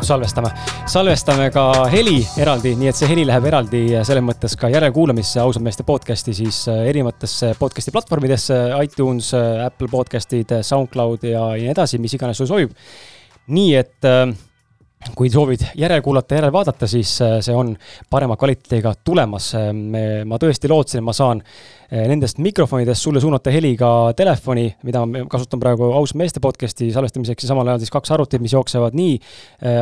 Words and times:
nüüd 0.00 0.08
salvestame, 0.08 0.50
salvestame 0.88 1.46
ka 1.52 1.64
heli 1.92 2.22
eraldi, 2.40 2.72
nii 2.78 2.88
et 2.88 2.96
see 2.96 3.08
heli 3.10 3.26
läheb 3.28 3.44
eraldi 3.50 3.82
selles 4.06 4.24
mõttes 4.24 4.54
ka 4.56 4.70
järelkuulamisse 4.72 5.42
ausad 5.42 5.64
meeste 5.64 5.84
podcast'i 5.84 6.32
siis 6.36 6.62
äh, 6.72 6.86
erinevatesse 6.88 7.52
podcast'i 7.60 7.92
platvormidesse, 7.92 8.56
iTunes, 8.80 9.32
äh, 9.36 9.66
Apple 9.66 9.90
podcast'id, 9.92 10.54
SoundCloud 10.64 11.26
ja, 11.28 11.42
nii 11.52 11.68
edasi, 11.74 12.00
mis 12.00 12.16
iganes 12.16 12.40
sul 12.40 12.48
sobib. 12.48 12.72
nii 13.52 13.74
et 13.76 14.08
äh, 14.08 14.32
kui 15.16 15.30
soovid 15.32 15.62
järele 15.80 16.02
kuulata, 16.04 16.36
järele 16.36 16.52
vaadata, 16.52 16.86
siis 16.88 17.12
äh, 17.24 17.38
see 17.44 17.54
on 17.56 17.72
parema 18.10 18.36
kvaliteediga 18.36 18.92
tulemas. 19.04 19.50
Äh, 19.56 19.70
ma 20.28 20.38
tõesti 20.40 20.68
lootsin, 20.68 21.00
et 21.00 21.06
ma 21.06 21.14
saan 21.16 21.40
äh, 21.40 22.04
nendest 22.10 22.40
mikrofonidest 22.42 23.06
sulle 23.06 23.22
suunata 23.22 23.52
heli 23.54 23.72
ka 23.80 23.90
telefoni, 24.16 24.66
mida 24.84 25.04
ma 25.08 25.24
kasutan 25.30 25.62
praegu 25.62 25.88
Aus 25.96 26.12
meeste 26.18 26.42
podcast'i 26.44 26.90
salvestamiseks 26.92 27.46
ja 27.46 27.52
samal 27.52 27.72
ajal 27.72 27.80
siis 27.84 27.94
kaks 27.94 28.12
arvutit, 28.16 28.42
mis 28.44 28.54
jooksevad 28.54 28.96
nii 28.96 29.16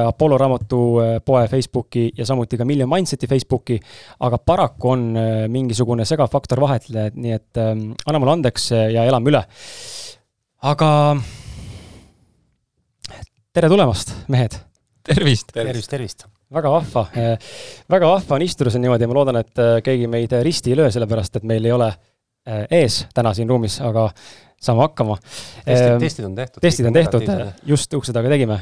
Apollo 0.07 0.39
raamatupoe 0.39 1.49
Facebooki 1.51 2.09
ja 2.17 2.27
samuti 2.27 2.59
ka 2.59 2.67
Million 2.69 2.91
Mindseti 2.91 3.27
Facebooki. 3.27 3.81
aga 4.21 4.39
paraku 4.39 4.91
on 4.91 5.05
mingisugune 5.49 6.05
segafaktor 6.05 6.61
vahetle, 6.61 7.11
nii 7.15 7.35
et 7.35 7.59
anna 7.59 8.19
mulle 8.19 8.39
andeks 8.39 8.71
ja 8.71 9.05
elame 9.05 9.31
üle. 9.31 9.43
aga 10.63 10.91
tere 13.53 13.69
tulemast, 13.69 14.15
mehed 14.29 14.68
tervist! 15.09 15.53
tervist, 15.55 15.91
tervist! 15.91 16.27
väga 16.55 16.73
vahva, 16.73 17.05
väga 17.93 18.11
vahva 18.15 18.37
on 18.39 18.45
istuda 18.45 18.73
siin 18.73 18.85
niimoodi 18.87 19.05
ja 19.05 19.11
ma 19.11 19.17
loodan, 19.19 19.41
et 19.43 19.63
eh, 19.63 19.79
keegi 19.85 20.09
meid 20.11 20.33
risti 20.45 20.73
ei 20.73 20.81
löö, 20.81 20.91
sellepärast 20.93 21.41
et 21.41 21.49
meil 21.49 21.65
ei 21.69 21.75
ole 21.75 21.89
eh, 21.93 22.65
ees 22.81 23.03
täna 23.15 23.35
siin 23.37 23.51
ruumis, 23.51 23.79
aga 23.85 24.09
saame 24.59 24.83
hakkama. 24.87 25.19
testid, 25.21 26.01
testid 26.03 26.27
on 26.27 26.35
tehtud. 26.35 26.63
testid 26.65 26.89
on 26.89 26.97
tehtud, 26.97 27.29
just 27.69 27.95
ukse 27.95 28.15
taga 28.17 28.33
tegime. 28.33 28.59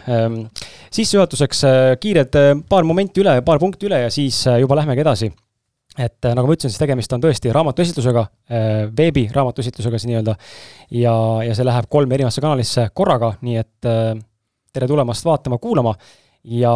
sissejuhatuseks 0.92 1.62
kiired 2.02 2.36
paar 2.68 2.84
momenti 2.84 3.22
üle, 3.22 3.38
paar 3.46 3.62
punkti 3.62 3.88
üle 3.88 4.02
ja 4.04 4.10
siis 4.12 4.42
juba 4.60 4.76
lähmegi 4.82 5.06
edasi 5.06 5.30
et 5.96 6.26
nagu 6.28 6.44
ma 6.44 6.52
ütlesin, 6.52 6.74
siis 6.74 6.82
tegemist 6.82 7.14
on 7.16 7.22
tõesti 7.22 7.48
raamatuesitlusega, 7.56 8.26
veebi 8.98 9.22
raamatuesitlusega 9.32 9.96
siis 9.96 10.10
nii-öelda. 10.10 10.34
ja, 10.98 11.14
ja 11.46 11.54
see 11.56 11.64
läheb 11.64 11.88
kolme 11.88 12.18
erinevasse 12.18 12.44
kanalisse 12.44 12.90
korraga, 12.92 13.32
nii 13.40 13.56
et 13.62 13.88
tere 14.76 14.90
tulemast 14.90 15.24
vaatama-kuulama 15.24 15.94
ja 16.46 16.72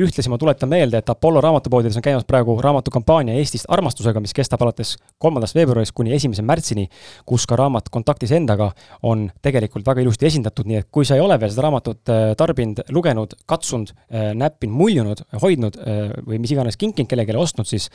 ühtlasi 0.00 0.30
ma 0.30 0.38
tuletan 0.38 0.70
meelde, 0.70 1.00
et 1.00 1.10
Apollo 1.10 1.40
raamatupoodides 1.44 1.98
on 1.98 2.04
käimas 2.04 2.24
praegu 2.28 2.54
raamatukampaania 2.62 3.34
Eestist 3.40 3.66
armastusega, 3.68 4.20
mis 4.22 4.34
kestab 4.36 4.62
alates 4.64 4.94
kolmandast 5.20 5.56
veebruarist 5.58 5.94
kuni 5.96 6.14
esimese 6.16 6.44
märtsini, 6.46 6.86
kus 7.28 7.46
ka 7.50 7.58
raamat 7.58 7.90
Kontaktis 7.92 8.32
endaga 8.36 8.70
on 9.06 9.26
tegelikult 9.42 9.86
väga 9.86 10.04
ilusti 10.04 10.28
esindatud, 10.30 10.68
nii 10.70 10.80
et 10.80 10.88
kui 10.94 11.08
sa 11.08 11.18
ei 11.18 11.24
ole 11.24 11.36
veel 11.40 11.52
seda 11.52 11.66
raamatut 11.66 12.12
äh, 12.12 12.22
tarbinud, 12.38 12.84
lugenud, 12.94 13.34
katsunud, 13.50 13.92
äh, 14.08 14.30
näppinud, 14.38 14.76
muljunud, 14.78 15.24
hoidnud 15.42 15.80
äh, 15.82 16.02
või 16.26 16.40
mis 16.42 16.54
iganes 16.54 16.78
kinkinud 16.80 17.10
kellelegi 17.10 17.36
ostnud, 17.40 17.68
siis 17.68 17.88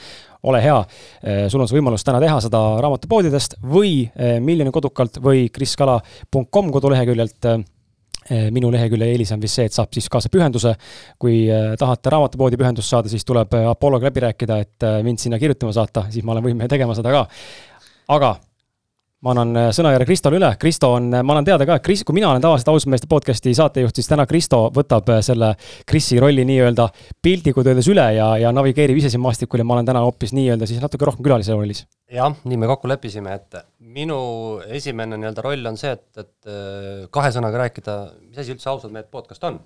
ole 0.45 0.59
hea, 0.61 0.75
sul 1.49 1.61
on 1.61 1.69
see 1.69 1.77
võimalus 1.77 2.03
täna 2.05 2.19
teha 2.21 2.37
seda 2.43 2.59
raamatupoodidest 2.83 3.55
või 3.65 4.11
Miljoni 4.45 4.69
kodukalt 4.73 5.17
või 5.23 5.47
kriskala.com 5.53 6.69
koduleheküljelt 6.75 7.47
Eh, 7.47 7.63
minu 8.51 8.71
lehekülje 8.73 9.11
eelis 9.11 9.31
on 9.35 9.41
vist 9.41 9.59
see, 9.59 9.67
et 9.69 9.75
saab 9.75 9.93
siis 9.93 10.09
kaasa 10.09 10.31
pühenduse. 10.33 10.73
kui 11.19 11.45
eh, 11.49 11.75
tahate 11.79 12.09
raamatupoodi 12.09 12.57
pühendust 12.57 12.89
saada, 12.89 13.11
siis 13.11 13.25
tuleb 13.25 13.53
eh, 13.53 13.69
Apolloga 13.69 14.09
läbi 14.09 14.25
rääkida, 14.25 14.59
et 14.65 14.89
mind 15.03 15.21
sinna 15.21 15.39
kirjutama 15.39 15.73
saata, 15.75 16.07
siis 16.09 16.25
ma 16.25 16.33
olen 16.33 16.49
võimeline 16.49 16.69
tegema 16.71 16.95
seda 16.97 17.13
ka. 17.13 17.25
aga 18.15 18.35
ma 19.25 19.33
annan 19.33 19.57
äh, 19.57 19.69
sõnajärje 19.73 20.05
Kristole 20.05 20.37
üle, 20.37 20.51
Kristo 20.61 20.91
on, 20.95 21.09
äh, 21.15 21.23
ma 21.25 21.33
annan 21.33 21.47
teada 21.47 21.65
ka, 21.67 21.79
et 21.79 21.85
Kris, 21.85 22.03
kui 22.05 22.15
mina 22.17 22.29
olen 22.29 22.43
tavaliselt 22.43 22.69
Ausmeeste 22.75 23.09
podcast'i 23.09 23.55
saatejuht, 23.57 23.97
siis 23.97 24.09
täna 24.09 24.27
Kristo 24.29 24.67
võtab 24.75 25.09
äh, 25.13 25.21
selle 25.25 25.53
Krisi 25.89 26.19
rolli 26.21 26.45
nii-öelda 26.47 26.87
piltlikult 27.25 27.71
öeldes 27.71 27.89
üle 27.91 28.05
ja, 28.17 28.27
ja 28.41 28.51
navigeerib 28.55 28.99
ise 29.01 29.09
siin 29.13 29.23
maastikul 29.23 29.63
ja 29.63 29.67
ma 29.67 29.77
olen 29.77 29.89
täna 29.89 30.03
hoopis 30.05 30.35
nii-öelda 30.37 30.69
siis 30.69 30.83
natuke 30.83 31.09
rohkem 31.09 31.25
külalise 31.25 31.57
rollis. 31.57 31.85
jah, 32.13 32.37
nii 32.45 32.59
me 32.61 32.69
kokku 32.69 32.91
leppisime, 32.91 33.33
et 33.39 33.57
minu 33.95 34.19
esimene 34.77 35.17
nii-öelda 35.17 35.45
roll 35.45 35.71
on 35.71 35.79
see, 35.81 35.95
et, 35.97 36.05
et 36.21 37.09
kahe 37.15 37.33
sõnaga 37.33 37.65
rääkida, 37.65 37.97
mis 38.29 38.43
asi 38.43 38.53
üldse 38.53 38.69
ausad 38.69 38.93
mehed 38.93 39.09
podcast 39.13 39.49
on. 39.49 39.57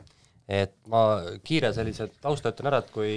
et 0.47 0.71
ma 0.89 1.03
kiire 1.45 1.73
sellise 1.75 2.07
tausta 2.23 2.53
ütlen 2.53 2.71
ära, 2.71 2.79
et 2.79 2.95
kui 2.95 3.11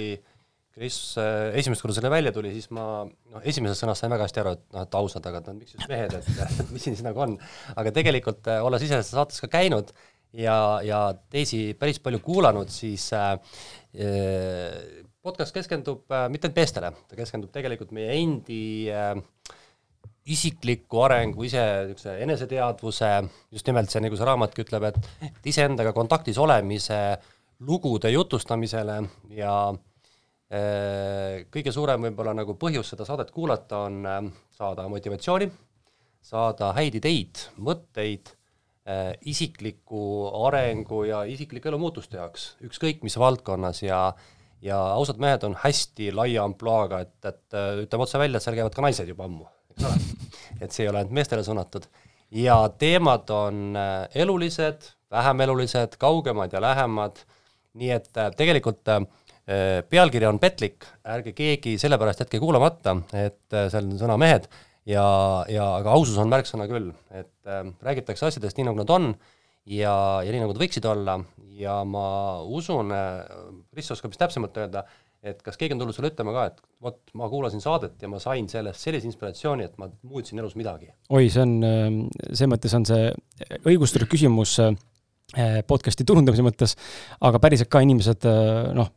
Kris 0.73 0.95
äh, 1.21 1.51
esimest 1.59 1.83
korda 1.83 1.93
selle 1.99 2.09
välja 2.09 2.31
tuli, 2.33 2.49
siis 2.55 2.71
ma 2.73 3.03
noh, 3.05 3.43
esimesest 3.45 3.83
sõnast 3.83 4.01
sain 4.01 4.13
väga 4.13 4.25
hästi 4.25 4.41
aru, 4.41 4.55
et 4.57 4.63
noh, 4.73 4.85
et 4.87 4.95
ausad, 4.97 5.27
aga 5.29 5.43
et 5.43 5.49
no 5.51 5.53
miks 5.59 5.75
just 5.75 5.91
mehed, 5.91 6.15
et 6.17 6.71
mis 6.73 6.81
siin 6.81 6.97
siis 6.97 7.05
nagu 7.05 7.21
on. 7.21 7.35
aga 7.77 7.93
tegelikult 7.93 8.49
äh, 8.49 8.63
olles 8.65 8.85
ise 8.85 8.97
saates 9.05 9.43
ka 9.43 9.51
käinud 9.53 9.93
ja, 10.33 10.55
ja 10.81 11.03
teisi 11.29 11.75
päris 11.77 12.01
palju 12.01 12.23
kuulanud, 12.25 12.73
siis 12.73 13.05
äh, 13.13 13.35
äh, 14.01 15.05
podcast 15.21 15.53
keskendub 15.53 16.09
äh, 16.09 16.25
mitte 16.33 16.49
ainult 16.49 16.57
meestele, 16.63 16.93
ta 17.05 17.21
keskendub 17.21 17.53
tegelikult 17.53 17.93
meie 17.93 18.17
endi 18.17 18.89
äh, 18.89 19.13
isikliku 20.25 21.05
arengu, 21.05 21.45
ise 21.45 21.61
niisuguse 21.85 22.17
eneseteadvuse, 22.25 23.13
just 23.53 23.69
nimelt 23.69 23.93
see, 23.93 24.01
nagu 24.01 24.17
see 24.17 24.25
raamatki 24.25 24.65
ütleb, 24.65 24.89
et 24.89 25.49
iseendaga 25.53 25.93
kontaktis 25.93 26.41
olemise 26.41 27.03
lugude 27.61 28.09
jutustamisele 28.09 29.03
ja 29.37 29.57
Äh, 29.73 29.92
kõige 31.53 31.71
suurem 31.73 32.03
võib-olla 32.07 32.35
nagu 32.37 32.53
põhjus 32.61 32.91
seda 32.93 33.07
saadet 33.07 33.31
kuulata 33.33 33.85
on 33.87 34.03
äh, 34.05 34.19
saada 34.53 34.85
motivatsiooni, 34.91 35.47
saada 36.23 36.71
häid 36.77 36.99
ideid, 36.99 37.41
mõtteid 37.57 38.29
äh, 38.85 39.15
isikliku 39.25 40.29
arengu 40.45 41.03
ja 41.09 41.23
isikliku 41.25 41.71
elu 41.71 41.79
muutuste 41.81 42.19
jaoks, 42.19 42.51
ükskõik 42.69 43.01
mis 43.07 43.17
valdkonnas 43.17 43.81
ja 43.85 44.05
ja 44.63 44.77
ausad 44.93 45.17
mehed 45.19 45.43
on 45.43 45.57
hästi 45.59 46.13
laia 46.15 46.45
ampluaaga, 46.45 47.01
et, 47.03 47.17
et 47.27 47.55
ütleme 47.83 48.05
otse 48.05 48.19
välja, 48.21 48.39
et 48.39 48.45
seal 48.45 48.55
käivad 48.55 48.77
ka 48.77 48.85
naised 48.85 49.09
juba 49.11 49.25
ammu, 49.27 49.49
eks 49.73 49.89
ole. 49.89 49.97
et 50.61 50.71
see 50.71 50.85
ei 50.85 50.91
ole 50.91 51.01
ainult 51.01 51.17
meestele 51.17 51.43
suunatud. 51.43 51.89
ja 52.31 52.55
teemad 52.79 53.33
on 53.35 53.75
elulised, 54.15 54.87
vähem 55.11 55.43
elulised, 55.43 55.97
kaugemad 55.99 56.55
ja 56.55 56.61
lähemad, 56.63 57.19
nii 57.75 57.91
et 57.97 58.07
tegelikult 58.37 58.87
äh, 58.87 59.03
Äh, 59.03 59.22
pealkiri 59.45 60.27
on 60.29 60.39
petlik, 60.39 60.85
ärge 61.03 61.33
keegi 61.35 61.75
sellepärast 61.81 62.23
jätke 62.23 62.39
kuulamata, 62.39 62.95
et 63.11 63.55
äh, 63.55 63.67
seal 63.71 63.89
on 63.89 63.99
sõna 63.99 64.17
mehed 64.21 64.47
ja, 64.87 65.05
ja 65.51 65.69
aga 65.79 65.95
ausus 65.97 66.17
on 66.21 66.31
märksõna 66.31 66.67
küll, 66.71 66.91
et 67.11 67.49
äh, 67.49 67.63
räägitakse 67.83 68.29
asjadest 68.29 68.59
nii, 68.59 68.69
nagu 68.69 68.79
nad 68.79 68.93
on 68.93 69.09
ja, 69.65 69.95
ja 70.23 70.29
nii, 70.29 70.43
nagu 70.43 70.55
nad 70.55 70.61
võiksid 70.63 70.87
olla. 70.89 71.19
Ja 71.53 71.83
ma 71.85 72.41
usun 72.49 72.89
äh,, 72.95 73.19
Kris 73.69 73.91
oskab 73.93 74.09
vist 74.09 74.21
täpsemalt 74.23 74.55
öelda, 74.57 74.81
et 75.23 75.43
kas 75.45 75.59
keegi 75.59 75.75
on 75.75 75.83
tulnud 75.83 75.95
sulle 75.95 76.09
ütlema 76.09 76.33
ka, 76.33 76.47
et 76.49 76.63
vot, 76.83 76.97
ma 77.19 77.27
kuulasin 77.31 77.61
saadet 77.63 78.01
ja 78.01 78.09
ma 78.09 78.17
sain 78.23 78.47
sellest 78.49 78.81
sellise 78.81 79.07
inspiratsiooni, 79.11 79.67
et 79.67 79.77
ma 79.77 79.91
muutsin 80.07 80.41
elus 80.41 80.55
midagi? 80.59 80.89
oi, 81.13 81.27
see 81.29 81.43
on, 81.43 81.53
ähm, 81.67 82.01
selles 82.31 82.49
mõttes 82.55 82.73
on 82.79 82.87
see 82.89 83.11
õigustatud 83.61 84.09
küsimus 84.11 84.57
podcast'i 85.67 86.05
turundamise 86.05 86.43
mõttes, 86.45 86.75
aga 87.25 87.39
päriselt 87.41 87.71
ka 87.73 87.81
inimesed 87.81 88.27
noh, 88.77 88.91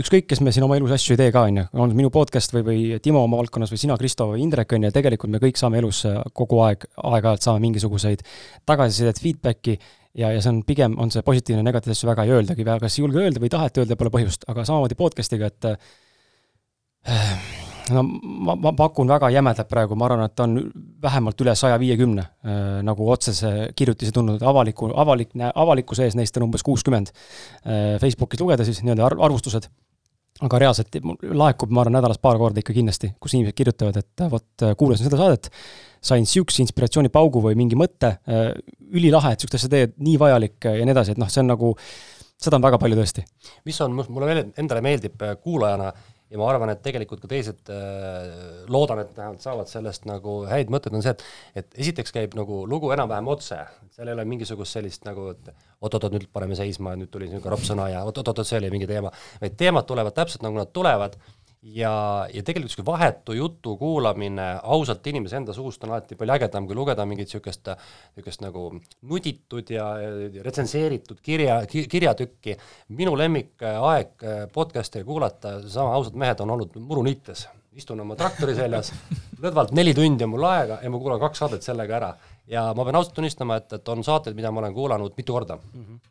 ükskõik, 0.00 0.26
kes 0.30 0.42
me 0.44 0.52
siin 0.54 0.66
oma 0.66 0.76
elus 0.78 0.94
asju 0.96 1.14
ei 1.14 1.20
tee 1.20 1.32
ka, 1.34 1.44
on 1.48 1.60
ju, 1.60 1.64
on 1.84 1.94
minu 1.96 2.10
podcast 2.14 2.54
või, 2.54 2.64
või 2.66 2.98
Timo 3.02 3.22
oma 3.26 3.40
valdkonnas 3.40 3.72
või 3.72 3.80
sina, 3.82 3.96
Kristo 4.00 4.30
või 4.32 4.44
Indrek, 4.44 4.74
on 4.76 4.86
ju, 4.86 4.92
tegelikult 4.94 5.32
me 5.32 5.40
kõik 5.42 5.60
saame 5.60 5.80
elus 5.82 6.02
äh, 6.08 6.20
kogu 6.36 6.60
aeg, 6.66 6.84
aeg-ajalt 6.96 7.46
saame 7.46 7.64
mingisuguseid 7.66 8.24
tagasisidet, 8.68 9.22
feedback'i 9.22 9.78
ja, 10.14 10.32
ja 10.34 10.38
see 10.40 10.52
on 10.52 10.62
pigem, 10.66 10.98
on 11.00 11.12
see 11.14 11.24
positiivne, 11.26 11.64
negatiivne 11.66 11.96
asju 11.96 12.10
väga 12.10 12.26
ei 12.26 12.36
öeldagi, 12.38 12.66
kas 12.66 12.98
ei 12.98 13.04
julge 13.04 13.24
öelda 13.24 13.42
või 13.42 13.50
ei 13.50 13.56
taheta 13.56 13.84
öelda, 13.84 13.98
pole 14.00 14.14
põhjust, 14.14 14.46
aga 14.50 14.66
samamoodi 14.68 14.98
podcast'iga, 14.98 15.50
et 15.50 15.72
äh, 15.74 15.76
no 17.94 18.02
ma, 18.04 18.56
ma 18.56 18.72
pakun 18.76 19.10
väga 19.10 19.30
jämedalt 19.34 19.68
praegu, 19.70 19.96
ma 19.98 20.08
arvan, 20.08 20.24
et 20.28 20.42
on 20.44 20.56
vähemalt 21.02 21.44
üle 21.44 21.54
saja 21.58 21.78
viiekümne 21.80 22.24
äh, 22.24 22.64
nagu 22.86 23.06
otsese 23.12 23.70
kirjutisi 23.76 24.14
tulnud, 24.14 24.42
avaliku, 24.46 24.90
avalik, 24.94 25.34
avalikkuse 25.50 26.08
ees 26.08 26.16
neist 26.18 26.36
on 26.38 26.48
umbes 26.48 26.66
kuuskümmend 26.66 27.12
äh,. 27.12 27.96
Facebookis 28.00 28.40
lugeda 28.40 28.64
siis 28.66 28.82
nii-öelda 28.84 29.06
arv, 29.06 29.22
arvustused, 29.26 29.66
aga 30.44 30.60
reaalselt 30.62 31.00
laekub, 31.36 31.72
ma 31.74 31.84
arvan, 31.84 31.98
nädalas 31.98 32.20
paar 32.22 32.38
korda 32.40 32.62
ikka 32.62 32.74
kindlasti, 32.76 33.12
kus 33.20 33.34
inimesed 33.36 33.56
kirjutavad, 33.58 33.98
et 34.00 34.24
vot 34.32 34.66
kuulasin 34.78 35.08
seda 35.08 35.18
saadet, 35.20 35.50
sain 36.04 36.24
niisuguse 36.24 36.62
inspiratsioonipaugu 36.64 37.42
või 37.48 37.58
mingi 37.58 37.78
mõtte 37.78 38.14
äh,, 38.16 38.46
ülilahe, 38.90 39.34
et 39.34 39.42
niisugust 39.42 39.60
asja 39.60 39.72
teed, 39.72 39.98
nii 40.00 40.16
vajalik 40.20 40.70
ja 40.70 40.80
nii 40.80 40.96
edasi, 40.96 41.16
et 41.16 41.20
noh, 41.20 41.30
see 41.32 41.42
on 41.44 41.52
nagu, 41.52 41.74
seda 42.40 42.56
on 42.56 42.64
väga 42.64 42.80
palju 42.80 42.98
tõesti. 43.00 43.26
mis 43.68 43.82
on, 43.84 43.98
mulle 44.08 44.38
endale 44.56 44.84
meeldib 44.84 45.26
äh, 45.26 45.36
kuulajana 45.42 45.90
äh, 45.92 46.09
ja 46.30 46.38
ma 46.38 46.46
arvan, 46.50 46.70
et 46.72 46.82
tegelikult 46.84 47.22
ka 47.24 47.30
teised 47.30 47.70
äh, 47.74 48.66
loodan, 48.70 49.02
et 49.02 49.16
vähemalt 49.16 49.42
saavad 49.42 49.70
sellest 49.70 50.06
nagu 50.08 50.40
häid 50.50 50.70
mõtteid, 50.72 50.94
on 50.96 51.04
see, 51.04 51.14
et 51.16 51.64
et 51.64 51.80
esiteks 51.82 52.14
käib 52.14 52.36
nagu 52.38 52.62
lugu 52.70 52.92
enam-vähem 52.94 53.30
otse, 53.32 53.58
seal 53.94 54.10
ei 54.10 54.16
ole 54.16 54.26
mingisugust 54.30 54.78
sellist 54.78 55.04
nagu, 55.08 55.30
et 55.34 55.50
oot-oot-oot, 55.80 56.14
nüüd 56.14 56.28
paneme 56.32 56.58
seisma, 56.58 56.94
nüüd 56.98 57.10
tuli 57.12 57.28
niisugune 57.28 57.54
ropp 57.54 57.66
sõna 57.66 57.88
ja 57.90 58.04
oot-oot-oot, 58.06 58.44
see 58.46 58.60
oli 58.60 58.70
mingi 58.74 58.88
teema, 58.90 59.10
vaid 59.42 59.58
teemad 59.60 59.88
tulevad 59.90 60.16
täpselt 60.16 60.46
nagu 60.46 60.60
nad 60.60 60.70
tulevad 60.76 61.18
ja, 61.62 61.92
ja 62.32 62.42
tegelikult 62.42 62.70
niisugune 62.70 62.86
vahetu 62.88 63.34
jutu 63.36 63.74
kuulamine 63.76 64.46
ausalt 64.62 65.06
inimese 65.06 65.36
enda 65.36 65.52
suust 65.56 65.84
on 65.84 65.92
alati 65.92 66.16
palju 66.16 66.34
ägedam, 66.36 66.66
kui 66.68 66.76
lugeda 66.76 67.04
mingit 67.08 67.28
niisugust, 67.28 67.68
niisugust 68.16 68.44
nagu 68.44 68.66
nuditud 69.10 69.72
ja 69.72 69.90
retsenseeritud 70.46 71.20
kirja, 71.22 71.60
kirjatükki. 71.68 72.56
minu 72.96 73.16
lemmikaeg 73.18 74.26
podcast'i 74.52 75.04
kuulata, 75.04 75.58
seesama 75.60 75.94
Ausad 75.94 76.16
mehed 76.16 76.40
on 76.40 76.56
olnud 76.56 76.76
muruniites, 76.80 77.46
istun 77.76 78.00
oma 78.00 78.16
traktori 78.16 78.54
seljas, 78.56 78.92
lõdvalt 79.44 79.74
neli 79.76 79.94
tundi 79.94 80.24
on 80.24 80.32
mul 80.32 80.48
aega 80.48 80.80
ja 80.82 80.90
ma 80.90 81.02
kuulan 81.02 81.20
kaks 81.20 81.44
saadet 81.44 81.66
sellega 81.66 81.96
ära. 82.00 82.14
ja 82.50 82.70
ma 82.74 82.84
pean 82.84 82.96
ausalt 82.96 83.14
tunnistama, 83.14 83.60
et, 83.60 83.72
et 83.72 83.88
on 83.88 84.04
saateid, 84.04 84.34
mida 84.36 84.50
ma 84.50 84.64
olen 84.64 84.74
kuulanud 84.74 85.12
mitu 85.16 85.36
korda 85.36 85.56
mm. 85.60 85.84
-hmm 85.84 86.09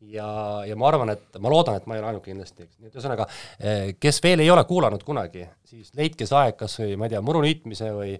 ja, 0.00 0.28
ja 0.68 0.78
ma 0.78 0.88
arvan, 0.90 1.12
et 1.14 1.38
ma 1.42 1.52
loodan, 1.52 1.78
et 1.78 1.86
ma 1.88 1.96
ei 1.96 2.02
ole 2.02 2.12
ainuke 2.12 2.30
kindlasti, 2.30 2.66
eks, 2.66 2.78
nii 2.78 2.90
et 2.90 2.98
ühesõnaga, 2.98 3.28
eh, 3.58 3.84
kes 4.00 4.22
veel 4.24 4.44
ei 4.44 4.50
ole 4.54 4.64
kuulanud 4.68 5.04
kunagi, 5.06 5.46
siis 5.68 5.92
leidke 5.98 6.28
see 6.28 6.38
aeg 6.38 6.58
kas 6.58 6.78
või 6.82 6.98
ma 6.98 7.08
ei 7.08 7.16
tea, 7.16 7.22
muru 7.24 7.42
niitmise 7.44 7.90
või 7.96 8.14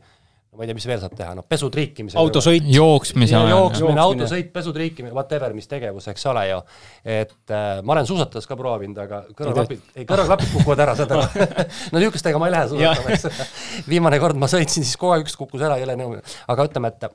no 0.49 0.59
ma 0.59 0.65
ei 0.65 0.71
tea, 0.71 0.79
mis 0.79 0.87
veel 0.89 1.01
saab 1.03 1.15
teha, 1.15 1.37
noh, 1.39 1.47
pesu 1.47 1.69
triikimise 1.73 2.19
autosõit. 2.19 2.67
jooksmise 2.73 3.37
ajal. 3.37 3.51
jooksmine, 3.53 4.01
autosõit, 4.03 4.51
pesu 4.55 4.73
triikimine, 4.75 5.15
whatever, 5.15 5.55
mis 5.55 5.69
tegevus, 5.71 6.09
eks 6.11 6.27
ole 6.33 6.45
ju. 6.49 6.61
et 7.05 7.55
äh, 7.55 7.69
ma 7.85 7.95
olen 7.95 8.09
suusatades 8.09 8.49
ka 8.49 8.59
proovinud, 8.59 8.99
aga 9.05 9.23
kõrvaklapid, 9.39 9.87
ei 9.95 10.09
kõrvaklapid 10.09 10.55
kukuvad 10.57 10.85
ära, 10.87 10.99
saad 10.99 11.13
aru 11.19 11.49
no 11.93 12.03
niisugustega 12.03 12.41
ma 12.41 12.51
ei 12.51 12.57
lähe 12.57 12.71
suusatama, 12.73 13.17
eks 13.17 13.89
viimane 13.93 14.21
kord 14.25 14.41
ma 14.41 14.51
sõitsin, 14.51 14.89
siis 14.89 14.97
kogu 14.99 15.15
aeg 15.15 15.29
üks 15.29 15.37
kukkus 15.39 15.63
ära, 15.69 15.79
jõle 15.83 15.99
nõu. 16.01 16.17
aga 16.49 16.71
ütleme, 16.71 16.95
et 16.97 17.11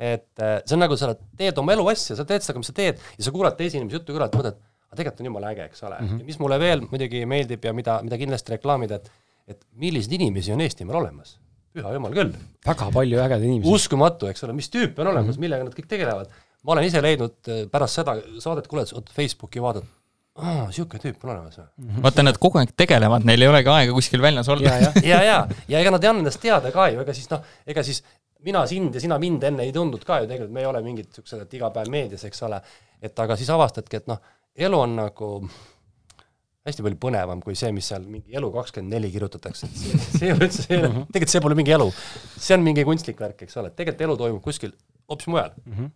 et 0.00 0.40
äh, 0.40 0.58
see 0.64 0.76
on 0.76 0.80
nagu 0.86 0.96
sa 0.96 1.12
teed 1.36 1.58
oma 1.60 1.76
elu 1.76 1.86
asja, 1.92 2.16
sa 2.16 2.24
teed 2.28 2.44
seda, 2.44 2.60
mis 2.60 2.70
sa 2.72 2.76
teed 2.76 3.00
ja 3.18 3.26
sa 3.26 3.32
kuulad 3.34 3.58
teise 3.58 3.76
inimese 3.76 4.00
juttu 4.00 4.16
kõrvalt, 4.16 4.38
mõtled, 4.38 4.60
aga 4.88 4.98
tegelikult 4.98 5.20
on 5.20 5.28
jumala 5.28 5.50
äge, 5.52 5.66
eks 5.68 5.84
ole 5.84 5.98
mm. 5.98 6.08
-hmm. 6.08 6.22
ja 6.22 6.30
mis 6.30 6.38
mulle 6.40 6.60
veel 6.62 6.86
muidugi 6.86 7.26
meeldib 7.28 7.68
ja 7.68 7.74
mida, 7.76 7.98
mida 8.06 8.18
kindlasti 8.20 8.56
reklaamida, 8.56 9.00
et 9.00 9.10
et 9.50 9.62
milliseid 9.82 10.14
inimesi 10.18 10.52
on 10.54 10.62
Eestimaal 10.64 11.02
olemas. 11.02 11.38
püha 11.74 11.92
jumal 11.94 12.14
küll. 12.14 12.32
väga 12.66 12.90
palju 12.94 13.18
ägedaid 13.22 13.46
inimesi. 13.46 13.72
uskumatu, 13.76 14.26
eks 14.30 14.44
ole, 14.46 14.56
mis 14.58 14.70
tüüpe 14.70 15.02
on 15.02 15.12
olemas 15.12 15.26
mm, 15.26 15.36
-hmm. 15.36 15.44
millega 15.44 15.64
nad 15.64 15.74
kõik 15.74 15.88
tegelevad. 15.90 16.30
ma 16.62 16.72
olen 16.72 16.84
ise 16.84 17.02
leidnud 17.02 17.36
äh, 17.48 17.64
pärast 17.70 18.00
seda 18.00 18.16
saadet 18.38 18.66
kuulates, 18.70 18.92
oot 18.92 19.10
Facebooki 19.14 19.62
vaadata, 19.62 19.86
aa, 20.36 20.66
niisugune 20.66 21.02
tüüp 21.02 21.24
on 21.24 21.30
olemas 21.34 21.58
või 21.58 21.66
mm 21.66 21.90
-hmm.? 21.90 22.02
vaata, 22.06 22.22
nad 22.22 22.38
kogu 22.38 22.58
aeg 22.58 22.74
tegelevad, 22.76 23.26
neil 23.28 23.42
ei 23.42 23.48
olegi 23.52 23.72
aega 23.74 23.92
kuskil 23.92 24.22
väljas 24.22 24.48
olla. 24.48 24.74
ja, 24.74 24.92
ja, 25.12 25.22
ja, 25.22 25.22
ja, 25.22 25.38
ja 25.68 25.84
ega 25.84 25.94
nad 25.94 26.04
ei 26.04 26.10
anna 26.10 26.24
endast 26.24 26.40
teada 26.40 26.72
ka 26.74 26.88
ju, 26.88 27.00
ega 27.00 27.14
siis 27.14 27.30
noh, 27.30 27.44
ega 27.66 27.82
siis 27.86 28.02
mina 28.44 28.62
sind 28.66 28.94
ja 28.94 29.02
sina 29.02 29.18
mind 29.20 29.44
enne 29.50 29.66
ei 29.66 29.72
tundnud 29.74 30.04
ka 30.06 30.20
ju 30.22 30.30
tegelikult, 30.30 30.54
me 30.54 30.64
ei 30.64 30.70
ole 30.70 30.82
mingid 30.84 31.10
niisugused, 31.10 31.44
et 31.44 31.58
iga 31.58 31.70
päev 31.74 31.90
meedias, 31.92 32.24
eks 32.28 32.42
ole, 32.48 32.60
et 33.02 33.24
aga 33.24 33.36
siis 33.36 33.50
avastadki, 33.52 34.00
et 34.00 34.08
noh, 34.10 34.20
elu 34.68 34.80
on 34.80 34.96
nagu 34.98 35.30
hästi 36.66 36.84
palju 36.84 36.98
põnevam 37.00 37.40
kui 37.44 37.56
see, 37.56 37.70
mis 37.72 37.86
seal 37.88 38.04
mingi 38.04 38.36
Elu 38.36 38.50
kakskümmend 38.52 38.92
neli 38.92 39.10
kirjutatakse, 39.14 39.68
et 39.68 39.78
see, 39.80 40.00
see 40.18 40.26
ei 40.28 40.34
ole 40.34 40.46
üldse, 40.46 40.64
see 40.66 40.76
ei 40.76 40.82
ole, 40.82 40.90
tegelikult 41.08 41.32
see 41.32 41.44
pole 41.46 41.56
mingi 41.58 41.74
elu. 41.76 41.88
see 42.36 42.56
on 42.56 42.64
mingi 42.66 42.84
kunstlik 42.88 43.20
värk, 43.22 43.46
eks 43.46 43.56
ole, 43.62 43.72
tegelikult 43.76 44.06
elu 44.06 44.16
toimub 44.20 44.42
kuskil 44.44 44.74
hoopis 45.10 45.30
mujal 45.32 45.50
mm. 45.64 45.72
-hmm. 45.72 45.90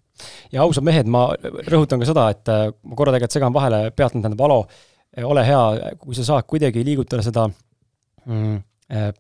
ja 0.57 0.65
ausad 0.65 0.87
mehed, 0.89 1.11
ma 1.11 1.27
rõhutan 1.69 2.01
ka 2.01 2.09
seda, 2.09 2.29
et 2.33 2.53
äh, 2.53 2.67
ma 2.83 2.97
korra 2.99 3.13
tegelikult 3.15 3.39
segan 3.39 3.57
vahele, 3.57 3.91
peatan, 3.91 4.25
tähendab, 4.25 4.45
Alo, 4.49 4.65
ole 5.23 5.45
hea, 5.47 5.65
kui 6.01 6.17
sa 6.17 6.25
saad 6.25 6.49
kuidagi 6.49 6.85
liigutada 6.85 7.23
seda 7.23 7.47
mm, 8.25 8.57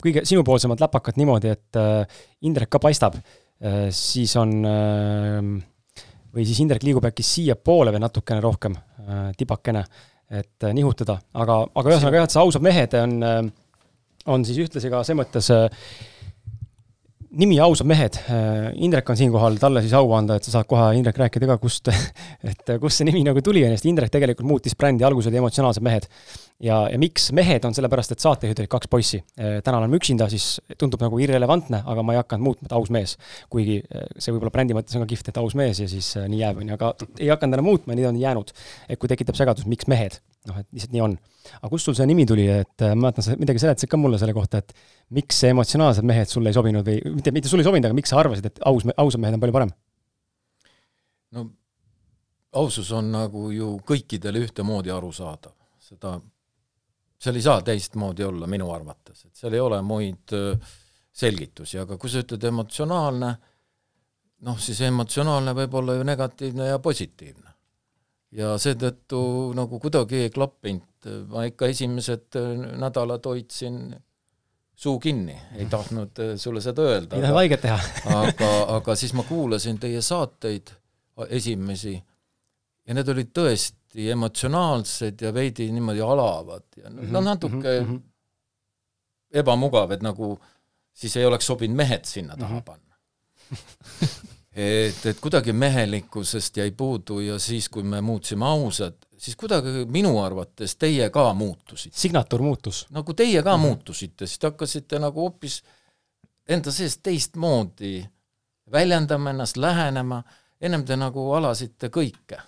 kõige 0.03 0.25
sinupoolsemat 0.29 0.82
läpakat 0.85 1.19
niimoodi, 1.21 1.53
et 1.55 1.79
äh, 1.81 2.23
Indrek 2.47 2.71
ka 2.75 2.81
paistab, 2.82 3.17
äh, 3.19 3.87
siis 3.94 4.35
on 4.41 4.55
või 6.35 6.47
siis 6.49 6.61
Indrek 6.65 6.82
liigub 6.87 7.05
äkki 7.06 7.25
siiapoole 7.26 7.93
või 7.94 8.03
natukene 8.03 8.43
rohkem, 8.43 8.75
tibakene, 9.38 9.85
et 10.35 10.67
nihutada, 10.75 11.19
aga, 11.37 11.61
aga 11.76 11.93
ühesõnaga 11.93 12.19
jah, 12.19 12.26
et 12.26 12.35
see 12.35 12.41
ausad 12.43 12.65
mehed 12.65 12.97
on, 12.99 13.12
on 14.35 14.47
siis 14.49 14.59
ühtlasi 14.65 14.91
ka 14.91 15.05
selles 15.06 15.21
mõttes 15.21 15.50
nimi 17.34 17.58
Ausad 17.62 17.88
mehed, 17.90 18.19
Indrek 18.84 19.08
on 19.10 19.19
siinkohal, 19.19 19.58
talle 19.62 19.82
siis 19.84 19.94
au 19.98 20.12
anda, 20.16 20.38
et 20.38 20.46
sa 20.46 20.58
saad 20.58 20.69
kohe, 20.70 20.88
Indrek, 20.98 21.19
rääkida 21.25 21.48
ka, 21.50 21.58
kust, 21.62 21.90
et 22.50 22.75
kust 22.82 23.00
see 23.00 23.08
nimi 23.08 23.25
nagu 23.26 23.42
tuli, 23.44 23.64
sest 23.75 23.88
Indrek 23.90 24.12
tegelikult 24.14 24.48
muutis 24.48 24.76
brändi, 24.78 25.06
alguses 25.06 25.32
oli 25.32 25.42
Emotsionaalsed 25.42 25.84
mehed 25.84 26.10
ja, 26.62 26.78
ja 26.90 26.98
miks 27.00 27.31
mehed, 27.36 27.64
on 27.66 27.75
sellepärast, 27.76 28.14
et 28.14 28.25
saatejuhid 28.25 28.62
olid 28.62 28.72
kaks 28.72 28.90
poissi. 28.90 29.20
Äh, 29.38 29.58
täna 29.64 29.81
oleme 29.81 29.98
üksinda, 29.98 30.28
siis 30.32 30.58
tundub 30.81 31.02
nagu 31.04 31.19
irrelevantne, 31.22 31.82
aga 31.90 32.04
ma 32.06 32.14
ei 32.14 32.20
hakanud 32.20 32.48
muutma, 32.48 32.69
et 32.69 32.76
aus 32.76 32.92
mees. 32.94 33.16
kuigi 33.52 33.80
äh, 33.82 34.06
see 34.19 34.34
võib-olla 34.34 34.54
brändi 34.54 34.76
mõttes 34.76 34.96
on 34.98 35.04
ka 35.04 35.10
kihvt, 35.12 35.32
et 35.32 35.40
aus 35.40 35.56
mees 35.58 35.82
ja 35.82 35.88
siis 35.90 36.14
äh, 36.20 36.28
nii 36.30 36.42
jääb, 36.42 36.62
on 36.62 36.70
ju, 36.70 36.78
aga 36.78 36.92
ei 37.19 37.32
hakanud 37.32 37.58
enam 37.58 37.70
muutma, 37.70 37.98
nii 37.98 38.08
on 38.12 38.20
jäänud. 38.20 38.54
et 38.88 39.00
kui 39.00 39.10
tekitab 39.10 39.38
segadust, 39.38 39.69
miks 39.70 39.88
mehed, 39.90 40.20
noh, 40.50 40.61
et 40.61 40.69
lihtsalt 40.76 40.94
nii 40.94 41.02
on. 41.05 41.17
aga 41.61 41.70
kust 41.73 41.88
sul 41.88 41.96
see 41.99 42.06
nimi 42.08 42.26
tuli, 42.29 42.46
et 42.52 42.85
ma 42.91 43.06
mäletan, 43.06 43.26
sa 43.26 43.38
midagi 43.41 43.62
seletasid 43.62 43.91
ka 43.91 44.00
mulle 44.00 44.20
selle 44.20 44.37
kohta, 44.37 44.61
et 44.61 44.75
miks 45.17 45.41
see 45.43 45.52
emotsionaalsed 45.55 46.06
mehed 46.06 46.31
sulle 46.31 46.52
ei 46.52 46.56
sobinud 46.56 46.87
või 46.87 47.17
mitte, 47.17 47.32
mitte 47.35 47.50
sulle 47.50 47.64
ei 47.64 47.70
sobinud, 47.70 47.88
aga 47.88 47.99
miks 47.99 48.12
sa 48.12 48.20
arvasid, 48.20 48.50
et 48.50 48.62
aus, 48.69 48.87
ausad 48.96 49.25
mehed 49.25 49.38
on 49.38 49.44
palju 49.44 49.56
parem? 49.56 49.75
no 51.35 51.49
ausus 52.61 52.93
on 52.94 53.11
nagu 53.11 53.49
ju 53.50 53.75
kõikidele 53.87 54.44
ühtemoodi 54.44 54.93
arusaadav, 54.94 55.56
seda 55.82 56.19
seal 57.25 57.40
ei 57.40 57.44
saa 57.44 57.62
teistmoodi 57.64 58.25
olla 58.26 58.47
minu 58.50 58.69
arvates, 58.75 59.25
et 59.25 59.35
seal 59.38 59.56
ei 59.56 59.62
ole 59.64 59.81
muid 59.87 60.35
selgitusi, 61.14 61.79
aga 61.81 61.97
kui 62.00 62.11
sa 62.11 62.23
ütled 62.25 62.44
emotsionaalne, 62.50 63.31
noh, 64.44 64.61
siis 64.61 64.82
emotsionaalne 64.87 65.55
võib 65.56 65.76
olla 65.81 65.97
ju 65.99 66.06
negatiivne 66.06 66.73
ja 66.73 66.79
positiivne. 66.82 67.53
Ja 68.34 68.54
seetõttu 68.60 69.20
nagu 69.56 69.78
kuidagi 69.82 70.25
ei 70.25 70.32
klappinud, 70.34 71.08
ma 71.31 71.44
ikka 71.48 71.69
esimesed 71.70 72.38
nädalad 72.81 73.26
hoidsin 73.28 73.94
suu 74.75 74.98
kinni, 74.98 75.36
ei 75.54 75.66
tahtnud 75.70 76.19
sulle 76.40 76.62
seda 76.64 76.82
öelda. 76.82 77.16
ei 77.16 77.22
tahtnud 77.22 77.38
haiget 77.38 77.62
teha 77.62 77.78
aga, 78.22 78.50
aga 78.78 78.96
siis 78.98 79.14
ma 79.14 79.26
kuulasin 79.28 79.78
teie 79.82 80.02
saateid, 80.02 80.75
esimesi, 81.28 81.94
ja 82.84 82.96
need 82.96 83.12
olid 83.14 83.31
tõesti 83.36 84.10
emotsionaalsed 84.10 85.22
ja 85.22 85.30
veidi 85.34 85.69
niimoodi 85.72 86.02
alavad 86.02 86.66
ja 86.76 86.90
mm 86.90 86.98
-hmm, 86.98 87.12
no 87.14 87.20
natuke 87.20 87.80
mm 87.80 87.87
-hmm. 87.87 88.02
ebamugav, 89.42 89.92
et 89.92 90.02
nagu 90.02 90.34
siis 90.92 91.16
ei 91.16 91.26
oleks 91.26 91.46
sobinud 91.46 91.76
mehed 91.76 92.04
sinna 92.04 92.37
taha 92.37 92.58
-hmm. 92.58 92.64
panna 92.64 92.94
et, 94.54 95.06
et 95.06 95.20
kuidagi 95.20 95.52
mehelikkusest 95.52 96.56
jäi 96.56 96.70
puudu 96.70 97.20
ja 97.20 97.38
siis, 97.38 97.68
kui 97.68 97.82
me 97.82 98.00
muutsime 98.00 98.46
ausad, 98.46 98.96
siis 99.18 99.36
kuidagi 99.36 99.84
minu 99.90 100.14
arvates 100.23 100.76
teie 100.76 101.11
ka 101.11 101.32
muutusite. 101.34 101.99
signatuur 101.99 102.42
muutus. 102.42 102.87
nagu 102.90 103.14
teie 103.14 103.42
ka 103.42 103.56
mm 103.56 103.62
-hmm. 103.62 103.66
muutusite, 103.66 104.26
siis 104.26 104.38
te 104.38 104.46
hakkasite 104.46 104.99
nagu 104.99 105.20
hoopis 105.20 105.62
enda 106.49 106.73
sees 106.73 106.99
teistmoodi 106.99 108.06
väljendama 108.73 109.30
ennast, 109.30 109.56
lähenema, 109.56 110.23
ennem 110.61 110.84
te 110.84 110.96
nagu 110.96 111.32
alasite 111.32 111.88
kõike 111.88 112.40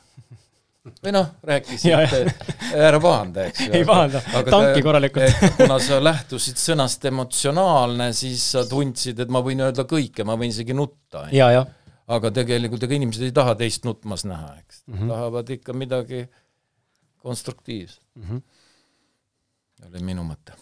või 1.03 1.13
noh, 1.13 1.27
rääkisite, 1.43 2.35
ära 2.89 3.01
pahanda, 3.01 3.47
eks 3.49 3.61
ju. 3.61 3.73
ei 3.73 3.85
pahanda, 3.85 4.21
tanki 4.51 4.83
korralikult. 4.83 5.41
kuna 5.57 5.79
sa 5.83 5.99
lähtusid 6.05 6.61
sõnast 6.63 7.05
emotsionaalne, 7.11 8.13
siis 8.13 8.45
sa 8.53 8.65
tundsid, 8.69 9.21
et 9.21 9.33
ma 9.33 9.43
võin 9.43 9.65
öelda 9.67 9.87
kõike, 9.89 10.25
ma 10.25 10.37
võin 10.39 10.55
isegi 10.55 10.77
nutta. 10.77 11.27
Aga 12.07 12.31
tegelikult 12.31 12.87
ega 12.87 12.99
inimesed 12.99 13.27
ei 13.27 13.35
taha 13.35 13.57
teist 13.59 13.87
nutmas 13.87 14.25
näha, 14.29 14.55
eks 14.61 14.85
mm, 14.87 14.95
-hmm. 14.95 15.09
tahavad 15.13 15.51
ikka 15.57 15.73
midagi 15.73 16.27
konstruktiivset 17.19 18.03
mm. 18.15 18.23
-hmm. 18.23 18.43
oli 19.89 20.05
minu 20.05 20.25
mõte. 20.25 20.55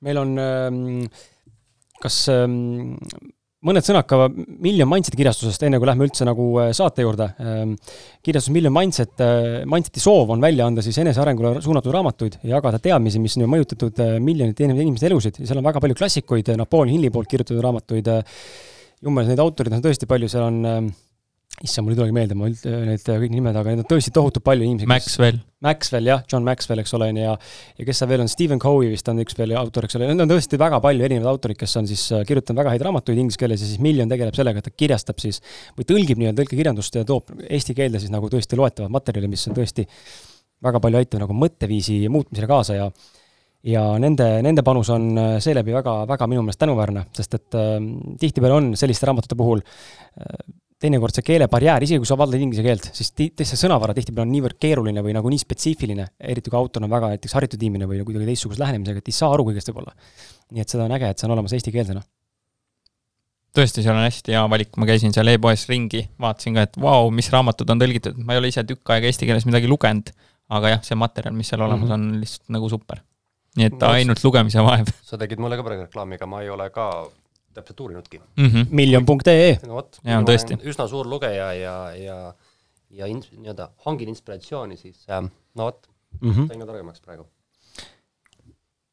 meil 0.00 0.18
on 0.18 0.38
ähm, 0.38 1.06
kas 2.00 2.28
ähm, 2.28 2.96
mõned 3.66 3.84
sõnad 3.84 4.06
ka 4.08 4.28
Million 4.32 4.88
Mindseti 4.88 5.18
kirjastusest, 5.20 5.64
enne 5.66 5.80
kui 5.80 5.88
lähme 5.88 6.06
üldse 6.06 6.26
nagu 6.28 6.46
äh, 6.62 6.70
saate 6.76 7.04
juurde. 7.04 7.28
Ähm, 7.44 7.74
kirjastus 8.24 8.52
Million 8.54 8.72
Mindset, 8.74 9.12
äh, 9.24 9.60
Mindseti 9.68 10.02
soov 10.02 10.32
on 10.34 10.42
välja 10.42 10.68
anda 10.68 10.84
siis 10.84 10.98
enesearengule 11.02 11.58
suunatud 11.64 11.92
raamatuid 11.94 12.40
ja 12.42 12.56
jagada 12.56 12.80
teadmisi, 12.82 13.20
mis 13.22 13.36
on 13.36 13.44
ju 13.44 13.50
mõjutatud 13.52 14.00
äh, 14.04 14.16
miljonite 14.22 14.68
inimeste 14.70 15.10
elusid 15.10 15.42
seal 15.42 15.60
on 15.60 15.68
väga 15.68 15.82
palju 15.84 15.98
klassikuid, 15.98 16.54
Napoleon 16.60 16.94
Hilli 16.94 17.12
poolt 17.12 17.28
kirjutatud 17.30 17.62
raamatuid. 17.64 18.10
jumala, 19.00 19.28
neid 19.28 19.40
autoreid 19.40 19.76
on 19.76 19.84
tõesti 19.84 20.08
palju, 20.08 20.28
seal 20.28 20.46
on 20.48 20.64
ähm, 20.68 20.90
issand, 21.60 21.84
mul 21.84 21.92
ei 21.92 21.98
tulegi 21.98 22.14
meelde, 22.16 22.36
ma 22.38 22.48
üld-, 22.48 22.62
need 22.64 23.04
kõik 23.04 23.32
nimed, 23.34 23.56
aga 23.60 23.72
neid 23.72 23.82
on 23.82 23.88
tõesti 23.90 24.12
tohutult 24.16 24.44
palju 24.46 24.64
inimesi. 24.64 24.88
Maxwell. 24.88 25.40
Maxwell 25.60 26.08
jah, 26.08 26.22
John 26.30 26.46
Maxwell, 26.46 26.80
eks 26.80 26.94
ole, 26.96 27.10
on 27.12 27.20
ju, 27.20 27.26
ja 27.26 27.34
ja 27.80 27.86
kes 27.88 28.00
seal 28.00 28.08
veel 28.08 28.24
on, 28.24 28.30
Stephen 28.32 28.62
Covey 28.62 28.88
vist 28.94 29.10
on 29.12 29.20
üks 29.20 29.36
veel 29.36 29.52
autor, 29.60 29.84
eks 29.84 29.98
ole, 29.98 30.08
need 30.08 30.24
on 30.24 30.32
tõesti 30.32 30.60
väga 30.60 30.80
palju 30.84 31.06
erinevaid 31.08 31.32
autoreid, 31.34 31.60
kes 31.60 31.76
on 31.80 31.90
siis 31.90 32.06
äh, 32.16 32.24
kirjutanud 32.28 32.62
väga 32.62 32.74
häid 32.74 32.86
raamatuid 32.88 33.20
inglise 33.20 33.40
keeles 33.40 33.60
ja 33.60 33.68
siis 33.68 33.82
Million 33.84 34.08
tegeleb 34.08 34.38
sellega, 34.38 34.62
et 34.62 34.70
ta 34.70 34.72
kirjastab 34.72 35.20
siis 35.20 35.42
või 35.76 35.88
tõlgib 35.92 36.22
nii-öelda 36.22 36.40
tõlkekirjandust 36.40 37.00
ja 37.00 37.06
toob 37.08 37.34
eesti 37.44 37.76
keelde 37.76 38.00
siis 38.00 38.12
nagu 38.14 38.32
tõesti 38.32 38.56
loetavat 38.60 38.96
materjali, 38.96 39.28
mis 39.28 39.44
on 39.50 39.60
tõesti 39.60 39.84
väga 40.64 40.80
palju 40.80 41.00
aitab 41.00 41.24
nagu 41.24 41.36
mõtteviisi 41.36 42.02
muutmisele 42.12 42.48
kaasa 42.48 42.80
ja 42.80 42.92
ja 43.66 43.82
nende, 44.00 44.26
nende 44.44 44.64
panus 44.64 44.88
on 44.92 45.10
äh, 45.20 45.34
seeläbi 45.42 45.74
väga, 45.74 46.00
väga 46.08 46.28
minu 46.30 46.44
meelest 46.44 46.60
tänuväärne, 46.62 47.04
sest 47.16 47.36
et 47.36 47.58
äh, 47.58 47.76
tihtipeale 48.20 48.56
on 48.56 48.70
selliste 48.78 49.08
raamatute 49.08 49.36
puhul 49.36 49.60
äh, 49.60 50.38
teinekord 50.80 51.16
see 51.16 51.26
keelebarjäär, 51.26 51.84
isegi 51.84 52.00
kui 52.00 52.08
sa 52.08 52.16
valdad 52.18 52.40
inglise 52.40 52.64
keelt, 52.64 52.86
siis 52.96 53.12
ti-, 53.16 53.28
see 53.36 53.58
sõnavara 53.58 53.94
tihtipeale 53.96 54.24
on 54.24 54.32
niivõrd 54.32 54.56
keeruline 54.62 55.02
või 55.04 55.12
nagu 55.16 55.32
nii 55.32 55.42
spetsiifiline, 55.42 56.06
eriti 56.32 56.52
kui 56.52 56.58
autor 56.60 56.86
on 56.86 56.92
väga 56.92 57.12
näiteks 57.12 57.36
haritud 57.36 57.60
inimene 57.60 57.88
või 57.90 58.00
kuidagi 58.06 58.28
teistsuguse 58.30 58.62
lähenemisega, 58.62 59.02
et 59.02 59.12
ei 59.12 59.16
saa 59.16 59.28
aru 59.34 59.44
kõigest 59.50 59.68
võib-olla. 59.70 59.92
nii 60.56 60.64
et 60.64 60.72
seda 60.72 60.86
on 60.88 60.96
äge, 60.96 61.12
et 61.12 61.20
see 61.20 61.28
on 61.28 61.36
olemas 61.36 61.54
eestikeelsena. 61.58 62.02
tõesti, 63.56 63.84
seal 63.84 63.98
on 63.98 64.06
hästi 64.06 64.36
hea 64.36 64.46
valik, 64.48 64.72
ma 64.80 64.88
käisin 64.88 65.12
seal 65.12 65.28
e-poes 65.34 65.66
ringi, 65.68 66.06
vaatasin 66.22 66.56
ka, 66.56 66.66
et 66.68 66.80
vau 66.80 67.04
wow,, 67.04 67.12
mis 67.12 67.28
raamatud 67.34 67.70
on 67.70 67.84
tõlgitud, 67.84 68.16
ma 68.24 68.36
ei 68.36 68.40
ole 68.40 68.52
ise 68.54 68.64
tükk 68.64 68.94
aega 68.94 69.10
eesti 69.10 69.28
keeles 69.28 69.44
midagi 69.48 69.68
lugenud, 69.68 70.14
aga 70.48 70.76
jah, 70.76 70.84
see 70.86 70.96
materjal, 70.96 71.36
mis 71.36 71.52
seal 71.52 71.60
olemas 71.60 71.90
mm 71.90 71.92
-hmm. 71.92 72.14
on, 72.16 72.20
lihtsalt 72.24 72.56
nagu 72.56 72.68
super. 72.72 73.04
nii 73.58 73.66
et 73.66 73.82
ainult 73.82 74.24
lugemise 74.24 74.62
vaev. 74.64 74.94
sa 75.04 75.18
tegid 75.18 75.38
mulle 75.42 75.56
ka 75.58 75.66
praegu 75.66 75.82
reklaami, 75.82 76.14
aga 76.14 76.26
ma 76.26 76.40
ei 76.40 76.48
ole 76.48 76.70
ka 76.70 76.88
täpselt 77.54 77.80
uurinudki 77.80 78.18
mm. 78.18 78.46
-hmm. 78.46 78.66
miljon.ee. 78.70 79.58
no 79.66 79.74
vot, 79.74 80.00
ma 80.04 80.18
olen 80.18 80.64
üsna 80.72 80.86
suur 80.88 81.08
lugeja 81.08 81.52
ja, 81.54 81.76
ja, 81.96 82.16
ja 82.90 83.06
in, 83.10 83.22
nii-öelda 83.36 83.70
hangin 83.86 84.08
inspiratsiooni, 84.08 84.76
siis 84.76 85.04
äh, 85.10 85.22
no 85.54 85.64
vot 85.64 85.86
mm, 86.20 86.30
-hmm. 86.30 86.48
sain 86.48 86.60
ka 86.60 86.66
targemaks 86.66 87.00
praegu. 87.00 87.26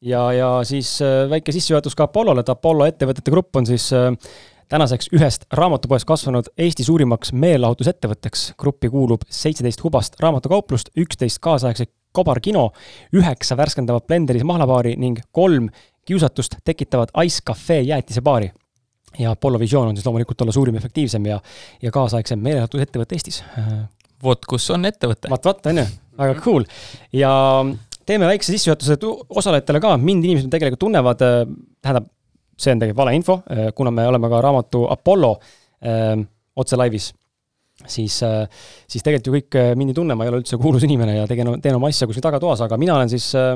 ja, 0.00 0.32
ja 0.32 0.52
siis 0.64 0.98
äh, 1.02 1.30
väike 1.30 1.52
sissejuhatus 1.52 1.94
ka 1.94 2.08
Apollole, 2.10 2.40
et 2.40 2.48
Apollo 2.48 2.86
ettevõtete 2.86 3.30
grupp 3.30 3.56
on 3.56 3.66
siis 3.66 3.92
äh, 3.92 4.12
tänaseks 4.68 5.08
ühest 5.16 5.46
raamatupoest 5.52 6.04
kasvanud 6.04 6.50
Eesti 6.58 6.84
suurimaks 6.84 7.32
meelelahutusettevõtteks. 7.32 8.52
gruppi 8.58 8.88
kuulub 8.88 9.22
seitseteist 9.30 9.84
hubast 9.84 10.20
raamatukauplust, 10.20 10.90
üksteist 10.96 11.38
kaasaegset 11.40 11.90
kobarkino, 12.12 12.70
üheksa 13.14 13.56
värskendavat 13.56 14.06
blenderis 14.06 14.44
mahlapaari 14.44 14.96
ning 14.96 15.20
kolm 15.32 15.68
kiusatust 16.08 16.58
tekitavad 16.64 17.12
Ice 17.24 17.42
Cafe 17.46 17.80
jäätisebaari. 17.80 18.50
ja 19.18 19.30
Apollo 19.30 19.58
visioon 19.58 19.88
on 19.88 19.96
siis 19.96 20.06
loomulikult 20.06 20.40
olla 20.40 20.52
suurim, 20.52 20.76
efektiivsem 20.76 21.26
ja, 21.26 21.40
ja 21.82 21.90
kaasaegsem 21.92 22.38
meelelahutusettevõte 22.44 23.16
Eestis. 23.16 23.42
vot 24.22 24.46
kus 24.46 24.70
on 24.70 24.84
ettevõte. 24.84 25.30
vaat, 25.30 25.44
vaat, 25.44 25.66
on 25.66 25.82
ju, 25.82 25.86
väga 26.18 26.40
cool. 26.44 26.64
ja 27.12 27.32
teeme 28.06 28.26
väikse 28.26 28.52
sissejuhatuse 28.52 28.98
osalejatele 29.28 29.80
ka, 29.80 29.96
mind 29.96 30.24
inimesed 30.24 30.50
tegelikult 30.52 30.84
tunnevad, 30.86 31.24
tähendab, 31.82 32.08
see 32.58 32.74
on 32.74 32.82
tegelikult 32.82 33.04
valeinfo, 33.04 33.40
kuna 33.74 33.90
me 33.94 34.08
oleme 34.08 34.28
ka 34.28 34.40
raamatu 34.44 34.86
Apollo 34.90 35.32
öö, 35.38 36.16
otse 36.56 36.76
laivis 36.76 37.12
siis, 37.86 38.18
siis 38.90 39.04
tegelikult 39.04 39.28
ju 39.28 39.36
kõik 39.36 39.58
mind 39.78 39.92
ei 39.92 39.98
tunne, 40.00 40.16
ma 40.18 40.26
ei 40.26 40.32
ole 40.32 40.40
üldse 40.42 40.58
kuulus 40.60 40.84
inimene 40.86 41.20
ja 41.20 41.28
tegin, 41.30 41.52
teen 41.62 41.76
oma 41.78 41.90
asja 41.92 42.08
kuskil 42.08 42.24
tagatoas, 42.24 42.64
aga 42.66 42.78
mina 42.80 42.96
olen 42.96 43.12
siis 43.12 43.30
äh, 43.38 43.54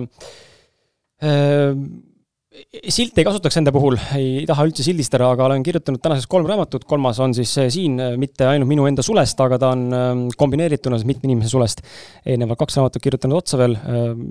silte 2.92 3.22
ei 3.22 3.26
kasutaks 3.26 3.56
enda 3.60 3.72
puhul, 3.74 3.96
ei 4.18 4.44
taha 4.48 4.66
üldse 4.68 4.84
sildistada, 4.84 5.30
aga 5.32 5.46
olen 5.46 5.64
kirjutanud 5.64 6.02
tänaseks 6.04 6.28
kolm 6.30 6.48
raamatut, 6.48 6.84
kolmas 6.88 7.20
on 7.24 7.34
siis 7.36 7.52
siin 7.72 7.96
mitte 8.20 8.46
ainult 8.48 8.68
minu 8.68 8.86
enda 8.88 9.04
sulest, 9.04 9.40
aga 9.40 9.58
ta 9.60 9.72
on 9.72 9.86
ähm, 9.96 10.24
kombineerituna 10.38 11.00
mitme 11.08 11.30
inimese 11.30 11.52
sulest. 11.52 11.82
eelnevalt 12.26 12.60
kaks 12.60 12.78
raamatut 12.78 13.04
kirjutanud 13.04 13.40
otsa 13.40 13.60
veel. 13.60 13.76
Ähm, 13.88 14.26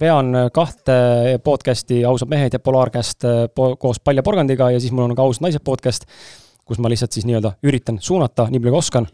vean 0.00 0.32
kahte 0.54 0.94
podcast'i, 1.44 2.00
Ausad 2.08 2.30
mehed 2.32 2.54
ja 2.56 2.60
Polaarkäst 2.64 3.26
äh, 3.28 3.42
koos 3.78 4.00
Palja 4.00 4.24
Porgandiga 4.24 4.70
ja 4.72 4.80
siis 4.80 4.94
mul 4.96 5.10
on 5.10 5.16
ka 5.16 5.26
Ausad 5.26 5.44
naised 5.46 5.64
podcast, 5.64 6.08
kus 6.64 6.80
ma 6.80 6.90
lihtsalt 6.90 7.12
siis 7.12 7.28
nii-öelda 7.28 7.58
üritan 7.66 8.00
suunata 8.00 8.48
nii 8.48 8.62
palju 8.62 8.78
kui 8.78 8.84
oskan 8.84 9.10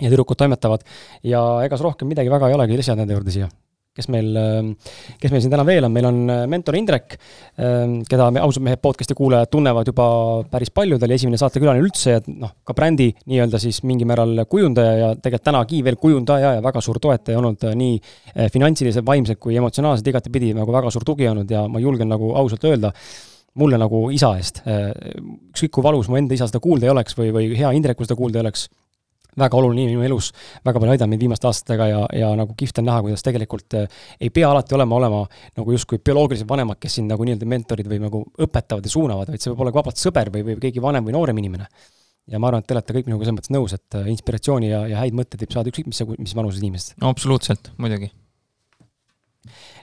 ja 0.00 0.10
tüdrukud 0.10 0.36
toimetavad. 0.36 0.82
ja 1.22 1.44
egas 1.64 1.80
rohkem 1.80 2.08
midagi 2.08 2.32
väga 2.32 2.50
ei 2.50 2.58
olegi 2.58 2.82
lisada 2.82 3.04
nende 3.04 3.16
juurde 3.16 3.32
siia 3.32 3.48
kes 3.96 4.10
meil, 4.12 4.32
kes 5.20 5.32
meil 5.32 5.42
siin 5.42 5.52
täna 5.52 5.64
veel 5.66 5.86
on, 5.86 5.94
meil 5.94 6.08
on 6.08 6.18
äh, 6.32 6.42
mentor 6.50 6.76
Indrek, 6.78 7.16
ähm, 7.60 7.98
keda 8.08 8.28
me 8.34 8.42
ausad 8.44 8.64
mehed 8.66 8.82
podcast'i 8.82 9.16
kuulajad 9.16 9.50
tunnevad 9.52 9.88
juba 9.88 10.06
päris 10.52 10.72
palju, 10.74 10.98
ta 10.98 11.08
oli 11.08 11.16
esimene 11.16 11.40
saatekülaline 11.40 11.84
üldse 11.84 12.16
ja 12.16 12.24
noh, 12.26 12.52
ka 12.66 12.76
brändi 12.76 13.08
nii-öelda 13.24 13.60
siis 13.62 13.82
mingil 13.88 14.08
määral 14.10 14.44
kujundaja 14.50 14.96
ja 15.00 15.12
tegelikult 15.14 15.46
tänagi 15.46 15.82
veel 15.86 16.00
kujundaja 16.00 16.56
ja 16.58 16.64
väga 16.64 16.82
suur 16.84 17.00
toetaja 17.02 17.40
olnud 17.40 17.68
äh, 17.68 17.76
nii 17.78 17.96
äh, 18.00 18.50
finantsiliselt, 18.52 19.06
vaimselt 19.06 19.40
kui 19.42 19.56
emotsionaalselt 19.56 20.12
igatepidi 20.12 20.52
nagu 20.56 20.74
väga 20.74 20.92
suur 20.92 21.06
tugi 21.06 21.28
olnud 21.30 21.50
ja 21.50 21.66
ma 21.70 21.82
julgen 21.82 22.10
nagu 22.12 22.34
ausalt 22.36 22.64
öelda, 22.68 22.92
mulle 23.56 23.78
nagu 23.80 24.10
isa 24.12 24.34
eest, 24.36 24.58
ükskõik 24.68 25.70
kui 25.72 25.84
valus 25.86 26.10
mu 26.12 26.18
enda 26.18 26.36
isa 26.36 26.44
seda 26.50 26.60
kuulda 26.60 26.84
ei 26.84 26.92
oleks 26.92 27.16
või, 27.16 27.30
või 27.32 27.46
hea 27.56 27.70
Indreku 27.72 28.04
seda 28.04 28.18
kuulda 28.18 28.36
ei 28.36 28.44
oleks 28.44 28.66
väga 29.40 29.58
oluline 29.58 29.86
inimene 29.86 30.08
elus, 30.08 30.30
väga 30.64 30.80
palju 30.80 30.94
aidanud 30.94 31.14
mind 31.14 31.24
viimaste 31.26 31.48
aastatega 31.50 31.88
ja, 31.90 32.00
ja 32.20 32.30
nagu 32.38 32.56
kihvt 32.58 32.80
on 32.82 32.88
näha, 32.88 33.02
kuidas 33.04 33.26
tegelikult 33.26 33.76
äh, 33.78 34.00
ei 34.20 34.32
pea 34.34 34.48
alati 34.50 34.76
olema, 34.78 34.98
olema 35.00 35.22
nagu 35.58 35.76
justkui 35.76 36.00
bioloogilised 36.04 36.48
vanemad, 36.48 36.80
kes 36.82 36.98
sind 37.00 37.12
nagu 37.12 37.26
nii-öelda 37.26 37.48
mentorid 37.52 37.90
või 37.90 38.00
nagu 38.06 38.24
õpetavad 38.46 38.86
ja 38.86 38.92
suunavad, 38.92 39.32
vaid 39.32 39.44
see 39.44 39.52
võib 39.52 39.64
olla 39.64 39.74
ka 39.74 39.82
vabalt 39.82 40.02
sõber 40.02 40.32
või, 40.34 40.44
või 40.50 40.58
keegi 40.66 40.84
vanem 40.84 41.08
või 41.08 41.16
noorem 41.18 41.44
inimene. 41.44 41.70
ja 42.26 42.40
ma 42.42 42.50
arvan, 42.50 42.64
et 42.64 42.68
te 42.68 42.74
olete 42.74 42.94
kõik 42.96 43.10
minuga 43.10 43.24
selles 43.24 43.38
mõttes 43.38 43.54
nõus, 43.54 43.76
et 43.76 43.98
äh, 44.00 44.12
inspiratsiooni 44.14 44.70
ja, 44.72 44.84
ja 44.90 45.02
häid 45.04 45.16
mõtteid 45.16 45.44
võib 45.44 45.58
saada 45.58 45.72
ükskõik 45.72 45.92
mis, 45.92 46.04
mis 46.18 46.38
vanuses 46.38 46.62
inimesed. 46.62 46.96
no 47.02 47.12
absoluutselt, 47.12 47.74
muidugi 47.78 48.10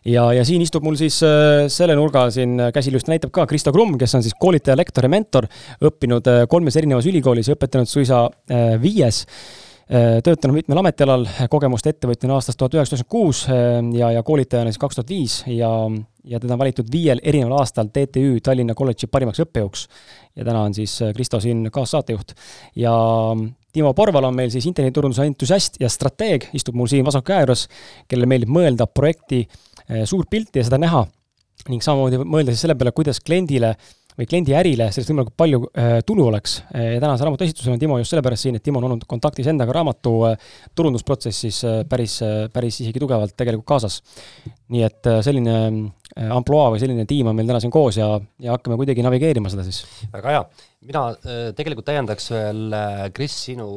ja, 0.06 0.26
ja 0.36 0.44
siin 0.48 0.64
istub 0.64 0.84
mul 0.86 0.98
siis 1.00 1.20
äh, 1.26 1.66
selle 1.72 1.96
nurga 2.00 2.28
siin 2.34 2.60
äh, 2.60 2.72
käsil 2.76 2.98
just 2.98 3.10
näitab 3.12 3.34
ka 3.36 3.46
Kristo 3.50 3.74
Krumm, 3.76 3.98
kes 4.00 4.16
on 4.18 4.24
siis 4.26 4.36
koolitaja, 4.40 4.78
lektor 4.80 5.08
ja 5.08 5.12
mentor, 5.12 5.48
õppinud 5.84 6.30
äh, 6.32 6.46
kolmes 6.52 6.78
erinevas 6.80 7.08
ülikoolis 7.10 7.50
ja 7.50 7.58
õpetanud 7.58 7.90
suisa 7.90 8.26
viies 8.82 9.24
töötanud 10.24 10.56
mitmel 10.56 10.80
ametialal, 10.80 11.26
kogemust 11.52 11.86
ettevõtjana 11.90 12.38
aastast 12.38 12.56
tuhat 12.58 12.78
üheksasada 12.78 13.04
üheksakümmend 13.04 13.12
kuus 13.92 13.98
ja, 14.00 14.14
ja 14.16 14.22
koolitajana 14.26 14.72
siis 14.72 14.80
kaks 14.80 14.96
tuhat 14.98 15.12
viis 15.12 15.36
ja, 15.52 15.70
ja 16.24 16.40
teda 16.40 16.56
on 16.56 16.62
valitud 16.62 16.88
viiel 16.90 17.20
erineval 17.20 17.60
aastal 17.60 17.92
TTÜ 17.92 18.40
Tallinna 18.42 18.78
kolledži 18.80 19.10
parimaks 19.12 19.44
õppejõuks. 19.44 19.84
ja 20.40 20.48
täna 20.48 20.64
on 20.64 20.74
siis 20.74 20.96
Kristo 21.14 21.42
siin 21.44 21.68
kaassaatejuht 21.68 22.32
ja 22.80 22.96
Timo 23.76 23.94
Porval 23.94 24.30
on 24.30 24.40
meil 24.40 24.56
siis 24.56 24.66
internetiturunduse 24.72 25.28
entusiast 25.28 25.78
ja 25.84 25.92
strateeg, 25.92 26.48
istub 26.56 26.80
mul 26.80 26.88
siin 26.88 27.06
vasaku 27.06 27.34
käe 27.34 27.44
juures, 27.44 27.68
kellele 28.08 28.32
meeldib 28.32 28.56
mõelda 28.56 28.88
projekti 28.88 29.44
äh, 29.44 29.73
suurt 30.10 30.30
pilti 30.32 30.62
ja 30.62 30.68
seda 30.68 30.80
näha 30.82 31.04
ning 31.70 31.84
samamoodi 31.84 32.22
mõelda 32.24 32.54
siis 32.54 32.66
selle 32.66 32.76
peale, 32.80 32.92
kuidas 32.96 33.22
kliendile 33.24 33.74
või 34.18 34.28
kliendi 34.30 34.54
ärile 34.58 34.90
sellest 34.94 35.10
võimalikult 35.10 35.38
palju 35.40 35.60
äh, 35.66 35.96
tulu 36.06 36.28
oleks. 36.30 36.60
Eh, 36.74 36.94
ja 36.96 37.02
tänase 37.02 37.26
raamatu 37.26 37.46
esitusel 37.48 37.74
on 37.74 37.82
Timo 37.82 37.98
just 37.98 38.14
sellepärast 38.14 38.46
siin, 38.46 38.60
et 38.60 38.66
Timo 38.66 38.82
on 38.82 38.88
olnud 38.90 39.08
kontaktis 39.10 39.50
endaga 39.50 39.74
raamatu 39.74 40.14
turundusprotsessis 40.78 41.64
päris, 41.90 42.20
päris 42.54 42.80
isegi 42.84 43.02
tugevalt 43.02 43.36
tegelikult 43.38 43.68
kaasas. 43.74 44.02
nii 44.74 44.84
et 44.86 45.10
selline 45.26 45.56
ampluaa 46.34 46.72
või 46.74 46.82
selline 46.82 47.08
tiim 47.10 47.28
on 47.30 47.38
meil 47.38 47.50
täna 47.50 47.60
siin 47.62 47.74
koos 47.74 47.98
ja, 47.98 48.08
ja 48.42 48.54
hakkame 48.54 48.78
kuidagi 48.78 49.06
navigeerima 49.06 49.50
seda 49.54 49.66
siis. 49.66 49.82
väga 50.14 50.36
hea, 50.36 50.46
mina 50.86 51.04
tegelikult 51.58 51.90
täiendaks 51.90 52.30
veel, 52.34 52.78
Kris, 53.18 53.38
sinu 53.50 53.68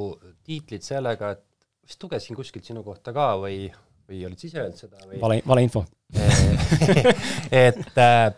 tiitlit 0.45 0.85
sellega, 0.85 1.33
et 1.37 1.45
vist 1.87 2.03
lugesin 2.05 2.37
kuskilt 2.37 2.69
sinu 2.69 2.85
kohta 2.85 3.15
ka 3.17 3.35
või 3.41 3.67
või 4.07 4.27
olid 4.29 4.41
sa 4.41 4.51
ise 4.51 4.61
öelnud 4.63 4.81
seda 4.85 5.07
või? 5.07 5.21
vale, 5.23 5.41
valeinfo 5.49 5.87
et 7.51 7.99
äh, 7.99 8.35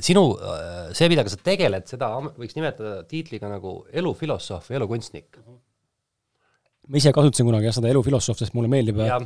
sinu, 0.00 0.24
äh, 0.38 0.92
see, 0.96 1.10
millega 1.12 1.32
sa 1.32 1.38
tegeled, 1.44 1.84
seda 1.90 2.08
võiks 2.38 2.56
nimetada 2.56 3.02
tiitliga 3.08 3.50
nagu 3.50 3.82
elufilosoof 3.92 4.70
või 4.70 4.80
elukunstnik. 4.80 5.36
ma 6.88 6.98
ise 6.98 7.12
kasutasin 7.12 7.48
kunagi 7.48 7.68
jah, 7.68 7.76
seda 7.76 7.92
elufilosoof, 7.92 8.40
sest 8.40 8.56
mulle 8.56 8.70
meeldib 8.72 9.02
ja. 9.04 9.20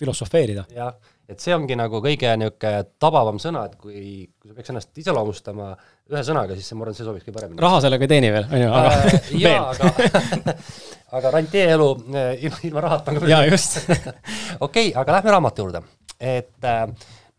filosofeerida. 0.00 0.66
jah, 0.76 0.92
et 1.30 1.40
see 1.40 1.54
ongi 1.56 1.78
nagu 1.78 2.02
kõige 2.04 2.34
niisugune 2.36 2.84
tabavam 3.00 3.40
sõna, 3.42 3.64
et 3.70 3.78
kui, 3.80 4.28
kui 4.36 4.52
sa 4.52 4.58
peaks 4.58 4.74
ennast 4.74 5.02
iseloomustama 5.04 5.70
ühe 6.12 6.22
sõnaga, 6.26 6.58
siis 6.58 6.68
see, 6.68 6.76
ma 6.76 6.84
arvan, 6.84 6.98
see 6.98 7.08
sobiks 7.08 7.24
kõige 7.26 7.38
paremini. 7.38 7.62
raha 7.64 7.80
sellega 7.86 8.06
ei 8.06 8.12
teeni 8.12 8.32
veel, 8.34 8.50
on 8.50 8.62
ju, 8.66 8.74
aga 8.82 8.92
äh, 8.98 9.32
jaa, 9.46 9.64
aga 9.72 10.54
aga 11.16 11.32
rantieelu 11.38 11.88
eh, 12.12 12.44
ilma, 12.44 12.60
ilma 12.68 12.84
rahata 12.88 13.12
on 13.12 13.22
ka 13.22 13.32
jaa, 13.32 13.42
just 13.48 13.80
okei 13.88 14.60
okay,, 14.60 14.92
aga 15.00 15.18
lähme 15.18 15.36
raamatu 15.36 15.66
juurde. 15.66 15.82
et 16.20 16.68
äh, 16.68 16.86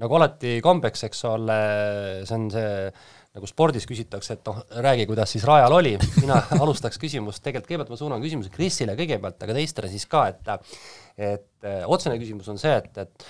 nagu 0.02 0.18
alati 0.18 0.58
kombeks, 0.64 1.06
eks 1.08 1.22
ole, 1.30 1.60
see 2.26 2.38
on 2.38 2.48
see 2.54 2.72
nagu 3.34 3.50
spordis 3.50 3.86
küsitakse, 3.90 4.38
et 4.38 4.50
noh, 4.50 4.60
räägi, 4.86 5.08
kuidas 5.10 5.32
siis 5.34 5.46
rajal 5.50 5.74
oli, 5.74 5.94
mina 6.22 6.38
alustaks 6.64 7.00
küsimust, 7.02 7.42
tegelikult 7.46 7.72
kõigepealt 7.72 7.94
ma 7.94 8.00
suunan 8.02 8.26
küsimuse 8.26 8.54
Krisile 8.54 8.98
kõigepealt, 9.00 9.40
aga 9.46 9.56
teistele 9.58 9.90
siis 9.92 10.06
ka, 10.10 10.28
et 10.30 10.52
et 11.18 11.66
äh, 11.66 11.82
otsene 11.90 12.20
küsimus 12.22 12.50
on 12.54 12.62
see, 12.62 12.74
et, 12.78 13.06
et 13.06 13.26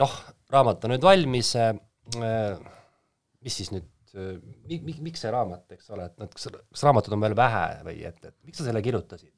noh, 0.00 0.14
raamat 0.52 0.84
on 0.84 0.94
nüüd 0.94 1.04
valmis 1.04 1.54
äh,, 1.60 1.74
mis 3.44 3.60
siis 3.60 3.72
nüüd 3.74 3.88
mi-, 4.14 4.80
mi-, 4.80 5.00
miks 5.08 5.24
see 5.24 5.32
raamat, 5.34 5.66
eks 5.76 5.92
ole, 5.94 6.08
et 6.08 6.20
noh, 6.20 6.30
kas, 6.32 6.48
kas 6.52 6.84
raamatud 6.86 7.16
on 7.16 7.24
veel 7.24 7.36
vähe 7.38 7.64
või 7.86 8.04
et, 8.08 8.20
et 8.24 8.36
miks 8.46 8.60
sa 8.60 8.68
selle 8.68 8.82
kirjutasid? 8.84 9.32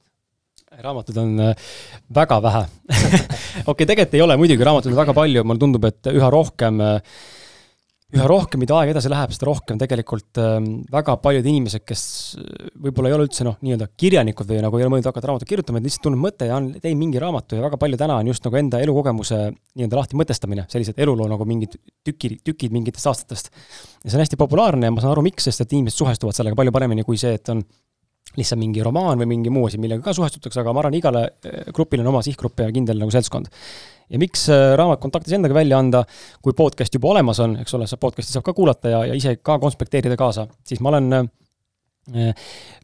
Raamatuid 0.75 1.18
on 1.23 1.40
äh, 1.40 1.73
väga 2.14 2.40
vähe 2.42 2.66
okei 2.99 3.64
okay,, 3.70 3.87
tegelikult 3.87 4.14
ei 4.18 4.23
ole 4.25 4.37
muidugi, 4.40 4.66
raamatuid 4.66 4.94
on 4.94 5.00
väga 5.00 5.14
palju, 5.16 5.46
mulle 5.46 5.62
tundub, 5.62 5.85
et 5.88 6.08
üha 6.11 6.30
rohkem, 6.32 6.80
äh, 6.82 7.20
üha 8.16 8.26
rohkem, 8.30 8.61
mida 8.62 8.75
aeg 8.80 8.90
edasi 8.92 9.11
läheb, 9.12 9.32
seda 9.35 9.49
rohkem 9.49 9.78
tegelikult 9.78 10.40
ähm, 10.42 10.68
väga 10.90 11.16
paljud 11.23 11.46
inimesed, 11.46 11.85
kes 11.87 12.02
äh, 12.40 12.66
võib-olla 12.82 13.12
ei 13.12 13.16
ole 13.16 13.28
üldse 13.28 13.46
noh, 13.46 13.56
nii-öelda 13.62 13.88
kirjanikud 13.99 14.50
või 14.50 14.58
nagu 14.66 14.80
ei 14.80 14.87
ole 14.87 14.96
mõelnud 14.96 15.11
hakata 15.11 15.30
raamatut 15.30 15.52
kirjutama, 15.52 15.80
et 15.80 15.87
lihtsalt 15.87 16.06
tulnud 16.08 16.23
mõte 16.25 16.50
ja 16.50 16.58
on, 16.58 16.68
teen 16.82 16.99
mingi 16.99 17.23
raamatu 17.23 17.58
ja 17.58 17.66
väga 17.68 17.78
palju 17.82 18.02
täna 18.02 18.18
on 18.18 18.35
just 18.35 18.46
nagu 18.46 18.61
enda 18.61 18.82
elukogemuse 18.82 19.40
nii-öelda 19.54 20.02
lahti 20.02 20.18
mõtestamine, 20.18 20.66
sellised 20.73 20.99
eluloo 21.02 21.30
nagu 21.30 21.46
mingid 21.46 21.78
tükid, 22.06 22.40
tükid 22.46 22.75
mingitest 22.75 23.11
aastatest. 23.12 23.54
ja 24.02 24.11
see 24.11 24.18
on 24.18 24.26
hästi 24.26 24.42
populaarne 24.42 24.90
ja 24.90 24.94
ma 24.94 25.02
saan 25.02 25.14
aru, 25.14 25.26
miks, 25.30 25.46
sest 25.46 25.62
et 25.62 25.78
inimesed 25.78 26.02
suhestuvad 26.02 26.35
sellega 26.35 26.58
palju 26.58 26.75
paremini 26.75 27.06
kui 27.06 27.18
see, 27.23 27.38
et 27.38 27.54
on 27.54 27.62
lihtsalt 28.37 28.61
mingi 28.61 28.85
romaan 28.85 29.21
või 29.23 29.31
mingi 29.35 29.52
muu 29.52 29.66
asi, 29.69 29.81
millega 29.83 30.05
ka 30.05 30.14
suhestutakse, 30.16 30.61
aga 30.62 30.75
ma 30.75 30.83
arvan, 30.85 30.97
igale 30.99 31.25
eh, 31.45 31.69
grupile 31.76 32.05
on 32.05 32.12
oma 32.12 32.23
sihtgrupp 32.25 32.64
ja 32.64 32.71
kindel 32.75 33.00
nagu 33.02 33.12
seltskond. 33.14 33.50
ja 34.12 34.21
miks 34.23 34.49
eh, 34.52 34.75
raamat 34.78 35.00
Kontaktis 35.02 35.37
endaga 35.37 35.57
välja 35.57 35.78
anda, 35.78 36.05
kui 36.43 36.55
podcast 36.57 36.95
juba 36.95 37.14
olemas 37.14 37.40
on, 37.43 37.59
eks 37.62 37.75
ole, 37.78 37.88
seda 37.90 38.02
podcast'i 38.02 38.37
saab 38.37 38.47
ka 38.47 38.55
kuulata 38.57 38.93
ja, 38.93 39.05
ja 39.11 39.16
ise 39.19 39.37
ka 39.43 39.59
konspekteerida 39.62 40.19
kaasa, 40.21 40.47
siis 40.66 40.83
ma 40.85 40.95
olen 40.95 41.12
äh, 41.12 41.28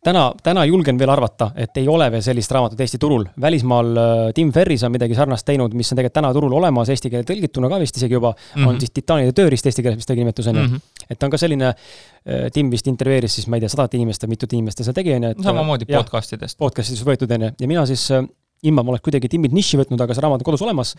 täna, 0.04 0.22
täna 0.42 0.64
julgen 0.66 0.98
veel 0.98 1.10
arvata, 1.12 1.50
et 1.54 1.76
ei 1.78 1.86
ole 1.88 2.08
veel 2.10 2.22
sellist 2.24 2.50
raamatut 2.52 2.80
Eesti 2.82 2.98
turul. 2.98 3.24
välismaal 3.40 3.90
äh, 3.96 4.22
Tim 4.34 4.52
Ferris 4.52 4.82
on 4.82 4.92
midagi 4.92 5.14
sarnast 5.14 5.46
teinud, 5.46 5.74
mis 5.78 5.92
on 5.92 6.00
tegelikult 6.00 6.18
täna 6.18 6.32
turul 6.34 6.56
olemas, 6.58 6.90
eesti 6.90 7.10
keele 7.10 7.26
tõlgituna 7.28 7.70
ka 7.70 7.78
vist 7.82 7.96
isegi 7.96 8.18
juba 8.18 8.32
mm, 8.32 8.62
-hmm. 8.62 8.68
on 8.68 8.80
siis 8.80 8.90
Titaanide 8.90 9.32
tööriist 9.32 9.66
eesti 9.66 9.82
keeles, 9.82 10.00
mis 10.00 10.06
ta 10.06 10.14
nimetus 10.18 10.46
on 10.46 10.56
ju 10.56 10.62
mm. 10.62 10.74
-hmm. 10.74 11.06
et 11.08 11.18
ta 11.18 11.26
on 11.26 11.30
ka 11.30 11.38
selline, 11.38 11.68
äh, 11.68 12.50
Tim 12.52 12.70
vist 12.70 12.86
intervjueeris 12.86 13.34
siis, 13.34 13.46
ma 13.46 13.56
ei 13.56 13.60
tea, 13.60 13.68
sadat 13.68 13.94
inimest 13.94 14.24
või 14.24 14.34
mitut 14.34 14.52
inimest 14.52 14.78
ta 14.78 14.84
seal 14.84 14.94
tegi, 14.94 15.14
on 15.14 15.22
ju. 15.22 15.34
samamoodi 15.42 15.86
podcast 15.86 16.32
idest. 16.32 16.58
Podcastidest 16.58 17.06
võetud, 17.06 17.30
on 17.34 17.42
ju, 17.42 17.54
ja 17.60 17.68
mina 17.68 17.86
siis 17.86 18.10
äh, 18.10 18.26
ilma 18.62 18.82
ma 18.82 18.90
oleks 18.90 19.06
kuidagi 19.06 19.28
Timmilt 19.28 19.54
niši 19.54 19.78
võtnud, 19.78 20.02
aga 20.02 20.14
see 20.14 20.22
raamat 20.22 20.42
on 20.42 20.50
kodus 20.50 20.62
olemas, 20.62 20.94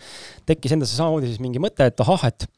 tekkis 0.46 0.72
endasse 0.72 0.96
samamoodi 0.96 1.26
siis 1.26 1.40
mingi 1.40 1.60
mõte, 1.60 1.84
et 1.84 2.00
ahah, 2.00 2.24
et 2.28 2.48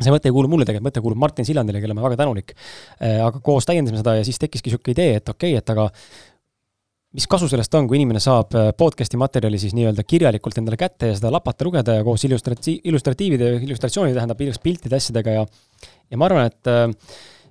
see 0.00 0.14
mõte 0.14 0.30
ei 0.30 0.34
kuulu 0.34 0.50
mulle 0.50 0.66
tegelikult, 0.68 0.88
mõte 0.90 1.04
kuulub 1.04 1.20
Martin 1.20 1.48
Sillandile, 1.48 1.82
kellele 1.82 1.98
ma 1.98 2.06
väga 2.08 2.20
tänulik. 2.22 2.54
Äh, 2.98 3.20
aga 3.24 3.42
koos 3.44 3.68
täiendasime 3.68 4.00
seda 4.00 4.18
ja 4.18 4.26
siis 4.26 4.40
tekkiski 4.42 4.70
niisugune 4.70 4.96
idee, 4.96 5.20
et 5.20 5.32
okei 5.32 5.54
okay,, 5.54 5.62
et 5.62 5.74
aga 5.74 5.88
mis 7.18 7.26
kasu 7.26 7.48
sellest 7.50 7.74
on, 7.74 7.88
kui 7.90 7.98
inimene 7.98 8.22
saab 8.22 8.54
äh, 8.54 8.70
podcast'i 8.78 9.18
materjali 9.20 9.58
siis 9.58 9.74
nii-öelda 9.74 10.04
kirjalikult 10.06 10.60
endale 10.60 10.78
kätte 10.78 11.10
ja 11.10 11.18
seda 11.18 11.32
lapata, 11.34 11.66
lugeda 11.66 11.98
ja 11.98 12.06
koos 12.06 12.22
illustrati-, 12.28 12.78
illustratiivide, 12.86 13.56
illustratsioonid 13.66 14.14
tähendab 14.18 14.40
piltide, 14.62 14.96
asjadega 14.96 15.40
ja 15.40 15.46
ja 16.10 16.18
ma 16.18 16.26
arvan, 16.26 16.50
et 16.50 16.70
äh, 16.70 16.86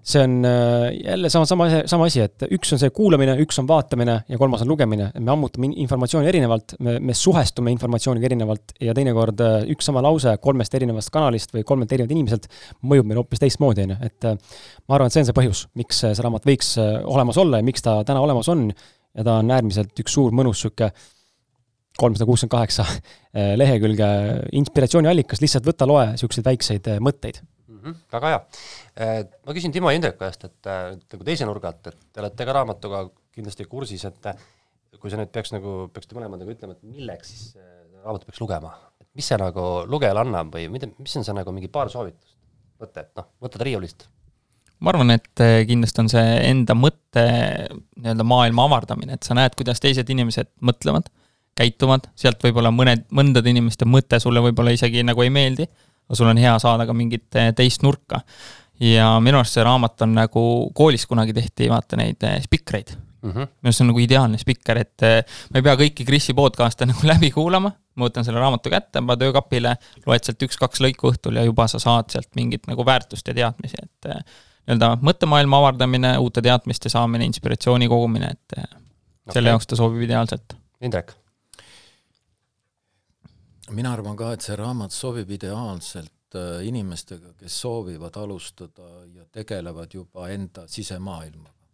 see 0.03 0.21
on 0.23 0.45
äh, 0.45 0.91
jälle 1.05 1.29
sama, 1.29 1.45
sama, 1.45 1.65
sama 1.85 2.05
asi, 2.05 2.21
et 2.23 2.45
üks 2.55 2.71
on 2.73 2.79
see 2.81 2.91
kuulamine, 2.95 3.35
üks 3.43 3.59
on 3.61 3.67
vaatamine 3.67 4.15
ja 4.29 4.37
kolmas 4.39 4.63
on 4.63 4.71
lugemine. 4.71 5.09
me 5.19 5.31
ammutame 5.31 5.71
informatsiooni 5.83 6.29
erinevalt, 6.29 6.75
me, 6.79 6.97
me 6.99 7.13
suhestume 7.13 7.71
informatsiooniga 7.75 8.29
erinevalt 8.29 8.73
ja 8.81 8.95
teinekord 8.95 9.43
äh, 9.43 9.57
üks 9.75 9.89
sama 9.89 10.03
lause 10.05 10.37
kolmest 10.41 10.75
erinevast 10.79 11.11
kanalist 11.13 11.53
või 11.55 11.65
kolmelt 11.67 11.91
erinevalt 11.91 12.15
inimeselt 12.15 12.49
mõjub 12.81 13.09
meile 13.09 13.23
hoopis 13.23 13.43
teistmoodi, 13.43 13.85
on 13.87 13.95
ju, 13.95 13.99
et 14.09 14.31
äh, 14.31 14.39
ma 14.87 14.97
arvan, 14.97 15.11
et 15.11 15.17
see 15.17 15.25
on 15.25 15.29
see 15.29 15.37
põhjus, 15.41 15.65
miks 15.79 16.01
see 16.05 16.15
raamat 16.23 16.47
võiks 16.47 16.73
olemas 16.79 17.39
olla 17.41 17.59
ja 17.61 17.67
miks 17.67 17.85
ta 17.85 17.99
täna 18.07 18.23
olemas 18.23 18.49
on. 18.51 18.69
Ja 19.17 19.23
ta 19.25 19.39
on 19.41 19.49
äärmiselt 19.51 19.97
üks 19.99 20.13
suur 20.13 20.31
mõnus 20.37 20.59
niisugune 20.61 20.91
kolmsada 21.99 22.27
kuuskümmend 22.29 22.53
kaheksa 22.53 22.85
lehekülge 23.59 24.07
inspiratsiooniallikas, 24.55 25.41
lihtsalt 25.41 25.65
võta, 25.67 25.87
loe 25.89 26.11
niisuguseid 26.13 26.45
väikseid 26.45 26.91
mõtteid 27.03 27.41
mm. 27.79 27.86
-hmm, 27.86 27.95
väga 28.12 28.31
hea. 28.33 28.39
Äh, 29.00 29.24
ma 29.45 29.55
küsin 29.55 29.71
Timo 29.71 29.91
Indreku 29.91 30.19
käest, 30.19 30.43
et 30.45 30.69
äh, 30.69 30.93
nagu 31.13 31.27
teise 31.27 31.48
nurga 31.48 31.71
alt, 31.71 31.88
et 31.88 31.98
te 32.13 32.24
olete 32.24 32.45
ka 32.45 32.55
raamatuga 32.59 33.03
kindlasti 33.36 33.65
kursis, 33.65 34.05
et 34.05 34.31
äh, 34.31 34.45
kui 35.00 35.12
sa 35.12 35.19
nüüd 35.19 35.31
peaks 35.31 35.53
nagu, 35.55 35.89
peaksite 35.93 36.17
mõlemad 36.17 36.41
nagu 36.41 36.53
ütlema, 36.53 36.75
et 36.75 36.83
milleks 36.83 37.33
siis 37.33 37.57
raamatut 38.03 38.27
peaks 38.27 38.41
lugema, 38.41 38.74
et 39.00 39.07
mis 39.15 39.27
see 39.27 39.38
nagu 39.39 39.65
lugejale 39.88 40.24
annab 40.25 40.53
või 40.55 40.67
mida, 40.71 40.89
mis 41.00 41.17
on 41.19 41.27
see 41.27 41.36
nagu 41.36 41.53
mingi 41.55 41.69
paar 41.71 41.91
soovitust, 41.91 42.36
mõtet, 42.81 43.12
noh, 43.19 43.29
võtad 43.43 43.63
riiulist 43.67 44.09
ma 44.79 44.93
arvan, 44.93 45.12
et 45.12 45.41
kindlasti 45.67 46.00
on 46.00 46.09
see 46.12 46.27
enda 46.48 46.75
mõtte 46.75 47.24
nii-öelda 48.00 48.24
maailma 48.24 48.63
avardamine, 48.69 49.17
et 49.17 49.27
sa 49.27 49.36
näed, 49.36 49.55
kuidas 49.59 49.81
teised 49.83 50.07
inimesed 50.07 50.48
mõtlevad, 50.63 51.09
käituvad, 51.59 52.07
sealt 52.15 52.39
võib-olla 52.43 52.71
mõned, 52.71 53.03
mõndade 53.12 53.51
inimeste 53.51 53.88
mõte 53.89 54.21
sulle 54.24 54.39
võib-olla 54.43 54.71
isegi 54.75 55.03
nagu 55.03 55.25
ei 55.25 55.33
meeldi, 55.33 55.67
sul 56.15 56.29
on 56.29 56.37
hea 56.37 56.55
saada 56.61 56.87
ka 56.89 56.95
mingit 56.95 57.35
eh, 57.35 57.51
teist 57.55 57.83
nurka. 57.85 58.21
ja 58.79 59.11
minu 59.19 59.41
arust 59.41 59.57
see 59.57 59.63
raamat 59.65 60.05
on 60.05 60.13
nagu, 60.15 60.41
koolis 60.75 61.03
kunagi 61.07 61.35
tehti, 61.35 61.67
vaata 61.71 61.99
neid 61.99 62.23
eh, 62.23 62.37
spikreid 62.43 62.93
mm. 62.95 63.31
-hmm. 63.31 63.49
minu 63.59 63.69
arust 63.69 63.77
see 63.77 63.85
on 63.85 63.91
nagu 63.91 64.03
ideaalne 64.03 64.39
spikker, 64.39 64.77
et 64.77 65.05
eh, 65.07 65.39
ma 65.51 65.59
ei 65.59 65.67
pea 65.67 65.75
kõiki 65.83 66.07
Krisi 66.07 66.33
podcast'e 66.33 66.87
nagu 66.91 67.07
läbi 67.07 67.31
kuulama, 67.35 67.71
ma 67.95 68.09
võtan 68.09 68.27
selle 68.27 68.39
raamatu 68.39 68.71
kätte, 68.71 69.01
panen 69.01 69.23
töökapile, 69.25 69.75
loed 70.05 70.25
sealt 70.25 70.47
üks-kaks 70.47 70.83
lõiku 70.85 71.11
õhtul 71.13 71.41
ja 71.41 71.45
juba 71.47 71.67
sa 71.67 71.79
saad 71.79 72.12
sealt 72.13 72.31
mingit 72.39 72.67
nagu 72.71 72.86
väärtust 72.86 73.27
ja 73.27 73.36
teadmisi, 73.43 73.84
et 73.84 74.12
nii-öelda 74.13 74.95
mõttemaailma 75.01 75.63
avardamine, 75.63 76.17
uute 76.23 76.41
teadmiste 76.45 76.89
saamine, 76.89 77.25
inspiratsiooni 77.25 77.88
kogumine, 77.91 78.36
et 78.38 78.60
okay. 78.60 79.34
selle 79.34 79.55
jaoks 79.55 79.67
ta 79.67 79.79
sobib 79.79 80.07
ideaalselt. 80.07 80.55
Indrek 80.81 81.19
mina 83.75 83.93
arvan 83.93 84.17
ka, 84.17 84.34
et 84.34 84.45
see 84.45 84.55
raamat 84.58 84.93
sobib 84.93 85.29
ideaalselt 85.36 86.38
äh, 86.38 86.62
inimestega, 86.67 87.34
kes 87.39 87.58
soovivad 87.63 88.17
alustada 88.21 88.89
ja 89.13 89.25
tegelevad 89.32 89.93
juba 89.93 90.29
enda 90.34 90.67
sisemaailmaga. 90.67 91.67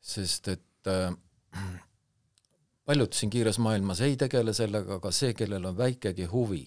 sest 0.00 0.48
et 0.48 0.90
äh, 0.90 1.14
paljud 2.86 3.12
siin 3.14 3.30
kiires 3.30 3.58
maailmas 3.62 4.00
ei 4.00 4.16
tegele 4.16 4.54
sellega, 4.54 4.98
aga 4.98 5.10
see, 5.14 5.34
kellel 5.34 5.70
on 5.70 5.76
väikegi 5.78 6.26
huvi, 6.32 6.64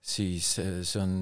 siis 0.00 0.58
äh, 0.58 0.80
see 0.82 1.02
on 1.02 1.14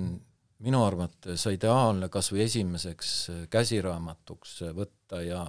minu 0.59 0.83
arvates 0.85 1.47
ideaalne 1.47 2.09
kas 2.11 2.33
või 2.33 2.43
esimeseks 2.49 3.13
käsiraamatuks 3.51 4.63
võtta 4.75 5.23
ja 5.23 5.43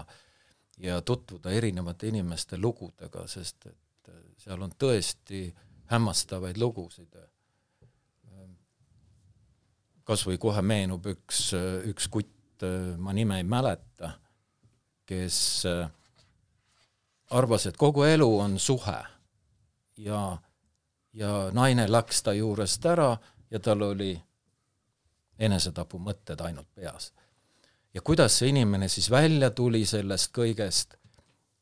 ja 0.79 1.01
tutvuda 1.03 1.51
erinevate 1.51 2.07
inimeste 2.07 2.55
lugudega, 2.57 3.25
sest 3.27 3.65
et 3.67 4.11
seal 4.39 4.61
on 4.63 4.71
tõesti 4.79 5.41
äh, 5.49 5.65
hämmastavaid 5.89 6.57
lugusid. 6.57 7.17
kas 10.03 10.25
või 10.25 10.39
kohe 10.41 10.61
meenub 10.65 11.05
üks, 11.05 11.51
üks 11.85 12.07
kutt, 12.09 12.63
ma 12.97 13.13
nime 13.13 13.37
ei 13.37 13.43
mäleta, 13.45 14.15
kes 15.05 15.65
arvas, 17.29 17.67
et 17.69 17.77
kogu 17.77 18.03
elu 18.03 18.29
on 18.39 18.57
suhe 18.59 18.97
ja, 19.97 20.37
ja 21.13 21.33
naine 21.53 21.85
läks 21.91 22.23
ta 22.23 22.33
juurest 22.33 22.85
ära 22.85 23.17
ja 23.51 23.59
tal 23.59 23.81
oli 23.81 24.13
enesetapumõtted 25.39 26.41
ainult 26.41 26.67
peas. 26.75 27.13
ja 27.93 28.01
kuidas 28.01 28.37
see 28.39 28.49
inimene 28.49 28.87
siis 28.87 29.09
välja 29.11 29.49
tuli 29.51 29.85
sellest 29.85 30.33
kõigest, 30.35 30.98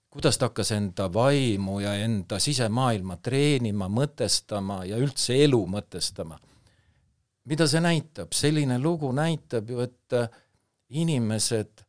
kuidas 0.09 0.37
ta 0.37 0.45
hakkas 0.45 0.71
enda 0.71 1.13
vaimu 1.13 1.79
ja 1.79 1.93
enda 1.93 2.39
sisemaailma 2.39 3.17
treenima, 3.17 3.87
mõtestama 3.87 4.83
ja 4.87 4.97
üldse 4.97 5.43
elu 5.43 5.65
mõtestama. 5.67 6.39
mida 7.45 7.67
see 7.67 7.81
näitab? 7.81 8.33
selline 8.33 8.79
lugu 8.79 9.11
näitab 9.11 9.69
ju, 9.69 9.79
et 9.79 10.13
äh, 10.13 10.29
inimesed, 10.89 11.83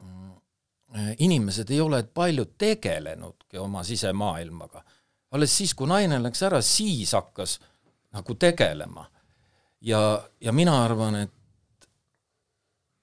mm, 0.00 0.32
inimesed 1.18 1.70
ei 1.70 1.80
ole 1.80 2.02
palju 2.02 2.44
tegelenudki 2.44 3.58
oma 3.58 3.82
sisemaailmaga. 3.82 4.84
alles 5.30 5.56
siis, 5.56 5.74
kui 5.74 5.86
naine 5.86 6.22
läks 6.22 6.42
ära, 6.42 6.62
siis 6.62 7.12
hakkas 7.12 7.60
nagu 8.12 8.34
tegelema. 8.34 9.10
ja, 9.80 10.28
ja 10.40 10.52
mina 10.52 10.84
arvan, 10.84 11.14
et 11.14 11.32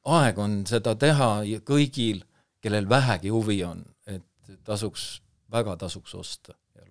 aeg 0.05 0.38
on 0.39 0.65
seda 0.67 0.95
teha 0.95 1.41
kõigil 1.63 2.27
kellel 2.67 2.89
vähegi 2.89 3.32
huvi 3.34 3.62
on, 3.67 3.82
et 4.08 4.25
tasuks, 4.67 5.08
väga 5.51 5.77
tasuks 5.80 6.15
osta 6.15 6.53
ja, 6.75 6.86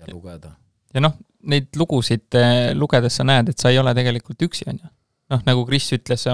ja 0.00 0.10
lugeda. 0.12 0.54
ja 0.94 1.04
noh, 1.04 1.18
neid 1.52 1.70
lugusid 1.78 2.38
eh, 2.38 2.72
lugedes 2.76 3.20
sa 3.20 3.26
näed, 3.28 3.52
et 3.52 3.62
sa 3.62 3.72
ei 3.72 3.80
ole 3.82 3.94
tegelikult 3.96 4.48
üksi, 4.48 4.68
on 4.72 4.80
ju. 4.80 4.92
noh, 5.32 5.42
nagu 5.48 5.64
Kris 5.68 5.88
ütles 5.96 6.26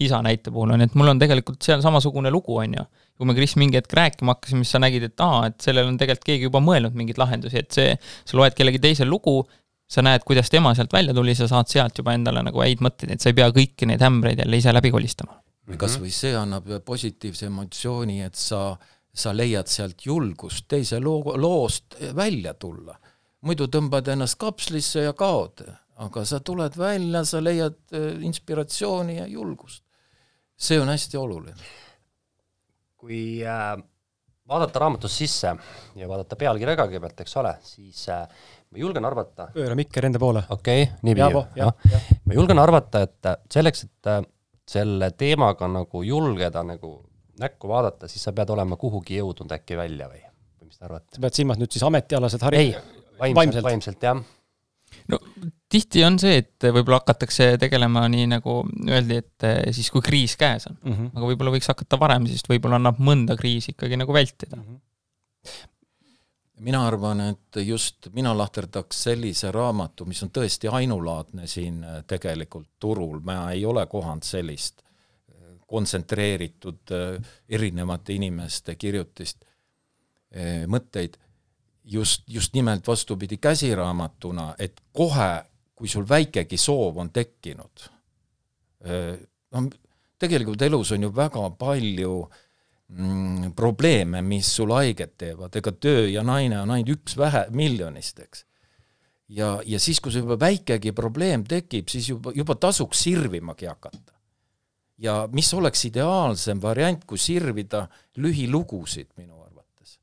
isa 0.00 0.22
näite 0.24 0.52
puhul, 0.52 0.74
on 0.74 0.82
ju, 0.84 0.90
et 0.90 0.98
mul 0.98 1.12
on 1.12 1.22
tegelikult 1.22 1.62
seal 1.64 1.84
samasugune 1.84 2.32
lugu, 2.32 2.56
on 2.62 2.76
ju. 2.80 2.86
kui 3.20 3.28
me 3.28 3.36
Kris 3.36 3.56
mingi 3.60 3.80
hetk 3.80 3.96
rääkima 3.96 4.36
hakkasime, 4.36 4.64
siis 4.64 4.76
sa 4.76 4.82
nägid, 4.82 5.10
et 5.10 5.24
aa, 5.24 5.46
et 5.50 5.60
sellel 5.64 5.90
on 5.90 5.98
tegelikult 6.00 6.28
keegi 6.32 6.48
juba 6.48 6.62
mõelnud 6.64 6.96
mingeid 6.96 7.20
lahendusi, 7.20 7.64
et 7.64 7.72
see, 7.76 7.96
sa 8.24 8.40
loed 8.40 8.56
kellegi 8.56 8.80
teise 8.82 9.08
lugu, 9.08 9.42
sa 9.90 10.04
näed, 10.06 10.22
kuidas 10.26 10.52
tema 10.52 10.72
sealt 10.78 10.92
välja 10.94 11.14
tuli, 11.16 11.34
sa 11.34 11.48
saad 11.50 11.68
sealt 11.68 11.98
juba 11.98 12.14
endale 12.14 12.44
nagu 12.46 12.62
häid 12.62 12.82
mõtteid, 12.84 13.16
et 13.16 13.22
sa 13.22 13.32
ei 13.32 13.38
pea 13.40 13.50
kõiki 13.54 13.88
neid 13.90 14.02
ämbreid 14.06 14.44
jälle 14.44 14.60
ise 14.60 14.72
läbi 14.76 14.92
kolistama 14.94 15.40
või 15.68 15.78
kas 15.80 15.96
mhm. 15.96 16.04
või 16.04 16.14
see 16.14 16.32
annab 16.36 16.70
positiivse 16.84 17.46
emotsiooni, 17.50 18.20
et 18.26 18.38
sa, 18.38 18.76
sa 19.12 19.34
leiad 19.36 19.70
sealt 19.70 20.06
julgust 20.06 20.66
teise 20.68 21.00
loo, 21.02 21.36
loost 21.36 21.98
välja 22.16 22.54
tulla. 22.54 22.96
muidu 23.40 23.70
tõmbad 23.72 24.08
ennast 24.12 24.36
kapslisse 24.38 25.06
ja 25.06 25.12
kaod, 25.16 25.62
aga 26.04 26.24
sa 26.24 26.40
tuled 26.44 26.76
välja, 26.76 27.24
sa 27.24 27.40
leiad 27.40 27.78
äh, 27.92 28.22
inspiratsiooni 28.24 29.16
ja 29.18 29.26
julgust. 29.26 29.84
see 30.56 30.80
on 30.80 30.88
hästi 30.88 31.16
oluline. 31.16 31.56
kui 32.96 33.40
äh, 33.44 33.76
vaadata 34.48 34.78
raamatus 34.78 35.18
sisse 35.18 35.54
ja 35.96 36.08
vaadata 36.08 36.36
pealkirja 36.36 36.76
ka 36.76 36.88
kõigepealt, 36.88 37.20
eks 37.20 37.36
ole, 37.36 37.54
siis 37.62 38.08
äh, 38.08 38.26
ma 38.70 38.78
julgen 38.78 39.04
arvata 39.04 39.48
pööra 39.54 39.76
mikker 39.78 40.08
enda 40.08 40.18
poole. 40.18 40.42
okei 40.48 40.82
okay,, 40.82 40.98
niipidi. 41.02 41.32
noh, 41.62 41.74
ma 42.24 42.36
julgen 42.36 42.58
arvata, 42.58 43.06
et 43.06 43.32
selleks, 43.52 43.84
et 43.84 44.12
selle 44.70 45.10
teemaga 45.18 45.68
nagu 45.70 46.02
julgeda 46.06 46.62
nagu 46.66 46.96
näkku 47.40 47.70
vaadata, 47.70 48.08
siis 48.10 48.24
sa 48.26 48.34
pead 48.36 48.52
olema 48.54 48.76
kuhugi 48.80 49.20
jõudnud 49.20 49.52
äkki 49.56 49.78
välja 49.78 50.10
või, 50.10 50.20
või 50.60 50.68
mis 50.68 50.78
te 50.78 50.86
arvate? 50.88 51.16
sa 51.16 51.24
pead 51.24 51.38
silmas 51.40 51.60
nüüd 51.60 51.72
siis 51.72 51.86
ametialased 51.86 52.44
hari-? 52.46 52.66
ei, 52.66 52.74
vaimselt, 53.20 53.64
vaimselt, 53.64 54.04
jah. 54.04 54.20
no 55.10 55.20
tihti 55.70 56.04
on 56.04 56.18
see, 56.22 56.42
et 56.42 56.68
võib-olla 56.68 57.00
hakatakse 57.00 57.54
tegelema 57.62 58.04
nii, 58.12 58.28
nagu 58.34 58.60
öeldi, 58.88 59.20
et 59.22 59.48
eh, 59.48 59.60
siis, 59.76 59.90
kui 59.94 60.04
kriis 60.04 60.36
käes 60.40 60.68
on 60.70 60.76
mm. 60.76 60.92
-hmm. 60.92 61.10
aga 61.16 61.32
võib-olla 61.32 61.56
võiks 61.56 61.70
hakata 61.72 61.98
varem, 62.00 62.28
sest 62.30 62.50
võib-olla 62.50 62.80
annab 62.80 63.00
mõnda 63.00 63.38
kriisi 63.40 63.74
ikkagi 63.74 63.98
nagu 64.00 64.14
vältida 64.14 64.56
mm. 64.56 64.62
-hmm. 64.62 65.66
Mina 66.60 66.82
arvan, 66.86 67.20
et 67.32 67.60
just 67.64 68.10
mina 68.14 68.32
lahterdaks 68.36 69.02
sellise 69.08 69.50
raamatu, 69.52 70.06
mis 70.08 70.22
on 70.22 70.30
tõesti 70.34 70.70
ainulaadne 70.72 71.46
siin 71.50 71.82
eh, 71.84 72.00
tegelikult 72.06 72.68
turul, 72.80 73.20
ma 73.24 73.50
ei 73.54 73.64
ole 73.66 73.86
kohanud 73.90 74.26
sellist 74.26 74.82
eh, 74.82 75.56
kontsentreeritud 75.66 76.94
erinevate 77.48 78.16
inimeste 78.16 78.76
kirjutist, 78.76 79.44
mõtteid. 80.70 81.16
Just, 81.90 82.22
just 82.30 82.54
nimelt 82.54 82.86
vastupidi 82.86 83.40
käsiraamatuna, 83.42 84.52
et 84.62 84.76
kohe 84.94 85.30
kui 85.74 85.88
sul 85.88 86.04
väikegi 86.06 86.58
soov 86.60 87.00
on 87.02 87.08
tekkinud, 87.10 87.86
noh, 89.56 89.66
tegelikult 90.20 90.62
elus 90.62 90.92
on 90.92 91.06
ju 91.06 91.10
väga 91.16 91.42
palju 91.58 92.14
mm, 92.90 93.52
probleeme, 93.56 94.22
mis 94.22 94.50
sul 94.56 94.72
haiget 94.74 95.16
teevad, 95.18 95.56
ega 95.56 95.72
töö 95.72 96.06
ja 96.10 96.24
naine 96.26 96.60
on 96.62 96.74
ainult 96.74 96.98
üks 96.98 97.16
vähe 97.18 97.46
miljonist, 97.54 98.20
eks. 98.24 98.44
ja, 99.28 99.58
ja 99.66 99.80
siis, 99.80 100.00
kui 100.00 100.12
sul 100.12 100.26
juba 100.26 100.38
väikegi 100.40 100.92
probleem 100.96 101.44
tekib, 101.48 101.88
siis 101.92 102.10
juba, 102.10 102.34
juba 102.34 102.54
tasuks 102.54 103.02
sirvimagi 103.06 103.70
hakata. 103.70 104.18
ja 104.98 105.28
mis 105.32 105.54
oleks 105.54 105.84
ideaalsem 105.84 106.62
variant, 106.62 107.04
kui 107.06 107.18
sirvida 107.18 107.86
lühilugusid 108.16 109.12
minu 109.16 109.42
arvates. 109.42 109.98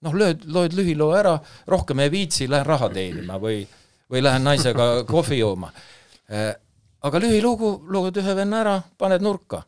noh, 0.00 0.14
lööd, 0.14 0.44
loed 0.46 0.76
lühiloo 0.76 1.12
ära, 1.16 1.38
rohkem 1.66 2.04
ei 2.04 2.10
viitsi, 2.10 2.48
lähen 2.48 2.66
raha 2.66 2.88
teenima 2.94 3.40
või 3.42 3.66
või 4.10 4.22
lähen 4.24 4.44
naisega 4.44 4.88
kohvi 5.12 5.38
jooma. 5.38 5.72
Äh, 6.32 6.54
aga 7.04 7.20
lühilugu, 7.22 7.74
loed 7.92 8.16
ühe 8.20 8.36
venna 8.36 8.62
ära, 8.64 8.76
paned 8.98 9.24
nurka 9.24 9.62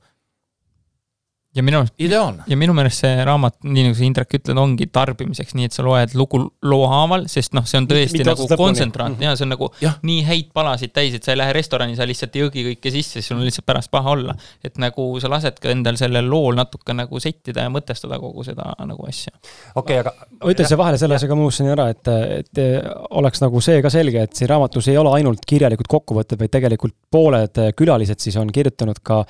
ja 1.54 1.62
minu 1.66 1.80
ideaalne. 1.98 2.44
ja 2.46 2.56
minu 2.58 2.74
meelest 2.76 3.02
see 3.02 3.24
raamat, 3.26 3.56
nii 3.66 3.88
nagu 3.88 3.96
sa 3.98 4.04
Indrek 4.06 4.34
ütled, 4.38 4.58
ongi 4.62 4.86
tarbimiseks, 4.94 5.56
nii 5.58 5.66
et 5.66 5.74
sa 5.74 5.82
loed 5.82 6.12
lugu 6.18 6.38
loo 6.62 6.84
haaval, 6.90 7.24
sest 7.32 7.56
noh, 7.58 7.64
see 7.66 7.80
on 7.80 7.88
tõesti 7.90 8.20
Mitte 8.20 8.28
nagu 8.28 8.46
kontsentraat 8.60 9.16
mm 9.16 9.18
-hmm. 9.18 9.26
ja 9.26 9.38
see 9.38 9.46
on 9.46 9.50
nagu 9.56 9.70
ja. 9.82 9.92
nii 10.06 10.20
häid 10.28 10.52
palasid 10.54 10.92
täis, 10.94 11.16
et 11.18 11.26
sa 11.26 11.34
ei 11.34 11.40
lähe 11.40 11.52
restorani, 11.56 11.96
sa 11.98 12.06
lihtsalt 12.06 12.36
ei 12.38 12.44
jõgi 12.44 12.64
kõike 12.68 12.92
sisse, 12.94 13.18
siis 13.18 13.30
sul 13.32 13.40
on 13.40 13.48
lihtsalt 13.48 13.66
pärast 13.66 13.90
paha 13.90 14.10
olla. 14.14 14.34
et 14.64 14.78
nagu 14.78 15.08
sa 15.20 15.30
lasedki 15.30 15.72
endal 15.74 15.98
sellel 15.98 16.30
lool 16.30 16.54
natuke 16.54 16.94
nagu 16.94 17.20
settida 17.20 17.66
ja 17.66 17.70
mõtestada 17.70 18.20
kogu 18.20 18.44
seda 18.44 18.70
nagu 18.86 19.06
asja. 19.08 19.32
okei 19.74 19.98
okay,, 19.98 19.98
aga 19.98 20.14
ma 20.44 20.52
ütlen 20.54 20.68
siia 20.68 20.78
vahele 20.78 20.98
selle 20.98 21.18
asjaga, 21.18 21.34
ma 21.34 21.48
unustasin 21.48 21.72
ära, 21.74 21.88
et, 21.90 22.08
et 22.38 22.62
oleks 23.10 23.42
nagu 23.42 23.60
see 23.60 23.82
ka 23.82 23.90
selge, 23.90 24.22
et 24.22 24.38
siin 24.38 24.48
raamatus 24.48 24.88
ei 24.88 24.96
ole 25.02 25.16
ainult 25.18 25.42
kirjalikud 25.46 25.90
kokkuvõtted, 25.90 26.38
vaid 26.38 26.54
tegelikult 26.54 26.94
pooled 27.10 27.58
külalised 27.76 28.22
siis 28.22 28.36
on 28.36 28.52
kirjutanud 28.54 29.02
ka 29.02 29.24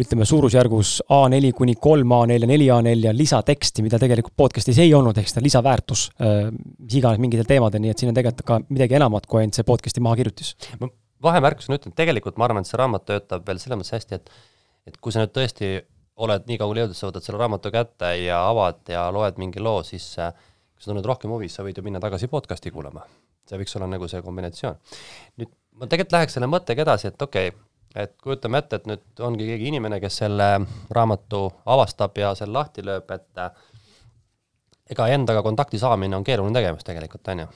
ütleme 0.00 0.26
suurusjärgus 0.26 0.96
A4 1.12 1.52
kuni 1.54 1.76
kolm 1.80 2.12
A4 2.16 2.40
ja 2.40 2.48
neli 2.50 2.66
A4 2.72 3.14
lisateksti, 3.14 3.84
mida 3.86 4.00
tegelikult 4.02 4.34
podcast'is 4.36 4.80
ei 4.82 4.94
olnud, 4.94 5.18
ehk 5.20 5.30
seda 5.30 5.44
lisaväärtus, 5.44 6.08
äh, 6.18 6.50
mis 6.82 6.98
iganes 6.98 7.22
mingitel 7.22 7.48
teemadel, 7.48 7.82
nii 7.84 7.94
et 7.94 8.02
siin 8.02 8.10
on 8.10 8.18
tegelikult 8.18 8.46
ka 8.48 8.60
midagi 8.68 8.98
enamat 8.98 9.28
kui 9.30 9.42
ainult 9.42 9.58
see 9.58 9.66
podcast'i 9.68 10.02
mahakirjutis. 10.04 10.54
ma 10.80 10.90
vahemärkusena 11.24 11.78
ütlen, 11.78 11.94
tegelikult 11.96 12.38
ma 12.40 12.48
arvan, 12.48 12.64
et 12.64 12.70
see 12.70 12.80
raamat 12.80 13.06
töötab 13.08 13.46
veel 13.46 13.60
selles 13.62 13.80
mõttes 13.80 13.96
hästi, 13.96 14.20
et 14.20 14.34
et 14.84 14.96
kui 15.00 15.14
sa 15.14 15.22
nüüd 15.22 15.32
tõesti 15.32 15.78
oled 16.24 16.48
nii 16.48 16.58
kaugele 16.60 16.84
jõudnud, 16.84 16.98
sa 16.98 17.08
võtad 17.08 17.24
selle 17.24 17.40
raamatu 17.40 17.70
kätte 17.74 18.10
ja 18.20 18.42
avad 18.50 18.82
ja 18.92 19.06
loed 19.14 19.38
mingi 19.40 19.62
loo, 19.62 19.82
siis 19.86 20.06
äh, 20.20 20.34
kui 20.74 20.84
sa 20.84 20.90
tunned 20.90 21.06
rohkem 21.08 21.32
huvi, 21.32 21.48
sa 21.50 21.64
võid 21.66 21.78
ju 21.78 21.84
minna 21.86 22.02
tagasi 22.02 22.28
podcast'i 22.30 22.72
kuulama. 22.74 23.06
see 23.48 23.58
võiks 23.60 23.76
olla 23.76 23.88
nagu 23.90 24.08
see 24.08 24.22
kombinatsioon. 24.24 24.76
nüüd 25.40 25.50
ma 25.80 25.88
tegelikult 25.88 26.18
läheks 26.18 26.36
selle 26.36 26.48
mõttega 26.50 26.84
edasi, 26.84 27.10
et 27.10 27.22
okei 27.22 27.50
okay,, 27.50 27.60
et 27.94 28.16
kujutame 28.22 28.58
ette, 28.58 28.80
et 28.80 28.88
nüüd 28.90 29.22
ongi 29.22 29.46
keegi 29.48 29.70
inimene, 29.70 30.00
kes 30.02 30.18
selle 30.24 30.48
raamatu 30.94 31.44
avastab 31.70 32.18
ja 32.18 32.32
selle 32.38 32.58
lahti 32.58 32.82
lööb, 32.86 33.10
et 33.14 33.42
äh, 33.42 33.52
ega 34.90 35.06
endaga 35.14 35.42
kontakti 35.46 35.78
saamine 35.80 36.16
on 36.16 36.24
keeruline 36.26 36.56
tegevus 36.58 36.84
tegelikult, 36.84 37.28
on 37.32 37.44
ju. 37.44 37.48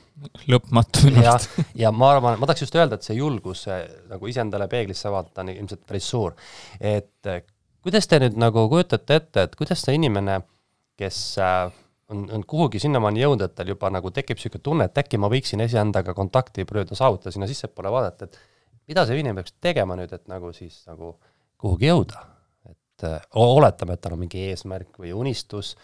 lõpmatu 0.54 1.08
minu 1.08 1.24
arust. 1.32 1.58
ja 1.76 1.92
ma 1.92 2.12
arvan, 2.14 2.38
ma 2.40 2.48
tahaks 2.48 2.64
just 2.64 2.78
öelda, 2.78 2.96
et 2.98 3.08
see 3.08 3.18
julgus 3.18 3.66
nagu 4.08 4.30
iseendale 4.30 4.68
peeglisse 4.70 5.12
vaadata 5.12 5.44
on 5.44 5.52
ilmselt 5.56 5.84
päris 5.86 6.08
suur. 6.14 6.38
et 6.80 7.28
äh, 7.28 7.42
kuidas 7.84 8.08
te 8.08 8.20
nüüd 8.22 8.38
nagu 8.40 8.68
kujutate 8.70 9.20
ette, 9.20 9.44
et 9.48 9.58
kuidas 9.58 9.82
see 9.84 9.98
inimene, 9.98 10.40
kes 10.98 11.18
äh, 11.42 11.68
on, 12.12 12.24
on 12.34 12.44
kuhugi 12.48 12.80
sinnamaani 12.82 13.22
jõudnud, 13.22 13.44
et 13.48 13.56
tal 13.58 13.74
juba 13.74 13.90
nagu 13.92 14.12
tekib 14.14 14.38
niisugune 14.38 14.64
tunne, 14.64 14.88
et 14.88 15.02
äkki 15.02 15.20
ma 15.20 15.30
võiksin 15.32 15.62
iseendaga 15.64 16.14
kontakti 16.16 16.66
püüda 16.68 16.96
saavutada, 16.98 17.34
sinna 17.34 17.48
sissepoole 17.50 17.92
vaadata, 17.92 18.28
et 18.28 18.40
mida 18.88 19.04
see 19.06 19.18
inimene 19.18 19.42
peaks 19.42 19.56
tegema 19.62 19.96
nüüd, 19.98 20.12
et 20.14 20.26
nagu 20.30 20.52
siis 20.56 20.80
nagu 20.88 21.14
kuhugi 21.60 21.90
jõuda? 21.90 22.24
et 22.68 23.06
öö, 23.06 23.18
oletame, 23.40 23.94
et 23.94 24.02
tal 24.02 24.16
on 24.16 24.24
mingi 24.24 24.48
eesmärk 24.50 24.98
või 25.00 25.12
unistus, 25.14 25.76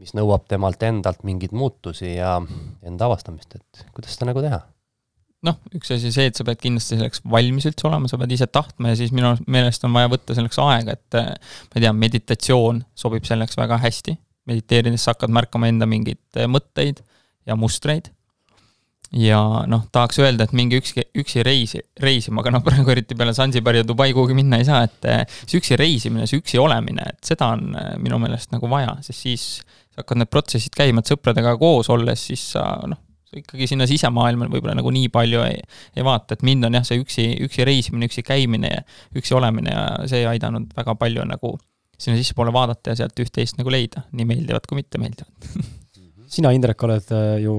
mis 0.00 0.14
nõuab 0.16 0.46
temalt 0.50 0.82
endalt 0.82 1.22
mingeid 1.26 1.52
muutusi 1.54 2.14
ja 2.14 2.38
enda 2.82 3.10
avastamist, 3.10 3.58
et 3.58 3.84
kuidas 3.94 4.16
seda 4.16 4.30
nagu 4.30 4.42
teha? 4.44 4.62
noh, 5.44 5.58
üks 5.76 5.92
asi 5.92 6.08
see, 6.14 6.30
et 6.30 6.38
sa 6.38 6.46
pead 6.48 6.62
kindlasti 6.62 6.96
selleks 6.96 7.20
valmis 7.28 7.66
üldse 7.68 7.88
olema, 7.88 8.08
sa 8.08 8.18
pead 8.20 8.32
ise 8.32 8.48
tahtma 8.48 8.94
ja 8.94 8.98
siis 8.98 9.12
minu 9.12 9.34
meelest 9.44 9.84
on 9.84 9.92
vaja 9.92 10.08
võtta 10.12 10.36
selleks 10.36 10.60
aega, 10.64 10.96
et 10.96 11.18
ma 11.18 11.76
ei 11.76 11.84
tea, 11.84 11.92
meditatsioon 12.04 12.80
sobib 12.96 13.28
selleks 13.28 13.58
väga 13.60 13.78
hästi. 13.82 14.16
mediteerides 14.48 15.04
sa 15.04 15.14
hakkad 15.14 15.32
märkama 15.32 15.68
enda 15.68 15.86
mingeid 15.88 16.40
mõtteid 16.52 17.00
ja 17.48 17.56
mustreid 17.56 18.10
ja 19.14 19.38
noh, 19.70 19.84
tahaks 19.94 20.18
öelda, 20.22 20.46
et 20.46 20.54
mingi 20.56 20.78
üksi, 20.80 21.04
üksi 21.20 21.44
reisi, 21.46 21.80
reisima, 22.02 22.42
aga 22.42 22.54
noh, 22.56 22.64
praegu 22.66 22.90
eriti 22.94 23.16
peale 23.18 23.34
Sansibari 23.36 23.82
ja 23.82 23.86
Dubai 23.86 24.10
kuhugi 24.16 24.36
minna 24.36 24.58
ei 24.60 24.66
saa, 24.66 24.82
et 24.88 25.08
eh, 25.10 25.22
see 25.44 25.60
üksi 25.60 25.78
reisimine, 25.78 26.26
see 26.30 26.40
üksi 26.42 26.60
olemine, 26.62 27.06
et 27.14 27.32
seda 27.32 27.52
on 27.54 27.74
eh, 27.78 27.94
minu 28.02 28.18
meelest 28.22 28.54
nagu 28.54 28.70
vaja, 28.70 28.96
sest 29.06 29.26
siis 29.26 29.48
sa 29.94 30.02
hakkad 30.02 30.22
need 30.22 30.32
protsessid 30.32 30.74
käima, 30.74 31.02
et 31.02 31.12
sõpradega 31.12 31.54
koos 31.60 31.90
olles, 31.94 32.24
siis 32.30 32.42
sa 32.56 32.64
noh, 32.90 32.98
ikkagi 33.34 33.68
sinna 33.70 33.86
sisemaailma 33.90 34.48
võib-olla 34.50 34.76
nagu 34.78 34.90
nii 34.94 35.10
palju 35.14 35.44
ei, 35.46 35.62
ei 35.94 36.06
vaata, 36.06 36.36
et 36.36 36.42
mind 36.46 36.68
on 36.68 36.78
jah, 36.78 36.86
see 36.86 37.00
üksi, 37.02 37.28
üksi 37.46 37.66
reisimine, 37.66 38.10
üksi 38.10 38.22
käimine 38.26 38.70
ja 38.70 38.82
üksi 39.18 39.34
olemine 39.38 39.74
ja 39.74 39.86
see 40.10 40.22
aidanud 40.30 40.70
väga 40.76 40.94
palju 40.98 41.26
nagu 41.26 41.54
sinna 41.98 42.18
sissepoole 42.18 42.52
vaadata 42.54 42.92
ja 42.92 43.02
sealt 43.02 43.18
üht-teist 43.22 43.58
nagu 43.58 43.70
leida, 43.70 44.04
nii 44.14 44.26
meeldivat 44.28 44.66
kui 44.70 44.78
mitte 44.82 45.02
meeldivat 45.02 45.50
sina, 46.34 46.50
Indrek, 46.54 46.82
oled 46.86 47.10
äh, 47.14 47.36
ju 47.44 47.56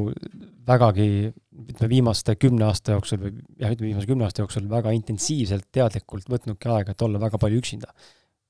vägagi 0.68 1.32
ütleme, 1.56 1.90
viimaste 1.92 2.36
kümne 2.40 2.68
aasta 2.68 2.96
jooksul 2.96 3.22
või 3.22 3.32
jah, 3.62 3.72
ütleme 3.72 3.92
viimase 3.92 4.10
kümne 4.10 4.28
aasta 4.28 4.44
jooksul 4.44 4.68
väga 4.72 4.94
intensiivselt, 4.98 5.68
teadlikult 5.76 6.30
võtnudki 6.32 6.72
aega, 6.72 6.96
et 6.96 7.06
olla 7.06 7.22
väga 7.22 7.40
palju 7.42 7.64
üksinda. 7.64 7.94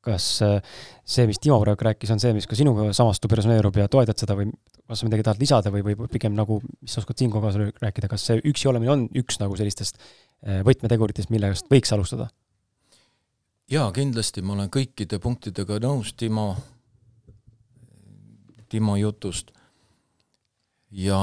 kas 0.05 0.25
äh, 0.45 0.59
see, 1.01 1.25
mis 1.25 1.39
Timo 1.41 1.57
praegu 1.63 1.81
rääkis, 1.87 2.11
on 2.13 2.19
see, 2.21 2.33
mis 2.37 2.45
ka 2.45 2.53
sinuga 2.57 2.91
samastub, 2.93 3.31
resoneerub 3.33 3.77
ja 3.79 3.87
toetad 3.89 4.19
seda 4.21 4.35
või 4.37 4.51
kas 4.85 5.01
sa 5.01 5.07
midagi 5.07 5.25
tahad 5.25 5.41
lisada 5.41 5.71
või, 5.73 5.81
või 5.81 6.09
pigem 6.11 6.35
nagu, 6.37 6.59
mis 6.77 6.93
sa 6.93 7.01
oskad 7.01 7.17
siinkohal 7.17 7.47
kaasa 7.47 7.71
rääkida, 7.81 8.09
kas 8.11 8.27
see 8.27 8.37
üksi 8.45 8.69
olemine 8.69 8.91
on 8.93 9.07
üks 9.17 9.39
nagu 9.41 9.57
sellistest 9.57 9.97
äh, 9.97 10.61
võtmeteguritest, 10.67 11.33
millest 11.33 11.71
võiks 11.73 11.93
alustada? 11.95 12.29
jaa, 13.71 13.89
kindlasti 13.91 14.45
ma 14.45 14.53
olen 14.53 14.69
kõikide 14.69 15.17
punktidega 15.21 15.79
nõus 15.81 16.13
Timo, 16.13 16.51
Timo 18.69 18.97
jutust 19.01 19.49
ja 20.93 21.19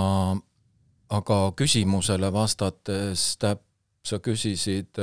aga 1.13 1.39
küsimusele 1.57 2.31
vastates, 2.33 3.37
täp-, 3.41 3.65
sa 4.07 4.19
küsisid, 4.23 4.99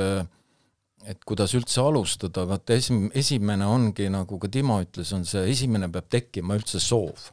et 1.08 1.22
kuidas 1.24 1.54
üldse 1.56 1.80
alustada, 1.82 2.44
vaata 2.48 2.76
esim-, 2.76 3.08
esimene 3.16 3.66
ongi, 3.66 4.10
nagu 4.12 4.38
ka 4.40 4.50
Timo 4.52 4.80
ütles, 4.82 5.12
on 5.16 5.24
see, 5.28 5.46
esimene 5.52 5.88
peab 5.92 6.10
tekkima 6.12 6.58
üldse 6.58 6.82
soov. 6.82 7.30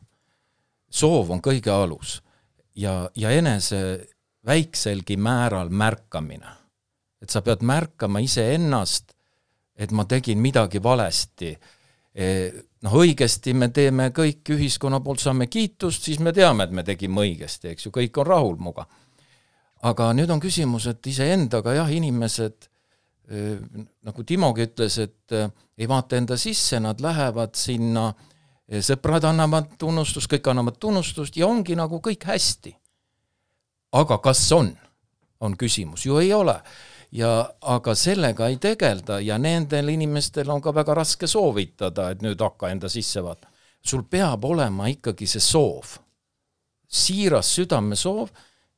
soov 0.89 1.33
on 1.35 1.41
kõige 1.43 1.73
alus 1.73 2.21
ja, 2.79 3.09
ja 3.15 3.33
enese 3.35 4.07
väikselgi 4.47 5.17
määral 5.17 5.69
märkamine. 5.69 6.55
et 7.21 7.29
sa 7.33 7.41
pead 7.41 7.63
märkama 7.65 8.19
iseennast, 8.21 9.15
et 9.75 9.91
ma 9.91 10.05
tegin 10.05 10.37
midagi 10.39 10.79
valesti 10.83 11.57
noh, 12.17 12.95
õigesti 12.97 13.53
me 13.53 13.69
teeme 13.73 14.09
kõik, 14.15 14.41
ühiskonna 14.55 14.99
poolt 15.05 15.21
saame 15.21 15.47
kiitust, 15.51 16.07
siis 16.07 16.21
me 16.23 16.33
teame, 16.33 16.65
et 16.65 16.73
me 16.73 16.83
tegime 16.83 17.21
õigesti, 17.25 17.73
eks 17.73 17.87
ju, 17.87 17.91
kõik 17.93 18.17
on 18.21 18.27
rahul 18.27 18.57
minuga. 18.57 18.87
aga 19.85 20.09
nüüd 20.13 20.29
on 20.33 20.39
küsimus, 20.41 20.87
et 20.87 21.05
iseendaga 21.07 21.75
jah, 21.77 21.91
inimesed 21.93 22.69
nagu 24.07 24.23
Timogi 24.23 24.63
ütles, 24.63 24.97
et 25.03 25.35
ei 25.77 25.87
vaata 25.87 26.17
enda 26.17 26.37
sisse, 26.39 26.79
nad 26.79 27.01
lähevad 27.03 27.55
sinna, 27.59 28.07
sõbrad 28.67 29.27
annavad 29.27 29.75
tunnustust, 29.79 30.29
kõik 30.31 30.47
annavad 30.49 30.79
tunnustust 30.79 31.37
ja 31.37 31.47
ongi 31.47 31.75
nagu 31.75 31.99
kõik 32.03 32.23
hästi. 32.27 32.75
aga 33.91 34.17
kas 34.17 34.51
on, 34.51 34.73
on 35.39 35.55
küsimus, 35.57 36.05
ju 36.05 36.17
ei 36.19 36.33
ole 36.33 36.61
ja 37.11 37.29
aga 37.61 37.95
sellega 37.95 38.47
ei 38.51 38.57
tegelda 38.61 39.19
ja 39.23 39.37
nendel 39.37 39.89
inimestel 39.89 40.49
on 40.51 40.61
ka 40.61 40.73
väga 40.75 40.95
raske 40.97 41.27
soovitada, 41.27 42.09
et 42.11 42.21
nüüd 42.25 42.41
hakka 42.41 42.71
enda 42.73 42.89
sisse 42.89 43.23
vaatama. 43.23 43.53
sul 43.81 44.03
peab 44.03 44.43
olema 44.45 44.87
ikkagi 44.87 45.27
see 45.27 45.39
soov, 45.39 45.97
siiras 46.87 47.53
südamesoov 47.55 48.29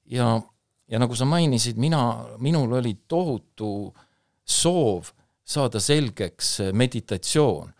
ja, 0.05 0.41
ja 0.87 0.99
nagu 0.99 1.15
sa 1.15 1.25
mainisid, 1.25 1.77
mina, 1.77 2.25
minul 2.37 2.73
oli 2.77 2.93
tohutu 3.07 3.93
soov 4.45 5.09
saada 5.43 5.79
selgeks 5.79 6.59
meditatsioon 6.73 7.73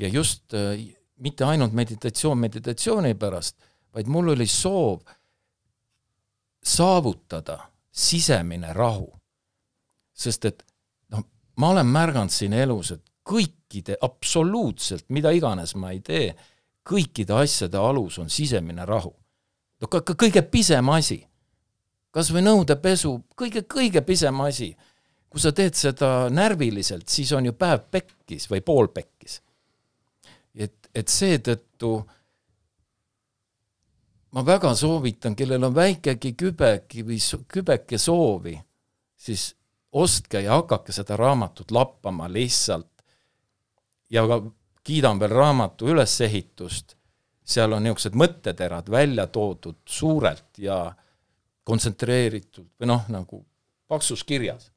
ja 0.00 0.08
just 0.08 0.54
äh, 0.54 0.78
mitte 1.22 1.44
ainult 1.44 1.72
meditatsioon 1.72 2.38
meditatsiooni 2.38 3.14
pärast, 3.14 3.56
vaid 3.94 4.06
mul 4.10 4.32
oli 4.34 4.46
soov 4.46 5.00
saavutada 6.62 7.58
sisemine 7.90 8.72
rahu. 8.72 9.21
Sest 10.22 10.46
et 10.48 10.62
noh, 11.12 11.24
ma 11.58 11.72
olen 11.74 11.88
märganud 11.88 12.32
siin 12.32 12.54
elus, 12.56 12.92
et 12.94 13.02
kõikide, 13.28 13.96
absoluutselt, 14.02 15.06
mida 15.14 15.32
iganes 15.34 15.74
ma 15.78 15.92
ei 15.94 16.00
tee, 16.04 16.32
kõikide 16.86 17.36
asjade 17.38 17.78
alus 17.78 18.18
on 18.18 18.30
sisemine 18.30 18.86
rahu. 18.86 19.12
no 19.80 19.88
ka, 19.90 20.00
ka 20.00 20.14
kõige 20.18 20.42
pisem 20.42 20.88
asi, 20.94 21.22
kas 22.10 22.30
või 22.34 22.44
nõudepesu, 22.46 23.14
kõige, 23.38 23.64
kõige 23.66 24.02
pisem 24.06 24.40
asi, 24.40 24.72
kui 25.30 25.40
sa 25.40 25.52
teed 25.52 25.74
seda 25.78 26.28
närviliselt, 26.30 27.08
siis 27.08 27.32
on 27.32 27.46
ju 27.48 27.54
päev 27.56 27.86
pekkis 27.90 28.50
või 28.50 28.60
pool 28.60 28.88
pekkis. 28.92 29.40
et, 30.54 30.90
et 30.94 31.08
seetõttu 31.08 31.94
ma 34.32 34.44
väga 34.44 34.74
soovitan, 34.74 35.36
kellel 35.36 35.64
on 35.64 35.74
väikegi 35.74 36.34
kübeki 36.36 37.04
või 37.06 37.18
kübeke 37.48 37.98
soovi, 37.98 38.58
siis 39.16 39.52
ostke 39.92 40.40
ja 40.40 40.56
hakake 40.60 40.92
seda 40.92 41.16
raamatut 41.16 41.70
lappama 41.70 42.28
lihtsalt. 42.32 42.88
ja 44.10 44.26
ka 44.28 44.42
kiidan 44.84 45.20
veel 45.20 45.30
raamatu 45.30 45.88
ülesehitust, 45.88 46.96
seal 47.44 47.72
on 47.72 47.86
niisugused 47.86 48.16
mõtteterad 48.18 48.90
välja 48.90 49.26
toodud 49.26 49.78
suurelt 49.86 50.58
ja 50.58 50.92
kontsentreeritult 51.64 52.68
või 52.80 52.90
noh, 52.90 53.08
nagu 53.08 53.44
paksus 53.88 54.24
kirjas. 54.24 54.70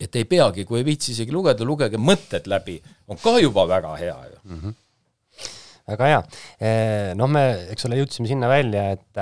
et 0.00 0.16
ei 0.16 0.24
peagi, 0.24 0.64
kui 0.64 0.80
ei 0.80 0.84
viitsi 0.84 1.12
isegi 1.12 1.32
lugeda, 1.32 1.64
lugege 1.64 1.96
mõtted 1.96 2.46
läbi, 2.46 2.80
on 3.08 3.16
ka 3.16 3.38
juba 3.38 3.66
väga 3.68 3.96
hea 3.96 4.20
ju 4.32 4.38
mm. 4.44 4.60
-hmm 4.60 4.74
väga 5.90 6.06
hea. 6.06 6.22
Eh, 6.60 7.12
noh, 7.18 7.26
me, 7.26 7.42
eks 7.72 7.88
ole, 7.88 7.98
jõudsime 8.00 8.28
sinna 8.30 8.50
välja, 8.50 8.90
et 8.94 9.20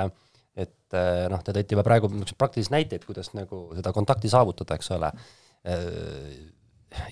et 0.58 0.96
eh, 0.98 1.24
noh, 1.30 1.42
te 1.44 1.54
tõite 1.54 1.76
juba 1.76 1.84
praegu 1.86 2.10
praktilisi 2.38 2.74
näiteid, 2.74 3.04
kuidas 3.06 3.30
nagu 3.38 3.68
seda 3.78 3.92
kontakti 3.94 4.30
saavutada, 4.32 4.78
eks 4.78 4.90
ole. 4.96 5.12
Eh, 5.68 6.38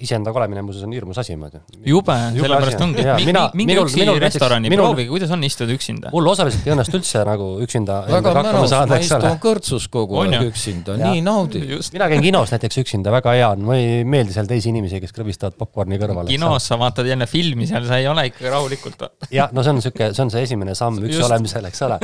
iseendaga 0.00 0.40
olemine 0.40 0.62
muuseas 0.64 0.84
on 0.86 0.92
hirmus 0.96 1.18
asi, 1.20 1.34
ma 1.36 1.50
ütlen. 1.50 1.62
jube, 1.84 2.14
sellepärast 2.36 2.82
ongi, 2.84 3.04
minge 3.60 3.76
üksi 3.82 4.06
restorani, 4.22 4.70
proovige, 4.72 5.10
kuidas 5.10 5.32
on 5.36 5.44
istuda 5.46 5.74
üksinda. 5.76 6.12
mul 6.14 6.30
osaliselt 6.32 6.64
ei 6.66 6.72
õnnestu 6.72 6.96
üldse 7.00 7.24
nagu 7.28 7.48
üksinda 7.64 7.98
väga 8.08 8.32
mõnus, 8.38 8.72
ma 8.72 8.98
istun 9.02 9.26
kõrtsus 9.42 9.88
kogu 9.92 10.22
aeg 10.22 10.46
üksinda, 10.48 10.96
nii 11.02 11.20
naudin. 11.24 11.66
mina 11.92 12.08
käin 12.12 12.24
kinos 12.24 12.54
näiteks 12.54 12.80
üksinda, 12.84 13.12
väga 13.14 13.36
hea 13.36 13.50
on, 13.52 13.66
mulle 13.68 13.82
ei 13.82 14.06
meeldi 14.08 14.36
seal 14.36 14.48
teisi 14.48 14.72
inimesi, 14.72 15.02
kes 15.04 15.12
krõbistavad 15.16 15.58
popkorni 15.60 16.00
kõrval. 16.00 16.32
kinos 16.32 16.70
sa 16.72 16.80
vaatad 16.80 17.08
jälle 17.10 17.28
filmi 17.28 17.68
seal, 17.68 17.84
sa 17.88 18.00
ei 18.00 18.08
ole 18.08 18.28
ikka 18.30 18.48
rahulikult. 18.56 19.04
jah, 19.30 19.52
no 19.52 19.64
see 19.64 19.74
on 19.74 19.80
niisugune, 19.82 20.10
see 20.16 20.24
on 20.24 20.32
see 20.32 20.46
esimene 20.48 20.78
samm 20.78 21.04
üksi 21.04 21.20
olemisel, 21.28 21.68
eks 21.68 21.84
ole. 21.84 22.00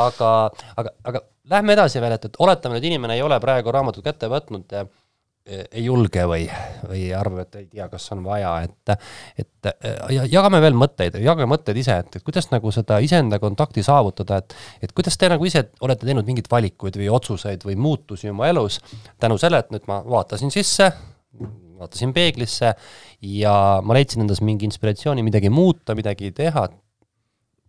aga, 0.00 0.32
aga, 0.80 0.96
aga 1.12 1.24
lähme 1.52 1.76
edasi 1.76 2.00
veel, 2.00 2.16
et, 2.16 2.26
et 2.30 2.42
oletame, 2.42 2.80
et 2.80 2.88
inimene 2.88 3.20
ei 3.20 3.22
ole 3.24 3.36
praegu 3.42 3.72
raamatut 3.74 4.04
kätte 4.06 4.32
võtnud 4.32 4.80
ei 5.46 5.84
julge 5.84 6.22
või, 6.28 6.44
või 6.86 7.08
arvab, 7.18 7.42
et 7.46 7.56
ei 7.58 7.66
tea, 7.66 7.88
kas 7.90 8.04
on 8.14 8.22
vaja, 8.24 8.52
et 8.66 8.92
et 9.42 9.70
ja 10.14 10.26
jagame 10.30 10.60
veel 10.62 10.76
mõtteid, 10.78 11.18
jagame 11.22 11.48
mõtteid 11.50 11.80
ise, 11.82 11.96
et, 12.04 12.18
et 12.18 12.26
kuidas 12.26 12.48
nagu 12.52 12.70
seda 12.74 13.00
iseenda 13.02 13.40
kontakti 13.42 13.82
saavutada, 13.82 14.38
et 14.42 14.54
et 14.86 14.94
kuidas 14.94 15.18
te 15.18 15.30
nagu 15.32 15.46
ise 15.48 15.64
olete 15.82 16.06
teinud 16.06 16.28
mingeid 16.28 16.50
valikuid 16.50 16.98
või 17.00 17.10
otsuseid 17.10 17.66
või 17.66 17.78
muutusi 17.78 18.30
oma 18.30 18.50
elus 18.52 18.78
tänu 19.18 19.38
sellele, 19.38 19.66
et 19.66 19.74
nüüd 19.74 19.90
ma 19.90 19.98
vaatasin 20.06 20.54
sisse, 20.54 20.92
vaatasin 21.82 22.14
peeglisse 22.14 22.74
ja 23.26 23.56
ma 23.82 23.98
leidsin 23.98 24.22
endas 24.24 24.42
mingi 24.44 24.68
inspiratsiooni 24.68 25.24
midagi 25.26 25.50
muuta, 25.50 25.96
midagi 25.98 26.30
teha, 26.36 26.68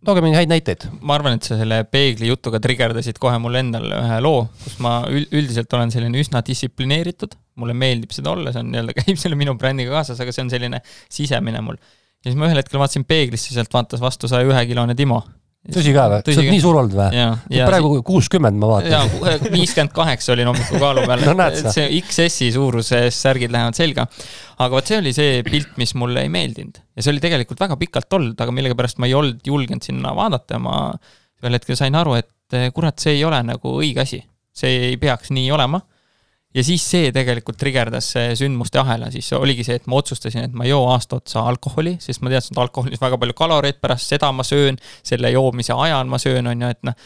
tooge 0.06 0.22
mingeid 0.24 0.42
häid 0.42 0.52
näiteid. 0.52 0.86
ma 1.00 1.16
arvan, 1.18 1.38
et 1.38 1.46
sa 1.48 1.58
selle 1.58 1.80
peegli 1.90 2.28
jutuga 2.30 2.60
trigerdasid 2.62 3.18
kohe 3.22 3.38
mulle 3.42 3.62
endale 3.64 4.00
ühe 4.00 4.20
loo, 4.24 4.46
kus 4.62 4.78
ma 4.84 4.96
üldiselt 5.10 5.78
olen 5.78 5.92
selline 5.94 6.20
üsna 6.22 6.42
distsiplineeritud, 6.46 7.36
mulle 7.60 7.76
meeldib 7.78 8.14
seda 8.16 8.34
olla, 8.34 8.52
see 8.54 8.64
on 8.64 8.72
nii-öelda, 8.72 8.96
käib 9.02 9.20
selle 9.20 9.38
minu 9.40 9.56
brändiga 9.60 9.96
kaasas, 9.96 10.20
aga 10.22 10.34
see 10.34 10.44
on 10.46 10.52
selline 10.52 10.82
sisemine 11.12 11.62
mul. 11.64 11.80
ja 12.24 12.30
siis 12.30 12.40
ma 12.40 12.50
ühel 12.50 12.62
hetkel 12.62 12.82
vaatasin 12.82 13.06
peeglisse, 13.08 13.54
sealt 13.56 13.72
vaatas 13.74 14.02
vastu 14.04 14.30
saja 14.30 14.46
ühe 14.48 14.66
kilone 14.70 14.96
Timo 14.98 15.22
tõsi 15.72 15.94
ka 15.96 16.04
või? 16.12 16.20
sa 16.26 16.42
oled 16.42 16.52
nii 16.52 16.62
suur 16.62 16.78
olnud 16.80 16.96
või? 16.98 17.22
praegu 17.64 17.92
kuuskümmend 18.04 18.58
ma 18.60 18.70
vaatan. 18.74 19.14
viiskümmend 19.54 19.94
kaheksa 19.96 20.34
olin 20.34 20.50
hommikukaalu 20.50 21.06
peal 21.08 21.24
no, 21.30 21.46
et 21.46 21.70
see 21.72 21.86
XS-i 22.02 22.50
suuruses 22.54 23.20
särgid 23.26 23.54
lähevad 23.54 23.78
selga. 23.78 24.06
aga 24.58 24.70
vot 24.76 24.92
see 24.92 25.00
oli 25.00 25.14
see 25.16 25.40
pilt, 25.46 25.72
mis 25.80 25.94
mulle 26.00 26.26
ei 26.26 26.32
meeldinud 26.32 26.82
ja 26.82 27.06
see 27.06 27.14
oli 27.14 27.24
tegelikult 27.24 27.64
väga 27.64 27.78
pikalt 27.80 28.18
olnud, 28.18 28.36
aga 28.36 28.56
millegipärast 28.56 29.00
ma 29.00 29.08
ei 29.08 29.16
olnud 29.16 29.40
julgenud 29.48 29.86
sinna 29.86 30.12
vaadata 30.16 30.60
ma 30.62 30.76
ühel 31.44 31.58
hetkel 31.58 31.78
sain 31.80 31.96
aru, 31.96 32.18
et 32.20 32.60
kurat, 32.76 33.00
see 33.00 33.16
ei 33.16 33.24
ole 33.26 33.40
nagu 33.46 33.78
õige 33.80 34.04
asi. 34.04 34.20
see 34.54 34.90
ei 34.90 35.00
peaks 35.00 35.32
nii 35.34 35.48
olema 35.54 35.80
ja 36.54 36.64
siis 36.66 36.84
see 36.86 37.10
tegelikult 37.14 37.58
trigerdas 37.60 38.12
sündmuste 38.38 38.78
ahela, 38.82 39.10
siis 39.14 39.32
oligi 39.36 39.66
see, 39.66 39.78
et 39.80 39.88
ma 39.90 39.98
otsustasin, 40.00 40.48
et 40.48 40.54
ma 40.54 40.66
ei 40.66 40.72
joo 40.72 40.84
aasta 40.92 41.18
otsa 41.18 41.42
alkoholi, 41.50 41.96
sest 42.02 42.22
ma 42.22 42.32
teadsin, 42.32 42.54
et 42.54 42.62
alkoholis 42.62 43.02
väga 43.02 43.18
palju 43.20 43.36
kaloreid, 43.38 43.80
pärast 43.82 44.14
seda 44.14 44.30
ma 44.32 44.46
söön, 44.46 44.78
selle 45.06 45.32
joomise 45.34 45.74
ajal 45.74 46.10
ma 46.10 46.20
söön, 46.22 46.46
on 46.50 46.66
ju, 46.66 46.72
et 46.76 46.86
noh, 46.86 46.96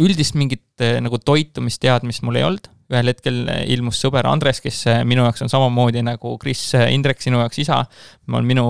üldist 0.00 0.36
mingit 0.38 0.82
eh, 0.82 0.98
nagu 1.04 1.18
toitumisteadmist 1.20 2.24
mul 2.24 2.38
ei 2.40 2.46
olnud, 2.46 2.68
ühel 2.92 3.08
hetkel 3.08 3.38
ilmus 3.72 4.00
sõber 4.02 4.26
Andres, 4.28 4.60
kes 4.64 4.80
eh, 4.90 5.00
minu 5.08 5.24
jaoks 5.26 5.44
on 5.44 5.52
samamoodi 5.52 6.02
nagu 6.04 6.34
Kris 6.40 6.64
eh, 6.78 6.88
Indrek, 6.96 7.20
sinu 7.24 7.40
jaoks 7.42 7.60
isa, 7.62 7.82
on 8.32 8.48
minu, 8.48 8.66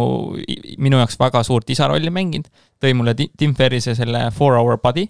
minu 0.82 1.00
jaoks 1.00 1.18
väga 1.20 1.44
suurt 1.46 1.70
isa 1.74 1.88
rolli 1.90 2.10
mänginud, 2.12 2.50
tõi 2.82 2.94
mulle 2.98 3.14
Tim 3.16 3.54
Ferrise 3.58 3.96
selle 3.98 4.28
Four 4.34 4.58
Hour 4.58 4.80
Body, 4.82 5.06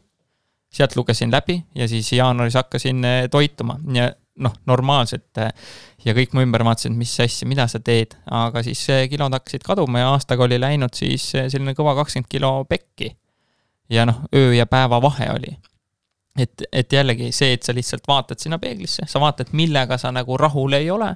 sealt 0.73 0.97
lugesin 0.97 1.33
läbi 1.33 1.59
ja 1.77 1.89
siis 1.89 2.09
jaanuaris 2.17 2.57
hakkasin 2.57 3.05
toituma. 3.33 3.77
Ja 3.93 4.07
noh, 4.41 4.55
normaalselt 4.67 5.41
ja 6.05 6.15
kõik 6.17 6.37
mu 6.37 6.45
ümber 6.45 6.65
vaatasid, 6.67 6.95
mis 6.97 7.13
asja, 7.21 7.49
mida 7.49 7.67
sa 7.69 7.81
teed, 7.85 8.15
aga 8.33 8.63
siis 8.65 8.85
kilod 9.11 9.35
hakkasid 9.37 9.65
kaduma 9.67 10.03
ja 10.03 10.13
aastaga 10.15 10.47
oli 10.47 10.61
läinud 10.61 10.95
siis 10.97 11.29
selline 11.35 11.75
kõva 11.79 11.95
kakskümmend 12.01 12.31
kilo 12.33 12.55
pekki. 12.69 13.13
ja 13.93 14.07
noh, 14.09 14.25
öö 14.35 14.55
ja 14.57 14.67
päeva 14.67 15.03
vahe 15.03 15.29
oli. 15.35 15.57
et, 16.39 16.65
et 16.73 16.93
jällegi 16.93 17.33
see, 17.33 17.53
et 17.53 17.63
sa 17.63 17.75
lihtsalt 17.77 18.09
vaatad 18.09 18.41
sinna 18.41 18.59
peeglisse, 18.59 19.05
sa 19.07 19.21
vaatad, 19.21 19.53
millega 19.53 19.99
sa 19.99 20.13
nagu 20.13 20.37
rahul 20.37 20.73
ei 20.73 20.91
ole 20.91 21.13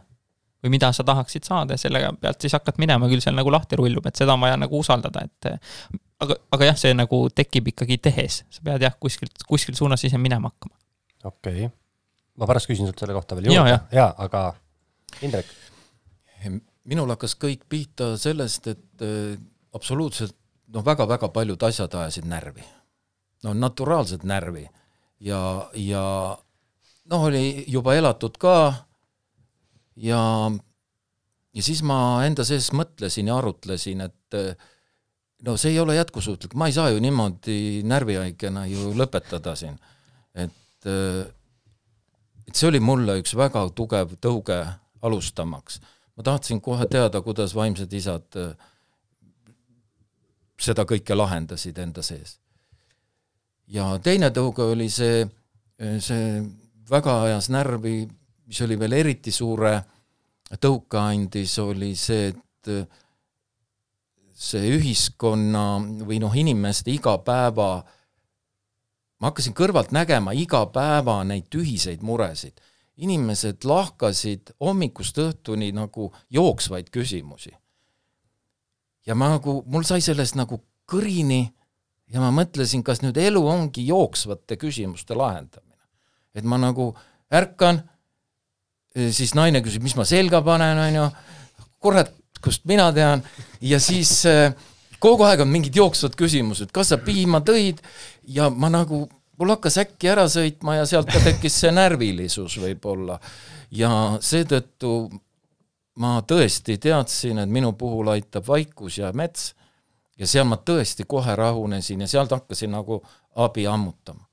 või 0.65 0.75
mida 0.77 0.93
sa 0.93 1.05
tahaksid 1.05 1.45
saada 1.45 1.77
ja 1.77 1.81
selle 1.81 2.03
pealt 2.21 2.41
siis 2.41 2.53
hakkad 2.57 2.81
minema, 2.83 3.09
küll 3.09 3.23
seal 3.25 3.37
nagu 3.37 3.53
lahti 3.53 3.79
rullub, 3.81 4.07
et 4.07 4.17
seda 4.17 4.35
on 4.35 4.45
vaja 4.45 4.57
nagu 4.61 4.79
usaldada, 4.79 5.25
et 5.25 5.51
aga, 6.21 6.37
aga 6.53 6.71
jah, 6.73 6.79
see 6.85 6.93
nagu 6.97 7.27
tekib 7.33 7.73
ikkagi 7.73 7.99
tehes, 8.11 8.43
sa 8.51 8.65
pead 8.65 8.85
jah, 8.89 8.97
kuskilt, 9.01 9.47
kuskil 9.49 9.77
suunas 9.79 10.05
ise 10.05 10.21
minema 10.21 10.53
hakkama. 10.53 10.77
okei 11.25 11.65
okay 11.65 11.86
ma 12.37 12.49
pärast 12.49 12.71
küsin 12.71 12.89
sult 12.89 13.01
selle 13.01 13.17
kohta 13.17 13.37
veel 13.39 13.51
juurde, 13.51 13.79
jaa, 13.93 14.09
aga 14.19 14.47
Indrek? 15.25 15.53
minul 16.87 17.11
hakkas 17.15 17.35
kõik 17.41 17.65
pihta 17.69 18.15
sellest, 18.21 18.69
et 18.71 19.05
äh, 19.05 19.37
absoluutselt 19.75 20.37
noh, 20.73 20.85
väga-väga 20.87 21.31
paljud 21.35 21.63
asjad 21.69 21.95
ajasid 21.95 22.27
närvi. 22.29 22.65
no 23.45 23.55
naturaalselt 23.55 24.25
närvi 24.25 24.67
ja, 25.21 25.41
ja 25.75 26.05
noh, 27.11 27.27
oli 27.29 27.65
juba 27.71 27.95
elatud 27.97 28.39
ka 28.41 28.57
ja, 29.97 30.21
ja 31.55 31.63
siis 31.63 31.83
ma 31.87 31.99
enda 32.27 32.45
sees 32.45 32.73
mõtlesin 32.77 33.31
ja 33.31 33.39
arutlesin, 33.41 34.07
et 34.09 34.39
äh, 34.39 34.55
no 35.47 35.57
see 35.61 35.75
ei 35.75 35.81
ole 35.81 35.97
jätkusuutlik, 35.99 36.57
ma 36.59 36.69
ei 36.71 36.77
saa 36.77 36.91
ju 36.93 37.01
niimoodi 37.03 37.83
närvihaigena 37.87 38.67
ju 38.71 38.93
lõpetada 38.97 39.57
siin. 39.59 39.79
et 40.35 40.89
äh, 40.91 41.25
et 42.47 42.55
see 42.55 42.69
oli 42.71 42.81
mulle 42.81 43.19
üks 43.21 43.35
väga 43.37 43.67
tugev 43.75 44.17
tõuge 44.23 44.59
alustamaks. 45.03 45.81
ma 46.17 46.23
tahtsin 46.23 46.61
kohe 46.61 46.87
teada, 46.91 47.21
kuidas 47.21 47.55
vaimsed 47.55 47.93
isad 47.93 48.39
äh, 48.41 48.55
seda 50.61 50.87
kõike 50.89 51.17
lahendasid 51.17 51.79
enda 51.79 52.03
sees. 52.03 52.39
ja 53.67 53.99
teine 54.03 54.31
tõuge 54.31 54.71
oli 54.73 54.89
see, 54.91 55.27
äh, 55.81 55.99
see 56.01 56.43
väga 56.91 57.23
ajas 57.27 57.51
närvi, 57.51 58.07
mis 58.47 58.63
oli 58.63 58.79
veel 58.79 58.93
eriti 58.93 59.31
suure 59.31 59.81
tõuke 60.63 60.99
andis, 60.99 61.59
oli 61.59 61.95
see, 61.99 62.31
et 62.31 62.73
äh, 62.73 62.87
see 64.37 64.73
ühiskonna 64.77 65.67
või 66.07 66.21
noh, 66.23 66.35
inimeste 66.37 66.93
igapäeva 66.93 67.71
äh, 67.79 67.93
ma 69.21 69.31
hakkasin 69.31 69.55
kõrvalt 69.57 69.93
nägema 69.97 70.35
iga 70.37 70.65
päeva 70.73 71.23
neid 71.25 71.49
tühiseid 71.53 72.03
muresid. 72.03 72.61
inimesed 72.97 73.65
lahkasid 73.65 74.55
hommikust 74.61 75.19
õhtuni 75.21 75.73
nagu 75.73 76.13
jooksvaid 76.31 76.91
küsimusi. 76.91 77.53
ja 79.07 79.15
ma 79.15 79.29
nagu, 79.29 79.63
mul 79.67 79.85
sai 79.85 80.01
sellest 80.01 80.35
nagu 80.35 80.63
kõrini 80.87 81.53
ja 82.09 82.21
ma 82.21 82.31
mõtlesin, 82.31 82.83
kas 82.83 83.03
nüüd 83.03 83.17
elu 83.17 83.43
ongi 83.47 83.87
jooksvate 83.87 84.57
küsimuste 84.57 85.15
lahendamine. 85.15 85.83
et 86.35 86.45
ma 86.45 86.59
nagu 86.59 86.95
ärkan, 87.33 87.83
siis 88.95 89.35
naine 89.35 89.61
küsib, 89.65 89.83
mis 89.83 89.97
ma 89.97 90.05
selga 90.05 90.43
panen, 90.43 90.79
on 90.79 90.95
ju, 90.95 91.11
kurat, 91.83 92.13
kust 92.41 92.65
mina 92.69 92.93
tean, 92.93 93.23
ja 93.61 93.81
siis 93.83 94.25
äh, 94.29 94.55
kogu 95.03 95.27
aeg 95.27 95.43
on 95.45 95.51
mingid 95.53 95.77
jooksvad 95.77 96.17
küsimused, 96.19 96.73
kas 96.75 96.93
sa 96.93 97.01
piima 97.03 97.43
tõid 97.45 97.83
ja 98.27 98.49
ma 98.51 98.71
nagu, 98.73 99.05
mul 99.39 99.53
hakkas 99.55 99.79
äkki 99.85 100.11
ära 100.13 100.27
sõitma 100.31 100.79
ja 100.81 100.87
sealt 100.89 101.11
ka 101.13 101.21
tekkis 101.25 101.61
see 101.63 101.73
närvilisus 101.75 102.59
võib-olla. 102.63 103.19
ja 103.71 103.91
seetõttu 104.21 105.11
ma 106.03 106.21
tõesti 106.23 106.79
teadsin, 106.79 107.39
et 107.39 107.51
minu 107.51 107.73
puhul 107.73 108.13
aitab 108.13 108.47
vaikus 108.49 108.99
ja 108.99 109.13
mets 109.13 109.55
ja 110.19 110.27
seal 110.27 110.47
ma 110.49 110.57
tõesti 110.57 111.07
kohe 111.09 111.37
rahunesin 111.37 112.01
ja 112.05 112.09
sealt 112.09 112.31
hakkasin 112.31 112.71
nagu 112.71 113.03
abi 113.37 113.67
ammutama. 113.67 114.25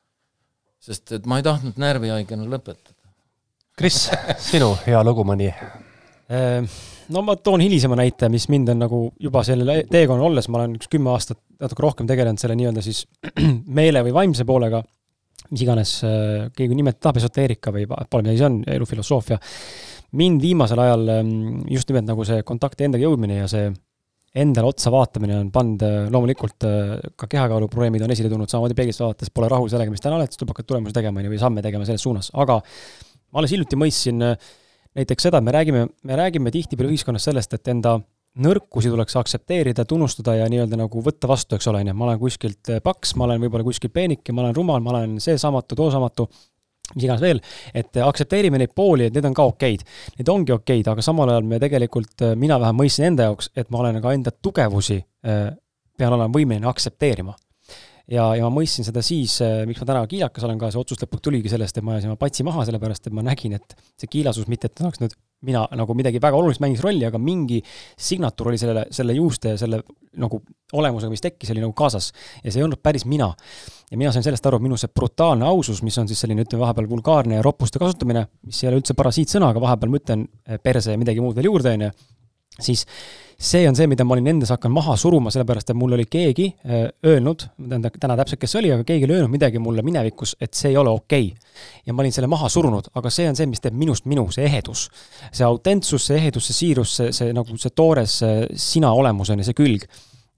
sest 0.80 1.12
et 1.12 1.26
ma 1.26 1.40
ei 1.40 1.44
tahtnud 1.44 1.78
närvihaigena 1.80 2.44
lõpetada. 2.44 2.98
Kris, 3.78 4.10
sinu 4.52 4.74
hea 4.86 5.04
lugu 5.04 5.24
mõni? 5.26 5.54
No 7.12 7.24
ma 7.26 7.36
toon 7.36 7.64
hilisema 7.64 7.98
näite, 8.00 8.30
mis 8.32 8.46
mind 8.52 8.72
on 8.72 8.84
nagu 8.86 9.00
juba 9.22 9.44
sellel 9.44 9.84
teekonnal 9.92 10.30
olles, 10.30 10.48
ma 10.52 10.62
olen 10.62 10.78
üks 10.78 10.90
kümme 10.92 11.12
aastat 11.12 11.40
natuke 11.62 11.84
rohkem 11.84 12.10
tegelenud 12.10 12.40
selle 12.40 12.56
nii-öelda 12.60 12.84
siis 12.86 13.04
meele 13.80 14.04
või 14.08 14.14
vaimse 14.16 14.46
poolega, 14.48 14.84
mis 15.52 15.64
iganes 15.66 15.96
äh, 16.08 16.46
keegi 16.56 16.78
nimetada 16.78 17.10
tahab, 17.10 17.20
esoteerika 17.20 17.74
või 17.76 17.88
pole, 17.88 18.24
mida 18.24 18.38
see 18.38 18.48
on, 18.48 18.62
elufilosoofia. 18.78 19.40
mind 20.20 20.42
viimasel 20.42 20.80
ajal 20.80 21.10
ähm, 21.18 21.34
just 21.72 21.90
nimelt 21.90 22.08
nagu 22.08 22.26
see 22.28 22.44
kontakti 22.48 22.88
endaga 22.88 23.04
jõudmine 23.04 23.42
ja 23.42 23.50
see 23.52 23.72
endale 24.34 24.72
otsa 24.72 24.90
vaatamine 24.94 25.36
on 25.38 25.52
pannud, 25.54 25.84
äh, 25.86 26.10
loomulikult 26.14 26.66
äh, 26.66 26.98
ka 27.20 27.28
kehakaalu 27.30 27.68
probleemid 27.70 28.06
on 28.06 28.16
esile 28.16 28.32
tulnud, 28.32 28.50
samamoodi 28.50 28.78
peeglist 28.78 29.04
vaadates 29.04 29.34
pole 29.34 29.50
rahul 29.52 29.70
sellega, 29.70 29.94
mis 29.94 30.02
täna 30.02 30.18
oled, 30.18 30.32
siis 30.32 30.42
tuleb 30.42 30.56
hakata 30.56 30.72
tulemusi 30.72 30.96
tegema, 30.96 31.22
on 31.22 31.28
ju, 31.28 31.34
või 31.36 31.42
samme 31.42 31.66
tegema 31.66 31.86
selles 31.90 32.06
suunas, 32.06 32.32
aga 32.34 32.58
ma 32.64 33.42
alles 33.42 33.54
hiljuti 33.54 33.78
mõistsin 33.78 34.26
äh, 34.26 34.52
näiteks 34.98 35.30
seda, 35.30 35.40
et 35.40 35.48
me 35.48 35.54
räägime, 35.56 35.88
me 36.04 36.18
räägime 36.18 36.52
tihtipeale 36.52 36.92
ühiskonnas 36.94 37.26
sellest, 37.30 37.54
et 37.54 37.72
enda 37.72 37.98
nõrkusi 38.44 38.90
tuleks 38.90 39.16
aktsepteerida, 39.20 39.86
tunnustada 39.86 40.36
ja 40.40 40.48
nii-öelda 40.50 40.78
nagu 40.80 41.04
võtta 41.06 41.30
vastu, 41.30 41.58
eks 41.58 41.70
ole, 41.70 41.84
on 41.84 41.92
ju, 41.92 41.98
ma 41.98 42.08
olen 42.08 42.22
kuskilt 42.22 42.72
äh, 42.74 42.82
paks, 42.84 43.14
ma 43.20 43.28
olen 43.28 43.44
võib-olla 43.44 43.66
kuskil 43.68 43.94
peenike, 43.94 44.34
ma 44.34 44.46
olen 44.46 44.56
rumal, 44.58 44.82
ma 44.82 44.96
olen 44.96 45.20
seesamatu, 45.22 45.78
toosamatu, 45.78 46.28
mis 46.96 47.06
iganes 47.06 47.22
veel, 47.24 47.42
et 47.78 48.02
aktsepteerime 48.02 48.60
neid 48.62 48.74
pooli, 48.76 49.08
et 49.08 49.16
need 49.16 49.30
on 49.30 49.38
ka 49.38 49.46
okeid. 49.52 49.86
Need 50.18 50.34
ongi 50.34 50.56
okeid, 50.56 50.90
aga 50.90 51.06
samal 51.06 51.30
ajal 51.30 51.46
me 51.48 51.62
tegelikult, 51.62 52.16
äh, 52.26 52.34
mina 52.40 52.58
vähemalt 52.62 52.82
mõistsin 52.82 53.12
enda 53.12 53.30
jaoks, 53.30 53.52
et 53.56 53.70
ma 53.74 53.84
olen 53.84 54.02
ka 54.02 54.18
enda 54.18 54.34
tugevusi, 54.34 55.02
pean 55.24 56.12
olema 56.12 56.28
võimeline 56.34 56.68
aktsepteerima 56.68 57.32
ja, 58.12 58.30
ja 58.38 58.48
ma 58.48 58.52
mõistsin 58.60 58.88
seda 58.88 59.04
siis, 59.06 59.38
äh, 59.46 59.64
miks 59.70 59.82
ma 59.84 59.90
täna 59.92 60.06
kiilakas 60.10 60.48
olen 60.48 60.60
ka, 60.62 60.72
see 60.74 60.82
otsus 60.82 61.04
lõpuks 61.04 61.28
tuligi 61.30 61.52
sellest, 61.52 61.78
et 61.78 61.86
ma 61.86 61.96
ajasin 61.96 62.14
oma 62.14 62.20
patsi 62.20 62.46
maha, 62.48 62.66
sellepärast 62.68 63.08
et 63.08 63.16
ma 63.16 63.26
nägin, 63.26 63.56
et 63.60 63.78
see 64.00 64.12
kiilasus 64.12 64.50
mitte, 64.52 64.72
et 64.72 64.84
oleks 64.84 65.04
nüüd 65.04 65.16
mina 65.44 65.64
nagu 65.76 65.96
midagi 65.98 66.22
väga 66.24 66.40
olulist 66.40 66.62
mängis 66.64 66.82
rolli, 66.84 67.04
aga 67.08 67.20
mingi 67.20 67.60
signatuur 68.00 68.52
oli 68.52 68.60
sellele, 68.60 68.86
selle 68.96 69.16
juuste 69.18 69.54
ja 69.54 69.60
selle 69.60 69.82
nagu 70.20 70.40
olemusega, 70.74 71.12
mis 71.12 71.24
tekkis, 71.24 71.52
oli 71.54 71.64
nagu 71.64 71.74
kaasas. 71.78 72.12
ja 72.44 72.52
see 72.52 72.62
ei 72.62 72.66
olnud 72.66 72.82
päris 72.84 73.06
mina. 73.10 73.34
ja 73.92 73.98
mina 74.00 74.12
sain 74.12 74.24
sellest 74.26 74.46
aru, 74.48 74.58
et 74.58 74.66
minu 74.66 74.80
see 74.80 74.92
brutaalne 74.94 75.46
ausus, 75.46 75.84
mis 75.84 75.98
on 76.00 76.08
siis 76.08 76.24
selline, 76.24 76.46
ütleme 76.48 76.64
vahepeal 76.64 76.90
vulgaarne 76.90 77.38
ja 77.38 77.46
roppuste 77.46 77.80
kasutamine, 77.82 78.26
mis 78.48 78.64
ei 78.64 78.72
ole 78.72 78.80
üldse 78.82 78.96
parasiitsõna, 78.98 79.52
aga 79.52 79.62
vahepeal 79.62 79.92
ma 79.92 80.00
ütlen 80.00 80.28
äh, 80.48 80.62
perse 80.64 80.96
ja 80.96 81.02
midagi 81.02 81.22
muud 81.22 81.36
veel 81.38 81.52
juurde, 81.52 81.76
on 81.76 81.88
ju, 81.88 81.92
siis 82.60 82.86
see 83.44 83.68
on 83.68 83.76
see, 83.76 83.88
mida 83.92 84.06
ma 84.08 84.16
olin 84.16 84.30
endas 84.36 84.54
hakanud 84.54 84.78
maha 84.78 84.96
suruma, 85.00 85.32
sellepärast 85.34 85.74
et 85.74 85.78
mul 85.78 85.96
oli 85.98 86.06
keegi 86.10 86.46
äh, 86.54 86.86
öelnud, 87.10 87.48
ma 87.60 87.74
tean 87.74 87.88
täna 88.06 88.18
täpselt, 88.20 88.42
kes 88.44 88.54
see 88.54 88.62
oli, 88.62 88.72
aga 88.76 88.86
keegi 88.88 89.08
oli 89.08 89.18
öelnud 89.18 89.34
midagi 89.34 89.62
mulle 89.64 89.84
minevikus, 89.86 90.36
et 90.42 90.54
see 90.58 90.72
ei 90.72 90.80
ole 90.80 90.94
okei 90.94 91.32
okay.. 91.34 91.52
ja 91.88 91.96
ma 91.96 92.06
olin 92.06 92.16
selle 92.16 92.30
maha 92.32 92.50
surunud, 92.52 92.92
aga 93.00 93.12
see 93.14 93.28
on 93.30 93.40
see, 93.40 93.50
mis 93.50 93.64
teeb 93.64 93.76
minust 93.78 94.08
minu, 94.10 94.30
see 94.34 94.46
ehedus. 94.48 94.88
see 95.32 95.46
autentsus, 95.48 96.08
see 96.08 96.22
ehedus, 96.22 96.48
see 96.50 96.60
siirus, 96.62 96.96
see, 97.00 97.12
see 97.16 97.36
nagu 97.36 97.60
see 97.60 97.76
toores 97.76 98.22
sina 98.70 98.94
olemus 98.94 99.34
on 99.34 99.44
ja 99.44 99.50
see 99.50 99.58
külg. 99.58 99.86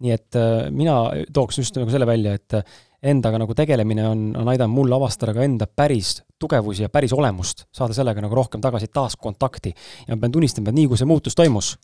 nii 0.04 0.12
et 0.12 0.40
äh, 0.40 0.68
mina 0.72 0.98
tooks 1.34 1.62
just 1.62 1.78
nagu 1.78 1.92
selle 1.92 2.08
välja, 2.08 2.36
et 2.36 2.60
endaga 3.06 3.38
nagu 3.38 3.54
tegelemine 3.54 4.08
on, 4.10 4.30
on 4.40 4.50
aidanud 4.50 4.74
mul 4.74 4.94
avastada 4.98 5.34
ka 5.36 5.44
enda 5.46 5.68
päris 5.68 6.18
tugevusi 6.42 6.84
ja 6.84 6.90
päris 6.90 7.14
olemust, 7.14 7.68
saada 7.76 7.94
sellega 7.94 8.24
nagu 8.24 8.36
rohkem 8.36 8.64
tagasi 8.64 8.90
taas 8.94 9.16
kontakti. 9.16 9.76
ja 10.08 10.16
ma 10.16 10.24
pean 10.24 10.34
tunnistama, 10.34 10.72
et 10.72 10.80
nii 10.80 10.88
kui 10.90 10.98
see 10.98 11.10
muutus 11.10 11.38
toimus, 11.38 11.76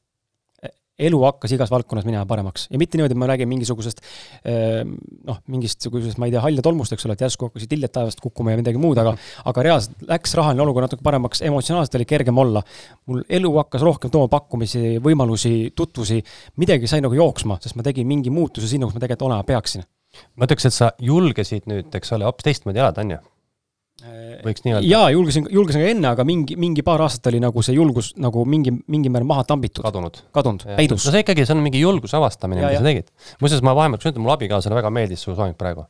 elu 1.00 1.20
hakkas 1.24 1.54
igas 1.56 1.72
valdkonnas 1.72 2.06
minema 2.08 2.26
paremaks 2.30 2.68
ja 2.72 2.80
mitte 2.82 2.98
niimoodi, 2.98 3.16
et 3.16 3.20
ma 3.22 3.30
räägin 3.32 3.50
mingisugusest 3.50 4.02
ehm, 4.48 4.94
noh, 5.28 5.40
mingist 5.52 5.82
sugusest, 5.86 6.20
ma 6.22 6.28
ei 6.28 6.36
tea, 6.36 6.42
halja 6.44 6.66
tolmust, 6.66 6.94
eks 6.96 7.08
ole, 7.08 7.16
et 7.18 7.24
järsku 7.26 7.50
hakkasid 7.50 7.76
lilled 7.76 7.94
taevast 7.96 8.22
kukkuma 8.24 8.54
ja 8.54 8.60
midagi 8.60 8.82
muud, 8.82 9.00
aga 9.02 9.16
aga 9.50 9.66
reaalselt 9.68 10.06
läks 10.10 10.36
rahaline 10.40 10.66
olukord 10.66 10.88
natuke 10.88 11.06
paremaks, 11.06 11.44
emotsionaalselt 11.48 11.98
oli 12.00 12.10
kergem 12.10 12.38
olla. 12.44 12.64
mul 13.10 13.24
elu 13.30 13.54
hakkas 13.58 13.86
rohkem 13.88 14.14
tooma 14.14 14.30
pakkumisi, 14.32 15.00
võimalusi, 15.04 15.72
tutvusi, 15.76 16.22
midagi 16.62 16.90
sai 16.92 17.02
nagu 17.06 17.18
jooksma, 17.18 17.60
sest 17.64 17.80
ma 17.80 17.88
tegin 17.88 18.08
mingi 18.08 18.34
muutuse 18.34 18.70
sinna, 18.70 18.88
kus 18.88 18.98
ma 18.98 19.04
tegelikult 19.04 19.30
olema 19.32 19.48
peaksin. 19.48 19.88
ma 20.36 20.48
ütleks, 20.48 20.68
et 20.68 20.76
sa 20.76 20.92
julgesid 21.00 21.70
nüüd, 21.72 21.94
eks 21.96 22.18
ole, 22.18 22.28
hoopis 22.28 22.50
teistmoodi 22.50 22.84
elada, 22.84 23.06
on 23.06 23.16
ju? 23.16 23.22
Võiks 24.02 24.64
nii 24.66 24.76
öelda? 24.76 24.90
jaa, 24.90 25.10
julgesin, 25.14 25.48
julgesin 25.54 25.84
ka 25.84 25.94
enne, 25.94 26.12
aga 26.16 26.26
mingi, 26.28 26.58
mingi 26.60 26.84
paar 26.86 27.04
aastat 27.06 27.32
oli 27.32 27.42
nagu 27.44 27.64
see 27.66 27.76
julgus 27.78 28.12
nagu 28.22 28.44
mingi, 28.50 28.74
mingil 28.92 29.14
määral 29.14 29.30
maha 29.30 29.46
tambitud. 29.54 29.84
kadunud. 29.86 30.22
kadunud, 30.34 30.66
peidus. 30.80 31.06
no 31.06 31.14
see 31.14 31.24
ikkagi, 31.26 31.46
see 31.46 31.56
on 31.56 31.64
mingi 31.66 31.82
julguse 31.82 32.18
avastamine, 32.18 32.64
mida 32.64 32.80
sa 32.80 32.86
tegid. 32.88 33.10
muuseas, 33.42 33.64
ma 33.66 33.76
vahemaks 33.78 34.08
ütlen, 34.10 34.24
mulle 34.24 34.38
abikaasale 34.40 34.78
väga 34.78 34.94
meeldis 34.94 35.26
su 35.28 35.36
soeng 35.38 35.58
praegu. 35.60 35.86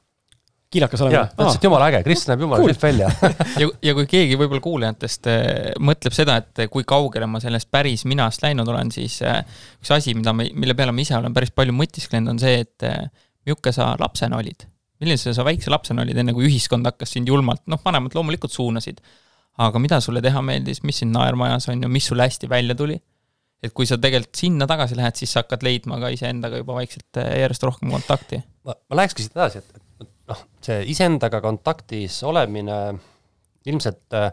kiilakas 0.71 1.05
olema? 1.05 1.23
ta 1.31 1.45
ütles, 1.45 1.59
et 1.61 1.67
jumala 1.69 1.87
äge, 1.91 2.01
Kris 2.07 2.25
näeb 2.27 2.43
jumala 2.45 2.65
cool. 2.65 2.75
välja 2.83 3.11
ja, 3.61 3.69
ja 3.87 3.95
kui 3.95 4.09
keegi 4.11 4.39
võib-olla 4.39 4.65
kuulajatest 4.67 5.31
äh, 5.31 5.47
mõtleb 5.79 6.17
seda, 6.17 6.41
et 6.43 6.65
kui 6.73 6.87
kaugele 6.87 7.29
ma 7.31 7.39
sellest 7.43 7.71
päris 7.71 8.03
minast 8.09 8.43
läinud 8.43 8.67
olen, 8.75 8.91
siis 8.91 9.21
äh, 9.23 9.39
üks 9.79 9.95
asi, 9.95 10.17
mida 10.19 10.35
me, 10.35 10.49
mille 10.51 10.75
peale 10.75 10.95
ma 10.95 11.05
ise 11.05 11.15
olen 11.19 11.35
päris 11.37 11.55
palju 11.55 11.75
mõtisklenud, 11.79 12.35
on 12.35 12.43
see, 12.43 12.59
et 12.67 12.91
äh, 12.91 13.07
milline 13.47 13.75
sa 13.75 13.93
lapsena 13.99 14.43
olid 14.43 14.70
milline 15.01 15.19
sa, 15.19 15.45
väikse 15.45 15.73
lapsena 15.73 16.05
olid, 16.05 16.17
enne 16.21 16.35
kui 16.37 16.47
ühiskond 16.49 16.87
hakkas 16.87 17.15
sind 17.17 17.29
julmalt, 17.29 17.63
noh, 17.71 17.81
vanemad 17.83 18.15
loomulikult 18.17 18.53
suunasid, 18.53 19.01
aga 19.61 19.81
mida 19.81 19.99
sulle 20.03 20.21
teha 20.23 20.43
meeldis, 20.45 20.83
mis 20.87 21.01
sind 21.01 21.15
naerma 21.15 21.49
ajas, 21.49 21.69
on 21.73 21.81
ju, 21.83 21.89
mis 21.91 22.07
sul 22.11 22.21
hästi 22.23 22.49
välja 22.51 22.77
tuli? 22.77 22.99
et 23.61 23.73
kui 23.77 23.85
sa 23.85 23.93
tegelikult 24.01 24.39
sinna 24.39 24.65
tagasi 24.65 24.95
lähed, 24.97 25.19
siis 25.19 25.33
sa 25.35 25.43
hakkad 25.43 25.61
leidma 25.65 25.99
ka 26.01 26.09
iseendaga 26.09 26.57
juba 26.63 26.79
vaikselt 26.79 27.19
äh, 27.21 27.27
järjest 27.43 27.65
rohkem 27.67 27.91
kontakti. 27.93 28.39
ma, 28.65 28.73
ma 28.89 28.97
lähekski 28.97 29.25
siit 29.25 29.35
edasi, 29.37 29.61
et, 29.61 29.83
et 30.01 30.31
noh, 30.31 30.39
see 30.65 30.79
iseendaga 30.95 31.43
kontaktis 31.43 32.15
olemine 32.25 32.79
ilmselt 33.69 34.17
äh, 34.17 34.31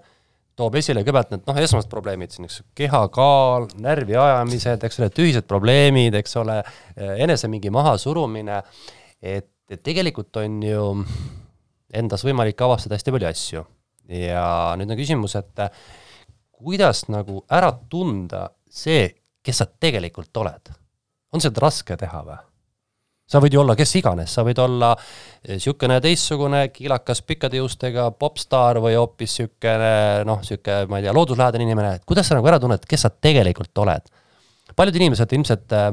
toob 0.58 0.78
esile 0.80 1.04
kõigepealt 1.04 1.34
need 1.34 1.44
noh, 1.46 1.60
esmased 1.60 1.90
probleemid 1.92 2.32
siin, 2.32 2.48
eks, 2.48 2.62
kehakaal, 2.78 3.68
närviajamised, 3.84 4.88
eks 4.88 5.02
ole, 5.02 5.10
tühised 5.14 5.46
probleemid, 5.50 6.16
eks 6.22 6.34
ole, 6.40 6.58
äh, 6.96 7.14
enese 7.26 7.52
mingi 7.52 7.72
mahasurumine, 7.74 8.62
et 9.20 9.50
et 9.68 9.82
tegelikult 9.84 10.36
on 10.40 10.62
ju 10.64 10.84
endas 11.94 12.24
võimalik 12.24 12.60
avastada 12.64 12.96
hästi 12.96 13.14
palju 13.14 13.28
asju 13.28 13.64
ja 14.08 14.44
nüüd 14.80 14.90
on 14.92 14.98
küsimus, 14.98 15.36
et 15.38 15.64
kuidas 16.58 17.04
nagu 17.12 17.42
ära 17.52 17.70
tunda 17.90 18.48
see, 18.68 19.08
kes 19.44 19.62
sa 19.62 19.66
tegelikult 19.68 20.36
oled. 20.36 20.74
on 21.32 21.44
seda 21.44 21.60
raske 21.60 21.96
teha 21.96 22.22
või? 22.24 22.38
sa 23.28 23.40
võid 23.44 23.52
ju 23.52 23.60
olla 23.60 23.76
kes 23.76 23.90
iganes, 24.00 24.32
sa 24.32 24.44
võid 24.46 24.58
olla 24.62 24.94
niisugune 25.48 25.98
teistsugune 26.00 26.62
kiilakas 26.72 27.20
pikkade 27.28 27.60
juustega 27.60 28.10
popstaar 28.10 28.80
või 28.80 28.96
hoopis 28.96 29.36
niisugune 29.36 30.24
noh, 30.24 30.40
niisugune, 30.40 30.86
ma 30.88 31.00
ei 31.00 31.04
tea, 31.04 31.12
looduslähedane 31.12 31.68
inimene, 31.68 31.94
et 31.98 32.08
kuidas 32.08 32.28
sa 32.28 32.38
nagu 32.38 32.48
ära 32.48 32.60
tunned, 32.62 32.88
kes 32.88 33.04
sa 33.04 33.12
tegelikult 33.12 33.84
oled 33.84 34.08
paljud 34.78 34.98
inimesed 34.98 35.34
ilmselt 35.36 35.74
äh, 35.76 35.88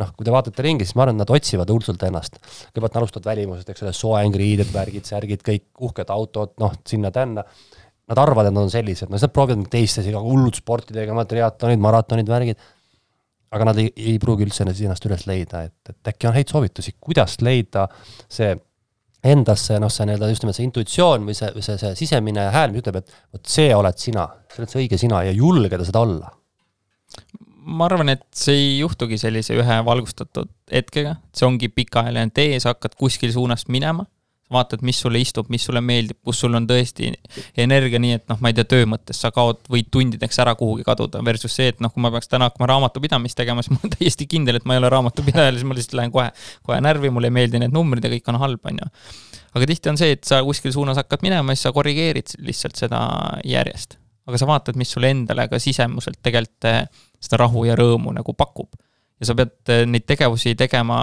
noh, 0.00 0.12
kui 0.16 0.26
te 0.26 0.32
vaatate 0.34 0.64
ringi, 0.64 0.86
siis 0.86 0.96
ma 0.98 1.06
arvan, 1.06 1.20
nad 1.20 1.30
otsivad 1.32 1.70
hullult 1.72 2.06
ennast. 2.08 2.40
kõigepealt 2.70 2.98
alustavad 3.00 3.28
välimusest, 3.32 3.72
eks 3.72 3.84
ole, 3.84 3.92
soeng, 3.96 4.38
riided, 4.40 4.70
värgid, 4.74 5.06
särgid, 5.08 5.44
kõik 5.46 5.84
uhked 5.88 6.12
autod, 6.14 6.54
noh, 6.62 6.74
sinna-tänna. 6.88 7.44
Nad 8.10 8.18
arvavad, 8.18 8.48
et 8.48 8.56
nad 8.56 8.66
on 8.66 8.72
sellised, 8.72 9.06
no 9.06 9.18
siis 9.18 9.28
nad 9.28 9.34
proovivad 9.34 9.68
teiste 9.70 10.02
asju, 10.02 10.22
hullud 10.24 10.56
sporti 10.58 10.96
tegema, 10.96 11.26
triatlonid, 11.30 11.82
maratonid, 11.82 12.30
värgid. 12.30 12.70
aga 13.50 13.66
nad 13.66 13.78
ei, 13.82 13.88
ei 13.98 14.18
pruugi 14.22 14.44
üldse 14.46 14.62
ennast 14.62 15.06
üles 15.08 15.24
leida, 15.26 15.64
et, 15.66 15.90
et 15.90 16.10
äkki 16.12 16.28
on 16.30 16.36
häid 16.36 16.52
soovitusi, 16.52 16.92
kuidas 17.02 17.40
leida 17.42 17.88
see 18.30 18.52
endasse, 19.26 19.78
noh, 19.82 19.90
see 19.90 20.06
nii-öelda 20.06 20.28
just 20.30 20.44
nimelt 20.44 20.56
see 20.56 20.68
intuitsioon 20.68 21.26
või 21.26 21.34
see, 21.34 21.50
see, 21.58 21.74
see 21.82 21.96
sisemine 21.98 22.46
hääl, 22.54 22.70
mis 22.70 22.84
ütleb, 22.84 23.00
et 23.02 23.10
vot 23.34 23.50
see 23.50 23.74
oled 23.74 23.98
sina, 23.98 24.28
sa 24.46 24.62
oled 24.62 24.70
see 24.70 24.84
õige 24.84 25.00
sina 25.02 25.24
ja 25.26 25.34
julgeda 25.34 25.86
seda 25.88 26.04
olla 26.06 26.30
ma 27.70 27.86
arvan, 27.86 28.12
et 28.12 28.24
see 28.36 28.56
ei 28.58 28.70
juhtugi 28.80 29.18
sellise 29.20 29.56
ühe 29.58 29.76
valgustatud 29.86 30.50
hetkega, 30.72 31.16
see 31.36 31.46
ongi 31.46 31.70
pikaajaline 31.72 32.32
tee, 32.34 32.58
sa 32.62 32.74
hakkad 32.74 32.96
kuskil 32.98 33.32
suunast 33.34 33.70
minema, 33.72 34.06
vaatad, 34.50 34.82
mis 34.82 34.98
sulle 35.00 35.20
istub, 35.22 35.46
mis 35.52 35.62
sulle 35.66 35.80
meeldib, 35.84 36.18
kus 36.26 36.40
sul 36.42 36.56
on 36.58 36.66
tõesti 36.66 37.12
energia, 37.60 38.00
nii 38.02 38.16
et 38.18 38.24
noh, 38.30 38.40
ma 38.42 38.50
ei 38.50 38.56
tea, 38.58 38.66
töö 38.72 38.88
mõttes 38.90 39.20
sa 39.22 39.30
kaod, 39.34 39.62
võid 39.70 39.90
tundideks 39.94 40.40
ära 40.42 40.56
kuhugi 40.58 40.82
kaduda, 40.86 41.22
versus 41.26 41.54
see, 41.54 41.70
et 41.70 41.78
noh, 41.84 41.92
kui 41.94 42.02
ma 42.02 42.10
peaks 42.14 42.30
täna 42.32 42.50
hakkama 42.50 42.66
raamatupidamist 42.72 43.38
tegema, 43.38 43.62
siis 43.62 43.76
ma 43.76 43.84
olen 43.84 43.94
täiesti 43.98 44.26
kindel, 44.30 44.58
et 44.58 44.66
ma 44.66 44.74
ei 44.74 44.82
ole 44.82 44.90
raamatupidaja, 44.90 45.54
siis 45.54 45.66
ma 45.68 45.78
lihtsalt 45.78 45.98
lähen 46.00 46.14
kohe, 46.14 46.28
kohe 46.66 46.80
närvi, 46.82 47.14
mulle 47.14 47.30
ei 47.30 47.36
meeldi 47.38 47.62
need 47.62 47.76
numbrid 47.76 48.06
ja 48.06 48.12
kõik 48.16 48.34
on 48.34 48.42
halb, 48.42 48.66
on 48.72 48.82
ju. 48.82 48.90
aga 49.54 49.70
tihti 49.70 49.94
on 49.94 50.02
see, 50.02 50.18
et 50.18 50.26
sa 50.26 50.42
kuskil 50.46 50.74
suunas 50.74 50.98
hakkad 50.98 51.22
minema, 51.26 51.54
siis 51.54 51.68
sa 51.68 51.74
korrigeerid 51.76 52.34
lihtsalt 52.42 52.82
seda 52.82 53.04
järjest. 53.46 53.99
Aga 54.28 54.40
sa 54.40 54.48
vaatad, 54.48 54.78
mis 54.80 54.92
sulle 54.92 55.10
endale 55.14 55.46
ka 55.50 55.58
sisemuselt 55.62 56.20
tegelikult 56.22 56.68
eh, 56.70 56.84
seda 57.20 57.42
rahu 57.44 57.64
ja 57.68 57.76
rõõmu 57.78 58.14
nagu 58.16 58.34
pakub. 58.36 58.68
ja 59.20 59.28
sa 59.28 59.36
pead 59.36 59.72
eh, 59.72 59.84
neid 59.88 60.06
tegevusi 60.08 60.54
tegema, 60.58 61.02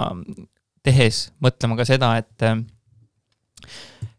tehes 0.82 1.28
mõtlema 1.44 1.78
ka 1.78 1.86
seda, 1.88 2.14
et 2.20 2.46
eh, 2.46 2.58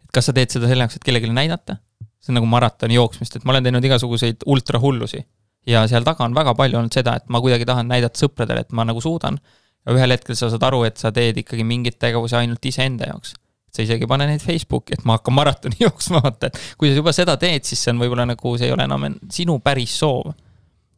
et 0.03 0.11
kas 0.13 0.29
sa 0.29 0.35
teed 0.35 0.51
seda 0.51 0.69
selle 0.69 0.85
jaoks, 0.85 0.99
et 0.99 1.05
kellelegi 1.05 1.31
näidata, 1.31 1.79
see 2.19 2.33
on 2.33 2.39
nagu 2.41 2.49
maratoni 2.49 2.97
jooksmist, 2.97 3.37
et 3.37 3.45
ma 3.47 3.55
olen 3.55 3.67
teinud 3.69 3.85
igasuguseid 3.85 4.45
ultrahullusi 4.45 5.23
ja 5.69 5.83
seal 5.87 6.05
taga 6.07 6.25
on 6.25 6.35
väga 6.37 6.55
palju 6.57 6.79
olnud 6.79 6.95
seda, 6.95 7.15
et 7.19 7.27
ma 7.31 7.41
kuidagi 7.43 7.67
tahan 7.67 7.89
näidata 7.91 8.19
sõpradele, 8.19 8.63
et 8.65 8.75
ma 8.75 8.85
nagu 8.87 9.01
suudan, 9.03 9.39
ja 9.85 9.95
ühel 9.95 10.15
hetkel 10.15 10.37
sa 10.37 10.49
saad 10.51 10.65
aru, 10.69 10.83
et 10.87 10.99
sa 11.01 11.11
teed 11.15 11.39
ikkagi 11.43 11.65
mingeid 11.67 11.99
tegevusi 12.01 12.37
ainult 12.39 12.65
iseenda 12.65 13.09
jaoks. 13.11 13.35
Sa 13.69 13.85
isegi 13.85 14.07
ei 14.07 14.11
pane 14.11 14.27
neid 14.29 14.43
Facebooki, 14.43 14.97
et 14.97 15.05
ma 15.05 15.19
hakkan 15.19 15.35
maratoni 15.37 15.79
jooksma, 15.85 16.23
vaata, 16.25 16.49
et 16.49 16.59
kui 16.79 16.91
sa 16.91 17.01
juba 17.01 17.13
seda 17.15 17.37
teed, 17.41 17.67
siis 17.67 17.83
see 17.83 17.93
on 17.93 18.01
võib-olla 18.03 18.27
nagu, 18.29 18.55
see 18.57 18.69
ei 18.69 18.75
ole 18.75 18.87
enam 18.89 19.07
sinu 19.33 19.59
päris 19.63 19.99
soov. 20.01 20.33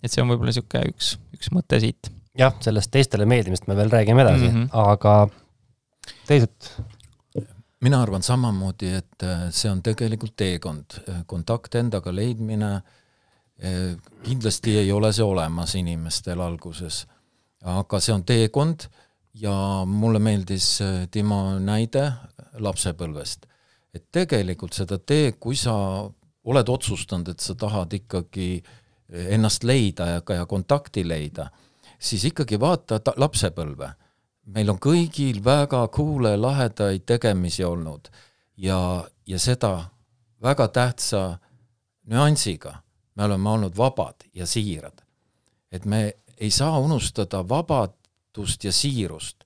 et 0.01 0.11
see 0.11 0.23
on 0.23 0.31
võib-olla 0.31 0.53
niisugune 0.53 0.93
üks, 0.93 1.15
üks 1.35 1.51
mõte 1.55 1.81
siit. 1.83 2.11
jah, 2.37 2.55
sellest 2.63 2.91
teistele 2.91 3.27
meeldimist 3.29 3.67
me 3.67 3.75
veel 3.75 3.91
räägime 3.91 4.23
edasi 4.23 4.49
mm, 4.49 4.57
-hmm. 4.57 4.69
aga 4.71 5.29
teised 6.27 6.71
mina 7.81 8.01
arvan 8.01 8.23
samamoodi, 8.23 8.93
et 9.01 9.23
äh, 9.25 9.47
see 9.53 9.69
on 9.71 9.81
tegelikult 9.83 10.35
teekond, 10.37 10.99
äh, 11.01 11.21
kontakt 11.29 11.75
endaga 11.75 12.13
leidmine, 12.13 12.73
äh, 12.75 13.95
kindlasti 14.23 14.77
ei 14.83 14.91
ole 14.93 15.11
see 15.13 15.25
olemas 15.25 15.75
inimestel 15.79 16.41
alguses, 16.41 17.05
aga 17.65 18.01
see 18.01 18.13
on 18.13 18.25
teekond 18.25 18.87
ja 19.41 19.53
mulle 19.87 20.19
meeldis 20.19 20.65
Timo 21.11 21.59
näide 21.61 22.07
lapsepõlvest. 22.59 23.45
et 23.93 24.05
tegelikult 24.11 24.73
seda 24.73 24.97
teed, 24.97 25.35
kui 25.39 25.55
sa 25.55 25.73
oled 26.43 26.69
otsustanud, 26.69 27.27
et 27.27 27.39
sa 27.39 27.55
tahad 27.55 27.91
ikkagi 27.93 28.63
ennast 29.11 29.63
leida 29.63 30.05
ja 30.07 30.21
ka 30.21 30.33
ja 30.33 30.45
kontakti 30.45 31.03
leida, 31.07 31.49
siis 31.99 32.23
ikkagi 32.25 32.59
vaata 32.59 33.01
lapsepõlve 33.17 33.91
meil 34.45 34.71
on 34.71 34.79
kõigil 34.81 35.41
väga 35.43 35.85
cool'e 35.93 36.35
lahedaid 36.39 37.05
tegemisi 37.05 37.63
olnud 37.63 38.09
ja, 38.57 39.03
ja 39.27 39.39
seda 39.39 39.91
väga 40.41 40.67
tähtsa 40.73 41.23
nüansiga, 42.09 42.81
me 43.15 43.27
oleme 43.27 43.49
olnud 43.49 43.77
vabad 43.77 44.25
ja 44.33 44.45
siirad. 44.45 45.01
et 45.71 45.85
me 45.85 46.13
ei 46.37 46.51
saa 46.51 46.79
unustada 46.79 47.49
vabadust 47.49 48.63
ja 48.63 48.71
siirust. 48.71 49.40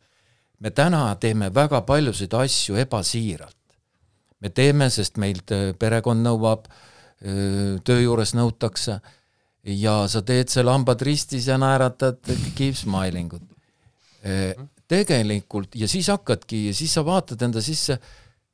Me 0.60 0.72
täna 0.72 1.08
teeme 1.20 1.52
väga 1.54 1.82
paljusid 1.82 2.34
asju 2.34 2.76
ebasiiralt. 2.76 3.58
me 4.40 4.50
teeme, 4.50 4.90
sest 4.90 5.18
meilt 5.18 5.52
äh, 5.52 5.74
perekond 5.80 6.26
nõuab, 6.26 6.68
äh, 6.68 7.80
töö 7.84 8.02
juures 8.02 8.36
nõutakse 8.36 9.00
ja 9.64 9.96
sa 10.12 10.22
teed 10.22 10.52
selle 10.54 10.72
hambad 10.72 11.02
ristis 11.02 11.48
ja 11.48 11.58
naeratad 11.58 12.20
keep 12.56 12.76
smiling 12.78 13.34
ut 13.34 13.46
äh, 14.26 14.54
tegelikult 14.88 15.76
ja 15.76 15.88
siis 15.90 16.10
hakkadki 16.14 16.68
ja 16.68 16.76
siis 16.78 16.94
sa 16.94 17.06
vaatad 17.06 17.42
enda 17.42 17.64
sisse, 17.64 17.98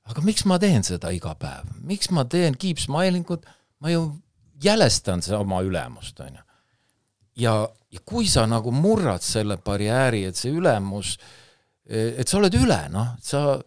aga 0.08 0.24
miks 0.24 0.45
ma 0.47 0.60
teen 0.62 0.86
seda 0.88 1.12
iga 1.12 1.34
päev, 1.39 1.68
miks 1.88 2.12
ma 2.16 2.24
teen 2.30 2.56
keep 2.60 2.80
smiling 2.80 3.28
ut, 3.34 3.45
ma 3.84 3.91
ju 3.91 4.06
jälestan 4.64 5.24
oma 5.38 5.62
ülemust, 5.66 6.20
on 6.20 6.38
ju. 6.38 6.43
ja, 7.43 7.56
ja 7.91 7.99
kui 8.06 8.30
sa 8.30 8.45
nagu 8.47 8.72
murrad 8.72 9.24
selle 9.26 9.58
barjääri, 9.58 10.26
et 10.30 10.39
see 10.39 10.54
ülemus, 10.56 11.18
et 11.92 12.28
sa 12.28 12.39
oled 12.39 12.56
üle, 12.56 12.80
noh, 12.94 13.16
sa 13.22 13.60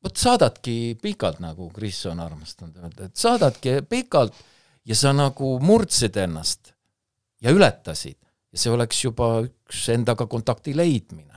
vot 0.00 0.16
saadadki 0.16 0.96
pikalt, 1.00 1.40
nagu 1.44 1.68
Kris 1.74 2.02
on 2.10 2.22
armastanud 2.24 2.80
öelda, 2.80 3.10
et 3.10 3.20
saadadki 3.20 3.80
pikalt 3.88 4.36
ja 4.88 4.96
sa 4.96 5.12
nagu 5.14 5.58
murdsid 5.62 6.16
ennast 6.18 6.72
ja 7.44 7.52
ületasid 7.54 8.16
ja 8.50 8.58
see 8.58 8.72
oleks 8.72 9.04
juba 9.04 9.34
üks 9.44 9.84
endaga 9.92 10.26
kontakti 10.26 10.74
leidmine 10.74 11.30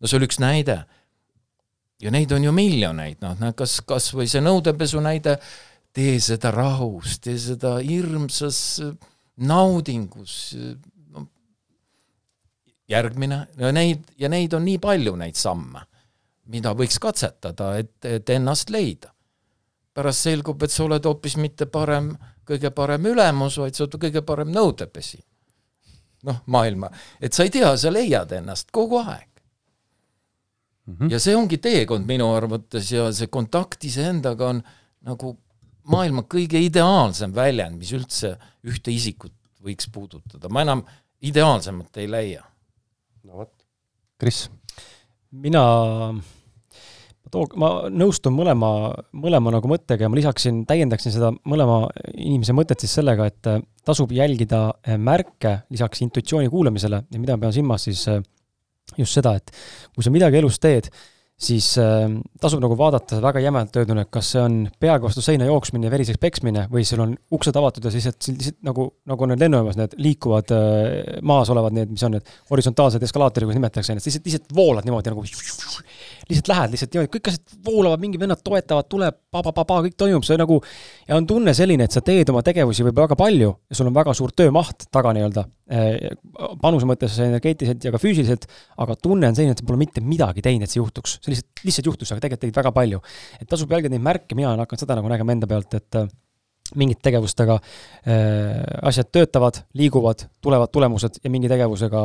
no 0.00 0.08
see 0.08 0.18
oli 0.18 0.28
üks 0.28 0.40
näide. 0.42 0.80
ja 2.00 2.12
neid 2.12 2.32
on 2.32 2.46
ju 2.46 2.52
miljoneid, 2.56 3.18
noh, 3.20 3.36
kas, 3.56 3.80
kas 3.84 4.08
või 4.16 4.24
see 4.30 4.40
nõudepesu 4.40 5.02
näide, 5.04 5.34
tee 5.92 6.14
seda 6.24 6.48
rahus, 6.54 7.18
tee 7.20 7.36
seda 7.36 7.74
hirmsas 7.84 8.80
naudingus, 9.36 10.36
no 10.56 10.78
järgmine, 12.90 13.44
neid, 13.72 14.04
ja 14.18 14.28
neid 14.28 14.54
on 14.56 14.66
nii 14.66 14.78
palju, 14.82 15.14
neid 15.20 15.38
samme, 15.38 15.84
mida 16.50 16.74
võiks 16.76 16.98
katsetada, 17.02 17.72
et, 17.78 17.94
et 18.04 18.30
ennast 18.34 18.70
leida. 18.70 19.14
pärast 19.94 20.22
selgub, 20.22 20.62
et 20.62 20.70
sa 20.70 20.84
oled 20.84 21.04
hoopis 21.04 21.36
mitte 21.36 21.66
parem, 21.66 22.12
kõige 22.46 22.70
parem 22.70 23.06
ülemus, 23.06 23.58
vaid 23.58 23.74
sa 23.74 23.84
oled 23.84 23.98
kõige 24.00 24.22
parem 24.26 24.50
nõudepesi. 24.52 25.20
noh, 26.22 26.42
maailma, 26.46 26.90
et 27.20 27.32
sa 27.32 27.44
ei 27.44 27.50
tea, 27.50 27.76
sa 27.76 27.90
leiad 27.90 28.32
ennast 28.32 28.70
kogu 28.70 28.98
aeg 29.00 29.30
mm. 30.86 30.96
-hmm. 30.96 31.10
ja 31.12 31.18
see 31.20 31.36
ongi 31.36 31.58
teekond 31.58 32.06
minu 32.06 32.34
arvates 32.34 32.92
ja 32.92 33.12
see 33.12 33.26
kontakt 33.26 33.84
iseendaga 33.84 34.48
on 34.48 34.62
nagu 35.00 35.38
maailma 35.90 36.22
kõige 36.22 36.60
ideaalsem 36.60 37.34
väljend, 37.34 37.78
mis 37.78 37.92
üldse 37.96 38.36
ühte 38.66 38.92
isikut 38.92 39.32
võiks 39.64 39.88
puudutada, 39.92 40.48
ma 40.48 40.62
enam 40.62 40.84
ideaalsemat 41.20 41.96
ei 42.00 42.08
leia. 42.10 42.44
No 43.28 43.40
vot, 43.42 43.52
Kris? 44.20 44.46
mina, 45.30 45.62
ma 46.10 47.30
too, 47.30 47.46
ma 47.60 47.70
nõustun 47.92 48.34
mõlema, 48.34 48.70
mõlema 49.14 49.52
nagu 49.54 49.70
mõttega 49.70 50.06
ja 50.06 50.10
ma 50.10 50.18
lisaksin, 50.18 50.64
täiendaksin 50.68 51.14
seda 51.14 51.30
mõlema 51.46 51.84
inimese 52.16 52.56
mõtet 52.56 52.82
siis 52.82 52.96
sellega, 52.98 53.28
et 53.30 53.50
tasub 53.86 54.10
jälgida 54.14 54.64
märke 54.98 55.60
lisaks 55.70 56.02
intuitsiooni 56.06 56.50
kuulamisele 56.50 57.04
ja 57.06 57.22
mida 57.22 57.36
ma 57.36 57.46
pean 57.46 57.54
silmas 57.54 57.86
siis 57.86 58.02
just 58.98 59.14
seda, 59.14 59.36
et 59.38 59.54
kui 59.94 60.04
sa 60.04 60.12
midagi 60.12 60.40
elus 60.40 60.58
teed, 60.62 60.90
siis 61.40 61.72
äh, 61.80 62.06
tasub 62.40 62.60
nagu 62.62 62.76
vaadata 62.76 63.20
väga 63.22 63.40
jämedalt 63.40 63.78
öelduna, 63.80 64.04
et 64.04 64.12
kas 64.12 64.32
see 64.34 64.42
on 64.42 64.56
peaga 64.82 65.06
vastu 65.06 65.24
seina 65.24 65.48
jooksmine 65.48 65.88
ja 65.88 65.92
veriseks 65.92 66.20
peksmine 66.20 66.66
või 66.72 66.84
sul 66.88 67.00
on 67.04 67.14
uksed 67.36 67.56
avatud 67.56 67.86
ja 67.86 67.92
lihtsalt, 67.94 68.20
lihtsalt 68.28 68.58
nagu, 68.66 68.86
nagu 69.08 69.24
on 69.24 69.32
need 69.32 69.44
lennujaamas 69.44 69.78
need 69.80 69.96
liikuvad 70.04 70.52
äh, 70.56 71.16
maas 71.26 71.52
olevad 71.52 71.76
need, 71.76 71.92
mis 71.94 72.04
on 72.06 72.18
need 72.18 72.34
horisontaalsed 72.52 73.08
eskalaatori, 73.08 73.48
kuidas 73.48 73.60
nimetatakse, 73.60 73.96
et 73.96 74.10
lihtsalt, 74.10 74.28
lihtsalt 74.28 74.56
voolad 74.56 74.88
niimoodi 74.88 75.14
nagu 75.14 75.24
lihtsalt 76.30 76.50
lähed 76.50 76.74
lihtsalt 76.74 76.94
niimoodi, 76.94 77.10
kõik 77.16 77.30
asjad 77.32 77.56
voolavad, 77.66 78.02
mingid 78.02 78.22
vennad 78.22 78.42
toetavad, 78.46 78.88
tuleb 78.90 79.18
pa-pa-pa-pa, 79.34 79.80
kõik 79.86 79.96
toimub, 80.00 80.24
see 80.26 80.38
nagu 80.40 80.60
ja 81.08 81.18
on 81.18 81.26
tunne 81.28 81.54
selline, 81.56 81.86
et 81.86 81.96
sa 81.96 82.02
teed 82.04 82.30
oma 82.32 82.42
tegevusi 82.46 82.86
võib-olla 82.86 83.08
väga 83.10 83.18
palju 83.20 83.50
ja 83.50 83.78
sul 83.78 83.90
on 83.90 83.96
väga 83.96 84.14
suur 84.16 84.34
töömaht 84.36 84.86
taga 84.94 85.12
nii-öelda, 85.16 85.44
eh, 85.74 86.14
panuse 86.62 86.88
mõttes 86.88 87.18
energeetiliselt 87.26 87.84
ja 87.86 87.94
ka 87.94 88.00
füüsiliselt, 88.02 88.48
aga 88.80 88.96
tunne 88.96 89.30
on 89.30 89.38
selline, 89.38 89.56
et 89.56 89.62
sa 89.62 89.68
pole 89.68 89.82
mitte 89.82 90.04
midagi 90.04 90.44
teinud, 90.46 90.66
et 90.66 90.72
see 90.72 90.80
juhtuks. 90.80 91.18
see 91.20 91.34
lihtsalt, 91.34 91.64
lihtsalt 91.66 91.92
juhtus, 91.92 92.12
aga 92.12 92.24
tegelikult 92.24 92.46
tegid 92.46 92.62
väga 92.62 92.74
palju. 92.80 93.02
et 93.40 93.48
tasub 93.48 93.70
jälgida 93.70 93.96
neid 93.96 94.06
märke, 94.06 94.34
mina 94.34 94.52
olen 94.52 94.64
hakanud 94.64 94.86
seda 94.86 94.98
nagu 94.98 95.08
nägema 95.10 95.32
enda 95.36 95.46
pealt, 95.50 95.74
et 95.74 96.00
äh, 96.00 96.10
mingite 96.78 97.02
tegevustega 97.08 97.58
äh, 97.58 98.62
asjad 98.86 99.10
töötavad, 99.12 99.62
liiguvad, 99.74 100.26
tulevad 100.42 100.70
tulemused 100.72 101.18
ja 101.24 101.30
mingi 101.32 101.50
tegevusega 101.50 102.04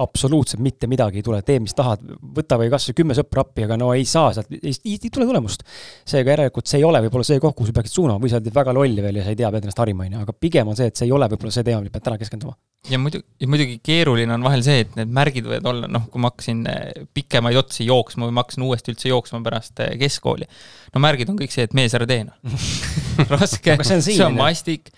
absoluutselt 0.00 0.62
mitte 0.64 0.88
midagi 0.90 1.20
ei 1.20 1.24
tule, 1.24 1.40
tee, 1.46 1.60
mis 1.62 1.74
tahad, 1.76 2.02
võta 2.36 2.56
või 2.60 2.70
kas 2.72 2.88
või 2.88 2.96
kümme 3.00 3.16
sõpra 3.16 3.44
appi, 3.44 3.66
aga 3.66 3.76
no 3.80 3.90
ei 3.96 4.06
saa 4.08 4.32
sealt, 4.36 4.52
ei, 4.56 4.96
tule 5.06 5.26
tulemust. 5.28 5.64
seega 6.08 6.34
järelikult 6.34 6.70
see 6.70 6.80
ei 6.80 6.86
ole 6.88 7.02
võib-olla 7.04 7.26
see 7.26 7.40
koht, 7.42 7.56
kuhu 7.58 7.68
sa 7.68 7.76
peaksid 7.76 7.98
suunama 7.98 8.22
või 8.22 8.32
sa 8.32 8.40
oled 8.40 8.54
väga 8.54 8.74
loll 8.76 9.02
veel 9.04 9.20
ja 9.20 9.26
sa 9.26 9.34
ei 9.34 9.38
tea, 9.40 9.50
pead 9.52 9.66
ennast 9.66 9.82
harima, 9.82 10.06
on 10.06 10.16
ju, 10.16 10.22
aga 10.24 10.36
pigem 10.46 10.72
on 10.72 10.78
see, 10.78 10.88
et 10.90 11.00
see 11.00 11.08
ei 11.08 11.14
ole 11.16 11.28
võib-olla 11.32 11.52
see 11.56 11.66
teema, 11.66 11.82
millele 11.82 11.96
pead 11.96 12.06
täna 12.08 12.20
keskenduma. 12.22 12.56
ja 12.88 13.02
muidu, 13.02 13.20
ja 13.42 13.50
muidugi 13.50 13.76
keeruline 13.90 14.36
on 14.36 14.48
vahel 14.48 14.64
see, 14.64 14.86
et 14.86 14.96
need 14.98 15.12
märgid 15.20 15.48
võivad 15.50 15.70
olla, 15.74 15.92
noh, 15.98 16.08
kui 16.12 16.24
ma 16.24 16.32
hakkasin 16.32 16.64
eh, 16.70 17.04
pikemaid 17.16 17.60
otsi 17.60 17.88
jooksma 17.90 18.28
või 18.28 18.38
ma 18.38 18.46
hakkasin 18.46 18.66
uuesti 18.68 18.94
üldse 18.94 19.12
jooksma 19.12 19.42
pärast 19.44 19.84
eh, 19.84 19.94
keskkooli, 20.00 20.48
no 20.94 21.04
märgid 21.04 21.32
on 21.32 21.38
kõik 21.42 21.52
see, 21.52 21.68
et 21.68 21.76
mees, 21.76 21.96
ära 21.98 22.08
tee 22.08 22.24
noh. 22.24 22.58
Raske, 23.34 23.76
see 23.84 24.20
on 24.24 24.38
mastik. 24.38 24.92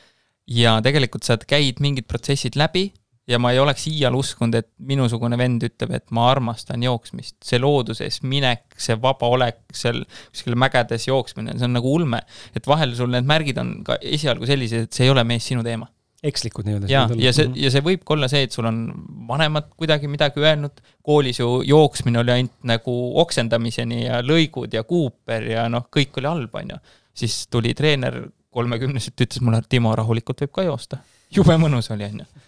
Ja 0.53 0.75
tegelikult 0.83 1.23
sa 1.23 1.37
käid 1.39 1.79
mingid 1.81 2.09
protsessid 2.11 2.57
läbi 2.59 2.89
ja 3.29 3.39
ma 3.39 3.53
ei 3.55 3.61
oleks 3.63 3.87
iial 3.91 4.17
uskunud, 4.19 4.57
et 4.59 4.69
minusugune 4.89 5.39
vend 5.39 5.63
ütleb, 5.67 5.95
et 5.95 6.11
ma 6.15 6.27
armastan 6.33 6.83
jooksmist, 6.83 7.37
see 7.47 7.61
looduses 7.63 8.21
minek, 8.27 8.65
see 8.81 8.97
vaba 9.01 9.31
olek 9.31 9.63
seal 9.77 10.03
kuskil 10.33 10.59
mägedes 10.59 11.07
jooksmine, 11.07 11.55
see 11.59 11.69
on 11.69 11.77
nagu 11.79 11.93
ulme. 11.93 12.23
et 12.57 12.67
vahel 12.67 12.95
sul 12.99 13.13
need 13.15 13.29
märgid 13.29 13.61
on 13.63 13.75
ka 13.87 13.99
esialgu 14.03 14.49
sellised, 14.49 14.89
et 14.89 14.99
see 14.99 15.07
ei 15.07 15.15
ole 15.15 15.25
mees 15.29 15.47
sinu 15.47 15.63
teema. 15.67 15.87
ekslikud 16.23 16.67
nii-öelda. 16.67 16.91
ja, 16.91 17.05
ja 17.19 17.33
see, 17.35 17.49
ja 17.59 17.71
see 17.75 17.85
võib 17.87 18.03
ka 18.07 18.17
olla 18.17 18.31
see, 18.31 18.43
et 18.49 18.55
sul 18.55 18.67
on 18.71 18.83
vanemad 19.31 19.71
kuidagi 19.79 20.11
midagi 20.11 20.43
öelnud, 20.43 20.83
koolis 21.07 21.39
ju 21.39 21.63
jooksmine 21.67 22.23
oli 22.23 22.37
ainult 22.37 22.59
nagu 22.75 22.99
oksendamiseni 23.23 24.05
ja 24.09 24.21
lõigud 24.27 24.75
ja 24.75 24.83
kuuper 24.87 25.47
ja 25.55 25.69
noh, 25.71 25.87
kõik 25.95 26.19
oli 26.19 26.31
halb, 26.31 26.59
on 26.59 26.75
ju. 26.75 26.85
siis 27.23 27.45
tuli 27.51 27.75
treener 27.79 28.25
kolmekümneselt, 28.53 29.17
ütles 29.17 29.41
mulle, 29.41 29.63
et 29.63 29.71
Timo, 29.73 29.95
rahulikult 29.97 30.43
võib 30.45 30.53
ka 30.59 30.67
joosta. 30.67 30.99
Jube 31.33 31.57
mõnus 31.61 31.91
oli, 31.95 32.09
on 32.09 32.23
ju. 32.23 32.43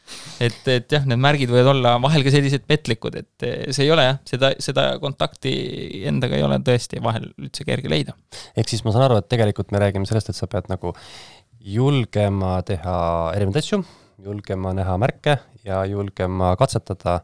et, 0.46 0.60
et 0.72 0.96
jah, 0.96 1.06
need 1.08 1.20
märgid 1.22 1.52
võivad 1.52 1.72
olla 1.74 1.94
vahel 2.02 2.24
ka 2.26 2.32
sellised 2.34 2.66
petlikud, 2.68 3.16
et 3.22 3.46
see 3.70 3.86
ei 3.86 3.92
ole 3.94 4.06
jah, 4.06 4.20
seda, 4.28 4.52
seda 4.62 4.86
kontakti 5.02 5.54
endaga 6.10 6.38
ei 6.38 6.46
ole 6.46 6.60
tõesti 6.64 7.02
vahel 7.04 7.30
üldse 7.32 7.66
kerge 7.68 7.92
leida. 7.92 8.16
ehk 8.56 8.70
siis 8.70 8.84
ma 8.86 8.94
saan 8.94 9.08
aru, 9.08 9.20
et 9.22 9.30
tegelikult 9.32 9.72
me 9.74 9.82
räägime 9.82 10.08
sellest, 10.08 10.32
et 10.32 10.38
sa 10.38 10.50
pead 10.50 10.70
nagu 10.72 10.94
julgema 11.64 12.58
teha 12.68 12.96
erinevaid 13.36 13.62
asju, 13.62 13.80
julgema 14.24 14.74
näha 14.76 14.98
märke 15.00 15.38
ja 15.64 15.84
julgema 15.88 16.54
katsetada 16.60 17.22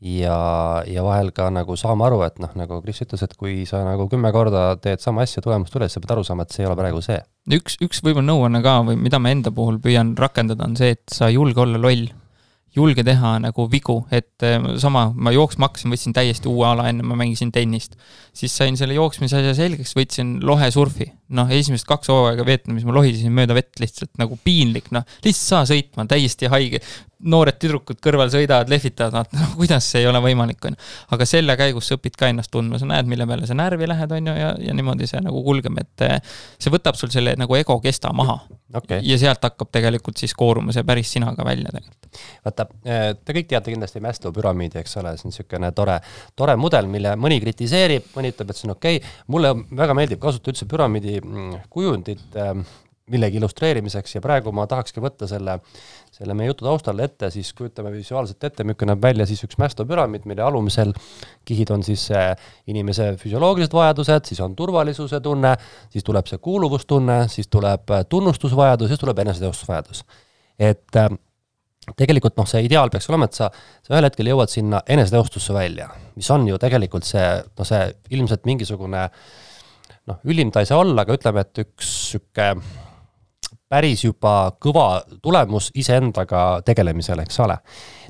ja, 0.00 0.38
ja 0.86 1.02
vahel 1.02 1.32
ka 1.34 1.48
nagu 1.54 1.76
saama 1.78 2.06
aru, 2.06 2.20
et 2.26 2.38
noh, 2.42 2.52
nagu 2.58 2.80
Kris 2.84 3.02
ütles, 3.04 3.24
et 3.24 3.34
kui 3.38 3.64
sa 3.68 3.82
nagu 3.86 4.06
kümme 4.10 4.30
korda 4.34 4.70
teed 4.82 5.02
sama 5.02 5.26
asja, 5.26 5.42
tulemus 5.44 5.74
tuleb, 5.74 5.90
sa 5.90 6.02
pead 6.02 6.14
aru 6.14 6.26
saama, 6.26 6.46
et 6.46 6.54
see 6.54 6.64
ei 6.64 6.70
ole 6.70 6.78
praegu 6.78 7.02
see. 7.04 7.18
üks, 7.58 7.78
üks 7.84 8.02
võib-olla 8.04 8.28
nõuanne 8.30 8.62
ka 8.62 8.78
või 8.86 8.98
mida 9.00 9.20
ma 9.22 9.34
enda 9.34 9.52
puhul 9.54 9.80
püüan 9.82 10.14
rakendada, 10.18 10.68
on 10.68 10.78
see, 10.78 10.94
et 10.98 11.06
sa 11.14 11.30
julge 11.32 11.64
olla 11.64 11.80
loll 11.82 12.08
julge 12.76 13.04
teha 13.06 13.34
nagu 13.42 13.66
vigu, 13.70 13.96
et 14.14 14.44
eh, 14.46 14.58
sama, 14.80 15.08
ma 15.16 15.32
jooksma 15.34 15.68
hakkasin, 15.68 15.92
võtsin 15.92 16.14
täiesti 16.16 16.50
uue 16.50 16.66
ala, 16.68 16.88
enne 16.90 17.06
ma 17.06 17.16
mängisin 17.18 17.52
tennist. 17.54 17.96
siis 18.36 18.54
sain 18.54 18.76
selle 18.78 18.94
jooksmise 18.94 19.40
asja 19.40 19.54
selgeks, 19.56 19.94
võtsin 19.98 20.36
lohesurfi. 20.44 21.10
noh, 21.34 21.50
esimesed 21.52 21.88
kaks 21.88 22.08
hooaega 22.12 22.44
Vietnamis 22.46 22.86
ma 22.88 22.94
lohisesin 22.96 23.34
mööda 23.34 23.56
vett 23.56 23.80
lihtsalt 23.80 24.14
nagu 24.20 24.38
piinlik, 24.44 24.92
noh, 24.94 25.04
lihtsalt 25.24 25.48
saa 25.48 25.68
sõitma, 25.68 26.06
täiesti 26.08 26.48
haige. 26.52 26.82
Noored 27.18 27.56
tüdrukud 27.58 27.98
kõrval 28.02 28.30
sõidavad, 28.30 28.70
lehvitavad, 28.70 29.32
noh, 29.34 29.50
kuidas 29.58 29.86
see 29.90 30.04
ei 30.04 30.08
ole 30.10 30.20
võimalik, 30.22 30.60
on 30.68 30.76
ju. 30.76 30.88
aga 31.16 31.26
selle 31.26 31.56
käigus 31.58 31.90
sa 31.90 31.98
õpid 31.98 32.16
ka 32.18 32.30
ennast 32.30 32.52
tundma, 32.54 32.78
sa 32.78 32.86
näed, 32.88 33.10
mille 33.10 33.26
peale 33.26 33.48
sa 33.48 33.56
närvi 33.58 33.88
lähed, 33.90 34.14
on 34.14 34.30
ju, 34.30 34.36
ja, 34.38 34.52
ja 34.68 34.76
niimoodi 34.78 35.08
see 35.10 35.22
nagu 35.24 35.42
kulgeb, 35.46 35.80
et 35.82 36.06
eh, 36.06 36.16
see 36.60 36.72
võtab 36.74 36.98
sul 36.98 37.10
selle 37.14 37.34
nagu 37.38 37.58
ego 37.58 37.78
kesta 37.82 38.12
maha 38.14 38.38
okay.. 38.78 39.02
ja 39.06 39.18
sealt 39.20 39.42
hakkab 39.48 39.72
tegelikult 39.74 40.20
siis 40.20 40.34
kooruma 40.38 40.74
see 40.74 40.86
päris 40.86 41.10
sina 41.16 41.34
ka 41.34 41.46
välja 41.46 41.74
tegelikult. 41.74 42.22
vaata, 42.46 42.68
eh, 42.86 43.10
te 43.18 43.36
kõik 43.36 43.50
teate 43.50 43.74
kindlasti 43.74 44.02
Maslow 44.04 44.34
püramiidi, 44.34 44.78
eks 44.82 44.98
ole, 45.02 45.16
see 45.18 45.26
on 45.26 45.34
niisugune 45.34 45.72
tore, 45.76 45.98
tore 46.38 46.58
mudel, 46.60 46.90
mille 46.90 47.16
mõni 47.18 47.40
kritiseerib, 47.42 48.12
mõni 48.14 48.34
ütleb, 48.34 48.52
et 48.52 48.60
see 48.60 48.70
on 48.70 48.76
okei 48.76 49.00
okay., 49.02 49.16
mulle 49.34 49.56
väga 49.74 49.98
meeldib 49.98 50.22
kasutada 50.22 50.54
üldse 50.54 50.70
püramiidi 50.70 51.18
mm, 51.18 51.64
kujundit 51.72 52.38
äh, 52.38 52.54
millegi 53.12 53.40
illustreerimiseks 53.40 54.16
ja 54.16 54.22
praegu 54.24 54.52
ma 54.54 54.66
tahakski 54.70 55.02
võtta 55.02 55.28
selle, 55.30 55.58
selle 56.18 56.34
meie 56.34 56.50
jutu 56.50 56.66
taustal 56.66 56.98
ette, 57.04 57.30
siis 57.30 57.52
kujutame 57.54 57.92
visuaalselt 57.94 58.42
ette, 58.48 58.64
milline 58.66 58.90
näeb 58.90 59.04
välja 59.04 59.26
siis 59.28 59.44
üks 59.46 59.58
Maslow 59.60 59.86
püramiid, 59.86 60.24
mille 60.26 60.42
alumisel 60.42 60.90
kihid 61.46 61.70
on 61.74 61.84
siis 61.86 62.08
inimese 62.66 63.12
füsioloogilised 63.20 63.76
vajadused, 63.76 64.26
siis 64.32 64.42
on 64.42 64.56
turvalisuse 64.58 65.20
tunne, 65.22 65.54
siis 65.92 66.06
tuleb 66.06 66.26
see 66.30 66.42
kuuluvustunne, 66.42 67.20
siis 67.30 67.50
tuleb 67.52 67.94
tunnustusvajadus, 68.10 68.90
siis 68.90 69.04
tuleb 69.04 69.22
eneseteostusvajadus. 69.24 70.04
et 70.58 70.96
äh, 70.98 71.10
tegelikult 71.96 72.36
noh, 72.36 72.48
see 72.50 72.64
ideaal 72.66 72.90
peaks 72.90 73.08
olema, 73.12 73.28
et 73.28 73.38
sa, 73.38 73.48
sa 73.86 73.94
ühel 73.94 74.08
hetkel 74.08 74.28
jõuad 74.32 74.50
sinna 74.52 74.82
eneseteostusse 74.90 75.54
välja, 75.54 75.88
mis 76.18 76.30
on 76.34 76.48
ju 76.48 76.58
tegelikult 76.58 77.06
see, 77.06 77.28
no 77.58 77.68
see 77.68 77.86
ilmselt 78.18 78.48
mingisugune 78.48 79.06
noh, 80.08 80.20
ülim 80.26 80.50
ta 80.50 80.64
ei 80.64 80.68
saa 80.68 80.82
olla, 80.82 81.04
aga 81.04 81.14
ütleme, 81.14 81.46
et 81.46 81.62
üks 81.62 81.94
sihuke 82.10 82.50
päris 83.68 84.02
juba 84.04 84.50
kõva 84.60 85.02
tulemus 85.22 85.68
iseendaga 85.76 86.60
tegelemisel, 86.64 87.20
eks 87.24 87.40
ole. 87.44 87.58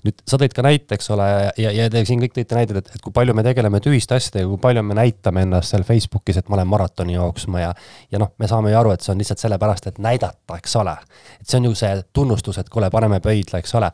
nüüd 0.05 0.21
sa 0.31 0.39
tõid 0.39 0.53
ka 0.55 0.63
näite, 0.63 0.95
eks 0.95 1.11
ole, 1.11 1.27
ja, 1.59 1.73
ja 1.75 1.89
te 1.91 2.05
siin 2.07 2.21
kõik 2.23 2.37
tõite 2.37 2.55
näiteid, 2.55 2.77
et, 2.79 2.91
et 2.95 3.03
kui 3.03 3.13
palju 3.15 3.35
me 3.35 3.43
tegeleme 3.43 3.81
tühiste 3.83 4.15
asjadega, 4.15 4.47
kui 4.47 4.61
palju 4.63 4.85
me 4.87 4.95
näitame 4.95 5.43
ennast 5.43 5.75
seal 5.75 5.83
Facebookis, 5.87 6.39
et 6.39 6.49
ma 6.49 6.61
olen 6.61 6.69
maratoni 6.71 7.17
jooksma 7.17 7.65
ja 7.65 7.73
ja 8.13 8.21
noh, 8.23 8.31
me 8.39 8.49
saame 8.51 8.71
ju 8.71 8.79
aru, 8.79 8.93
et 8.95 9.03
see 9.03 9.13
on 9.15 9.19
lihtsalt 9.19 9.43
sellepärast, 9.43 9.89
et 9.91 9.99
näidata, 10.03 10.59
eks 10.59 10.77
ole. 10.79 10.95
et 11.41 11.47
see 11.49 11.59
on 11.59 11.67
ju 11.71 11.75
see 11.81 11.95
tunnustus, 12.15 12.61
et 12.63 12.71
kuule, 12.71 12.91
paneme 12.95 13.19
pöidla, 13.25 13.59
eks 13.59 13.75
ole. 13.75 13.91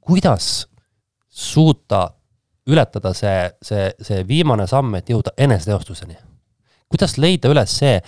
kuidas 0.00 0.68
suuta 1.28 2.06
ületada 2.66 3.12
see, 3.14 3.50
see, 3.62 3.90
see 4.00 4.24
viimane 4.28 4.66
samm, 4.66 4.94
et 4.96 5.12
jõuda 5.12 5.36
eneseteostuseni? 5.36 6.16
kuidas 6.88 7.18
leida 7.18 7.50
üles 7.50 7.76
see, 7.82 8.00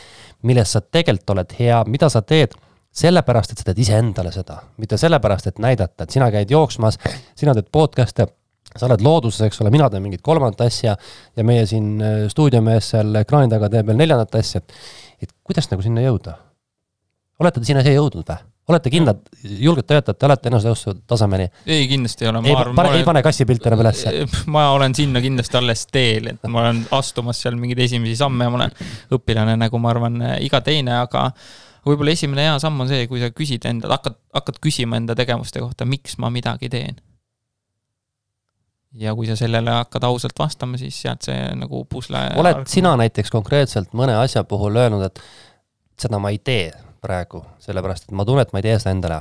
milles 0.48 0.72
sa 0.72 0.80
tegelikult 0.80 1.34
oled 1.34 1.54
hea, 1.58 1.82
mida 1.90 2.08
sa 2.08 2.22
teed 2.22 2.56
sellepärast, 2.94 3.52
et 3.52 3.60
sa 3.60 3.68
teed 3.68 3.78
iseendale 3.84 4.32
seda, 4.34 4.58
mitte 4.80 4.98
sellepärast, 5.00 5.50
et 5.50 5.62
näidata, 5.62 6.04
et 6.04 6.14
sina 6.14 6.30
käid 6.34 6.50
jooksmas, 6.50 6.98
sina 7.38 7.54
teed 7.56 7.68
podcast'e, 7.72 8.26
sa 8.74 8.86
oled 8.88 9.02
looduses, 9.04 9.46
eks 9.46 9.62
ole, 9.62 9.72
mina 9.74 9.88
teen 9.90 10.04
mingit 10.04 10.22
kolmandat 10.24 10.66
asja 10.66 10.94
ja 11.36 11.46
meie 11.46 11.64
siin 11.66 11.96
äh, 12.04 12.18
stuudiomees 12.32 12.92
seal 12.94 13.22
ekraani 13.22 13.50
taga 13.52 13.70
teeb 13.72 13.88
veel 13.88 13.98
neljandat 14.00 14.38
asja. 14.40 14.60
et 15.22 15.32
kuidas 15.42 15.70
nagu 15.72 15.82
sinna 15.82 16.04
jõuda? 16.04 16.36
olete 17.38 17.60
te 17.62 17.70
sinna 17.70 17.82
siia 17.86 17.96
jõudnud 17.96 18.28
või? 18.28 18.44
olete 18.68 18.90
kindlad, 18.92 19.20
julgete 19.42 19.96
öelda, 19.96 20.12
et 20.12 20.18
te 20.20 20.26
olete 20.28 20.50
eneseteostuse 20.50 21.00
tasemeni? 21.08 21.46
ei, 21.66 21.86
kindlasti 21.88 22.26
ei 22.26 22.30
ole. 22.30 22.42
ei, 22.44 22.56
pane, 22.58 22.74
olen... 22.74 22.98
ei 22.98 23.06
pane 23.06 23.22
kassipilte 23.24 23.70
enam 23.70 23.84
ülesse? 23.84 24.12
ma 24.54 24.66
olen 24.74 24.96
sinna 24.98 25.22
kindlasti 25.24 25.56
alles 25.60 25.86
teel, 25.88 26.28
et 26.34 26.50
ma 26.52 26.66
olen 26.66 26.82
astumas 26.98 27.40
seal 27.44 27.56
mingeid 27.60 27.80
esimesi 27.86 28.18
samme 28.20 28.44
ja 28.44 28.52
ma 28.52 28.60
olen 28.60 28.76
õpilane, 29.16 29.56
nagu 29.64 29.80
ma 29.80 29.94
arvan, 29.94 30.20
iga 30.44 30.60
teine, 30.64 30.98
aga 31.06 31.30
võib-olla 31.86 32.14
esimene 32.14 32.46
hea 32.46 32.56
samm 32.62 32.80
on 32.84 32.90
see, 32.90 33.06
kui 33.10 33.20
sa 33.22 33.30
küsid 33.34 33.66
endalt, 33.68 33.94
hakkad, 33.98 34.18
hakkad 34.34 34.58
küsima 34.64 34.98
enda 35.00 35.16
tegevuste 35.18 35.62
kohta, 35.62 35.86
miks 35.88 36.18
ma 36.22 36.32
midagi 36.34 36.70
teen. 36.72 37.00
ja 38.98 39.14
kui 39.14 39.28
sa 39.28 39.36
sellele 39.36 39.70
hakkad 39.82 40.04
ausalt 40.08 40.38
vastama, 40.38 40.80
siis 40.80 40.96
sealt 41.02 41.26
see 41.28 41.38
nagu 41.60 41.84
pusle 41.90 42.24
oled 42.40 42.62
arg... 42.62 42.68
sina 42.70 42.94
näiteks 42.98 43.30
konkreetselt 43.30 43.92
mõne 43.92 44.16
asja 44.18 44.44
puhul 44.48 44.76
öelnud, 44.80 45.04
et 45.10 45.20
seda 46.00 46.20
ma 46.22 46.32
ei 46.34 46.38
tee 46.38 46.70
praegu, 47.04 47.44
sellepärast 47.62 48.08
et 48.08 48.16
ma 48.16 48.24
tunnen, 48.26 48.46
et 48.46 48.54
ma 48.54 48.62
ei 48.62 48.70
tee 48.70 48.78
seda 48.80 48.96
endale 48.96 49.20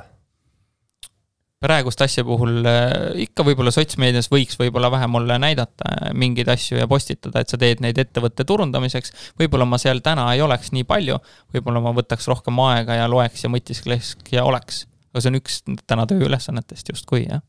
praegust 1.64 2.02
asja 2.06 2.24
puhul 2.26 2.62
äh, 2.70 2.92
ikka 3.26 3.46
võib-olla 3.48 3.72
sotsmeedias 3.74 4.30
võiks 4.30 4.60
võib-olla 4.60 4.92
vähem 4.94 5.12
mulle 5.16 5.40
näidata 5.42 5.90
äh, 5.90 6.12
mingeid 6.14 6.50
asju 6.54 6.78
ja 6.78 6.88
postitada, 6.90 7.42
et 7.42 7.50
sa 7.50 7.58
teed 7.62 7.82
neid 7.82 7.98
ettevõtte 8.02 8.46
turundamiseks. 8.48 9.14
võib-olla 9.40 9.66
ma 9.66 9.80
seal 9.82 10.04
täna 10.06 10.28
ei 10.36 10.44
oleks 10.46 10.72
nii 10.76 10.86
palju, 10.88 11.18
võib-olla 11.56 11.82
ma 11.82 11.96
võtaks 11.98 12.30
rohkem 12.30 12.62
aega 12.68 13.02
ja 13.02 13.10
loeks 13.10 13.46
ja 13.46 13.52
mõtiskleks 13.54 14.16
ja 14.32 14.46
oleks. 14.46 14.86
aga 15.14 15.24
see 15.24 15.34
on 15.34 15.42
üks 15.42 15.62
täna 15.90 16.06
tööülesannetest 16.10 16.94
justkui, 16.94 17.26
jah. 17.26 17.42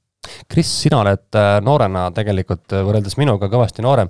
Kris, 0.48 0.70
sina 0.86 1.02
oled 1.04 1.36
äh, 1.36 1.58
noorena 1.64 2.08
tegelikult 2.16 2.72
võrreldes 2.72 3.20
minuga 3.20 3.52
kõvasti 3.52 3.84
noorem. 3.84 4.08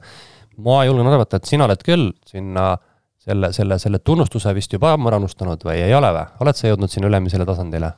ma 0.62 0.84
julgen 0.86 1.10
arvata, 1.10 1.42
et 1.42 1.50
sina 1.50 1.66
oled 1.66 1.82
küll 1.82 2.12
sinna 2.26 2.76
selle, 3.18 3.50
selle, 3.52 3.82
selle 3.82 3.98
tunnustuse 3.98 4.54
vist 4.54 4.72
juba 4.72 4.94
ammu 4.94 5.10
ära 5.10 5.18
unustanud 5.18 5.66
või 5.66 5.82
ei 5.82 5.94
ole 5.94 6.14
või? 6.14 6.28
oled 6.46 6.58
sa 6.58 6.70
jõudnud 6.70 6.92
sinna 6.92 7.10
ülemisele 7.10 7.46
tasandile? 7.48 7.96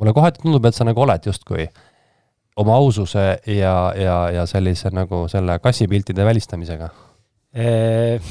Mulle 0.00 0.16
kohati 0.16 0.42
tundub, 0.42 0.66
et 0.66 0.76
sa 0.76 0.86
nagu 0.88 1.04
oled 1.04 1.30
justkui 1.30 1.68
oma 2.60 2.74
aususe 2.80 3.24
ja, 3.46 3.76
ja, 3.96 4.16
ja 4.34 4.46
sellise 4.48 4.90
nagu 4.94 5.26
selle 5.32 5.58
kassipiltide 5.62 6.24
välistamisega. 6.26 6.90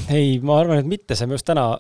ei, 0.10 0.40
ma 0.44 0.60
arvan, 0.60 0.82
et 0.82 0.90
mitte, 0.90 1.16
see 1.16 1.28
on 1.28 1.36
just 1.36 1.48
täna 1.48 1.72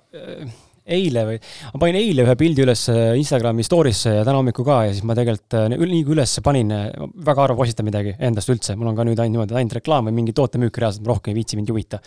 eile 0.93 1.23
või, 1.27 1.37
ma 1.73 1.81
panin 1.81 1.97
eile 1.99 2.25
ühe 2.25 2.35
pildi 2.39 2.63
üles 2.65 2.83
äh, 2.91 3.13
Instagrami 3.19 3.65
story'sse 3.65 4.13
ja 4.17 4.25
täna 4.27 4.39
hommikul 4.39 4.65
ka 4.67 4.79
ja 4.87 4.93
siis 4.93 5.05
ma 5.07 5.15
tegelikult 5.17 5.57
äh, 5.57 5.67
nii 5.71 6.01
kui 6.07 6.15
üles 6.15 6.33
panin, 6.45 6.73
äh, 6.75 6.87
väga 7.25 7.45
harva 7.45 7.57
postitan 7.59 7.87
midagi 7.87 8.15
endast 8.29 8.51
üldse, 8.51 8.75
mul 8.79 8.91
on 8.91 8.97
ka 8.97 9.05
nüüd 9.07 9.19
ainult 9.19 9.37
niimoodi, 9.37 9.57
ainult 9.59 9.77
reklaam 9.79 10.09
või 10.09 10.17
mingi 10.21 10.35
tootemüük 10.37 10.79
reaalselt, 10.81 11.05
rohkem 11.09 11.33
ei 11.33 11.39
viitsi, 11.39 11.59
mind 11.59 11.71
huvita. 11.73 12.01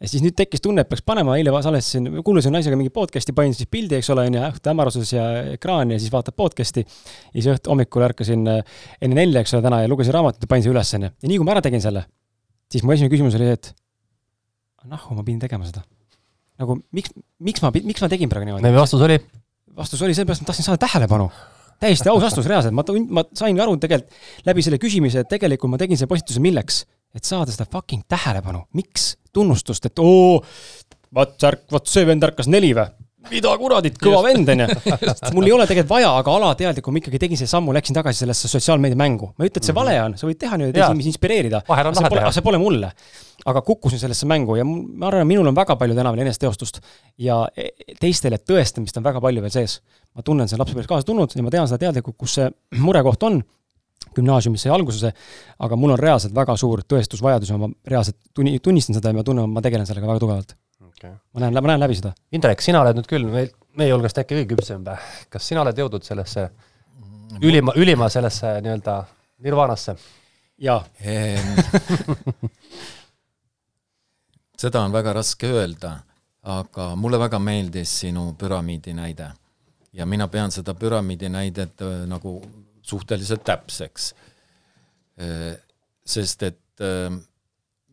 ja 0.00 0.10
siis 0.12 0.24
nüüd 0.24 0.36
tekkis 0.38 0.64
tunne, 0.64 0.84
et 0.84 0.90
peaks 0.90 1.04
panema, 1.06 1.38
eile 1.40 1.54
salvestasin, 1.64 2.20
kuulasin 2.26 2.54
naisega 2.56 2.78
mingi 2.78 2.92
podcast'i, 2.94 3.34
panin 3.36 3.56
siis 3.56 3.70
pildi, 3.72 3.98
eks 4.00 4.12
ole, 4.14 4.28
onju, 4.30 4.44
õhtu 4.50 4.72
hämaruses 4.72 5.14
ja 5.16 5.26
ekraani 5.56 5.96
ja 5.96 6.02
siis 6.02 6.12
vaatab 6.12 6.36
podcast'i. 6.36 6.84
ja 6.84 7.40
siis 7.40 7.50
õhtu 7.56 7.72
hommikul 7.72 8.04
ärkasin 8.10 8.46
enne 8.52 9.16
nelja, 9.16 9.42
eks 9.42 9.56
ole, 9.56 9.64
täna 9.66 9.82
ja 9.82 9.90
lugesin 9.90 10.16
raamatut 10.16 10.44
ja 10.44 10.52
panin 10.52 10.66
selle 10.66 10.78
üles, 10.78 10.94
onju. 11.00 11.12
ja 11.16 11.32
nii 11.32 11.40
kui 11.40 11.48
ma 11.48 11.56
ära 11.56 11.64
tegin 11.64 11.84
selle, 11.84 12.06
siis 12.72 12.84
mu 12.84 12.94
esimene 12.94 13.12
küsimus 13.14 13.40
oli, 13.40 13.52
et 13.56 13.72
nahku 14.86 15.16
ma 15.16 15.24
pidin 15.26 15.42
tegema 15.42 15.66
seda 15.66 15.82
nagu 16.60 16.78
miks, 16.96 17.12
miks 17.42 17.64
ma, 17.64 17.72
miks 17.74 18.04
ma 18.04 18.10
tegin 18.12 18.32
praegu 18.32 18.48
niimoodi? 18.48 18.72
vastus 18.76 19.04
oli? 19.06 19.18
vastus 19.76 20.02
oli 20.02 20.16
sellepärast, 20.16 20.42
et 20.42 20.46
ma 20.46 20.52
tahtsin 20.52 20.68
saada 20.68 20.82
tähelepanu. 20.86 21.30
täiesti 21.82 22.12
aus 22.12 22.22
vastus, 22.24 22.48
reaalselt, 22.48 22.76
ma, 22.76 22.84
ma 23.18 23.26
sain 23.36 23.60
aru 23.60 23.76
tegelikult 23.82 24.46
läbi 24.48 24.64
selle 24.64 24.80
küsimise, 24.82 25.24
et 25.24 25.32
tegelikult 25.32 25.74
ma 25.74 25.80
tegin 25.80 26.00
selle 26.00 26.12
postituse 26.12 26.42
milleks? 26.44 26.84
et 27.16 27.24
saada 27.24 27.52
seda 27.52 27.68
fucking 27.70 28.06
tähelepanu, 28.08 28.66
miks? 28.76 29.14
tunnustust, 29.36 29.90
et 29.90 30.00
oo, 30.00 30.40
vot 31.14 31.34
särk, 31.40 31.66
vot 31.72 31.90
see 31.90 32.06
vend 32.08 32.24
ärkas 32.24 32.48
neli 32.48 32.72
või? 32.76 32.88
mida 33.30 33.52
kuradit, 33.58 33.96
kõva 34.00 34.22
vend 34.26 34.50
onju. 34.54 34.66
mul 35.34 35.48
ei 35.48 35.54
ole 35.56 35.66
tegelikult 35.68 35.92
vaja, 35.96 36.10
aga 36.20 36.34
alateadlikult 36.38 36.94
ma 36.94 37.02
ikkagi 37.02 37.20
tegin 37.22 37.40
selle 37.40 37.52
sammu, 37.52 37.74
läksin 37.76 37.96
tagasi 37.96 38.24
sellesse 38.24 38.50
sotsiaalmeedia 38.50 38.98
mängu. 39.00 39.32
ma 39.34 39.46
ei 39.46 39.50
ütle, 39.50 39.62
et 39.62 39.66
see 39.66 39.74
-hmm. 39.74 39.80
vale 39.80 39.96
on, 40.04 40.16
sa 40.18 40.28
võid 40.28 40.40
teha 40.42 40.58
niimoodi, 40.60 40.78
teisi 40.78 41.10
inspireerida. 41.12 41.62
aga 41.66 42.32
see 42.32 42.46
pole 42.46 42.60
mulle. 42.62 42.92
Aga 43.46 43.62
kukkusin 43.62 44.00
sellesse 44.00 44.26
mängu 44.28 44.56
ja 44.58 44.64
ma 44.66 45.08
arvan, 45.08 45.22
et 45.22 45.30
minul 45.30 45.46
on 45.50 45.56
väga 45.56 45.76
palju 45.78 45.96
täna 45.96 46.12
veel 46.14 46.24
eneseteostust 46.26 46.80
ja 47.22 47.42
e, 47.56 47.68
teistele 48.00 48.40
tõestamist 48.42 48.98
on 48.98 49.06
väga 49.06 49.22
palju 49.22 49.44
veel 49.44 49.54
sees. 49.54 49.80
ma 50.16 50.24
tunnen, 50.26 50.48
see 50.48 50.58
lapsepõlves 50.58 50.88
kaasa 50.90 51.06
tulnud 51.06 51.34
ja 51.36 51.44
ma 51.44 51.52
tean 51.52 51.68
seda 51.70 51.86
teadlikult, 51.86 52.16
kus 52.18 52.38
see 52.40 52.50
murekoht 52.86 53.22
on, 53.28 53.40
gümnaasiumis 54.16 54.66
sai 54.66 54.72
alguse 54.74 55.02
see, 55.02 55.12
aga 55.62 55.78
mul 55.78 55.94
on 55.94 56.00
reaalselt 56.00 56.34
väga 56.34 56.56
suur 56.60 56.82
tõestusvajadus 56.88 57.52
ja 57.52 57.58
ma 57.60 57.70
reaalselt 57.86 58.18
tunni, 58.34 58.58
tunnistan 58.64 58.98
seda 58.98 59.12
ja 59.12 59.18
ma 59.18 59.26
tunnen, 59.26 59.50
ma 59.52 59.62
tegelen 59.64 59.86
sellega 59.88 60.10
väga 60.10 60.24
tugevalt 60.24 60.56
okay.. 60.88 61.14
ma 61.34 61.44
näen, 61.44 61.60
ma 61.60 61.72
näen 61.72 61.84
läbi 61.86 61.98
seda. 61.98 62.14
Indrek, 62.34 62.64
sina 62.64 62.82
oled 62.82 62.98
nüüd 62.98 63.10
küll 63.10 63.28
meil, 63.30 63.52
meie 63.78 63.94
hulgast 63.94 64.18
äkki 64.22 64.40
kõige 64.40 64.54
küpsem 64.56 64.86
või? 64.86 64.98
kas 65.30 65.50
sina 65.52 65.62
oled 65.62 65.78
jõudnud 65.84 66.06
sellesse 66.06 66.48
ülima, 67.42 67.76
ülima 67.78 68.10
sellesse 68.12 68.56
nii-öelda 68.64 69.00
nirvanasse? 69.46 69.96
jaa 70.58 70.80
seda 74.66 74.82
on 74.82 74.94
väga 74.94 75.12
raske 75.14 75.46
öelda, 75.46 75.92
aga 76.50 76.90
mulle 76.98 77.20
väga 77.22 77.38
meeldis 77.42 77.92
sinu 78.02 78.32
püramiidi 78.38 78.94
näide. 78.94 79.30
ja 79.92 80.06
mina 80.06 80.28
pean 80.28 80.50
seda 80.52 80.74
püramiidi 80.74 81.28
näidet 81.32 81.80
äh, 81.80 82.02
nagu 82.06 82.42
suhteliselt 82.82 83.44
täpseks. 83.44 84.14
Äh, 85.16 85.54
sest 86.04 86.42
et 86.42 86.80
äh, 86.80 87.14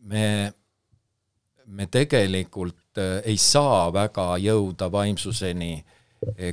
me, 0.02 0.52
me 1.66 1.86
tegelikult 1.86 2.98
ei 3.24 3.36
saa 3.36 3.92
väga 3.92 4.36
jõuda 4.38 4.86
vaimsuseni, 4.92 5.84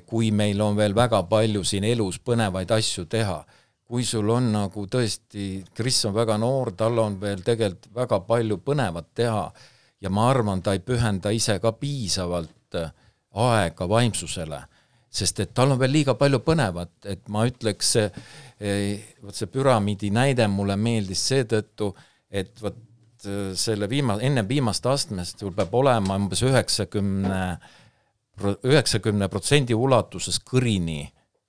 kui 0.09 0.32
meil 0.34 0.61
on 0.61 0.74
veel 0.76 0.95
väga 0.95 1.19
palju 1.30 1.61
siin 1.63 1.84
elus 1.86 2.17
põnevaid 2.17 2.72
asju 2.74 3.05
teha 3.05 3.43
kui 3.86 4.05
sul 4.07 4.30
on 4.34 4.47
nagu 4.55 4.88
tõesti, 4.88 5.65
Kris 5.76 5.99
on 6.07 6.15
väga 6.15 6.39
noor, 6.41 6.72
tal 6.80 6.97
on 7.03 7.19
veel 7.22 7.43
tegelikult 7.45 7.91
väga 7.93 8.19
palju 8.26 8.57
põnevat 8.65 9.11
teha 9.13 9.43
ja 10.02 10.10
ma 10.10 10.30
arvan, 10.30 10.62
ta 10.62 10.74
ei 10.74 10.84
pühenda 10.84 11.32
ise 11.34 11.60
ka 11.62 11.72
piisavalt 11.78 12.78
äh, 12.80 12.91
aega 13.32 13.88
vaimsusele, 13.89 14.62
sest 15.12 15.39
et 15.43 15.54
tal 15.54 15.74
on 15.74 15.80
veel 15.80 15.91
liiga 15.91 16.16
palju 16.20 16.39
põnevat, 16.43 16.93
et 17.06 17.28
ma 17.32 17.45
ütleks, 17.47 17.95
vot 19.24 19.36
see 19.36 19.49
püramiidi 19.52 20.12
näide 20.14 20.47
mulle 20.52 20.78
meeldis 20.80 21.24
seetõttu, 21.32 21.91
et 22.32 22.62
vot 22.64 22.78
äh, 23.28 23.52
selle 23.60 23.89
viima-, 23.91 24.20
enne 24.24 24.43
viimast 24.47 24.86
astmest 24.88 25.43
sul 25.43 25.54
peab 25.56 25.74
olema 25.76 26.18
umbes 26.20 26.43
üheksakümne, 26.47 27.41
üheksakümne 28.41 29.28
protsendi 29.30 29.76
ulatuses 29.78 30.39
kõrini 30.47 31.04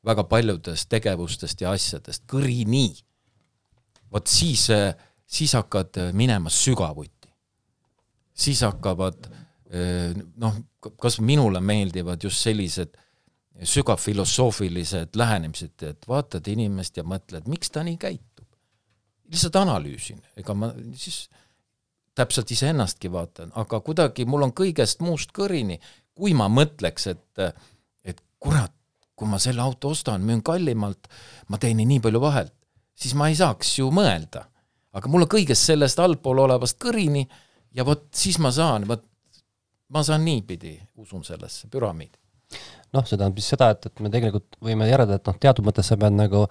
väga 0.05 0.27
paljudest 0.27 0.91
tegevustest 0.91 1.63
ja 1.63 1.73
asjadest, 1.77 2.27
kõrini. 2.31 2.91
vot 4.13 4.27
siis, 4.27 4.69
äh, 4.71 4.95
siis 5.27 5.55
hakkad 5.57 6.13
minema 6.13 6.51
sügavuti 6.51 7.12
siis 8.35 8.63
hakkavad 8.65 9.29
eh, 9.71 10.13
noh, 10.37 10.59
kas 11.01 11.21
minule 11.21 11.61
meeldivad 11.61 12.25
just 12.25 12.43
sellised 12.43 12.99
sügavfilosoofilised 13.63 15.17
lähenemised, 15.17 15.83
et 15.83 16.09
vaatad 16.09 16.47
inimest 16.49 16.97
ja 16.97 17.05
mõtled, 17.05 17.47
miks 17.51 17.71
ta 17.71 17.83
nii 17.85 17.99
käitub. 18.01 18.47
lihtsalt 19.33 19.57
analüüsin, 19.57 20.21
ega 20.37 20.55
ma 20.55 20.73
siis 20.99 21.29
täpselt 22.15 22.51
iseennastki 22.51 23.13
vaatan, 23.13 23.53
aga 23.57 23.81
kuidagi 23.81 24.25
mul 24.29 24.49
on 24.49 24.53
kõigest 24.57 25.01
muust 25.01 25.33
kõrini, 25.37 25.79
kui 26.15 26.35
ma 26.37 26.49
mõtleks, 26.53 27.07
et 27.13 27.45
et 28.05 28.21
kurat, 28.39 28.73
kui 29.17 29.29
ma 29.29 29.39
selle 29.39 29.63
auto 29.63 29.93
ostan, 29.95 30.25
müün 30.27 30.43
kallimalt, 30.43 31.09
ma 31.49 31.59
teenin 31.59 31.89
nii 31.89 32.01
palju 32.05 32.21
vahelt, 32.21 32.55
siis 32.95 33.15
ma 33.15 33.29
ei 33.29 33.37
saaks 33.37 33.79
ju 33.79 33.91
mõelda. 33.91 34.49
aga 34.93 35.09
mul 35.09 35.25
on 35.25 35.29
kõigest 35.29 35.65
sellest 35.65 35.99
allpool 35.99 36.39
olevast 36.39 36.77
kõrini 36.83 37.27
ja 37.75 37.87
vot 37.87 38.09
siis 38.15 38.39
ma 38.43 38.53
saan, 38.55 38.87
vot 38.89 39.05
ma 39.93 40.03
saan 40.07 40.25
niipidi, 40.25 40.77
usun 41.03 41.25
sellesse 41.25 41.69
püramiidi. 41.73 42.19
noh, 42.93 43.05
see 43.09 43.17
tähendab 43.17 43.39
siis 43.41 43.55
seda, 43.55 43.71
et, 43.73 43.87
et 43.89 44.01
me 44.05 44.11
tegelikult 44.13 44.59
võime 44.61 44.85
järeldada, 44.85 45.17
et 45.17 45.29
noh, 45.31 45.37
teatud 45.41 45.65
mõttes 45.65 45.89
sa 45.89 45.97
pead 45.97 46.13
nagu 46.13 46.43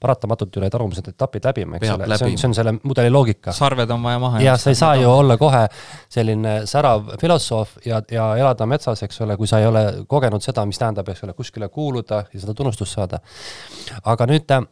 paratamatult 0.00 0.54
ju 0.54 0.62
need 0.62 0.74
arumised 0.78 1.08
etapid 1.10 1.48
läbima, 1.48 1.76
eks 1.76 1.90
ole, 1.96 2.06
see 2.14 2.28
on, 2.28 2.36
see 2.38 2.48
on 2.48 2.54
selle 2.56 2.74
mudeli 2.78 3.10
loogika. 3.10 3.52
sarved 3.56 3.90
on 3.90 4.06
vaja 4.06 4.22
maha 4.22 4.42
ja 4.44 4.54
sa 4.60 4.70
ei 4.70 4.78
saa 4.78 4.94
ju 5.00 5.10
olla 5.10 5.36
kohe 5.40 5.64
selline 6.08 6.54
särav 6.70 7.10
filosoof 7.20 7.76
ja, 7.86 7.98
ja 8.10 8.30
elada 8.38 8.70
metsas, 8.70 9.02
eks 9.02 9.20
ole, 9.26 9.36
kui 9.40 9.50
sa 9.50 9.58
ei 9.58 9.66
ole 9.66 9.84
kogenud 10.08 10.46
seda, 10.46 10.64
mis 10.70 10.78
tähendab, 10.78 11.10
eks 11.10 11.26
ole, 11.26 11.34
kuskile 11.34 11.68
kuuluda 11.68 12.24
ja 12.30 12.44
seda 12.44 12.54
tunnustust 12.54 12.94
saada. 12.94 13.18
aga 14.14 14.30
nüüd 14.30 14.46
Äh, 14.50 14.66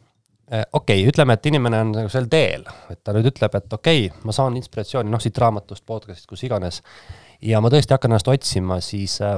okei 0.49 1.01
okay,, 1.01 1.09
ütleme, 1.09 1.35
et 1.37 1.49
inimene 1.51 1.81
on 1.83 1.91
nagu 1.93 2.11
sel 2.11 2.29
teel, 2.31 2.65
et 2.89 3.01
ta 3.05 3.13
nüüd 3.15 3.29
ütleb, 3.29 3.55
et 3.59 3.75
okei 3.75 4.07
okay,, 4.07 4.23
ma 4.25 4.35
saan 4.35 4.57
inspiratsiooni 4.57 5.11
noh, 5.11 5.21
siit 5.21 5.37
raamatust, 5.37 5.85
podcast'ist, 5.85 6.29
kus 6.29 6.43
iganes, 6.47 6.81
ja 7.45 7.61
ma 7.61 7.71
tõesti 7.71 7.93
hakkan 7.95 8.13
ennast 8.13 8.31
otsima, 8.31 8.79
siis 8.83 9.19
äh, 9.25 9.37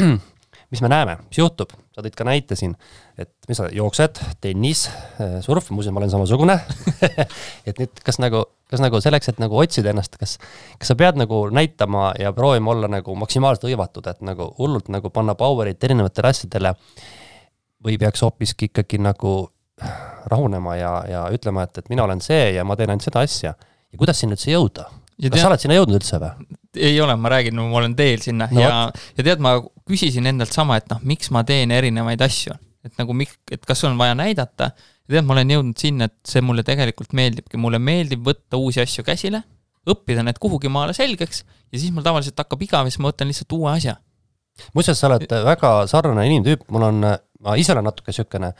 mis 0.70 0.82
me 0.84 0.90
näeme, 0.92 1.16
mis 1.28 1.40
juhtub, 1.40 1.72
sa 1.94 2.04
tõid 2.04 2.16
ka 2.18 2.26
näite 2.28 2.58
siin, 2.58 2.74
et 3.20 3.32
mis 3.48 3.58
sa 3.58 3.68
jooksed, 3.74 4.20
tennis, 4.44 4.84
äh, 5.22 5.38
surf, 5.44 5.70
muuseas 5.74 5.96
ma 5.96 6.02
olen 6.02 6.12
samasugune 6.12 6.58
et 7.68 7.80
nüüd 7.80 8.02
kas 8.04 8.20
nagu, 8.22 8.44
kas 8.70 8.84
nagu 8.84 9.00
selleks, 9.02 9.32
et 9.32 9.40
nagu 9.42 9.56
otsida 9.60 9.94
ennast, 9.94 10.20
kas, 10.20 10.36
kas 10.76 10.92
sa 10.92 10.98
pead 10.98 11.18
nagu 11.20 11.46
näitama 11.56 12.10
ja 12.20 12.34
proovima 12.36 12.74
olla 12.74 12.90
nagu 12.98 13.16
maksimaalselt 13.18 13.70
hõivatud, 13.70 14.12
et 14.12 14.20
nagu 14.28 14.52
hullult 14.60 14.92
nagu 14.92 15.08
panna 15.14 15.34
power'it 15.38 15.88
erinevatele 15.88 16.34
asjadele 16.34 16.76
või 17.80 17.96
peaks 17.98 18.22
hoopiski 18.26 18.68
ikkagi 18.68 19.00
nagu 19.00 19.38
rahunema 20.30 20.76
ja, 20.78 20.94
ja 21.08 21.26
ütlema, 21.34 21.66
et, 21.66 21.82
et 21.82 21.92
mina 21.92 22.04
olen 22.06 22.22
see 22.24 22.54
ja 22.56 22.64
ma 22.66 22.76
teen 22.78 22.92
ainult 22.92 23.06
seda 23.06 23.24
asja. 23.26 23.54
ja 23.56 24.00
kuidas 24.00 24.20
sinna 24.22 24.36
üldse 24.36 24.52
jõuda? 24.52 24.88
kas 25.20 25.28
tead, 25.28 25.42
sa 25.42 25.50
oled 25.50 25.62
sinna 25.62 25.76
jõudnud 25.78 26.00
üldse 26.00 26.20
või? 26.22 26.48
ei 26.80 26.96
ole, 27.02 27.16
ma 27.18 27.32
räägin, 27.32 27.60
ma 27.60 27.80
olen 27.80 27.94
teel 27.98 28.22
sinna 28.24 28.48
no, 28.52 28.62
ja, 28.62 28.74
ja 29.18 29.26
tead, 29.26 29.42
ma 29.42 29.56
küsisin 29.88 30.28
endalt 30.30 30.54
sama, 30.54 30.78
et 30.80 30.90
noh, 30.92 31.00
miks 31.06 31.32
ma 31.34 31.42
teen 31.46 31.72
erinevaid 31.74 32.22
asju. 32.24 32.54
et 32.86 32.96
nagu 33.00 33.14
mik-, 33.16 33.40
et 33.52 33.64
kas 33.68 33.82
on 33.88 33.98
vaja 34.00 34.14
näidata, 34.18 34.70
ja 34.74 35.16
tead, 35.16 35.26
ma 35.26 35.36
olen 35.36 35.56
jõudnud 35.56 35.80
sinna, 35.82 36.08
et 36.08 36.32
see 36.32 36.44
mulle 36.44 36.64
tegelikult 36.66 37.16
meeldibki, 37.16 37.60
mulle 37.60 37.80
meeldib 37.82 38.22
võtta 38.26 38.60
uusi 38.60 38.80
asju 38.84 39.04
käsile, 39.06 39.42
õppida 39.90 40.24
need 40.24 40.38
kuhugi 40.40 40.70
maale 40.72 40.94
selgeks 40.96 41.42
ja 41.42 41.80
siis 41.80 41.90
mul 41.94 42.04
tavaliselt 42.06 42.38
hakkab 42.38 42.62
igav 42.64 42.86
ja 42.86 42.92
siis 42.92 43.02
ma 43.02 43.10
võtan 43.10 43.30
lihtsalt 43.30 43.56
uue 43.56 43.72
asja. 43.72 43.96
muuseas, 44.76 45.00
sa 45.00 45.08
oled 45.08 45.26
väga 45.26 45.74
sarnane 45.90 46.26
inimtüüp, 46.28 46.66
mul 46.72 46.86
on, 46.90 47.04
ma 47.40 47.56
ise 47.60 47.74
olen 47.74 47.88
natuke 47.88 48.12
niisugune 48.12 48.52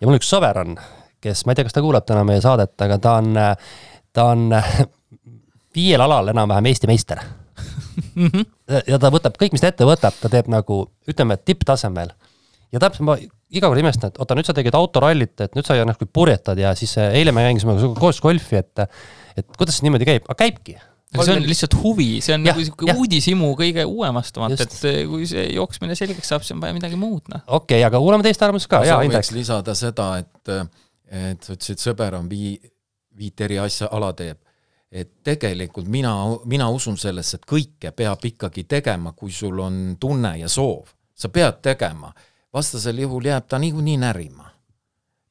ja 0.00 0.08
mul 0.08 0.18
üks 0.18 0.30
sõber 0.30 0.62
on, 0.62 0.76
kes, 1.22 1.44
ma 1.44 1.52
ei 1.52 1.58
tea, 1.58 1.68
kas 1.68 1.76
ta 1.76 1.82
kuulab 1.84 2.06
täna 2.08 2.24
meie 2.26 2.42
saadet, 2.44 2.74
aga 2.84 2.98
ta 3.02 3.16
on, 3.22 3.34
ta 4.14 4.28
on 4.34 4.48
viiel 5.76 6.04
alal 6.04 6.32
enam-vähem 6.34 6.70
Eesti 6.72 6.90
meister. 6.90 7.22
Ja 8.86 8.98
ta 9.00 9.10
võtab 9.10 9.34
kõik, 9.40 9.54
mis 9.54 9.62
ta 9.62 9.72
ette 9.72 9.86
võtab, 9.88 10.14
ta 10.20 10.30
teeb 10.30 10.46
nagu 10.52 10.84
ütleme, 11.08 11.38
tipptasemel. 11.42 12.12
ja 12.72 12.80
täpselt 12.82 13.06
ma 13.08 13.16
iga 13.18 13.70
kord 13.70 13.80
imestan, 13.80 14.12
et 14.12 14.20
oota, 14.20 14.36
nüüd 14.36 14.46
sa 14.46 14.54
tegid 14.54 14.76
autorallit, 14.76 15.34
et 15.40 15.56
nüüd 15.56 15.66
sa 15.66 15.74
nagu 15.88 16.08
purjetad 16.12 16.60
ja 16.60 16.74
siis 16.78 16.92
eile 17.00 17.32
me 17.32 17.46
mängisime 17.46 17.74
koos 17.98 18.20
golfi, 18.20 18.60
et 18.60 18.84
et 19.38 19.46
kuidas 19.56 19.78
see 19.78 19.86
niimoodi 19.86 20.06
käib, 20.06 20.26
aga 20.28 20.38
käibki 20.44 20.76
aga 21.14 21.24
see 21.24 21.36
on 21.38 21.46
lihtsalt 21.48 21.76
huvi, 21.80 22.08
see 22.24 22.34
on 22.36 22.44
ja, 22.44 22.52
nagu 22.52 22.64
sihuke 22.64 22.92
uudishimu 22.92 23.52
kõige 23.56 23.84
uuemast, 23.88 24.36
vaata, 24.40 24.66
et 24.66 24.74
eh, 24.90 24.98
kui 25.08 25.28
see 25.28 25.46
jooksmine 25.56 25.96
selgeks 25.96 26.28
saab, 26.34 26.44
siis 26.44 26.56
on 26.56 26.60
vaja 26.64 26.76
midagi 26.76 26.98
muud, 27.00 27.30
noh. 27.32 27.44
okei 27.46 27.78
okay,, 27.78 27.86
aga 27.86 28.00
kuulame 28.02 28.26
teist 28.26 28.44
arvamust 28.44 28.68
ka, 28.70 28.82
jaa, 28.84 29.00
Indrek. 29.06 29.30
lisada 29.32 29.74
seda, 29.78 30.10
et, 30.20 30.52
et 31.08 31.48
sa 31.48 31.56
ütlesid, 31.56 31.80
sõber 31.80 32.18
on 32.18 32.28
vii-, 32.28 32.58
viit 33.16 33.46
eri 33.46 33.60
asja 33.62 33.88
ala 33.92 34.12
teeb. 34.16 34.42
et 34.88 35.10
tegelikult 35.24 35.88
mina, 35.92 36.12
mina 36.48 36.68
usun 36.72 36.96
sellesse, 36.96 37.40
et 37.40 37.48
kõike 37.48 37.92
peab 37.96 38.22
ikkagi 38.24 38.64
tegema, 38.64 39.12
kui 39.12 39.32
sul 39.32 39.58
on 39.60 39.96
tunne 40.00 40.36
ja 40.40 40.48
soov. 40.48 40.92
sa 41.16 41.32
pead 41.32 41.62
tegema, 41.64 42.12
vastasel 42.52 43.00
juhul 43.00 43.32
jääb 43.32 43.48
ta 43.48 43.58
niikuinii 43.58 43.96
närima. 44.04 44.50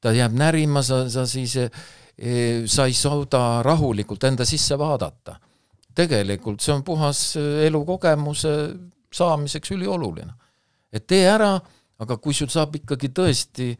ta 0.01 0.13
jääb 0.13 0.33
närima, 0.33 0.81
sa, 0.81 1.05
sa 1.09 1.25
siis 1.29 1.55
eh, 1.57 2.65
sa 2.65 2.85
ei 2.89 2.93
suuda 2.93 3.61
rahulikult 3.61 4.23
enda 4.23 4.45
sisse 4.45 4.77
vaadata 4.77 5.37
tegelikult 5.97 6.63
see 6.63 6.75
on 6.75 6.83
puhas 6.85 7.21
äh, 7.39 7.65
elukogemuse 7.67 8.53
saamiseks 9.13 9.71
ülioluline. 9.75 10.33
et 10.93 11.07
tee 11.07 11.25
ära, 11.29 11.55
aga 11.99 12.17
kui 12.21 12.35
sul 12.35 12.51
saab 12.51 12.75
ikkagi 12.79 13.09
tõesti 13.15 13.71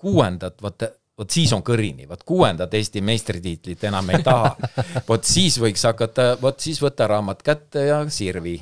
kuuendat, 0.00 0.58
vaata, 0.62 0.90
vot 1.18 1.30
siis 1.30 1.52
on 1.56 1.62
kõrini, 1.64 2.08
vot 2.08 2.22
kuuendat 2.26 2.74
Eesti 2.74 3.02
meistritiitlit 3.04 3.84
enam 3.88 4.10
ei 4.12 4.22
taha. 4.24 4.54
vot 5.10 5.24
siis 5.28 5.58
võiks 5.60 5.84
hakata, 5.88 6.34
vot 6.40 6.60
siis 6.60 6.80
võta 6.82 7.08
raamat 7.10 7.42
kätte 7.44 7.86
ja 7.90 8.00
sirvi. 8.08 8.56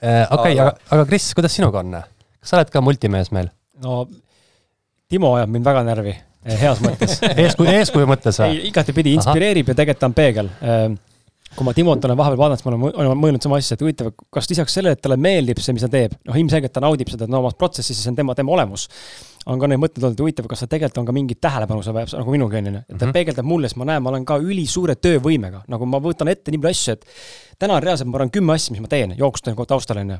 Äh, 0.00 0.24
okei, 0.30 0.56
aga, 0.58 0.74
aga 0.94 1.06
Kris, 1.08 1.30
kuidas 1.36 1.54
sinuga 1.58 1.82
on? 1.84 2.00
kas 2.40 2.54
sa 2.54 2.56
oled 2.56 2.72
ka 2.72 2.80
multimees 2.84 3.32
meil? 3.36 3.50
no 3.84 4.06
Timo 5.10 5.32
ajab 5.34 5.50
mind 5.50 5.66
väga 5.66 5.82
närvi, 5.84 6.12
heas 6.60 6.80
mõttes 6.84 7.18
eeskuju, 7.44 7.72
eeskuju 7.80 8.08
mõttes 8.08 8.38
või? 8.40 8.60
igatepidi 8.70 9.16
inspireerib 9.18 9.66
Aha. 9.66 9.74
ja 9.74 9.80
tegelikult 9.82 10.00
ta 10.00 10.08
on 10.08 10.16
peegel 10.16 10.50
kui 11.56 11.66
ma 11.66 11.74
Timot 11.74 12.04
olen 12.06 12.18
vahepeal 12.18 12.38
vaadanud, 12.38 12.60
siis 12.60 12.66
ma 12.66 12.72
olen, 12.72 13.00
olen 13.02 13.18
mõelnud 13.18 13.44
sama 13.44 13.58
asja, 13.58 13.74
et 13.74 13.82
huvitav, 13.82 14.12
kas 14.32 14.48
lisaks 14.50 14.76
sellele, 14.76 14.94
et 14.96 15.02
talle 15.02 15.16
meeldib 15.20 15.58
see, 15.62 15.74
mis 15.74 15.82
ta 15.84 15.90
teeb, 15.90 16.14
noh, 16.28 16.38
ilmselgelt 16.38 16.72
ta 16.74 16.82
naudib 16.84 17.10
seda 17.10 17.26
no, 17.30 17.40
omas 17.42 17.56
protsessis 17.58 17.98
ja 17.98 18.04
see 18.04 18.12
on 18.12 18.18
tema, 18.20 18.36
tema 18.38 18.54
olemus. 18.54 18.86
on 19.50 19.58
ka 19.58 19.70
neid 19.70 19.80
mõtteid 19.80 20.04
olnud, 20.04 20.18
et 20.18 20.22
huvitav, 20.22 20.46
kas 20.50 20.62
ta 20.62 20.68
tegelikult 20.70 21.00
on 21.02 21.06
ka 21.08 21.14
mingit 21.16 21.40
tähelepanu 21.42 21.82
sa 21.82 21.94
vajab, 21.96 22.12
nagu 22.20 22.34
minugi 22.34 22.58
on 22.60 22.66
ju, 22.66 22.72
et 22.76 22.86
ta 22.86 22.94
mm 22.94 22.98
-hmm. 23.00 23.12
peegeldab 23.12 23.46
mulle, 23.46 23.68
siis 23.68 23.76
ma 23.76 23.84
näen, 23.84 24.02
ma 24.02 24.10
olen 24.10 24.24
ka 24.24 24.36
ülisuure 24.38 24.94
töövõimega, 24.94 25.62
nagu 25.68 25.86
ma 25.86 25.98
võtan 25.98 26.28
ette 26.28 26.50
nii 26.50 26.60
palju 26.60 26.70
asju, 26.70 26.92
et 26.92 27.06
täna 27.58 27.74
on 27.74 27.82
reaalselt, 27.82 28.08
ma 28.08 28.16
arvan, 28.18 28.30
kümme 28.30 28.52
asja, 28.52 28.72
mis 28.72 28.80
ma 28.80 28.88
teen, 28.88 29.14
jookstan 29.18 29.56
taustal 29.66 29.98
on 29.98 30.10
ju 30.10 30.18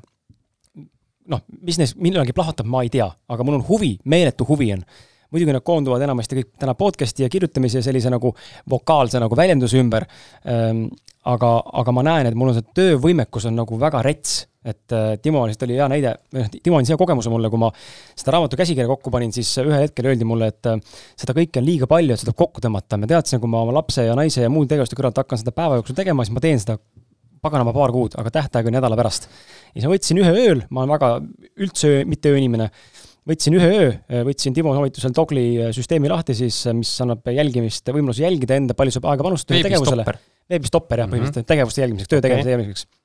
noh, 1.29 1.43
mis 1.63 1.79
neist 1.79 1.97
millalgi 1.97 2.33
plahvatab, 2.33 2.67
ma 2.67 2.83
ei 2.83 2.89
tea, 2.89 3.11
aga 3.29 3.45
mul 3.45 3.61
on 3.61 3.65
huvi, 3.69 3.99
meeletu 4.05 4.47
huvi 4.49 4.73
on 4.73 4.83
muidugi 5.31 5.55
nad 5.55 5.65
koonduvad 5.67 6.03
enamasti 6.07 6.41
kõik 6.41 6.51
täna 6.61 6.75
podcast'i 6.79 7.25
ja 7.25 7.31
kirjutamise 7.33 7.81
ja 7.81 7.87
sellise 7.87 8.13
nagu 8.13 8.33
vokaalse 8.71 9.23
nagu 9.23 9.39
väljenduse 9.39 9.81
ümber 9.81 10.07
ähm,. 10.49 10.89
aga, 11.31 11.49
aga 11.77 11.93
ma 11.93 12.03
näen, 12.03 12.31
et 12.31 12.37
mul 12.39 12.49
on 12.49 12.55
see 12.57 12.65
töövõimekus 12.75 13.45
on 13.51 13.59
nagu 13.61 13.77
väga 13.77 14.01
rets, 14.03 14.39
et 14.65 14.95
äh, 14.97 15.19
Timo 15.21 15.43
lihtsalt 15.45 15.67
oli 15.67 15.77
hea 15.77 15.89
näide, 15.93 16.15
noh, 16.33 16.47
Timo 16.55 16.79
andis 16.79 16.95
hea 16.95 16.97
kogemuse 17.01 17.29
mulle, 17.33 17.51
kui 17.53 17.61
ma 17.61 17.69
seda 18.17 18.33
raamatu 18.35 18.57
käsikirja 18.57 18.89
kokku 18.89 19.13
panin, 19.13 19.35
siis 19.37 19.51
ühel 19.61 19.85
hetkel 19.85 20.09
öeldi 20.09 20.25
mulle, 20.25 20.49
et 20.49 20.71
äh, 20.71 20.81
seda 21.21 21.37
kõike 21.37 21.61
on 21.61 21.67
liiga 21.69 21.89
palju, 21.91 22.17
et 22.17 22.23
seda 22.25 22.33
kokku 22.37 22.65
tõmmata. 22.65 22.97
ma 22.97 23.11
teadsin, 23.11 23.43
kui 23.43 23.53
ma 23.53 23.61
oma 23.67 23.77
lapse 23.77 24.07
ja 24.07 24.17
naise 24.17 24.47
ja 24.47 24.53
muude 24.53 24.73
tegevuste 24.73 24.97
kõrvalt 24.97 25.21
hakkan 25.21 25.43
seda 25.43 25.53
päeva 25.53 25.77
jooksul 25.77 26.01
tegema, 26.01 26.25
siis 26.25 26.37
ma 26.37 26.45
teen 26.45 26.65
seda 26.65 26.79
paganama 27.45 27.73
paar 27.77 27.93
kuud, 27.93 28.17
aga 28.21 28.33
tähtaeg 28.33 28.69
on 28.69 28.77
nädala 28.77 28.97
pärast. 29.01 29.29
ja 29.75 29.81
siis 29.81 29.89
ma 29.89 29.95
võtsin 29.95 30.21
ühe 30.25 30.33
ööl, 30.45 30.65
ma 30.71 30.85
olen 30.85 30.97
väga 30.97 31.13
üldse 31.61 31.93
öö, 31.93 32.09
mitte 32.09 32.33
ööinimene 32.33 32.71
võtsin 33.29 33.57
ühe 33.59 33.71
öö, 33.73 34.23
võtsin 34.29 34.57
Timo 34.57 34.75
soovitusel 34.77 35.15
Dogli 35.17 35.47
äh, 35.59 35.75
süsteemi 35.77 36.11
lahti 36.13 36.37
siis, 36.39 36.63
äh, 36.71 36.77
mis 36.77 36.93
annab 37.05 37.27
jälgimist, 37.29 37.89
võimaluse 37.95 38.25
jälgida 38.25 38.59
enda, 38.61 38.77
palju 38.79 38.97
saab 38.97 39.11
aega 39.13 39.27
panustada 39.27 39.61
tegevusele. 39.67 40.07
veebistopper 40.51 41.05
jah, 41.05 41.11
põhimõtteliselt 41.11 41.43
mm 41.43 41.47
-hmm. 41.47 41.53
tegevuste 41.55 41.85
jälgimiseks, 41.85 42.11
töö 42.11 42.25
tegevuste 42.25 42.49
okay. 42.49 42.57
jälgimiseks 42.59 43.00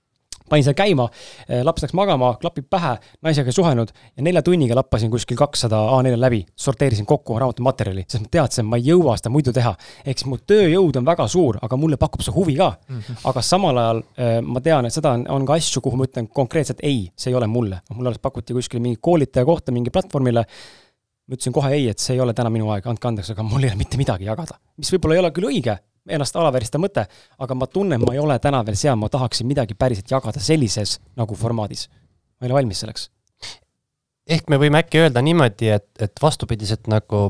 panin 0.49 0.65
seal 0.65 0.77
käima, 0.77 1.07
eh, 1.49 1.63
laps 1.65 1.83
läks 1.85 1.95
magama, 1.97 2.35
klapid 2.41 2.67
pähe, 2.69 2.95
naisega 3.25 3.49
ei 3.49 3.57
suhelnud 3.57 3.91
ja 3.91 4.25
nelja 4.25 4.43
tunniga 4.45 4.77
lappasin 4.77 5.11
kuskil 5.11 5.37
kakssada 5.37 5.79
A4 5.95 6.19
läbi, 6.19 6.43
sorteerisin 6.55 7.05
kokku 7.09 7.39
raamatu 7.39 7.65
materjali, 7.65 8.05
sest 8.07 8.25
ma 8.25 8.31
teadsin, 8.37 8.69
ma 8.69 8.79
ei 8.79 8.89
jõua 8.91 9.17
seda 9.19 9.33
muidu 9.33 9.53
teha. 9.55 9.75
ehk 10.05 10.21
siis 10.21 10.29
mu 10.29 10.37
tööjõud 10.37 10.97
on 11.01 11.05
väga 11.05 11.27
suur, 11.31 11.59
aga 11.61 11.77
mulle 11.77 11.97
pakub 11.97 12.21
see 12.21 12.33
huvi 12.35 12.55
ka 12.55 12.71
mm. 12.87 12.99
-hmm. 12.99 13.27
aga 13.31 13.41
samal 13.41 13.77
ajal 13.77 14.03
eh, 14.17 14.39
ma 14.41 14.61
tean, 14.61 14.85
et 14.85 14.93
seda 14.93 15.11
on, 15.17 15.27
on 15.29 15.45
ka 15.45 15.53
asju, 15.53 15.81
kuhu 15.81 15.97
ma 15.97 16.05
ütlen 16.05 16.27
konkreetselt 16.27 16.79
ei, 16.83 17.11
see 17.15 17.31
ei 17.31 17.35
ole 17.35 17.47
mulle. 17.47 17.81
noh, 17.89 17.97
mulle 17.97 18.13
alles 18.13 18.21
pakuti 18.21 18.53
kuskil 18.53 18.79
mingi 18.79 18.97
koolitaja 19.01 19.45
kohta 19.45 19.71
mingi 19.71 19.89
platvormile 19.89 20.45
ma 21.25 21.33
ütlesin 21.33 21.53
kohe 21.53 21.73
ei, 21.73 21.89
et 21.89 21.99
see 21.99 22.15
ei 22.15 22.21
ole 22.21 22.33
täna 22.37 22.51
minu 22.53 22.69
aeg, 22.69 22.85
andke 22.85 23.07
andeks, 23.09 23.31
aga 23.33 23.43
mul 23.43 23.63
ei 23.63 23.71
ole 23.71 23.79
mitte 23.81 23.97
midagi 23.97 24.27
jagada. 24.29 24.59
mis 24.77 24.91
võib-olla 24.93 25.17
ei 25.17 25.23
ole 25.23 25.31
küll 25.31 25.49
õige, 25.49 25.77
ennast 26.09 26.37
alavääristada 26.37 26.81
mõte, 26.81 27.05
aga 27.41 27.57
ma 27.57 27.67
tunnen, 27.71 28.01
ma 28.03 28.13
ei 28.15 28.21
ole 28.21 28.37
täna 28.41 28.61
veel 28.65 28.77
seal, 28.79 28.97
ma 28.99 29.09
tahaksin 29.11 29.47
midagi 29.49 29.77
päriselt 29.77 30.11
jagada 30.11 30.41
sellises 30.43 30.99
nagu 31.17 31.35
formaadis. 31.35 31.87
ma 32.39 32.45
ei 32.45 32.51
ole 32.51 32.59
valmis 32.61 32.83
selleks. 32.83 33.09
ehk 34.27 34.49
me 34.49 34.59
võime 34.61 34.81
äkki 34.81 35.05
öelda 35.05 35.21
niimoodi, 35.21 35.69
et, 35.69 35.89
et 35.99 36.21
vastupidiselt 36.21 36.87
nagu 36.91 37.29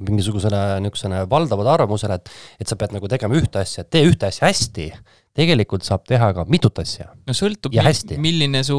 mingisugusele 0.00 0.80
niisugusele 0.80 1.22
valdavale 1.30 1.70
arvamusele, 1.72 2.18
et, 2.18 2.32
et 2.60 2.68
sa 2.68 2.76
pead 2.76 2.92
nagu 2.92 3.08
tegema 3.08 3.38
ühte 3.38 3.62
asja, 3.62 3.84
tee 3.84 4.02
ühte 4.04 4.28
asja 4.28 4.44
hästi, 4.50 4.90
tegelikult 5.36 5.86
saab 5.86 6.04
teha 6.08 6.32
ka 6.36 6.44
mitut 6.52 6.78
asja. 6.82 7.08
no 7.24 7.32
sõltub, 7.36 7.72
milline 8.20 8.62
su 8.66 8.76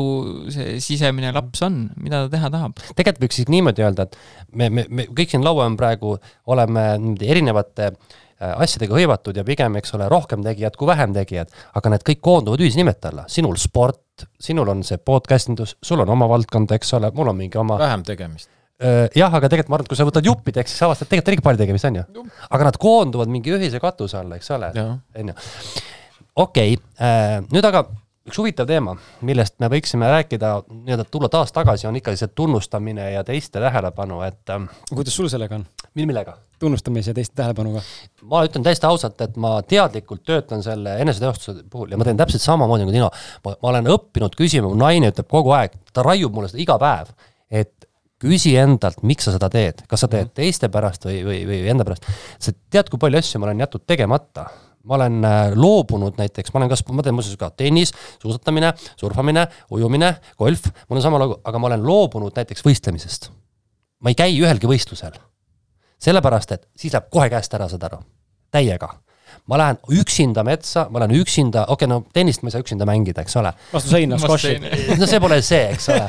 see 0.53 0.77
sisemine 0.83 1.31
laps 1.33 1.63
on, 1.65 1.87
mida 1.97 2.25
ta 2.25 2.35
teha 2.35 2.51
tahab. 2.53 2.85
tegelikult 2.93 3.25
võiks 3.25 3.41
siis 3.41 3.49
niimoodi 3.49 3.87
öelda, 3.87 4.05
et 4.05 4.53
me, 4.53 4.69
me, 4.69 4.85
me 4.89 5.09
kõik 5.09 5.33
siin 5.33 5.45
laua 5.45 5.65
ümber 5.71 5.87
praegu 5.87 6.15
oleme 6.53 6.87
niimoodi 7.01 7.33
erinevate 7.33 7.91
Äh, 7.91 8.26
asjadega 8.39 8.97
hõivatud 8.97 9.37
ja 9.37 9.45
pigem, 9.47 9.79
eks 9.79 9.95
ole, 9.97 10.09
rohkem 10.11 10.43
tegijad 10.45 10.77
kui 10.77 10.89
vähem 10.89 11.15
tegijad, 11.15 11.53
aga 11.77 11.93
need 11.93 12.05
kõik 12.05 12.21
koonduvad 12.25 12.61
ühisnimetaja 12.61 13.13
alla, 13.13 13.25
sinul 13.31 13.57
sport, 13.61 14.27
sinul 14.41 14.69
on 14.73 14.83
see 14.85 14.99
podcast 15.01 15.51
indus, 15.51 15.75
sul 15.83 16.03
on 16.03 16.13
oma 16.13 16.29
valdkond, 16.29 16.71
eks 16.77 16.93
ole, 16.99 17.11
mul 17.17 17.33
on 17.33 17.39
mingi 17.39 17.57
oma 17.57 17.79
vähem 17.81 18.05
tegemist. 18.07 18.49
Äh, 18.77 19.07
jah, 19.17 19.33
aga 19.33 19.49
tegelikult 19.49 19.73
ma 19.73 19.79
arvan, 19.79 19.87
et 19.87 19.93
kui 19.93 19.97
sa 19.97 20.05
võtad 20.05 20.27
juppideks, 20.29 20.73
siis 20.73 20.85
avastad, 20.85 21.09
tegelikult 21.09 21.31
oligi 21.33 21.45
palju 21.47 21.63
tegemist, 21.63 21.87
on 21.89 21.97
ju. 21.97 22.25
aga 22.53 22.67
nad 22.69 22.77
koonduvad 22.81 23.31
mingi 23.33 23.55
ühise 23.57 23.81
katuse 23.81 24.19
alla, 24.21 24.37
eks 24.37 24.51
ole, 24.53 24.69
on 25.17 25.31
ju. 25.33 25.37
okei, 26.45 26.77
äh, 27.01 27.39
nüüd 27.49 27.65
aga 27.65 27.87
üks 28.27 28.39
huvitav 28.41 28.67
teema, 28.67 28.95
millest 29.25 29.55
me 29.63 29.69
võiksime 29.71 30.09
rääkida, 30.11 30.51
nii-öelda 30.67 31.05
tulla 31.11 31.29
taas 31.31 31.53
tagasi, 31.55 31.87
on 31.87 31.95
ikkagi 31.99 32.19
see 32.19 32.33
tunnustamine 32.35 33.11
ja 33.13 33.23
teiste 33.27 33.61
tähelepanu, 33.63 34.19
et 34.27 34.51
ähm, 34.53 34.67
kuidas 34.91 35.15
sul 35.15 35.31
sellega 35.31 35.59
on? 35.59 35.65
millega? 35.97 36.35
tunnustamise 36.59 37.11
ja 37.11 37.15
teiste 37.17 37.37
tähelepanuga? 37.39 37.81
ma 38.27 38.43
ütlen 38.45 38.65
täiesti 38.65 38.85
ausalt, 38.89 39.21
et 39.21 39.37
ma 39.39 39.55
teadlikult 39.63 40.25
töötan 40.27 40.63
selle 40.65 40.97
eneseteostuse 41.01 41.63
puhul 41.71 41.93
ja 41.93 41.99
ma 41.99 42.05
teen 42.07 42.19
täpselt 42.19 42.43
samamoodi 42.43 42.85
nagu 42.85 42.95
Tino. 42.95 43.09
ma, 43.45 43.55
ma 43.61 43.71
olen 43.73 43.89
õppinud 43.95 44.35
küsima, 44.37 44.67
mu 44.67 44.77
naine 44.77 45.13
ütleb 45.13 45.29
kogu 45.31 45.55
aeg, 45.57 45.77
ta 45.93 46.05
raiub 46.05 46.35
mulle 46.35 46.51
seda 46.51 46.63
iga 46.65 46.77
päev, 46.81 47.13
et 47.49 47.87
küsi 48.21 48.55
endalt, 48.57 49.03
miks 49.05 49.29
sa 49.29 49.35
seda 49.37 49.49
teed, 49.53 49.85
kas 49.87 50.03
sa 50.03 50.11
teed 50.11 50.27
mhm. 50.27 50.37
teiste 50.41 50.69
pärast 50.73 51.07
või, 51.07 51.21
või, 51.25 51.41
või 51.47 51.65
enda 51.71 51.87
pärast. 51.87 52.09
sa 52.41 52.51
tead, 52.53 52.91
kui 52.91 52.99
palju 53.01 53.21
asju 53.21 53.41
ma 53.41 53.49
olen 53.51 53.63
jätnud 53.63 53.87
tegemata 53.87 54.49
ma 54.87 54.97
olen 54.97 55.25
äh, 55.25 55.39
loobunud 55.55 56.17
näiteks, 56.19 56.53
ma 56.53 56.61
olen 56.61 56.71
kas, 56.71 56.83
ma 56.91 57.05
teen 57.05 57.15
muuseas 57.17 57.37
ka 57.39 57.49
tennis, 57.59 57.93
suusatamine, 58.21 58.73
surfamine, 58.99 59.47
ujumine, 59.75 60.13
golf, 60.39 60.69
mul 60.87 60.99
on 61.01 61.05
sama 61.05 61.21
lugu, 61.21 61.39
aga 61.43 61.61
ma 61.61 61.71
olen 61.71 61.83
loobunud 61.87 62.37
näiteks 62.37 62.65
võistlemisest. 62.65 63.31
ma 64.03 64.13
ei 64.13 64.19
käi 64.19 64.37
ühelgi 64.39 64.69
võistlusel. 64.69 65.17
sellepärast, 65.99 66.51
et 66.51 66.67
siis 66.77 66.93
läheb 66.93 67.09
kohe 67.11 67.29
käest 67.29 67.53
ära, 67.53 67.69
saad 67.69 67.83
aru, 67.89 68.01
täiega 68.51 68.93
ma 69.47 69.57
lähen 69.59 69.77
üksinda 69.91 70.43
metsa, 70.43 70.87
ma 70.89 70.99
lähen 71.03 71.15
üksinda, 71.19 71.65
okei 71.67 71.85
okay,, 71.85 71.91
no 71.91 72.03
tennist 72.13 72.43
ma 72.43 72.51
ei 72.51 72.55
saa 72.55 72.63
üksinda 72.63 72.87
mängida, 72.87 73.23
eks 73.23 73.35
ole. 73.39 73.53
vastu 73.73 73.91
seina, 73.91 74.19
squashi. 74.19 74.55
no 74.99 75.07
see 75.07 75.19
pole 75.23 75.41
see, 75.41 75.63
eks 75.73 75.89
ole. 75.95 76.07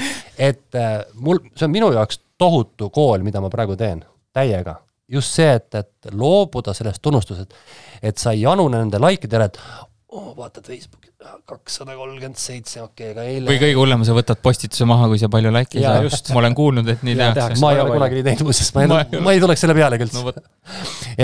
et 0.50 0.78
äh, 0.78 1.00
mul, 1.14 1.42
see 1.54 1.66
on 1.66 1.74
minu 1.74 1.90
jaoks 1.94 2.22
tohutu 2.38 2.90
kool, 2.94 3.26
mida 3.26 3.42
ma 3.42 3.50
praegu 3.50 3.76
teen, 3.78 4.04
täiega 4.34 4.78
just 5.08 5.38
see, 5.38 5.50
et, 5.58 5.74
et 5.74 6.12
loobuda 6.12 6.74
sellest 6.76 7.02
tunnustusest, 7.04 7.54
et 8.02 8.18
sa 8.20 8.34
ei 8.36 8.44
janune 8.44 8.80
nende 8.82 9.00
likeidele, 9.02 9.48
et 9.48 9.60
oh, 10.08 10.32
vaatad 10.36 10.66
Facebooki, 10.68 11.10
kakssada 11.48 11.94
kolmkümmend 11.96 12.38
seitse, 12.40 12.80
okei 12.82 13.10
okay,, 13.10 13.14
aga 13.14 13.24
eile 13.28 13.50
või 13.50 13.60
kõige 13.60 13.78
hullem, 13.80 14.04
sa 14.06 14.14
võtad 14.16 14.40
postituse 14.44 14.86
maha, 14.88 15.08
kui 15.10 15.20
sa 15.20 15.30
palju 15.32 15.52
like'i 15.54 15.84
saad, 15.84 16.32
ma 16.32 16.42
olen 16.42 16.56
kuulnud, 16.56 16.90
et 16.94 17.04
nii 17.06 17.16
ja, 17.16 17.30
tehakse. 17.36 17.60
ma 17.62 17.72
ei 17.74 17.82
ole 17.82 17.94
kunagi 17.96 18.18
nii 18.18 18.26
teinud 18.28 18.48
muuseas, 18.48 18.70
ma 18.76 18.84
ei, 18.84 18.90
ma, 18.92 19.00
ma 19.26 19.34
ei 19.36 19.42
tuleks 19.44 19.64
selle 19.64 19.76
pealegi 19.78 20.06
üldse 20.06 20.24
no,. 20.24 20.34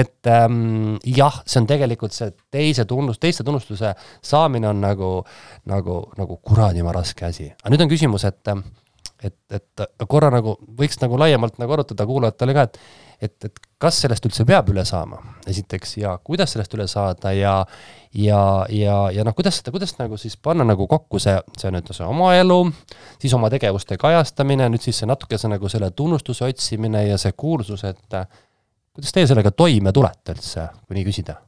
et 0.02 0.32
ähm, 0.32 0.96
jah, 1.08 1.40
see 1.48 1.60
on 1.62 1.68
tegelikult 1.70 2.16
see 2.16 2.32
teise 2.52 2.88
tunnus, 2.90 3.20
teiste 3.22 3.46
tunnustuse 3.46 3.94
saamine 4.24 4.72
on 4.72 4.80
nagu, 4.84 5.12
nagu, 5.70 6.00
nagu 6.20 6.40
kuradima 6.44 6.92
raske 6.96 7.28
asi. 7.28 7.50
aga 7.52 7.74
nüüd 7.74 7.86
on 7.86 7.92
küsimus, 7.92 8.26
et 8.28 8.56
et, 9.24 9.38
et 9.56 9.86
korra 10.10 10.28
nagu 10.34 10.58
võiks 10.76 10.98
nagu 11.00 11.16
laiemalt 11.20 11.56
nagu 11.62 11.72
arutada 11.78 12.04
kuulajatele 12.08 12.56
ka, 12.56 12.68
et 12.68 12.82
et, 13.22 13.46
et 13.46 13.60
kas 13.84 14.00
sellest 14.02 14.24
üldse 14.28 14.46
peab 14.48 14.70
üle 14.72 14.84
saama, 14.88 15.20
esiteks, 15.50 15.98
ja 16.00 16.16
kuidas 16.24 16.54
sellest 16.54 16.74
üle 16.76 16.86
saada 16.90 17.32
ja 17.36 17.54
ja, 18.14 18.40
ja, 18.70 18.96
ja 19.14 19.24
noh, 19.26 19.34
kuidas 19.36 19.58
seda, 19.60 19.72
kuidas 19.74 19.96
nagu 19.98 20.18
siis 20.20 20.36
panna 20.36 20.66
nagu 20.66 20.86
kokku 20.90 21.20
see, 21.22 21.34
see 21.58 21.72
nüüd 21.74 21.90
see 21.92 22.06
oma 22.06 22.32
elu, 22.38 22.60
siis 23.22 23.34
oma 23.36 23.50
tegevuste 23.52 23.98
kajastamine, 24.00 24.68
nüüd 24.72 24.84
siis 24.84 25.02
see 25.02 25.10
natukese 25.10 25.50
nagu 25.50 25.70
selle 25.72 25.90
tunnustuse 25.96 26.46
otsimine 26.48 27.06
ja 27.08 27.18
see 27.20 27.34
kuulsus, 27.36 27.84
et 27.88 28.18
kuidas 28.94 29.14
teie 29.14 29.28
sellega 29.30 29.54
toime 29.54 29.92
tulete 29.92 30.36
üldse, 30.36 30.70
kui 30.86 31.00
nii 31.00 31.10
küsida? 31.10 31.40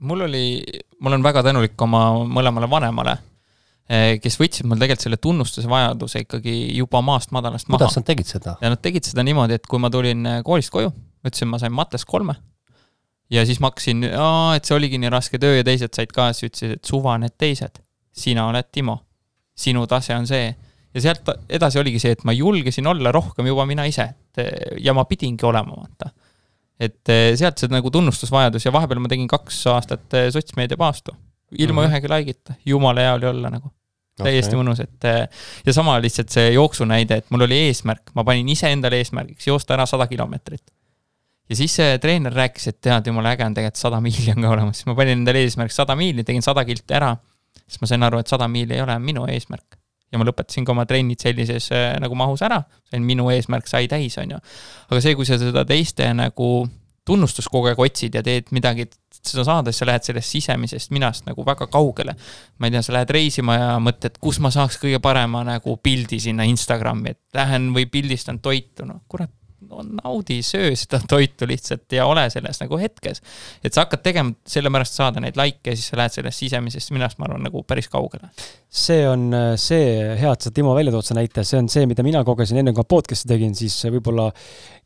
mul 0.00 0.24
oli, 0.24 0.62
ma 1.04 1.10
olen 1.10 1.24
väga 1.24 1.42
tänulik 1.44 1.82
oma 1.84 2.06
mõlemale 2.24 2.70
vanemale 2.72 3.18
Eh, 3.90 4.20
kes 4.22 4.36
võtsid 4.38 4.68
mul 4.70 4.78
tegelikult 4.78 5.02
selle 5.02 5.18
tunnustuse 5.18 5.66
vajaduse 5.70 6.20
ikkagi 6.22 6.52
juba 6.76 7.00
maast 7.02 7.32
madalast 7.34 7.66
maha. 7.66 7.80
kuidas 7.80 7.96
nad 7.98 8.06
tegid 8.06 8.28
seda? 8.28 8.52
ja 8.62 8.70
nad 8.70 8.78
tegid 8.78 9.08
seda 9.08 9.24
niimoodi, 9.26 9.56
et 9.58 9.66
kui 9.66 9.82
ma 9.82 9.90
tulin 9.90 10.28
eh, 10.30 10.36
koolist 10.46 10.70
koju, 10.70 10.92
ütlesin, 11.26 11.50
ma 11.50 11.60
sain 11.60 11.74
mates 11.74 12.06
kolme, 12.08 12.34
ja 13.30 13.44
siis 13.46 13.60
ma 13.62 13.70
hakkasin, 13.70 14.06
et 14.56 14.66
see 14.66 14.76
oligi 14.76 14.98
nii 15.00 15.12
raske 15.12 15.38
töö 15.42 15.60
ja 15.60 15.66
teised 15.66 15.94
said 15.96 16.12
ka, 16.14 16.30
siis 16.34 16.50
ütlesid, 16.50 16.78
et 16.78 16.90
suva 16.90 17.16
need 17.20 17.36
teised. 17.38 17.80
sina 18.12 18.48
oled 18.50 18.66
Timo. 18.72 18.98
sinu 19.54 19.86
tase 19.86 20.14
on 20.16 20.26
see. 20.26 20.54
ja 20.94 21.00
sealt 21.00 21.28
edasi 21.48 21.78
oligi 21.78 22.00
see, 22.02 22.12
et 22.16 22.24
ma 22.24 22.32
julgesin 22.32 22.86
olla 22.86 23.12
rohkem 23.12 23.46
juba 23.46 23.66
mina 23.66 23.84
ise, 23.86 24.02
et 24.02 24.42
eh, 24.42 24.76
ja 24.82 24.94
ma 24.94 25.04
pidingi 25.04 25.46
olema, 25.46 25.76
vaata. 25.76 26.10
et 26.80 27.12
sealt 27.36 27.58
see 27.58 27.70
nagu 27.70 27.90
tunnustusvajadus 27.90 28.64
ja 28.64 28.72
vahepeal 28.72 29.00
ma 29.00 29.08
tegin 29.08 29.28
kaks 29.28 29.66
aastat 29.66 30.16
sotsmeedia 30.32 30.76
paastu. 30.76 31.14
ilma 31.58 31.82
mm 31.82 31.86
-hmm. 31.86 31.90
ühegi 31.90 32.08
like'ita, 32.08 32.54
jumala 32.66 33.00
hea 33.00 33.14
oli 33.14 33.26
olla 33.26 33.50
nagu 33.50 33.70
täiesti 34.24 34.54
okay. 34.54 34.60
mõnus, 34.60 34.82
et 34.82 35.08
äh, 35.08 35.46
ja 35.66 35.74
sama 35.74 35.96
lihtsalt 36.02 36.32
see 36.32 36.52
jooksu 36.54 36.86
näide, 36.88 37.20
et 37.20 37.30
mul 37.32 37.46
oli 37.46 37.58
eesmärk, 37.68 38.12
ma 38.16 38.24
panin 38.26 38.48
iseendale 38.52 39.00
eesmärgiks 39.00 39.48
joosta 39.48 39.76
ära 39.76 39.86
sada 39.88 40.06
kilomeetrit. 40.10 40.64
Ja 41.50 41.58
siis 41.58 41.74
see 41.80 41.98
treener 42.02 42.34
rääkis, 42.34 42.70
et 42.70 42.78
tead, 42.84 43.10
jumala 43.10 43.34
äge 43.34 43.44
on 43.46 43.56
tegelikult 43.56 43.82
sada 43.82 44.00
miili 44.04 44.30
on 44.34 44.46
ka 44.46 44.54
olemas, 44.54 44.80
siis 44.80 44.88
ma 44.90 44.96
panin 44.98 45.18
endale 45.18 45.42
eesmärgiks 45.44 45.80
sada 45.82 45.96
miili, 45.98 46.24
tegin 46.26 46.46
sada 46.46 46.64
kilti 46.64 46.96
ära. 46.96 47.16
siis 47.66 47.82
ma 47.82 47.90
sain 47.90 48.02
aru, 48.06 48.20
et 48.22 48.30
sada 48.30 48.48
miili 48.48 48.74
ei 48.74 48.82
ole 48.82 48.98
minu 48.98 49.26
eesmärk. 49.30 49.78
ja 50.10 50.18
ma 50.18 50.26
lõpetasin 50.26 50.66
ka 50.66 50.72
oma 50.74 50.86
trennid 50.90 51.22
sellises 51.22 51.70
äh, 51.74 51.94
nagu 52.02 52.14
mahus 52.18 52.42
ära, 52.42 52.62
sain 52.90 53.02
minu 53.06 53.30
eesmärk 53.30 53.66
sai 53.70 53.88
täis, 53.88 54.18
on 54.18 54.36
ju. 54.36 54.38
aga 54.90 55.00
see, 55.00 55.14
kui 55.18 55.26
sa 55.26 55.38
seda 55.38 55.64
teiste 55.66 56.06
nagu 56.14 56.68
tunnustust 57.10 57.50
kogu 57.50 57.70
aeg 57.70 57.80
otsid 57.80 58.14
ja 58.14 58.22
teed 58.22 58.52
midagi, 58.54 58.86
et 58.86 59.20
seda 59.26 59.42
saada, 59.46 59.72
siis 59.72 59.82
sa 59.82 59.88
lähed 59.88 60.06
sellest 60.06 60.36
sisemisest 60.36 60.92
minast 60.94 61.26
nagu 61.26 61.42
väga 61.46 61.66
kaugele. 61.66 62.14
ma 62.58 62.68
ei 62.68 62.76
tea, 62.76 62.82
sa 62.86 62.94
lähed 62.94 63.10
reisima 63.10 63.58
ja 63.58 63.74
mõtled, 63.82 64.20
kus 64.22 64.38
ma 64.38 64.52
saaks 64.54 64.78
kõige 64.78 65.02
parema 65.02 65.42
nagu 65.46 65.76
pildi 65.82 66.20
sinna 66.22 66.46
Instagrami, 66.46 67.16
et 67.16 67.20
lähen 67.34 67.72
või 67.74 67.88
pildistan 67.90 68.38
toitu, 68.38 68.86
noh 68.86 69.02
kurat, 69.08 69.32
no 69.68 69.82
naudi, 69.84 70.40
söö 70.46 70.70
seda 70.78 71.00
toitu 71.12 71.48
lihtsalt 71.48 71.92
ja 71.92 72.06
ole 72.08 72.26
selles 72.32 72.60
nagu 72.62 72.78
hetkes. 72.80 73.22
et 73.64 73.74
sa 73.74 73.84
hakkad 73.84 74.02
tegema 74.04 74.32
sellepärast 74.48 74.96
saada 74.96 75.20
neid 75.20 75.38
likee 75.40 75.74
ja 75.74 75.76
siis 75.76 75.92
sa 75.92 76.00
lähed 76.00 76.16
sellest 76.16 76.44
sisemisest 76.44 76.94
minast, 76.96 77.20
ma 77.20 77.28
arvan, 77.28 77.44
nagu 77.44 77.62
päris 77.68 77.90
kaugele. 77.92 78.30
see 78.70 79.02
on 79.08 79.28
äh, 79.34 79.52
see, 79.60 80.16
hea, 80.20 80.32
et 80.32 80.46
sa 80.46 80.54
Timo 80.54 80.74
välja 80.76 80.94
tood, 80.94 81.06
see 81.06 81.18
näite, 81.18 81.44
see 81.44 81.58
on 81.58 81.68
see, 81.72 81.86
mida 81.90 82.04
mina 82.06 82.22
kogesin 82.24 82.62
enne, 82.62 82.72
kui 82.72 82.84
ma 82.84 82.92
podcast'i 82.96 83.32
tegin, 83.34 83.54
siis 83.58 83.76
võib-olla 83.90 84.30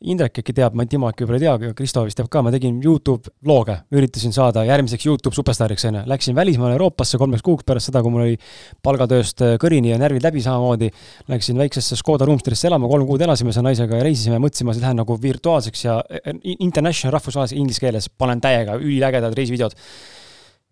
Indrek 0.05 0.41
äkki 0.41 0.53
teab, 0.57 0.75
ma 0.77 0.85
Timo 0.89 1.09
äkki 1.09 1.25
võib-olla 1.25 1.39
ei 1.39 1.45
tea, 1.45 1.53
aga 1.59 1.77
Kristo 1.77 2.03
vist 2.05 2.19
teab 2.19 2.29
ka, 2.33 2.43
ma 2.45 2.53
tegin 2.53 2.81
Youtube 2.85 3.31
vlog'e, 3.45 3.77
üritasin 3.95 4.35
saada 4.37 4.65
järgmiseks 4.67 5.07
Youtube 5.07 5.37
superstaariks, 5.37 5.85
on 5.89 6.01
ju. 6.01 6.03
Läksin 6.11 6.37
välismaale 6.37 6.77
Euroopasse 6.77 7.21
kolmeks 7.21 7.45
kuuks 7.45 7.65
pärast 7.69 7.89
seda, 7.89 8.03
kui 8.05 8.13
mul 8.13 8.25
oli 8.27 8.39
palgatööst 8.85 9.45
äh, 9.45 9.55
kõrini 9.61 9.93
ja 9.93 10.01
närvid 10.01 10.25
läbi 10.25 10.43
samamoodi. 10.45 10.91
Läksin 11.29 11.61
väiksesse 11.61 11.97
Škoda 12.01 12.29
Roomsterisse 12.29 12.69
elama, 12.69 12.89
kolm 12.91 13.09
kuud 13.09 13.25
elasime 13.25 13.53
seal 13.55 13.65
naisega 13.69 14.01
ja 14.01 14.05
reisisime, 14.05 14.41
mõtlesime, 14.43 14.64
et 14.73 14.81
lähen 14.83 15.01
nagu 15.03 15.17
virtuaalseks 15.21 15.85
ja 15.85 16.01
äh, 16.01 16.37
international 16.59 17.19
rahvusvahelise 17.19 17.57
inglise 17.61 17.85
keeles 17.85 18.11
panen 18.11 18.41
täiega 18.45 18.79
üliägedad 18.81 19.37
reisivideod 19.37 19.77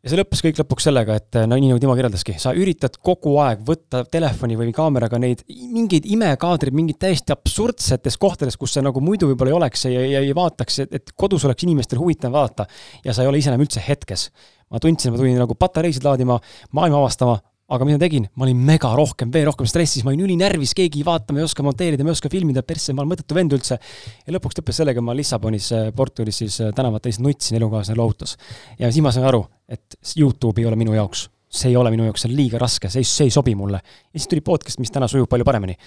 ja 0.03 0.11
see 0.11 0.19
lõppes 0.19 0.43
kõik 0.43 0.59
lõpuks 0.59 0.87
sellega, 0.89 1.17
et 1.21 1.39
no 1.47 1.57
nii 1.57 1.71
nagu 1.71 1.83
Timo 1.83 1.95
kirjeldaski, 1.99 2.35
sa 2.43 2.53
üritad 2.59 2.97
kogu 3.07 3.37
aeg 3.43 3.63
võtta 3.67 4.03
telefoni 4.11 4.57
või 4.59 4.75
kaameraga 4.75 5.21
neid 5.23 5.45
mingeid 5.47 6.09
imekaadreid, 6.11 6.75
mingid 6.75 6.99
täiesti 7.03 7.35
absurdsetes 7.35 8.19
kohtades, 8.21 8.59
kus 8.59 8.75
sa 8.75 8.83
nagu 8.83 9.03
muidu 9.05 9.31
võib-olla 9.31 9.55
ei 9.55 9.59
oleks 9.61 9.87
ja, 9.87 10.03
ja 10.17 10.25
ei 10.25 10.35
vaataks, 10.37 10.81
et 10.89 11.15
kodus 11.19 11.47
oleks 11.47 11.69
inimestel 11.69 12.03
huvitav 12.03 12.35
vaadata. 12.35 12.67
ja 13.05 13.15
sa 13.15 13.23
ei 13.23 13.31
ole 13.31 13.39
ise 13.39 13.53
enam 13.53 13.63
üldse 13.63 13.83
hetkes. 13.87 14.31
ma 14.73 14.83
tundsin, 14.83 15.13
ma 15.13 15.21
tulin 15.21 15.39
nagu 15.39 15.55
patareisid 15.55 16.05
laadima, 16.05 16.41
maailma 16.73 16.99
avastama, 17.05 17.39
aga 17.73 17.87
mida 17.89 17.99
tegin, 18.03 18.27
ma 18.37 18.45
olin 18.47 18.61
mega 18.69 18.91
rohkem, 18.97 19.31
veel 19.33 19.47
rohkem 19.49 19.69
stressis, 19.69 20.05
ma 20.05 20.13
olin 20.13 20.27
ülinärvis, 20.27 20.75
keegi 20.77 21.01
ei 21.01 21.07
vaata, 21.07 21.33
ma 21.33 21.41
ei 21.41 21.47
oska 21.47 21.65
monteerida, 21.65 22.05
ma 22.05 22.13
ei 22.13 22.17
oska 22.19 22.31
filmida, 22.33 22.65
persse, 22.67 22.93
ma 22.93 23.03
olen 23.03 23.13
mõttetu 23.15 23.37
vend 23.37 23.55
üldse. 23.57 23.79
ja 24.27 24.35
lõpuks 24.35 24.59
lõppes 24.59 24.81
sellega, 24.83 25.05
ma 25.05 25.17
Lissabonis, 25.17 25.71
äh, 25.77 25.91
Portugalis 25.97 26.43
siis 26.43 26.59
äh, 26.61 26.73
tänavatel 26.77 27.13
lihtsalt 27.13 27.27
nutsin, 27.27 27.59
elukaaslane 27.61 27.99
lohutas. 27.99 28.37
ja 28.79 28.91
siis 28.93 29.05
ma 29.05 29.13
sain 29.15 29.29
aru, 29.29 29.45
et 29.69 29.97
Youtube 30.17 30.61
ei 30.61 30.69
ole 30.69 30.77
minu 30.77 30.97
jaoks. 30.99 31.29
see 31.53 31.69
ei 31.69 31.77
ole 31.77 31.91
minu 31.93 32.05
jaoks, 32.09 32.23
see 32.25 32.31
on 32.31 32.37
liiga 32.37 32.61
raske, 32.61 32.89
see 32.89 33.03
ei, 33.05 33.09
see 33.09 33.29
ei 33.29 33.35
sobi 33.35 33.55
mulle. 33.57 33.81
ja 33.81 34.19
siis 34.19 34.29
tuli 34.29 34.45
podcast, 34.45 34.81
mis 34.81 34.93
täna 34.93 35.09
sujub 35.09 35.31
palju 35.31 35.49
paremini. 35.49 35.79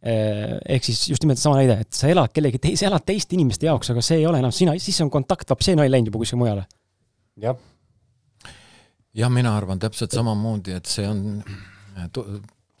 Äh, 0.00 0.58
ehk 0.76 0.84
siis 0.84 1.08
just 1.08 1.24
nimelt 1.24 1.40
sama 1.40 1.60
näide, 1.60 1.80
et 1.80 1.92
sa 1.96 2.08
elad 2.08 2.32
kellegi 2.32 2.60
teise, 2.60 2.88
elad 2.88 3.04
teiste 3.08 3.36
inimeste 3.36 3.68
jaoks, 3.68 3.92
aga 3.92 4.04
see 4.04 4.20
ei 4.20 4.28
ole 4.28 4.40
enam 4.40 4.52
sina, 4.52 4.76
siis 4.80 5.00
on 5.04 5.12
kontakt, 5.12 5.48
vaat 5.48 5.64
see 5.64 5.76
naine 5.76 5.92
läinud 5.92 6.12
juba 6.12 6.24
kuskile 6.24 6.44
mujale. 6.44 6.68
jah 7.40 7.56
jah, 9.14 9.30
mina 9.32 9.56
arvan 9.56 9.78
täpselt 9.78 10.14
samamoodi, 10.14 10.72
et 10.78 10.86
see 10.86 11.08
on 11.08 11.42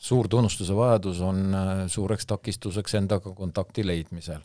suur 0.00 0.28
tunnustuse 0.28 0.76
vajadus 0.76 1.20
on 1.20 1.54
äh, 1.54 1.86
suureks 1.86 2.26
takistuseks 2.26 2.94
endaga 2.94 3.34
kontakti 3.36 3.86
leidmisel. 3.86 4.40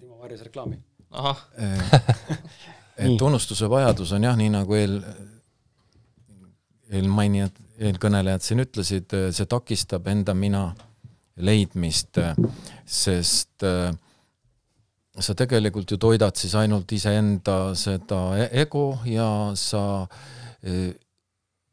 Timo 0.00 0.18
varjas 0.18 0.42
reklaami. 0.46 0.78
ahah. 1.10 1.46
et 2.98 3.16
tunnustuse 3.18 3.70
vajadus 3.70 4.12
on 4.12 4.28
jah, 4.28 4.36
nii 4.36 4.50
nagu 4.52 4.76
eel, 4.76 4.98
eelmainijad, 6.90 7.56
eelkõnelejad 7.78 8.44
siin 8.44 8.62
ütlesid, 8.66 9.16
see 9.32 9.48
takistab 9.48 10.06
enda 10.12 10.34
mina 10.34 10.68
leidmist, 11.40 12.20
sest 12.84 13.64
äh, 13.64 13.96
sa 15.20 15.34
tegelikult 15.34 15.90
ju 15.90 15.96
toidad 15.98 16.36
siis 16.36 16.54
ainult 16.54 16.92
iseenda 16.92 17.74
seda 17.74 18.20
e-, 18.38 18.50
ego 18.62 18.98
ja 19.06 19.52
sa 19.54 20.06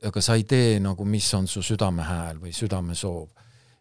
aga 0.05 0.21
sa 0.21 0.35
ei 0.35 0.43
tee 0.43 0.79
nagu, 0.79 1.05
mis 1.05 1.27
on 1.33 1.47
su 1.47 1.63
südamehääl 1.65 2.39
või 2.41 2.53
südamesoov. 2.53 3.29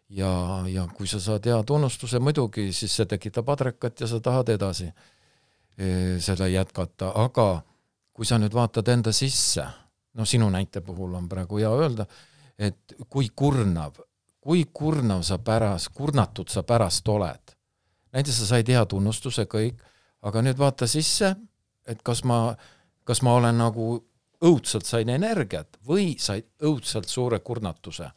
ja, 0.09 0.63
ja 0.69 0.87
kui 0.93 1.07
sa 1.07 1.19
saad 1.19 1.45
hea 1.45 1.57
tunnustuse 1.63 2.19
muidugi, 2.19 2.71
siis 2.73 2.93
see 2.95 3.05
tekitab 3.09 3.49
adrekat 3.49 4.01
ja 4.01 4.07
sa 4.07 4.19
tahad 4.19 4.49
edasi 4.49 4.91
seda 6.19 6.47
jätkata, 6.47 7.11
aga 7.15 7.61
kui 8.13 8.25
sa 8.25 8.37
nüüd 8.39 8.53
vaatad 8.53 8.87
enda 8.87 9.11
sisse, 9.11 9.65
no 10.13 10.25
sinu 10.25 10.49
näite 10.49 10.81
puhul 10.81 11.17
on 11.17 11.27
praegu 11.29 11.59
hea 11.59 11.71
öelda, 11.73 12.05
et 12.57 12.95
kui 13.09 13.27
kurnav, 13.35 13.99
kui 14.39 14.63
kurnav 14.73 15.25
sa 15.27 15.37
pärast, 15.37 15.91
kurnatud 15.93 16.49
sa 16.49 16.63
pärast 16.63 17.07
oled 17.11 17.54
näiteks 18.15 18.39
sa 18.39 18.47
said 18.47 18.69
hea 18.71 18.85
tunnustuse, 18.87 19.45
kõik, 19.51 19.79
aga 20.25 20.41
nüüd 20.45 20.59
vaata 20.59 20.87
sisse, 20.87 21.33
et 21.87 22.01
kas 22.05 22.23
ma, 22.27 22.55
kas 23.03 23.21
ma 23.25 23.35
olen 23.39 23.57
nagu 23.59 23.97
õudselt 24.45 24.87
sain 24.87 25.09
energiat 25.09 25.77
või 25.87 26.15
said 26.19 26.47
õudselt 26.63 27.09
suure 27.11 27.39
kurnatuse. 27.39 28.11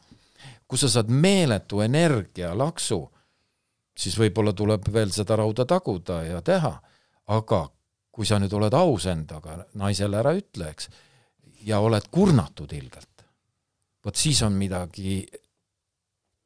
kui 0.69 0.79
sa 0.79 0.89
saad 0.89 1.09
meeletu 1.09 1.81
energia 1.81 2.51
laksu, 2.59 3.01
siis 3.97 4.19
võib-olla 4.19 4.53
tuleb 4.53 4.91
veel 4.93 5.11
seda 5.11 5.37
rauda 5.37 5.65
taguda 5.65 6.23
ja 6.27 6.43
teha, 6.45 6.75
aga 7.27 7.61
kui 8.13 8.27
sa 8.27 8.39
nüüd 8.39 8.53
oled 8.53 8.75
aus 8.75 9.07
endaga, 9.07 9.65
naisele 9.75 10.19
ära 10.19 10.35
ütle, 10.37 10.69
eks, 10.69 10.91
ja 11.65 11.81
oled 11.81 12.05
kurnatud 12.11 12.73
ilgelt, 12.73 13.25
vot 14.05 14.17
siis 14.17 14.43
on 14.43 14.53
midagi, 14.53 15.25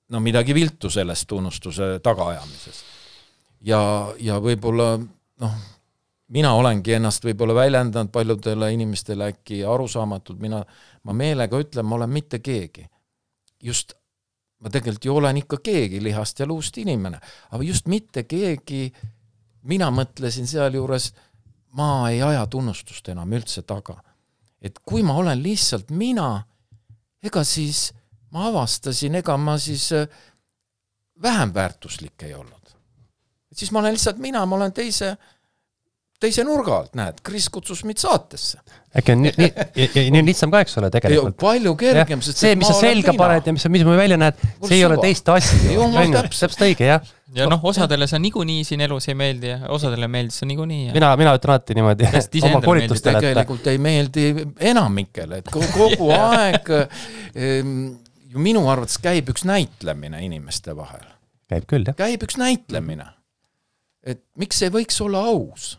no 0.09 0.21
midagi 0.21 0.55
viltu 0.55 0.91
sellest 0.91 1.27
tunnustuse 1.27 1.99
tagaajamises 2.03 2.85
ja, 3.65 3.81
ja 4.21 4.39
võib-olla 4.43 4.97
noh, 5.43 5.57
mina 6.33 6.53
olengi 6.57 6.97
ennast 6.97 7.25
võib-olla 7.25 7.55
väljendanud 7.57 8.13
paljudele 8.13 8.73
inimestele 8.75 9.31
äkki 9.33 9.63
arusaamatult, 9.69 10.41
mina, 10.41 10.63
ma 11.05 11.17
meelega 11.17 11.61
ütlen, 11.61 11.87
ma 11.87 11.99
olen 12.01 12.11
mitte 12.11 12.41
keegi. 12.41 12.87
just, 13.63 13.93
ma 14.59 14.71
tegelikult 14.71 15.05
ju 15.05 15.17
olen 15.17 15.37
ikka 15.37 15.59
keegi, 15.63 16.03
lihast 16.03 16.41
ja 16.41 16.47
luust 16.47 16.79
inimene, 16.79 17.21
aga 17.51 17.63
just 17.63 17.87
mitte 17.87 18.25
keegi, 18.25 18.93
mina 19.63 19.91
mõtlesin 19.91 20.49
sealjuures, 20.51 21.13
ma 21.79 22.11
ei 22.11 22.23
aja 22.23 22.47
tunnustust 22.47 23.09
enam 23.09 23.33
üldse 23.33 23.63
taga. 23.63 24.03
et 24.63 24.79
kui 24.79 25.03
ma 25.03 25.15
olen 25.15 25.43
lihtsalt 25.43 25.91
mina, 25.91 26.45
ega 27.23 27.45
siis 27.45 27.93
ma 28.31 28.47
avastasin, 28.49 29.15
ega 29.15 29.37
ma 29.37 29.59
siis 29.59 29.93
äh, 29.93 30.09
vähem 31.23 31.55
väärtuslik 31.55 32.23
ei 32.23 32.35
olnud 32.35 32.62
et 33.53 33.61
siis 33.61 33.73
ma 33.73 33.83
olen 33.83 33.97
lihtsalt 33.97 34.21
mina, 34.23 34.43
ma 34.49 34.57
olen 34.57 34.73
teise, 34.75 35.13
teise 36.23 36.45
nurga 36.47 36.77
alt, 36.81 36.93
näed, 36.99 37.21
Kris 37.27 37.49
kutsus 37.53 37.83
mind 37.85 38.01
saatesse. 38.01 38.61
äkki 38.97 39.15
on 39.15 39.25
nii, 39.27 39.33
nii, 39.39 39.89
nii 40.15 40.23
on 40.23 40.31
lihtsam 40.31 40.53
ka, 40.53 40.63
eks 40.65 40.79
ole, 40.81 40.89
tegelikult. 40.95 41.37
palju 41.43 41.75
kergem, 41.81 42.23
sest 42.25 42.41
see, 42.41 42.55
mis 42.59 42.71
sa 42.71 42.79
selga 42.81 43.15
paned 43.19 43.51
ja 43.51 43.57
mis, 43.57 43.67
mis 43.75 43.85
sa 43.85 43.97
välja 43.99 44.21
näed, 44.21 44.45
see 44.65 44.79
ei 44.79 44.87
ole 44.89 45.01
teiste 45.03 45.37
asi. 45.37 45.61
täpselt 46.17 46.65
õige, 46.65 46.89
jah. 46.89 47.13
ja 47.37 47.49
noh, 47.53 47.61
osadele 47.69 48.09
see 48.09 48.23
niikuinii 48.25 48.65
siin 48.69 48.85
elus 48.89 49.11
ei 49.13 49.19
meeldi 49.21 49.53
ja 49.53 49.61
osadele 49.73 50.09
meeldis 50.13 50.41
see 50.41 50.49
niikuinii 50.51 50.93
mina, 50.97 51.13
mina 51.21 51.37
ütlen 51.37 51.55
alati 51.55 51.77
niimoodi 51.77 52.09
oma 52.49 52.65
koolitustel, 52.65 53.19
et 53.19 53.29
tegelikult 53.29 53.73
ei 53.73 53.81
meeldi 53.81 54.29
enamikele, 54.73 55.43
et 55.45 55.53
kogu 55.53 56.13
aeg 56.17 56.73
ju 58.33 58.41
minu 58.41 58.65
arvates 58.73 59.01
käib 59.01 59.29
üks 59.33 59.45
näitlemine 59.49 60.25
inimeste 60.25 60.77
vahel. 60.77 61.05
käib 61.53 61.69
küll, 61.69 61.89
jah. 61.89 61.97
käib 62.01 62.25
üks 62.25 62.41
näitlemine 62.41 63.13
et 64.07 64.23
miks 64.41 64.63
see 64.63 64.73
võiks 64.73 64.99
olla 65.05 65.25
aus? 65.33 65.77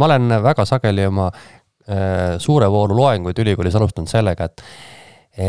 ma 0.00 0.08
olen 0.08 0.38
väga 0.42 0.64
sageli 0.68 1.06
oma 1.06 1.28
äh, 1.30 2.36
suure 2.42 2.70
vooru 2.72 2.96
loenguid 2.96 3.38
ülikoolis 3.44 3.76
alustanud 3.78 4.10
sellega, 4.10 4.48
et, 4.48 4.64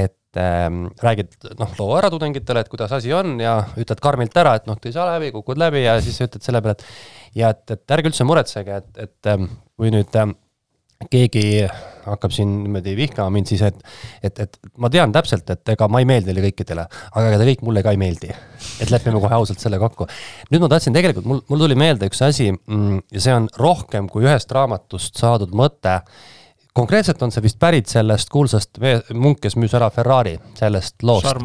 et 0.03 0.39
äh, 0.41 0.67
räägid 1.03 1.35
noh, 1.59 1.75
loo 1.79 1.91
ära 1.97 2.11
tudengitele, 2.13 2.65
et 2.65 2.71
kuidas 2.71 2.95
asi 2.97 3.13
on 3.15 3.37
ja 3.41 3.57
ütled 3.79 4.01
karmilt 4.03 4.35
ära, 4.37 4.57
et 4.59 4.67
noh, 4.69 4.79
ei 4.83 4.95
saa 4.95 5.07
läbi, 5.13 5.31
kukud 5.35 5.61
läbi 5.61 5.85
ja 5.85 5.97
siis 6.03 6.19
ütled 6.27 6.43
selle 6.45 6.63
peale, 6.65 6.77
et 6.79 7.39
ja 7.41 7.53
et, 7.55 7.63
et 7.77 7.95
ärge 7.97 8.11
üldse 8.11 8.27
muretsege, 8.27 8.81
et, 8.83 8.91
et 9.07 9.31
ähm, 9.31 9.49
kui 9.79 9.91
nüüd 9.93 10.19
äh, 10.19 10.31
keegi 11.11 11.65
hakkab 12.05 12.33
siin 12.33 12.51
niimoodi 12.63 12.93
vihkama 12.97 13.33
mind, 13.33 13.49
siis 13.49 13.63
et, 13.65 13.79
et, 14.23 14.39
et 14.45 14.57
ma 14.81 14.89
tean 14.93 15.11
täpselt, 15.13 15.49
et 15.49 15.73
ega 15.73 15.87
ma 15.91 16.01
ei 16.01 16.07
meeldi 16.07 16.29
teile 16.29 16.43
kõikidele, 16.45 16.85
aga 17.11 17.31
ega 17.31 17.39
te 17.41 17.47
kõik 17.49 17.63
mulle 17.65 17.83
ka 17.85 17.93
ei 17.95 17.99
meeldi. 17.99 18.29
et 18.81 18.91
lepime 18.91 19.19
kohe 19.21 19.33
ausalt 19.35 19.61
selle 19.61 19.79
kokku. 19.81 20.07
nüüd 20.51 20.63
ma 20.63 20.69
tahtsin 20.71 20.95
tegelikult, 20.95 21.25
mul, 21.29 21.41
mul 21.49 21.65
tuli 21.65 21.77
meelde 21.79 22.09
üks 22.11 22.21
asi 22.25 22.51
mm, 22.53 23.01
ja 23.11 23.23
see 23.25 23.35
on 23.35 23.49
rohkem 23.59 24.09
kui 24.11 24.25
ühest 24.27 24.51
raamatust 24.55 25.17
saadud 25.19 25.55
mõte. 25.55 25.99
konkreetselt 26.73 27.21
on 27.23 27.33
see 27.33 27.43
vist 27.43 27.59
pärit 27.59 27.89
sellest 27.91 28.29
kuulsast 28.29 28.79
munk, 29.13 29.41
kes 29.41 29.57
müüs 29.59 29.73
ära 29.77 29.89
Ferrari, 29.89 30.37
sellest 30.59 31.03
loost. 31.03 31.41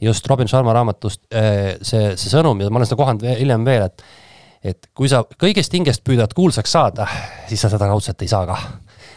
just, 0.00 0.26
Robin 0.26 0.48
Sharma 0.48 0.72
raamatust 0.72 1.26
eh, 1.30 1.76
see, 1.82 2.16
see 2.16 2.32
sõnum 2.32 2.60
ja 2.60 2.70
ma 2.70 2.80
olen 2.80 2.88
seda 2.88 3.00
kohanud 3.02 3.28
hiljem 3.36 3.68
veel, 3.68 3.90
et 3.90 4.04
et 4.64 4.90
kui 4.94 5.08
sa 5.08 5.22
kõigest 5.40 5.74
hingest 5.74 6.04
püüdad 6.04 6.34
kuulsaks 6.36 6.72
saada, 6.72 7.06
siis 7.48 7.60
sa 7.62 7.70
seda 7.72 7.88
raudselt 7.88 8.22
ei 8.22 8.28
saa 8.28 8.46
kah. 8.46 8.66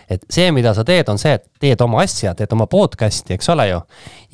et 0.10 0.26
see, 0.30 0.52
mida 0.52 0.74
sa 0.74 0.84
teed, 0.84 1.10
on 1.10 1.18
see, 1.18 1.34
et 1.34 1.46
teed 1.60 1.82
oma 1.82 2.04
asja, 2.04 2.34
teed 2.36 2.52
oma 2.54 2.68
podcast'i, 2.68 3.34
eks 3.38 3.50
ole 3.50 3.70
ju, 3.70 3.80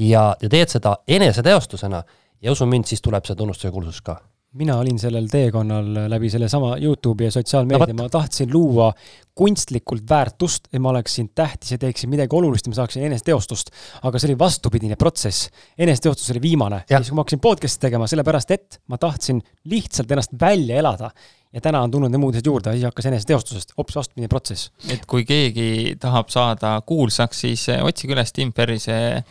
ja, 0.10 0.36
ja 0.42 0.50
teed 0.50 0.70
seda 0.70 0.98
eneseteostusena 1.08 2.04
ja 2.42 2.52
usu 2.52 2.66
mind, 2.66 2.90
siis 2.90 3.02
tuleb 3.02 3.26
see 3.26 3.36
tunnustus 3.36 3.70
ja 3.70 3.72
kuulsus 3.72 4.02
ka 4.02 4.20
mina 4.58 4.78
olin 4.82 4.98
sellel 5.00 5.28
teekonnal 5.30 5.92
läbi 6.10 6.30
sellesama 6.30 6.78
Youtube'i 6.82 7.28
ja 7.28 7.32
sotsiaalmeedia 7.32 7.94
no,, 7.94 8.04
ma 8.04 8.10
tahtsin 8.10 8.50
luua 8.54 8.92
kunstlikult 9.38 10.04
väärtust, 10.10 10.68
et 10.74 10.82
ma 10.82 10.90
oleksin 10.90 11.30
tähtis 11.36 11.72
ja 11.72 11.78
teeksin 11.78 12.10
midagi 12.10 12.36
olulist 12.36 12.66
ja 12.66 12.74
ma 12.74 12.80
saaksin 12.80 13.06
eneseteostust. 13.06 13.70
aga 14.04 14.20
see 14.20 14.32
oli 14.32 14.40
vastupidine 14.40 14.96
protsess. 14.96 15.50
eneseteostus 15.78 16.32
oli 16.32 16.42
viimane. 16.42 16.84
siis, 16.88 17.12
kui 17.12 17.16
ma 17.16 17.26
hakkasin 17.26 17.44
podcast'i 17.44 17.86
tegema, 17.86 18.08
sellepärast 18.08 18.52
et 18.52 18.80
ma 18.88 18.98
tahtsin 18.98 19.42
lihtsalt 19.66 20.12
ennast 20.12 20.34
välja 20.42 20.80
elada. 20.82 21.12
ja 21.54 21.62
täna 21.62 21.82
on 21.82 21.92
tulnud 21.92 22.12
need 22.12 22.22
muud 22.22 22.34
asjad 22.34 22.50
juurde, 22.50 22.74
siis 22.74 22.90
hakkas 22.90 23.06
eneseteostusest, 23.12 23.76
hoopis 23.78 24.02
vastupidine 24.02 24.28
protsess. 24.28 24.72
et 24.90 25.06
kui 25.06 25.26
keegi 25.30 25.96
tahab 26.00 26.34
saada 26.34 26.80
kuulsaks, 26.86 27.46
siis 27.46 27.68
otsige 27.84 28.18
üles 28.18 28.34
Tim 28.34 28.54
Ferrise 28.54 29.24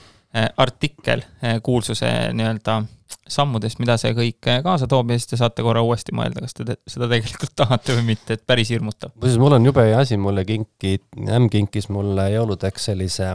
artikkel 0.57 1.23
eh, 1.43 1.59
kuulsuse 1.65 2.09
nii-öelda 2.37 2.83
sammudest, 3.29 3.79
mida 3.81 3.97
see 4.01 4.13
kõik 4.17 4.49
kaasa 4.65 4.89
toob 4.89 5.13
ja 5.13 5.17
siis 5.19 5.31
te 5.31 5.39
saate 5.41 5.65
korra 5.65 5.81
uuesti 5.85 6.13
mõelda, 6.17 6.43
kas 6.45 6.57
te, 6.57 6.67
te 6.69 6.77
seda 6.89 7.09
tegelikult 7.09 7.55
tahate 7.61 7.97
või 7.99 8.11
mitte, 8.13 8.37
et 8.37 8.45
päris 8.49 8.73
hirmutav. 8.73 9.15
muuseas, 9.17 9.41
mul 9.41 9.57
on 9.57 9.69
jube 9.69 9.85
hea 9.89 9.99
asi, 10.01 10.19
mulle 10.21 10.45
kinki, 10.49 10.99
ämm 11.25 11.49
kinkis 11.53 11.89
mulle 11.93 12.29
jõuludeks 12.35 12.91
sellise 12.91 13.31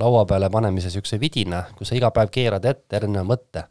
laua 0.00 0.24
peale 0.28 0.50
panemise 0.52 0.90
niisuguse 0.90 1.20
vidina, 1.20 1.64
kus 1.78 1.92
sa 1.92 1.98
iga 1.98 2.12
päev 2.14 2.32
keerad 2.34 2.68
ette 2.68 2.98
erineva 3.00 3.24
mõtte 3.34 3.66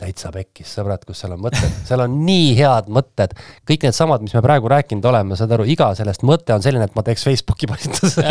täitsa 0.00 0.32
pekkis, 0.34 0.70
sõbrad, 0.76 1.04
kus 1.06 1.20
seal 1.22 1.34
on 1.36 1.42
mõtted, 1.44 1.74
seal 1.86 2.02
on 2.02 2.14
nii 2.26 2.52
head 2.58 2.88
mõtted, 2.92 3.34
kõik 3.68 3.86
needsamad, 3.86 4.24
mis 4.24 4.34
me 4.34 4.42
praegu 4.44 4.70
rääkinud 4.72 5.06
oleme, 5.06 5.38
saad 5.38 5.54
aru, 5.54 5.66
iga 5.70 5.92
sellest 5.98 6.24
mõte 6.26 6.54
on 6.56 6.64
selline, 6.64 6.88
et 6.88 6.96
ma 6.98 7.04
teeks 7.06 7.26
Facebooki 7.28 7.68
postituse 7.70 8.24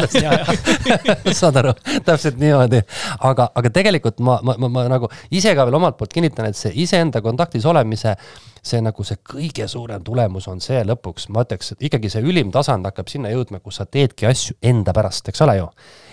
saad 1.42 1.62
aru, 1.62 1.74
täpselt 2.08 2.40
niimoodi. 2.42 2.82
aga, 3.30 3.52
aga 3.56 3.74
tegelikult 3.74 4.20
ma, 4.26 4.40
ma, 4.44 4.58
ma, 4.60 4.72
ma 4.80 4.88
nagu 4.92 5.12
ise 5.32 5.56
ka 5.56 5.68
veel 5.68 5.80
omalt 5.80 6.00
poolt 6.00 6.14
kinnitan, 6.18 6.50
et 6.52 6.60
see 6.60 6.74
iseenda 6.84 7.24
kontaktis 7.24 7.68
olemise 7.70 8.18
see 8.62 8.82
nagu 8.84 9.04
see 9.06 9.18
kõige 9.26 9.66
suurem 9.70 10.04
tulemus 10.06 10.46
on 10.52 10.62
see 10.62 10.84
lõpuks, 10.86 11.28
ma 11.34 11.46
ütleks, 11.46 11.74
et 11.74 11.88
ikkagi 11.90 12.12
see 12.14 12.22
ülim 12.26 12.52
tasand 12.54 12.86
hakkab 12.86 13.10
sinna 13.10 13.32
jõudma, 13.34 13.62
kus 13.64 13.82
sa 13.82 13.88
teedki 13.90 14.28
asju 14.30 14.60
enda 14.72 14.94
pärast, 14.94 15.32
eks 15.32 15.42
ole 15.48 15.58
ju. 15.58 15.70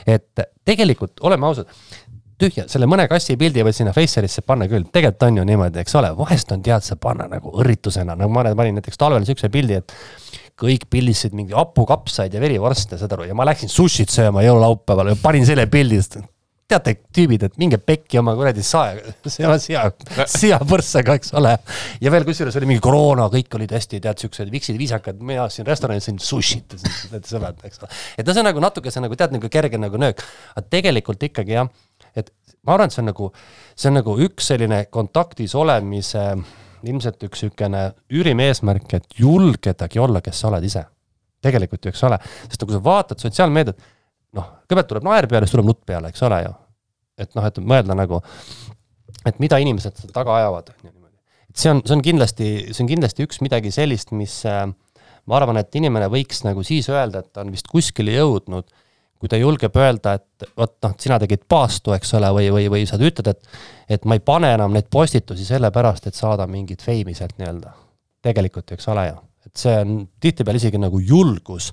et 0.08 0.40
tegelikult 0.64 1.20
oleme 1.28 1.46
ausad, 1.46 1.68
tühja, 2.38 2.66
selle 2.70 2.88
mõne 2.90 3.08
kassi 3.10 3.36
pildi 3.38 3.64
võid 3.66 3.76
sinna 3.76 3.92
Facerisse 3.96 4.44
panna 4.46 4.68
küll, 4.70 4.86
tegelikult 4.92 5.26
on 5.28 5.40
ju 5.40 5.46
niimoodi, 5.48 5.82
eks 5.82 5.98
ole, 5.98 6.12
vahest 6.18 6.54
on 6.54 6.62
tead 6.64 6.86
sa 6.86 6.96
panna 7.00 7.28
nagu 7.30 7.52
õrritusena, 7.58 8.16
nagu 8.18 8.32
ma 8.32 8.46
panin 8.58 8.78
näiteks 8.78 9.00
talvel 9.00 9.26
siukse 9.28 9.50
pildi, 9.52 9.80
et 9.82 9.94
kõik 10.58 10.88
pildistasid 10.90 11.36
mingi 11.38 11.54
hapukapsaid 11.54 12.34
ja 12.34 12.42
verivorste, 12.42 12.98
saad 12.98 13.14
aru, 13.14 13.28
ja 13.30 13.36
ma 13.38 13.46
läksin 13.48 13.70
sushit 13.70 14.10
sööma 14.14 14.42
jõululaupäeval 14.46 15.12
ja 15.12 15.22
panin 15.22 15.46
selle 15.46 15.68
pildi, 15.70 16.02
sest 16.02 16.20
teate, 16.68 16.92
tüübid, 17.16 17.46
et 17.46 17.54
minge 17.60 17.78
pekki 17.80 18.18
oma 18.20 18.34
kuradi 18.36 18.62
sae, 18.66 18.98
sea, 19.24 19.54
sea, 19.62 19.86
seapõrssaga, 20.28 21.16
eks 21.16 21.32
ole. 21.38 21.54
ja 22.04 22.12
veel 22.12 22.26
kusjuures 22.28 22.58
oli 22.60 22.68
mingi 22.68 22.82
koroona, 22.84 23.30
kõik 23.32 23.56
olid 23.56 23.72
hästi, 23.72 24.02
tead, 24.04 24.20
siuksed 24.20 24.52
viksid, 24.52 24.76
viisakad, 24.80 25.22
mina 25.24 25.46
ostsin 25.46 25.66
restoranis 25.68 26.10
sõin 26.10 26.20
sushit, 26.20 26.76
need 27.14 27.28
sõbrad, 27.28 27.56
eks 27.64 27.80
ole. 27.80 27.88
et 28.20 28.28
no 28.28 28.36
see 28.36 28.44
on 28.44 28.50
nagu 28.50 28.64
natuke 28.66 28.92
see 28.92 29.04
nagu 29.04 29.16
tead, 29.16 29.32
nagu 29.38 29.48
kerge 29.52 29.80
nagu 29.80 30.00
nöök, 30.02 30.20
aga 30.52 30.66
tegelikult 30.76 31.24
ikkagi 31.30 31.56
jah 31.56 31.72
et 32.18 32.32
ma 32.66 32.76
arvan, 32.76 32.90
et 32.90 32.94
see 32.94 33.02
on 33.02 33.10
nagu, 33.10 33.28
see 33.78 33.90
on 33.90 33.98
nagu 34.00 34.14
üks 34.26 34.50
selline 34.52 34.84
kontaktis 34.92 35.54
olemise 35.58 36.24
ilmselt 36.86 37.22
üks 37.26 37.42
niisugune 37.42 37.82
üürim 38.14 38.40
eesmärk, 38.44 38.92
et 38.98 39.18
julgedagi 39.18 40.00
olla, 40.02 40.22
kes 40.24 40.42
sa 40.42 40.50
oled 40.52 40.66
ise. 40.66 40.84
tegelikult 41.42 41.84
ju, 41.86 41.92
eks 41.92 42.00
ole, 42.02 42.16
sest 42.48 42.64
kui 42.64 42.74
sa 42.74 42.80
vaatad 42.82 43.20
sotsiaalmeediat, 43.22 43.78
noh, 44.34 44.46
kõigepealt 44.66 44.88
tuleb 44.90 45.04
naer 45.06 45.28
peale, 45.30 45.46
siis 45.46 45.54
tuleb 45.54 45.68
nutt 45.68 45.84
peale, 45.86 46.10
eks 46.10 46.24
ole 46.26 46.40
ju. 46.42 46.54
et 47.18 47.34
noh, 47.34 47.46
et 47.46 47.60
mõelda 47.62 47.94
nagu, 47.98 48.20
et 49.26 49.38
mida 49.42 49.58
inimesed 49.62 50.02
taga 50.14 50.34
ajavad, 50.38 50.72
on 50.74 50.82
ju 50.82 50.90
niimoodi. 50.90 51.14
et 51.50 51.62
see 51.62 51.70
on, 51.70 51.82
see 51.86 51.94
on 51.94 52.02
kindlasti, 52.02 52.50
see 52.72 52.84
on 52.84 52.90
kindlasti 52.90 53.26
üks 53.26 53.42
midagi 53.42 53.72
sellist, 53.74 54.10
mis 54.14 54.40
äh, 54.50 54.66
ma 55.26 55.38
arvan, 55.38 55.58
et 55.62 55.78
inimene 55.78 56.10
võiks 56.12 56.42
nagu 56.46 56.62
siis 56.66 56.90
öelda, 56.90 57.22
et 57.22 57.32
ta 57.32 57.46
on 57.46 57.54
vist 57.54 57.70
kuskile 57.70 58.14
jõudnud 58.18 58.70
kui 59.18 59.30
ta 59.30 59.38
julgeb 59.40 59.74
öelda, 59.78 60.14
et 60.18 60.46
vot 60.56 60.74
noh, 60.84 60.94
sina 61.00 61.18
tegid 61.22 61.44
paastu, 61.50 61.94
eks 61.96 62.14
ole, 62.18 62.30
või, 62.36 62.50
või, 62.54 62.68
või 62.72 62.86
sa 62.88 62.98
ütled, 63.00 63.32
et 63.32 63.96
et 63.96 64.04
ma 64.04 64.18
ei 64.18 64.22
pane 64.24 64.50
enam 64.52 64.74
neid 64.74 64.90
postitusi 64.92 65.46
sellepärast, 65.48 66.06
et 66.10 66.14
saada 66.18 66.46
mingit 66.46 66.82
feimi 66.84 67.14
sealt 67.16 67.38
nii-öelda. 67.40 67.72
tegelikult 68.22 68.70
ju, 68.70 68.76
eks 68.76 68.88
ole 68.92 69.06
ju, 69.08 69.16
et 69.46 69.56
see 69.56 69.74
on 69.80 69.98
tihtipeale 70.20 70.58
isegi 70.60 70.78
nagu 70.78 71.00
julgus 71.00 71.72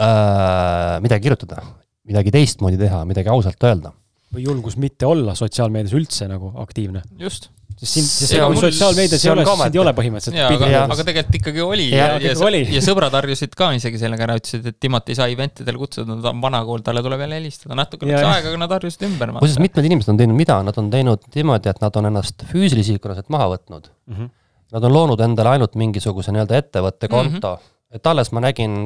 äh, 0.00 0.98
midagi 1.02 1.26
kirjutada, 1.28 1.62
midagi 2.08 2.32
teistmoodi 2.34 2.78
teha, 2.80 3.04
midagi 3.04 3.28
ausalt 3.28 3.68
öelda. 3.68 3.92
või 4.34 4.46
julgus 4.46 4.76
mitte 4.78 5.06
olla 5.06 5.34
sotsiaalmeedias 5.34 5.94
üldse 5.98 6.28
nagu 6.30 6.52
aktiivne. 6.62 7.02
just 7.18 7.50
sest 7.78 7.92
sind, 7.96 8.08
sest 8.10 8.34
kui 8.36 8.58
sotsiaalmeedias 8.60 9.24
ei 9.24 9.30
ole, 9.32 9.44
siis 9.46 9.60
sind 9.62 9.76
ei 9.78 9.82
ole 9.82 9.92
põhimõtteliselt. 9.96 10.56
aga, 10.56 10.82
aga 10.82 11.06
tegelikult 11.08 11.38
ikkagi 11.38 11.62
oli 11.64 11.86
ja, 11.92 12.08
ja, 12.16 12.32
ja, 12.32 12.34
oli. 12.46 12.60
ja 12.74 12.82
sõbrad 12.84 13.14
harjusid 13.16 13.54
ka 13.58 13.70
isegi 13.76 14.00
sellega 14.02 14.26
ära, 14.26 14.36
ütlesid, 14.40 14.66
et 14.72 14.78
Timot 14.82 15.08
ei 15.12 15.18
saa 15.18 15.30
eventidel 15.32 15.78
kutsuda, 15.80 16.18
ta 16.24 16.34
on 16.34 16.42
vana 16.44 16.60
kool, 16.68 16.84
talle 16.86 17.04
tuleb 17.06 17.24
jälle 17.24 17.40
helistada, 17.40 17.78
natuke 17.78 18.08
läks 18.08 18.20
aega, 18.20 18.52
aga 18.52 18.60
nad 18.64 18.76
harjusid 18.76 19.06
ümber. 19.08 19.34
muuseas, 19.38 19.62
mitmed 19.62 19.90
inimesed 19.90 20.12
on 20.12 20.20
teinud 20.20 20.40
mida, 20.40 20.60
nad 20.66 20.82
on 20.82 20.92
teinud 20.92 21.26
niimoodi, 21.34 21.72
et 21.72 21.82
nad 21.84 21.98
on 22.00 22.10
ennast 22.12 22.46
füüsilise 22.50 22.96
isikuna 22.96 23.24
maha 23.32 23.50
võtnud 23.56 23.90
mm. 23.90 24.14
-hmm. 24.14 24.36
Nad 24.70 24.84
on 24.86 24.92
loonud 24.94 25.20
endale 25.24 25.56
ainult 25.56 25.72
mingisuguse 25.74 26.30
nii-öelda 26.30 26.58
ettevõtte 26.62 27.08
konto 27.10 27.56
mm, 27.56 27.58
-hmm. 27.58 27.96
et 27.96 28.06
alles 28.06 28.30
ma 28.30 28.42
nägin 28.44 28.76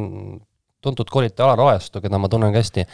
tuntud 0.81 1.11
koolitaja 1.13 1.49
Alar 1.49 1.61
Oestu, 1.61 2.01
keda 2.01 2.19
ma 2.21 2.29
tunnen 2.33 2.53
ka 2.53 2.63
hästi 2.63 2.87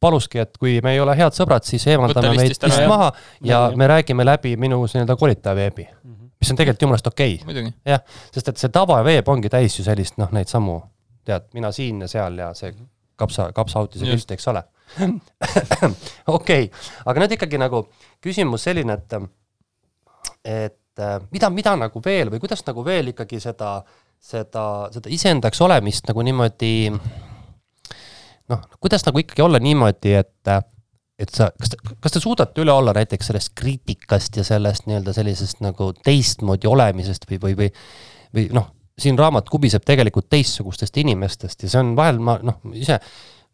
paluski, 0.00 0.40
et 0.42 0.56
kui 0.60 0.78
me 0.84 0.94
ei 0.94 1.00
ole 1.00 1.14
head 1.18 1.36
sõbrad, 1.36 1.66
siis 1.66 1.84
eemaldame 1.92 2.32
meid 2.38 2.54
vist 2.54 2.86
maha 2.88 3.10
ja 3.44 3.66
me 3.76 3.88
räägime 3.90 4.24
läbi 4.26 4.56
minu 4.60 4.80
nii-öelda 4.84 5.16
koolitaja 5.20 5.56
veebi 5.56 5.84
mm. 5.84 6.14
-hmm. 6.14 6.30
mis 6.40 6.50
on 6.50 6.60
tegelikult 6.60 6.82
jumalast 6.82 7.06
okei 7.06 7.40
okay.. 7.44 7.72
jah, 7.86 8.02
sest 8.34 8.48
et 8.48 8.56
see 8.56 8.72
tavaveeb 8.72 9.28
ongi 9.28 9.52
täis 9.52 9.78
ju 9.78 9.84
sellist 9.84 10.18
noh, 10.18 10.32
neid 10.32 10.48
samu, 10.48 10.80
tead, 11.24 11.50
mina 11.54 11.72
siin 11.72 12.00
ja 12.00 12.08
seal 12.08 12.38
ja 12.38 12.54
see 12.54 12.74
kapsa, 13.16 13.50
kapsaautise 13.52 14.08
pilt, 14.08 14.30
eks 14.30 14.48
ole 14.48 14.64
okei 16.26 16.64
okay., 16.64 16.68
aga 17.06 17.20
nüüd 17.20 17.36
ikkagi 17.36 17.60
nagu 17.60 17.84
küsimus 18.24 18.64
selline, 18.66 18.96
et, 18.96 19.14
et 20.44 21.04
mida, 21.30 21.50
mida 21.50 21.76
nagu 21.76 22.02
veel 22.04 22.32
või 22.32 22.40
kuidas 22.42 22.64
nagu 22.66 22.84
veel 22.84 23.12
ikkagi 23.12 23.40
seda, 23.40 23.80
seda, 24.18 24.64
seda 24.92 25.12
iseendaks 25.12 25.60
olemist 25.60 26.08
nagu 26.10 26.24
niimoodi 26.26 26.72
noh, 28.50 28.66
kuidas 28.82 29.06
nagu 29.06 29.22
ikkagi 29.22 29.46
olla 29.46 29.62
niimoodi, 29.62 30.14
et 30.20 30.54
et 31.20 31.28
sa, 31.36 31.50
kas, 31.52 31.74
kas 32.00 32.14
te 32.14 32.20
suudate 32.22 32.62
üle 32.62 32.72
olla 32.72 32.94
näiteks 32.96 33.28
sellest 33.28 33.50
kriitikast 33.58 34.38
ja 34.40 34.44
sellest 34.46 34.86
nii-öelda 34.88 35.12
sellisest 35.12 35.58
nagu 35.60 35.90
teistmoodi 36.00 36.68
olemisest 36.70 37.26
või, 37.28 37.40
või, 37.42 37.56
või 37.58 37.68
või 38.34 38.46
noh, 38.54 38.70
siin 39.00 39.18
raamat 39.18 39.50
kubiseb 39.50 39.84
tegelikult 39.86 40.30
teistsugustest 40.30 40.96
inimestest 41.02 41.64
ja 41.64 41.72
see 41.72 41.82
on 41.82 41.92
vahel 41.98 42.20
ma 42.22 42.38
noh, 42.44 42.60
ise 42.76 43.00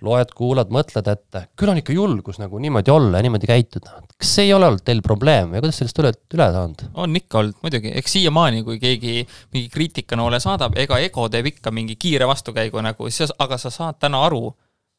loed, 0.05 0.32
kuulad, 0.36 0.68
mõtled, 0.74 1.07
et 1.09 1.38
küll 1.57 1.72
on 1.72 1.78
ikka 1.80 1.94
julgus 1.97 2.36
nagu 2.36 2.59
niimoodi 2.61 2.92
olla 2.92 3.16
ja 3.16 3.24
niimoodi 3.24 3.49
käituda. 3.49 4.03
kas 4.12 4.34
see 4.36 4.44
ei 4.44 4.53
ole 4.53 4.68
olnud 4.68 4.84
teil 4.84 5.01
probleem 5.05 5.55
ja 5.57 5.62
kuidas 5.64 5.80
sellest 5.80 6.03
üle, 6.03 6.12
üle 6.36 6.49
saanud? 6.53 6.84
on 7.01 7.16
ikka 7.16 7.40
olnud, 7.40 7.57
muidugi, 7.64 7.94
eks 7.97 8.18
siiamaani, 8.18 8.61
kui 8.66 8.76
keegi 8.82 9.22
mingi 9.55 9.70
kriitikanoole 9.72 10.40
saadab, 10.42 10.76
ega 10.76 11.01
ego 11.01 11.30
teeb 11.32 11.49
ikka 11.55 11.72
mingi 11.72 11.97
kiire 11.97 12.28
vastukäigu 12.28 12.84
nagu, 12.84 13.09
aga 13.38 13.61
sa 13.62 13.72
saad 13.72 13.97
täna 14.05 14.20
aru, 14.28 14.51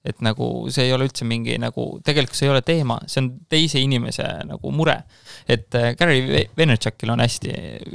et 0.07 0.23
nagu 0.25 0.47
see 0.73 0.87
ei 0.87 0.95
ole 0.95 1.07
üldse 1.07 1.27
mingi 1.27 1.57
nagu, 1.61 1.87
tegelikult 2.05 2.39
see 2.39 2.47
ei 2.47 2.53
ole 2.53 2.63
teema, 2.65 2.97
see 3.09 3.21
on 3.23 3.29
teise 3.51 3.81
inimese 3.83 4.25
nagu 4.47 4.71
mure. 4.71 4.97
et 5.47 5.75
äh, 5.75 5.93
Gary 5.99 6.47
Vaynerchukil 6.57 7.11
on 7.13 7.23
hästi, 7.23 7.53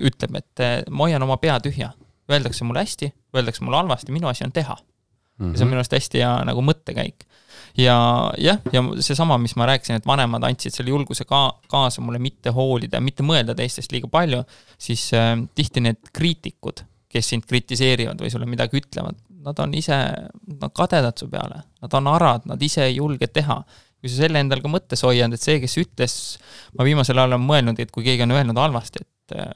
ütleb, 0.09 0.39
et 0.43 0.65
äh, 0.65 0.79
ma 0.91 1.09
hoian 1.09 1.23
oma 1.23 1.39
pea 1.43 1.59
tühja. 1.63 1.93
Öeldakse 2.31 2.65
mulle 2.65 2.85
hästi, 2.85 3.11
öeldakse 3.37 3.65
mulle 3.65 3.81
halvasti, 3.81 4.15
minu 4.15 4.29
asi 4.31 4.45
on 4.47 4.53
teha 4.55 4.77
mm. 4.77 5.47
-hmm. 5.47 5.53
ja 5.53 5.59
see 5.59 5.65
on 5.65 5.71
minu 5.73 5.83
arust 5.83 5.97
hästi 5.97 6.23
hea 6.23 6.33
nagu 6.49 6.63
mõttekäik. 6.65 7.27
ja 7.77 7.97
jah, 8.39 8.59
ja 8.73 8.83
seesama, 9.01 9.39
mis 9.39 9.57
ma 9.57 9.67
rääkisin, 9.67 9.97
et 9.97 10.07
vanemad 10.07 10.45
andsid 10.45 10.75
selle 10.75 10.91
julguse 10.91 11.25
ka 11.25 11.59
kaasa 11.69 12.03
mulle 12.05 12.19
mitte 12.19 12.51
hoolida, 12.51 13.01
mitte 13.01 13.23
mõelda 13.23 13.55
teistest 13.57 13.93
liiga 13.93 14.09
palju, 14.13 14.43
siis 14.79 15.11
äh, 15.17 15.37
tihti 15.55 15.81
need 15.81 16.13
kriitikud, 16.13 16.85
kes 17.09 17.29
sind 17.29 17.47
kritiseerivad 17.49 18.21
või 18.21 18.31
sulle 18.31 18.47
midagi 18.47 18.77
ütlevad, 18.81 19.17
nad 19.43 19.59
on 19.63 19.75
ise, 19.75 19.99
nad 20.49 20.75
kadedad 20.75 21.19
su 21.19 21.29
peale, 21.33 21.63
nad 21.83 21.97
on 21.99 22.11
arad, 22.13 22.47
nad 22.51 22.63
ise 22.63 22.87
ei 22.89 22.97
julge 22.99 23.29
teha. 23.29 23.63
kui 24.03 24.11
sa 24.11 24.25
selle 24.25 24.41
endal 24.43 24.59
ka 24.59 24.67
mõttes 24.67 25.05
hoiad, 25.07 25.31
et 25.31 25.43
see, 25.43 25.61
kes 25.63 25.77
ütles, 25.79 26.15
ma 26.75 26.83
viimasel 26.83 27.21
ajal 27.21 27.37
olen 27.37 27.45
mõelnud, 27.47 27.79
et 27.79 27.93
kui 27.95 28.03
keegi 28.03 28.25
on 28.25 28.35
öelnud 28.35 28.59
halvasti, 28.59 29.05
et 29.05 29.35
eh, 29.39 29.53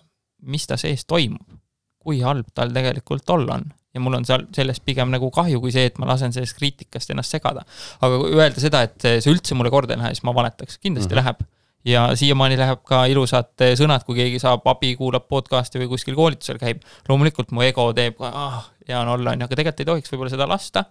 mis 0.47 0.69
ta 0.71 0.79
sees 0.79 1.03
toimub, 1.03 1.57
kui 1.99 2.21
halb 2.23 2.53
tal 2.55 2.71
tegelikult 2.71 3.35
olla 3.35 3.57
on 3.59 3.67
ja 3.97 4.03
mul 4.05 4.15
on 4.19 4.27
seal 4.29 4.45
sellest 4.55 4.85
pigem 4.87 5.11
nagu 5.11 5.33
kahju, 5.35 5.59
kui 5.65 5.73
see, 5.75 5.89
et 5.91 5.99
ma 5.99 6.07
lasen 6.13 6.35
sellest 6.35 6.55
kriitikast 6.61 7.11
ennast 7.11 7.35
segada. 7.35 7.65
aga 7.99 8.23
kui 8.23 8.37
öelda 8.37 8.63
seda, 8.63 8.85
et 8.87 9.07
see 9.09 9.33
üldse 9.33 9.57
mulle 9.59 9.73
korda 9.73 9.97
ei 9.97 10.03
lähe, 10.03 10.15
siis 10.15 10.27
ma 10.29 10.35
valetaks, 10.37 10.79
kindlasti 10.79 11.11
mm 11.11 11.19
-hmm. 11.19 11.25
läheb 11.25 11.56
ja 11.87 12.09
siiamaani 12.19 12.59
läheb 12.59 12.83
ka 12.87 13.05
ilusad 13.11 13.65
sõnad, 13.79 14.05
kui 14.07 14.19
keegi 14.19 14.41
saab 14.43 14.67
abi, 14.71 14.95
kuulab 14.99 15.29
podcast'i 15.31 15.81
või 15.83 15.91
kuskil 15.95 16.17
koolitusel 16.19 16.59
käib. 16.59 16.83
loomulikult 17.09 17.53
mu 17.55 17.63
ego 17.63 17.93
teeb 17.97 18.21
ah, 18.27 18.65
hea 18.89 19.01
on 19.01 19.15
olla, 19.15 19.33
on 19.33 19.43
ju, 19.43 19.49
aga 19.49 19.59
tegelikult 19.59 19.83
ei 19.85 19.91
tohiks 19.93 20.13
võib-olla 20.13 20.35
seda 20.35 20.49
lasta. 20.51 20.85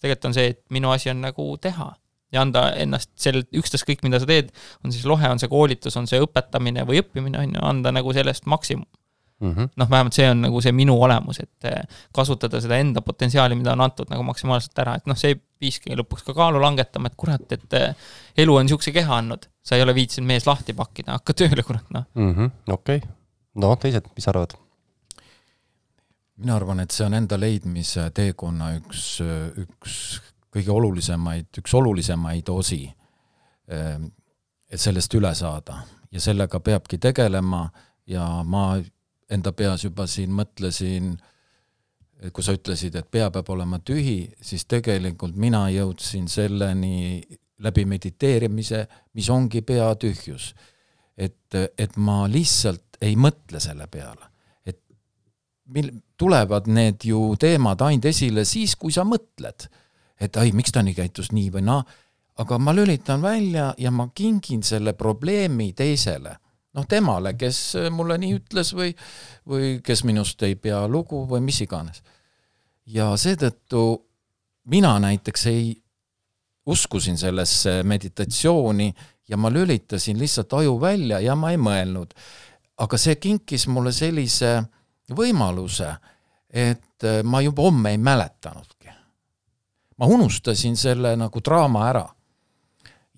tegelikult 0.00 0.30
on 0.30 0.34
see, 0.34 0.54
et 0.54 0.62
minu 0.70 0.90
asi 0.90 1.10
on 1.12 1.20
nagu 1.22 1.46
teha 1.60 1.92
ja 2.32 2.44
anda 2.44 2.70
ennast 2.78 3.10
sel, 3.18 3.42
ükstaskõik, 3.56 4.04
mida 4.06 4.20
sa 4.22 4.28
teed, 4.28 4.52
on 4.84 4.94
siis 4.94 5.06
lohe, 5.08 5.28
on 5.28 5.40
see 5.42 5.50
koolitus, 5.50 5.96
on 5.98 6.06
see 6.10 6.20
õpetamine 6.22 6.86
või 6.86 7.02
õppimine, 7.02 7.42
on 7.42 7.54
ju, 7.56 7.62
anda 7.72 7.92
nagu 7.94 8.14
sellest 8.14 8.46
maksimum. 8.46 8.86
mm 9.40 9.54
-hmm. 9.54 9.68
noh, 9.76 9.90
vähemalt 9.90 10.14
see 10.14 10.30
on 10.30 10.42
nagu 10.42 10.60
see 10.60 10.72
minu 10.72 11.00
olemus, 11.02 11.40
et 11.40 11.64
eh, 11.64 11.82
kasutada 12.12 12.60
seda 12.60 12.76
enda 12.76 13.00
potentsiaali, 13.00 13.54
mida 13.54 13.72
on 13.72 13.80
antud 13.80 14.10
nagu 14.10 14.22
maksimaalselt 14.22 14.78
ära, 14.78 14.94
et 14.94 15.06
noh, 15.06 15.16
see 15.16 15.34
ei 15.34 15.40
viiski 15.60 15.96
lõpuks 15.98 16.24
ka 16.26 16.34
kaalu 16.36 16.60
langetama, 16.62 17.10
et 17.10 17.18
kurat, 17.20 17.44
et 17.56 17.78
eh, 17.78 18.08
elu 18.44 18.56
on 18.56 18.66
niisuguse 18.66 18.94
keha 18.96 19.20
andnud. 19.20 19.46
sa 19.62 19.76
ei 19.76 19.82
ole 19.84 19.94
viitsinud 19.94 20.26
mees 20.26 20.46
lahti 20.48 20.74
pakkida, 20.74 21.18
hakka 21.18 21.36
tööle, 21.42 21.62
kurat, 21.66 21.86
noh 21.90 22.06
mm 22.14 22.34
-hmm.. 22.34 22.72
okei 22.72 22.96
okay., 22.96 23.14
no 23.54 23.74
teised, 23.76 24.08
mis 24.16 24.24
sa 24.24 24.34
arvad? 24.34 24.56
mina 26.40 26.56
arvan, 26.56 26.80
et 26.80 26.90
see 26.90 27.04
on 27.06 27.14
enda 27.14 27.36
leidmise 27.40 28.10
teekonna 28.16 28.72
üks, 28.78 29.20
üks 29.60 29.96
kõige 30.50 30.72
olulisemaid, 30.72 31.50
üks 31.58 31.74
olulisemaid 31.74 32.48
osi, 32.48 32.82
et 34.70 34.80
sellest 34.80 35.14
üle 35.14 35.34
saada 35.34 35.82
ja 36.10 36.20
sellega 36.20 36.60
peabki 36.60 36.98
tegelema 36.98 37.68
ja 38.06 38.24
ma 38.44 38.80
enda 39.30 39.52
peas 39.52 39.84
juba 39.84 40.06
siin 40.10 40.32
mõtlesin, 40.34 41.12
kui 42.28 42.44
sa 42.44 42.52
ütlesid, 42.52 42.96
et 42.98 43.08
pea 43.10 43.30
peab 43.32 43.48
olema 43.52 43.78
tühi, 43.80 44.28
siis 44.44 44.66
tegelikult 44.68 45.36
mina 45.40 45.64
jõudsin 45.72 46.28
selleni 46.28 47.22
läbi 47.64 47.84
mediteerimise, 47.88 48.84
mis 49.16 49.30
ongi 49.32 49.62
pea 49.62 49.94
tühjus. 50.00 50.54
et, 51.16 51.54
et 51.78 51.96
ma 51.96 52.24
lihtsalt 52.28 52.96
ei 53.00 53.16
mõtle 53.16 53.60
selle 53.60 53.86
peale. 53.86 54.28
et 54.66 54.78
mil-, 55.74 55.92
tulevad 56.16 56.68
need 56.68 57.04
ju 57.04 57.36
teemad 57.40 57.80
ainult 57.82 58.04
esile 58.04 58.44
siis, 58.44 58.76
kui 58.76 58.92
sa 58.92 59.04
mõtled, 59.04 59.68
et 60.20 60.36
ai, 60.36 60.52
miks 60.52 60.72
ta 60.72 60.82
nii 60.82 60.94
käitus 60.94 61.32
nii 61.32 61.50
või 61.50 61.64
naa, 61.64 61.84
aga 62.40 62.58
ma 62.58 62.72
lülitan 62.76 63.22
välja 63.22 63.74
ja 63.78 63.90
ma 63.90 64.08
kingin 64.14 64.62
selle 64.62 64.92
probleemi 64.92 65.72
teisele 65.76 66.36
noh, 66.76 66.86
temale, 66.86 67.34
kes 67.38 67.60
mulle 67.94 68.18
nii 68.20 68.36
ütles 68.38 68.72
või, 68.76 68.94
või 69.48 69.78
kes 69.84 70.04
minust 70.06 70.42
ei 70.46 70.56
pea 70.56 70.84
lugu 70.88 71.24
või 71.28 71.42
mis 71.44 71.60
iganes. 71.64 72.02
ja 72.86 73.12
seetõttu 73.16 73.82
mina 74.70 74.98
näiteks 74.98 75.46
ei, 75.46 75.74
uskusin 76.66 77.18
sellesse 77.18 77.82
meditatsiooni 77.82 78.94
ja 79.28 79.36
ma 79.36 79.50
lülitasin 79.50 80.18
lihtsalt 80.18 80.52
aju 80.52 80.80
välja 80.80 81.20
ja 81.20 81.36
ma 81.36 81.50
ei 81.50 81.58
mõelnud. 81.58 82.14
aga 82.80 82.96
see 82.96 83.16
kinkis 83.16 83.66
mulle 83.68 83.92
sellise 83.92 84.62
võimaluse, 85.10 85.90
et 86.50 87.04
ma 87.24 87.40
juba 87.40 87.62
homme 87.62 87.90
ei 87.90 87.98
mäletanudki. 87.98 88.88
ma 89.98 90.06
unustasin 90.06 90.76
selle 90.76 91.16
nagu 91.16 91.40
draama 91.44 91.88
ära 91.88 92.06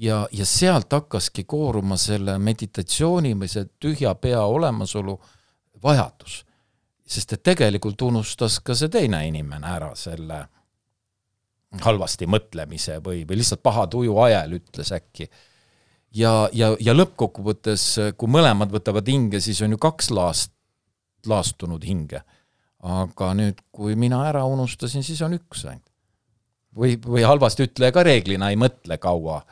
ja, 0.02 0.28
ja 0.32 0.46
sealt 0.46 0.92
hakkaski 0.92 1.44
kooruma 1.44 1.96
selle 1.96 2.38
meditatsiooni 2.38 3.34
või 3.38 3.50
see 3.50 3.68
tühja 3.80 4.14
pea 4.14 4.42
olemasolu 4.42 5.18
vajadus. 5.82 6.44
sest 7.12 7.32
et 7.32 7.42
tegelikult 7.42 8.02
unustas 8.02 8.60
ka 8.64 8.74
see 8.74 8.88
teine 8.88 9.26
inimene 9.28 9.66
ära 9.68 9.90
selle 9.98 10.46
halvasti 11.84 12.26
mõtlemise 12.26 12.98
või, 13.04 13.24
või 13.28 13.40
lihtsalt 13.40 13.62
paha 13.62 13.86
tuju 13.86 14.18
ajal 14.18 14.58
ütles 14.58 14.92
äkki. 14.92 15.28
ja, 16.14 16.48
ja, 16.52 16.76
ja 16.80 16.94
lõppkokkuvõttes, 16.94 18.14
kui 18.16 18.28
mõlemad 18.28 18.72
võtavad 18.72 19.08
hinge, 19.08 19.40
siis 19.40 19.62
on 19.62 19.76
ju 19.76 19.78
kaks 19.78 20.10
laast, 20.10 20.52
laastunud 21.26 21.84
hinge. 21.84 22.22
aga 22.82 23.34
nüüd, 23.38 23.60
kui 23.70 23.94
mina 23.96 24.26
ära 24.26 24.44
unustasin, 24.44 25.02
siis 25.02 25.22
on 25.22 25.38
üks 25.38 25.64
ainult. 25.64 25.90
või, 26.76 26.98
või 26.98 27.22
halvasti 27.22 27.68
ütleja 27.70 27.92
ka 27.92 28.02
reeglina 28.02 28.50
ei 28.50 28.56
mõtle 28.56 28.98
kaua 28.98 29.42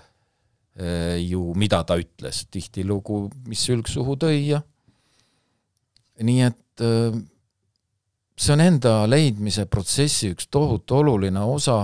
ju, 1.21 1.41
mida 1.59 1.83
ta 1.85 1.97
ütles, 1.99 2.45
tihtilugu, 2.51 3.25
mis 3.51 3.63
sülg 3.67 3.89
suhu 3.91 4.15
tõi 4.17 4.37
ja 4.53 4.61
nii 6.25 6.43
et 6.47 6.85
äh, 6.85 7.17
see 8.41 8.55
on 8.55 8.65
enda 8.65 8.95
leidmise 9.09 9.67
protsessi 9.71 10.33
üks 10.35 10.49
tohutu 10.53 11.01
oluline 11.01 11.43
osa, 11.45 11.83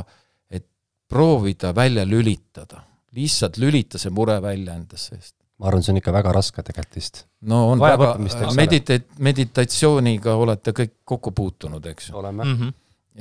et 0.51 0.67
proovida 1.09 1.73
välja 1.77 2.07
lülitada, 2.09 2.83
lihtsalt 3.17 3.59
lülita 3.61 4.01
see 4.01 4.13
mure 4.15 4.39
välja 4.43 4.77
enda 4.77 5.01
seest. 5.01 5.35
ma 5.57 5.71
arvan, 5.71 5.85
see 5.85 5.95
on 5.95 6.01
ikka 6.03 6.13
väga 6.13 6.33
raske 6.37 6.63
tegelikult 6.63 6.99
vist. 6.99 7.23
no 7.49 7.63
on 7.73 7.81
Vaja 7.81 8.01
väga, 8.01 8.51
medita-, 8.59 9.01
meditatsiooniga 9.25 10.35
olete 10.37 10.75
kõik 10.77 10.99
kokku 11.05 11.33
puutunud, 11.33 11.87
eks 11.93 12.11
ju. 12.11 12.17
oleme 12.21 12.45
mm. 12.45 12.57
-hmm. 12.57 12.73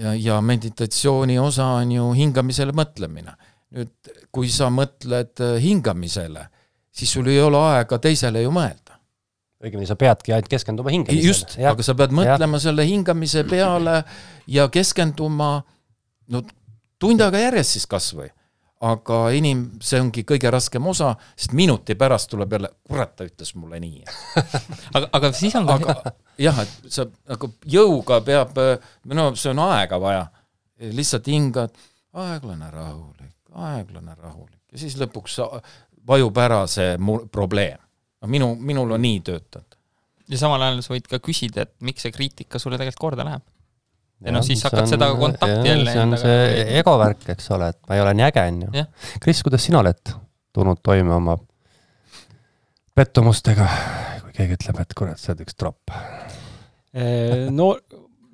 ja, 0.04 0.16
ja 0.16 0.42
meditatsiooni 0.42 1.40
osa 1.40 1.66
on 1.82 1.92
ju 1.92 2.12
hingamisele 2.12 2.76
mõtlemine 2.76 3.36
nüüd, 3.76 3.92
kui 4.34 4.50
sa 4.54 4.70
mõtled 4.74 5.42
äh, 5.44 5.56
hingamisele, 5.64 6.48
siis 6.96 7.14
sul 7.18 7.30
ei 7.32 7.42
ole 7.42 7.60
aega 7.74 8.00
teisele 8.02 8.44
ju 8.46 8.54
mõelda. 8.56 9.00
õigemini 9.66 9.88
sa 9.90 9.96
peadki 9.98 10.34
ainult 10.36 10.52
keskenduma 10.52 10.94
hingamisele. 10.94 11.28
just, 11.28 11.58
aga 11.58 11.84
sa 11.84 11.96
pead 11.98 12.14
mõtlema 12.14 12.60
ja. 12.60 12.66
selle 12.68 12.86
hingamise 12.86 13.44
peale 13.50 14.04
ja 14.48 14.68
keskenduma 14.70 15.64
no 16.30 16.42
tund 17.00 17.22
aega 17.22 17.40
järjest 17.48 17.78
siis 17.78 17.88
kas 17.90 18.12
või 18.16 18.30
aga 18.86 19.20
inim-, 19.36 19.68
see 19.84 20.00
ongi 20.04 20.26
kõige 20.28 20.52
raskem 20.52 20.86
osa, 20.92 21.14
sest 21.38 21.56
minuti 21.56 21.96
pärast 21.98 22.30
tuleb 22.32 22.52
jälle, 22.58 22.70
kurat, 22.88 23.16
ta 23.16 23.28
ütles 23.28 23.54
mulle 23.56 23.80
nii 23.82 24.04
aga, 24.96 25.08
aga 25.10 25.32
siis 25.36 25.56
on 25.58 25.68
ka 25.70 25.78
aga, 25.80 26.14
jah, 26.42 26.60
et 26.66 26.92
sa 26.94 27.08
nagu 27.32 27.54
jõuga 27.72 28.20
peab, 28.26 28.60
no 29.16 29.30
see 29.40 29.54
on 29.54 29.64
aega 29.70 30.00
vaja, 30.02 30.26
lihtsalt 30.92 31.32
hingad, 31.32 31.78
aeglane, 32.26 32.70
rahulik, 32.72 33.15
aeglane, 33.56 34.16
rahulik 34.20 34.62
ja 34.76 34.82
siis 34.82 34.98
lõpuks 35.00 35.40
vajub 36.08 36.38
ära 36.44 36.62
see 36.70 36.96
mu-, 37.02 37.24
probleem. 37.32 37.80
no 38.22 38.30
minu, 38.32 38.54
minul 38.60 38.96
on 38.98 39.04
nii 39.06 39.22
töötanud. 39.26 39.78
ja 40.30 40.40
samal 40.42 40.64
ajal 40.68 40.84
sa 40.86 40.96
võid 40.96 41.10
ka 41.12 41.22
küsida, 41.24 41.66
et 41.66 41.74
miks 41.86 42.06
see 42.06 42.16
kriitika 42.16 42.62
sulle 42.62 42.80
tegelikult 42.82 43.08
korda 43.08 43.28
läheb. 43.28 43.46
ja 44.26 44.36
noh, 44.36 44.46
siis 44.46 44.64
hakkad 44.68 44.84
on, 44.84 44.92
seda 44.92 45.10
kontakti 45.20 45.72
jälle 45.72 45.96
see 45.96 46.06
on 46.06 46.18
see 46.22 46.70
ego 46.82 46.96
värk, 47.02 47.28
eks 47.36 47.52
ole, 47.56 47.72
et 47.74 47.82
ma 47.88 47.98
ei 47.98 48.06
ole 48.06 48.16
nii 48.20 48.28
äge, 48.30 48.48
on 48.52 48.64
ju. 48.68 48.86
Kris, 49.24 49.44
kuidas 49.46 49.68
sina 49.68 49.82
oled 49.84 50.16
tulnud 50.56 50.80
toime 50.84 51.12
oma 51.16 51.36
pettumustega, 52.96 53.68
kui 54.24 54.36
keegi 54.38 54.56
ütleb, 54.56 54.80
et 54.84 54.96
kurat, 54.96 55.20
sa 55.20 55.34
oled 55.34 55.44
üks 55.48 55.58
tropp? 55.60 55.96
no 57.52 57.74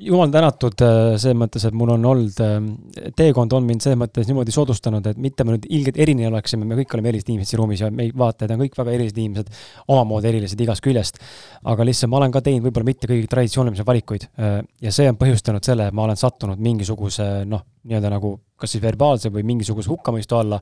jumal 0.01 0.31
tänatud 0.33 0.81
äh, 0.85 0.97
selles 1.21 1.37
mõttes, 1.37 1.65
et 1.67 1.75
mul 1.77 1.93
on 1.93 2.05
olnud, 2.11 2.41
äh, 2.41 3.11
teekond 3.17 3.53
on 3.55 3.65
mind 3.67 3.83
selles 3.83 3.99
mõttes 4.01 4.27
niimoodi 4.29 4.53
soodustanud, 4.55 5.07
et 5.11 5.19
mitte 5.21 5.45
me 5.45 5.55
nüüd 5.55 5.67
ilgelt 5.69 5.99
erinevad 6.01 6.35
oleksime, 6.35 6.67
me 6.67 6.77
kõik 6.79 6.95
oleme 6.97 7.11
erilised 7.11 7.31
inimesed 7.31 7.53
siin 7.53 7.61
ruumis 7.61 7.83
ja 7.83 7.91
meie 7.93 8.13
vaatajad 8.17 8.55
on 8.55 8.63
kõik 8.63 8.77
väga 8.79 8.95
erilised 8.97 9.21
inimesed, 9.21 9.51
omamoodi 9.93 10.31
erilised 10.31 10.63
igast 10.65 10.85
küljest. 10.85 11.21
aga 11.63 11.85
lihtsalt 11.87 12.11
ma 12.11 12.21
olen 12.21 12.33
ka 12.33 12.43
teinud 12.45 12.67
võib-olla 12.67 12.91
mitte 12.91 13.09
kõige 13.09 13.29
traditsioonilisemaid 13.31 13.91
valikuid 13.93 14.27
äh, 14.29 14.61
ja 14.81 14.93
see 14.95 15.09
on 15.09 15.19
põhjustanud 15.21 15.65
selle, 15.65 15.89
et 15.89 15.97
ma 15.97 16.07
olen 16.07 16.19
sattunud 16.19 16.61
mingisuguse 16.61 17.31
noh, 17.49 17.65
nii-öelda 17.85 18.13
nagu 18.13 18.37
kas 18.61 18.75
siis 18.75 18.83
verbaalse 18.83 19.31
või 19.33 19.45
mingisuguse 19.53 19.89
hukkamõistu 19.89 20.37
alla 20.37 20.61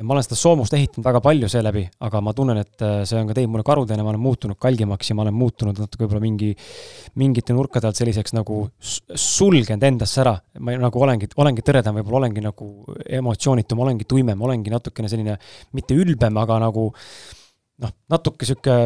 ja 0.00 0.06
ma 0.08 0.14
olen 0.14 0.24
seda 0.24 0.38
soomust 0.40 0.72
ehitanud 0.72 1.04
väga 1.04 1.20
palju 1.20 1.48
seeläbi, 1.52 1.82
aga 2.06 2.22
ma 2.24 2.32
tunnen, 2.36 2.56
et 2.62 2.84
äh, 2.86 3.02
see 3.08 3.18
on 3.20 3.28
ka 3.28 3.34
teinud 3.36 3.52
mulle 3.52 3.66
karudena, 3.68 4.04
ma 4.06 4.14
olen 4.14 4.22
muutunud 4.24 4.56
kalgimaks 4.60 5.10
ja 5.10 5.16
ma 5.18 5.26
olen 5.26 5.36
muutunud 5.36 5.76
natuke 5.76 6.06
võib-olla 6.06 6.22
mingi, 6.24 6.48
mingite 7.20 7.52
nurkade 7.56 7.90
alt 7.90 8.00
selliseks 8.00 8.32
nagu 8.38 8.62
sulgenud 8.80 9.84
endasse 9.90 10.22
ära. 10.24 10.32
ma 10.64 10.78
nagu 10.80 11.04
olengi, 11.04 11.28
olengi 11.36 11.64
tõredam, 11.66 12.00
võib-olla 12.00 12.22
olengi 12.22 12.46
nagu 12.46 12.70
emotsioonitum, 13.20 13.84
olengi 13.84 14.08
tuimem, 14.08 14.40
olengi 14.48 14.72
natukene 14.72 15.12
selline 15.12 15.36
mitte 15.76 15.98
ülbem, 16.00 16.40
aga 16.40 16.58
nagu 16.64 16.88
noh, 17.84 17.94
natuke 18.08 18.48
sihuke 18.48 18.80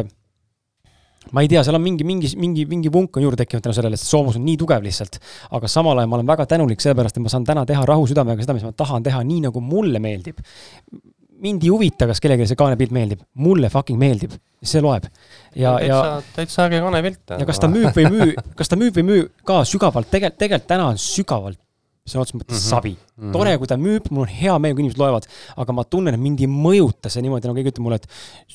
ma 1.31 1.41
ei 1.41 1.49
tea, 1.51 1.63
seal 1.65 1.77
on 1.77 1.83
mingi, 1.83 2.05
mingi, 2.07 2.31
mingi, 2.39 2.65
mingi 2.69 2.91
vunk 2.93 3.17
on 3.17 3.25
juurde 3.25 3.41
tekkinud 3.41 3.65
tänu 3.65 3.77
sellele, 3.77 3.97
sest 3.99 4.13
soomus 4.13 4.37
on 4.39 4.45
nii 4.45 4.57
tugev 4.61 4.85
lihtsalt. 4.85 5.19
aga 5.57 5.69
samal 5.71 5.97
ajal 5.97 6.11
ma 6.11 6.19
olen 6.19 6.29
väga 6.29 6.45
tänulik 6.51 6.83
sellepärast, 6.83 7.17
et 7.17 7.25
ma 7.25 7.33
saan 7.33 7.47
täna 7.47 7.65
teha 7.65 7.85
rahu 7.85 8.07
südamega 8.09 8.45
seda, 8.45 8.55
mis 8.57 8.65
ma 8.67 8.71
tahan 8.77 9.03
teha, 9.05 9.23
nii 9.25 9.45
nagu 9.47 9.61
mulle 9.61 9.99
meeldib. 10.03 10.39
mind 11.45 11.63
ei 11.63 11.69
huvita, 11.69 12.07
kas 12.07 12.21
kellelegi 12.23 12.47
see 12.47 12.59
kaanepilt 12.59 12.93
meeldib, 12.95 13.25
mulle 13.43 13.69
fucking 13.69 13.99
meeldib, 13.99 14.37
see 14.63 14.81
loeb. 14.81 15.09
ja, 15.55 15.75
ja. 15.83 16.21
täitsa 16.35 16.69
äge 16.69 16.81
kaanepilt. 16.85 17.37
ja 17.39 17.45
kas 17.45 17.59
ta 17.59 17.71
müüb 17.71 17.91
või 17.95 18.07
ei 18.07 18.15
müü, 18.15 18.47
kas 18.55 18.71
ta 18.71 18.79
müüb 18.79 18.95
või 18.95 19.05
ei 19.05 19.11
müü 19.11 19.29
ka 19.43 19.63
sügavalt, 19.67 20.11
tegelikult, 20.11 20.39
tegelikult 20.39 20.73
täna 20.73 20.89
on 20.93 21.01
sügavalt 21.01 21.59
sõna 22.05 22.21
otseses 22.21 22.37
mõttes 22.37 22.53
mm 22.53 22.59
-hmm. 22.59 22.69
savi 22.69 22.91
mm. 22.93 23.23
-hmm. 23.23 23.31
tore, 23.33 23.53
kui 23.57 23.67
ta 23.67 23.77
müüb, 23.81 24.09
mul 24.11 24.27
on 24.27 24.33
hea 24.41 24.57
meel, 24.59 24.75
kui 24.75 24.83
inimesed 24.83 25.01
loevad, 25.01 25.25
aga 25.57 25.73
ma 25.73 25.83
tunnen, 25.89 26.13
et 26.13 26.21
mind 26.21 26.43
ei 26.43 26.49
mõjuta 26.51 27.09
see 27.09 27.23
niimoodi, 27.25 27.49
nagu 27.49 27.57
keegi 27.57 27.71
ütleb 27.73 27.85
mulle, 27.87 27.95
et 27.95 28.07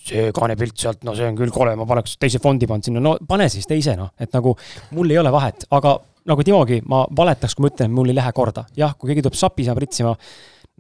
see 0.07 0.29
kaanepilt 0.37 0.77
sealt, 0.79 1.03
no 1.05 1.17
see 1.19 1.27
on 1.27 1.39
küll 1.41 1.51
kole, 1.51 1.75
ma 1.77 1.87
paneks 1.87 2.15
teise 2.23 2.39
fondi 2.39 2.69
pannud 2.71 2.87
sinna, 2.87 3.03
no 3.03 3.17
pane 3.27 3.49
siis 3.49 3.67
teise 3.67 3.97
noh, 3.99 4.13
et 4.21 4.31
nagu 4.33 4.55
mul 4.95 5.11
ei 5.11 5.19
ole 5.19 5.33
vahet, 5.35 5.67
aga 5.71 5.99
nagu 6.31 6.45
Timogi, 6.47 6.79
ma 6.87 7.03
valetaks, 7.17 7.57
kui 7.57 7.65
ma 7.65 7.73
ütlen, 7.73 7.91
et 7.91 7.97
mul 7.97 8.13
ei 8.13 8.15
lähe 8.15 8.33
korda. 8.33 8.65
jah, 8.77 8.95
kui 8.95 9.11
keegi 9.11 9.27
tuleb 9.27 9.35
sapisema 9.35 9.75
pritsima, 9.75 10.15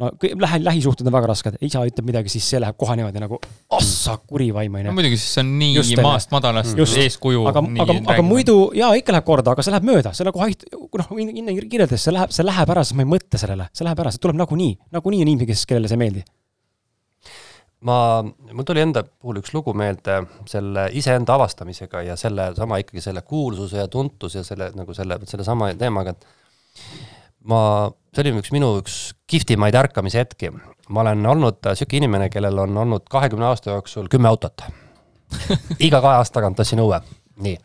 no 0.01 0.11
lähe, 0.23 0.61
lähisuhted 0.65 1.07
on 1.09 1.15
väga 1.15 1.29
rasked, 1.31 1.59
isa 1.67 1.83
ütleb 1.89 2.07
midagi, 2.09 2.33
siis 2.33 2.47
see 2.53 2.61
läheb 2.63 2.79
kohe 2.81 2.97
niimoodi 2.99 3.23
nagu 3.23 3.39
ossa 3.77 4.17
kuri 4.23 4.51
vaim, 4.55 4.79
onju. 4.79 4.89
no 4.89 4.97
muidugi, 4.97 5.19
siis 5.21 5.37
see 5.37 5.45
on 5.45 5.53
nii 5.61 5.77
just, 5.77 6.03
maast 6.05 6.35
madalast 6.35 6.79
just. 6.79 6.99
eeskuju. 7.01 7.45
aga, 7.51 7.65
aga, 7.85 7.97
aga 8.15 8.27
muidu 8.27 8.57
jaa, 8.77 8.93
ikka 9.01 9.17
läheb 9.17 9.29
korda, 9.29 9.55
aga 9.57 9.67
see 9.67 9.75
läheb 9.75 9.89
mööda, 9.91 10.15
see 10.17 10.29
nagu 10.29 10.51
noh, 11.03 11.15
Inne 11.21 11.57
kirjeldas, 11.61 12.05
see 12.07 12.15
läheb, 12.17 12.35
see 12.35 12.47
läheb 12.47 12.75
ära, 12.77 12.85
sest 12.87 12.99
ma 12.99 13.07
ei 13.07 13.13
mõtle 13.17 13.41
sellele, 13.41 13.69
see 13.77 13.87
läheb 13.89 14.05
ära, 14.05 14.13
see 14.15 14.23
tuleb 14.23 14.41
nagunii, 14.41 14.77
nagunii 14.95 15.25
on 15.25 15.33
inimesi, 15.35 15.51
kes, 15.53 15.67
kellele 15.69 15.91
see 15.91 15.99
ei 15.99 16.05
meeldi 16.05 16.25
ma, 17.87 17.97
mul 18.25 18.67
tuli 18.69 18.83
enda 18.83 19.03
puhul 19.05 19.41
üks 19.41 19.55
lugu 19.57 19.73
meelde 19.77 20.21
selle 20.49 20.89
iseenda 20.97 21.37
avastamisega 21.37 22.03
ja 22.09 22.17
selle 22.21 22.51
sama 22.59 22.81
ikkagi 22.83 23.05
selle 23.05 23.23
kuulsuse 23.27 23.81
ja 23.81 23.89
tuntuse 23.89 24.41
ja 24.43 24.47
selle 24.47 24.71
nagu 24.77 24.97
selle, 24.97 25.21
sellesama 25.29 25.73
teemaga, 25.81 26.13
et 26.13 26.27
ma, 27.45 27.91
see 28.15 28.25
oli 28.25 28.35
üks 28.43 28.53
minu 28.55 28.75
üks 28.81 29.01
kihvtimaid 29.31 29.77
ärkamise 29.79 30.25
hetki. 30.25 30.53
ma 30.89 31.05
olen 31.05 31.27
olnud 31.27 31.61
niisugune 31.65 32.03
inimene, 32.03 32.31
kellel 32.31 32.59
on 32.67 32.77
olnud 32.85 33.07
kahekümne 33.11 33.47
aasta 33.51 33.77
jooksul 33.77 34.09
kümme 34.11 34.29
autot. 34.29 34.65
iga 35.87 36.01
kahe 36.01 36.19
aasta 36.19 36.41
tagant 36.41 36.61
ostsin 36.61 36.83
uue, 36.83 36.99
nii 37.41 37.59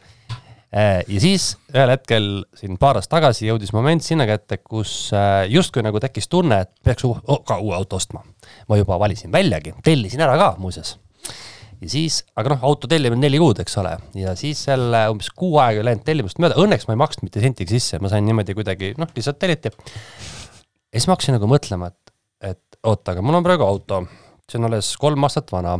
Äh, 0.75 1.05
ja 1.07 1.21
siis 1.23 1.53
ühel 1.71 1.91
hetkel 1.93 2.25
siin 2.59 2.75
paar 2.81 2.97
aastat 2.99 3.13
tagasi 3.13 3.45
jõudis 3.47 3.71
moment 3.71 4.03
sinna 4.03 4.25
kätte, 4.27 4.57
kus 4.59 5.07
äh, 5.15 5.45
justkui 5.47 5.85
nagu 5.85 6.01
tekkis 6.03 6.27
tunne, 6.27 6.57
et 6.65 6.71
peaks 6.83 7.05
ka 7.47 7.59
uue 7.63 7.77
auto 7.77 7.95
ostma. 7.95 8.25
ma 8.67 8.77
juba 8.77 8.97
valisin 8.99 9.31
väljagi, 9.31 9.71
tellisin 9.83 10.25
ära 10.25 10.35
ka 10.41 10.49
muuseas. 10.59 10.97
Ja 11.85 11.91
siis, 11.91 12.19
aga 12.37 12.55
noh, 12.55 12.63
auto 12.65 12.89
tellimine 12.89 13.27
neli 13.27 13.39
kuud, 13.41 13.59
eks 13.61 13.77
ole, 13.81 13.93
ja 14.17 14.33
siis 14.39 14.63
selle 14.67 15.03
umbes 15.13 15.29
kuu 15.37 15.59
aega 15.61 15.83
ei 15.83 15.89
läinud 15.91 16.05
tellimust 16.07 16.41
mööda, 16.41 16.57
õnneks 16.61 16.87
ma 16.89 16.95
ei 16.95 17.01
maksnud 17.03 17.27
mitte 17.27 17.43
sentigi 17.43 17.77
sisse, 17.77 17.99
ma 18.01 18.09
sain 18.11 18.25
niimoodi 18.25 18.55
kuidagi 18.57 18.95
noh, 19.01 19.11
lihtsalt 19.13 19.37
telliti. 19.41 19.69
ja 19.69 20.97
siis 20.97 21.05
ma 21.09 21.13
hakkasin 21.13 21.37
nagu 21.37 21.49
mõtlema, 21.51 21.91
et, 21.93 22.15
et 22.53 22.79
oota, 22.81 23.13
aga 23.13 23.25
mul 23.25 23.37
on 23.37 23.45
praegu 23.45 23.67
auto, 23.67 24.01
see 24.49 24.57
on 24.61 24.69
alles 24.71 24.89
kolm 25.01 25.29
aastat 25.29 25.53
vana 25.53 25.77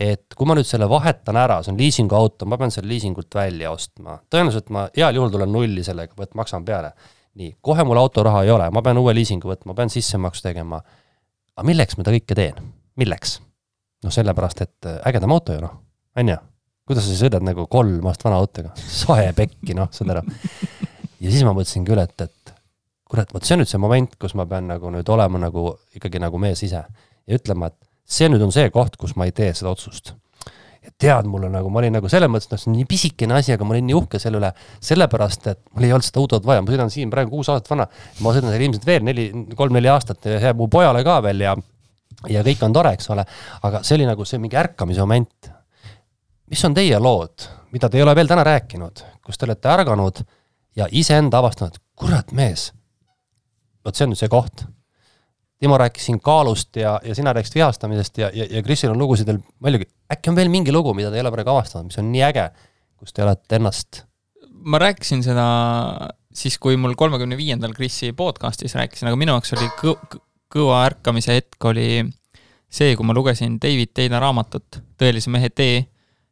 et 0.00 0.36
kui 0.36 0.48
ma 0.48 0.56
nüüd 0.56 0.68
selle 0.68 0.88
vahetan 0.88 1.36
ära, 1.36 1.60
see 1.64 1.74
on 1.74 1.80
liisinguauto, 1.80 2.48
ma 2.48 2.56
pean 2.60 2.72
selle 2.72 2.88
liisingult 2.88 3.36
välja 3.36 3.72
ostma, 3.72 4.16
tõenäoliselt 4.32 4.72
ma 4.72 4.86
heal 4.96 5.16
juhul 5.16 5.32
tulen 5.32 5.52
nulli 5.52 5.84
sellega, 5.84 6.16
et 6.24 6.36
maksan 6.38 6.64
peale. 6.64 6.92
nii, 7.40 7.54
kohe 7.62 7.84
mul 7.86 8.00
autoraha 8.00 8.42
ei 8.42 8.50
ole, 8.50 8.66
ma 8.74 8.82
pean 8.82 8.98
uue 8.98 9.14
liisingu 9.14 9.48
võtma, 9.48 9.76
pean 9.76 9.92
sissemaksu 9.92 10.42
tegema. 10.48 10.80
aga 11.56 11.68
milleks 11.68 11.96
ma 11.96 12.04
seda 12.04 12.16
kõike 12.16 12.36
teen, 12.36 12.72
milleks? 12.96 13.38
Noh, 14.04 14.14
sellepärast, 14.14 14.62
et 14.66 14.88
äh, 14.88 15.00
ägedam 15.10 15.34
auto 15.34 15.56
ju 15.56 15.64
noh, 15.64 15.76
on 16.16 16.32
ju. 16.34 16.38
kuidas 16.90 17.06
sa 17.06 17.16
sõidad 17.20 17.44
nagu 17.46 17.66
kolm 17.70 18.06
aastat 18.10 18.26
vana 18.26 18.40
autoga, 18.42 18.72
soe 18.76 19.28
pekki 19.36 19.76
noh, 19.78 19.90
saad 19.94 20.14
aru. 20.16 20.24
ja 21.20 21.28
siis 21.30 21.44
ma 21.46 21.54
mõtlesingi 21.56 21.94
üle, 21.94 22.06
et, 22.08 22.26
et 22.26 22.54
kurat, 23.10 23.30
vot 23.34 23.44
see 23.44 23.56
on 23.56 23.64
nüüd 23.64 23.70
see 23.70 23.82
moment, 23.82 24.16
kus 24.22 24.34
ma 24.38 24.46
pean 24.50 24.70
nagu 24.70 24.90
nüüd 24.94 25.08
olema 25.12 25.42
nagu 25.42 25.74
ikkagi 25.98 26.22
nagu 26.22 26.40
mees 26.42 26.62
ise 26.66 26.80
ja 26.82 27.38
ütlema, 27.38 27.70
et 27.70 27.78
see 28.10 28.30
nüüd 28.30 28.42
on 28.44 28.54
see 28.54 28.70
koht, 28.74 28.98
kus 29.00 29.16
ma 29.18 29.28
ei 29.28 29.34
tee 29.36 29.52
seda 29.56 29.72
otsust. 29.74 30.14
ja 30.80 30.92
tead, 30.96 31.26
mul 31.28 31.44
on 31.44 31.52
nagu, 31.52 31.68
ma 31.68 31.82
olin 31.82 31.92
nagu 31.98 32.08
selles 32.08 32.30
mõttes, 32.32 32.48
noh, 32.50 32.60
see 32.60 32.70
on 32.70 32.76
nii 32.78 32.86
pisikene 32.88 33.36
asi, 33.36 33.52
aga 33.52 33.66
ma 33.68 33.74
olin 33.74 33.84
nii 33.90 33.96
uhke 33.98 34.18
selle 34.22 34.40
üle, 34.40 34.48
sellepärast 34.86 35.50
et 35.52 35.60
mul 35.74 35.84
ei 35.84 35.92
olnud 35.92 36.06
seda 36.06 36.22
autot 36.22 36.46
vaja, 36.48 36.62
ma 36.64 36.72
sõidan 36.72 36.92
siin 36.94 37.12
praegu 37.12 37.34
kuus 37.34 37.50
aastat 37.52 37.68
vana, 37.74 37.86
ma 38.24 38.32
sõidan 38.32 38.54
seal 38.54 38.64
ilmselt 38.64 38.86
veel 38.88 39.04
neli, 39.04 39.26
kolm-neli 39.58 39.90
aastat 39.92 40.24
ja 40.30 40.38
jääb 40.46 40.62
mu 40.62 40.70
pojale 40.72 41.04
ka 41.04 41.18
veel 41.26 41.44
ja 41.44 41.52
ja 42.28 42.42
kõik 42.46 42.64
on 42.66 42.74
tore, 42.76 42.92
eks 42.96 43.10
ole, 43.14 43.24
aga 43.62 43.82
see 43.86 43.96
oli 43.98 44.08
nagu 44.08 44.26
see 44.28 44.42
mingi 44.42 44.58
ärkamise 44.60 45.00
moment. 45.00 45.52
mis 46.50 46.64
on 46.66 46.74
teie 46.74 46.98
lood, 46.98 47.46
mida 47.72 47.88
te 47.88 47.98
ei 47.98 48.02
ole 48.02 48.14
veel 48.14 48.28
täna 48.28 48.42
rääkinud, 48.44 49.04
kus 49.22 49.38
te 49.38 49.46
olete 49.46 49.70
ärganud 49.70 50.24
ja 50.76 50.88
iseenda 50.90 51.38
avastanud, 51.38 51.78
kurat 51.94 52.32
mees, 52.32 52.72
vot 53.84 53.94
see 53.94 54.04
on 54.04 54.14
nüüd 54.14 54.20
see 54.20 54.32
koht 54.32 54.66
Timo 55.60 55.76
rääkis 55.76 56.06
siin 56.08 56.20
kaalust 56.24 56.76
ja, 56.80 56.94
ja 57.04 57.14
sina 57.14 57.32
rääkisid 57.36 57.58
vihastamisest 57.58 58.18
ja, 58.18 58.30
ja, 58.32 58.46
ja 58.50 58.62
Krisil 58.64 58.94
on 58.94 58.98
lugusid 58.98 59.28
veel 59.28 59.42
paljugi. 59.62 59.90
äkki 60.12 60.30
on 60.32 60.36
veel 60.38 60.48
mingi 60.48 60.72
lugu, 60.72 60.94
mida 60.96 61.10
te 61.12 61.18
ei 61.18 61.20
ole 61.20 61.32
praegu 61.34 61.52
avastanud, 61.52 61.90
mis 61.90 62.00
on 62.00 62.08
nii 62.12 62.22
äge, 62.30 62.46
kus 62.96 63.12
te 63.12 63.24
olete 63.26 63.58
ennast? 63.60 64.06
ma 64.64 64.80
rääkisin 64.80 65.20
seda 65.24 65.44
siis, 66.32 66.56
kui 66.60 66.76
mul 66.80 66.96
kolmekümne 66.96 67.36
viiendal 67.36 67.76
Krisi 67.76 68.14
podcast'is 68.16 68.74
rääkisin, 68.76 69.10
aga 69.10 69.20
minu 69.20 69.36
jaoks 69.36 69.52
oli 69.58 69.68
kõ-, 69.82 70.20
kõva 70.50 70.84
ärkamise 70.88 71.36
hetk 71.38 71.70
oli 71.70 72.02
see, 72.70 72.94
kui 72.96 73.06
ma 73.06 73.16
lugesin 73.16 73.58
David 73.62 73.94
Teina 73.94 74.20
raamatut 74.22 74.82
Tõelise 75.00 75.30
mehe 75.32 75.48
tee 75.48 75.78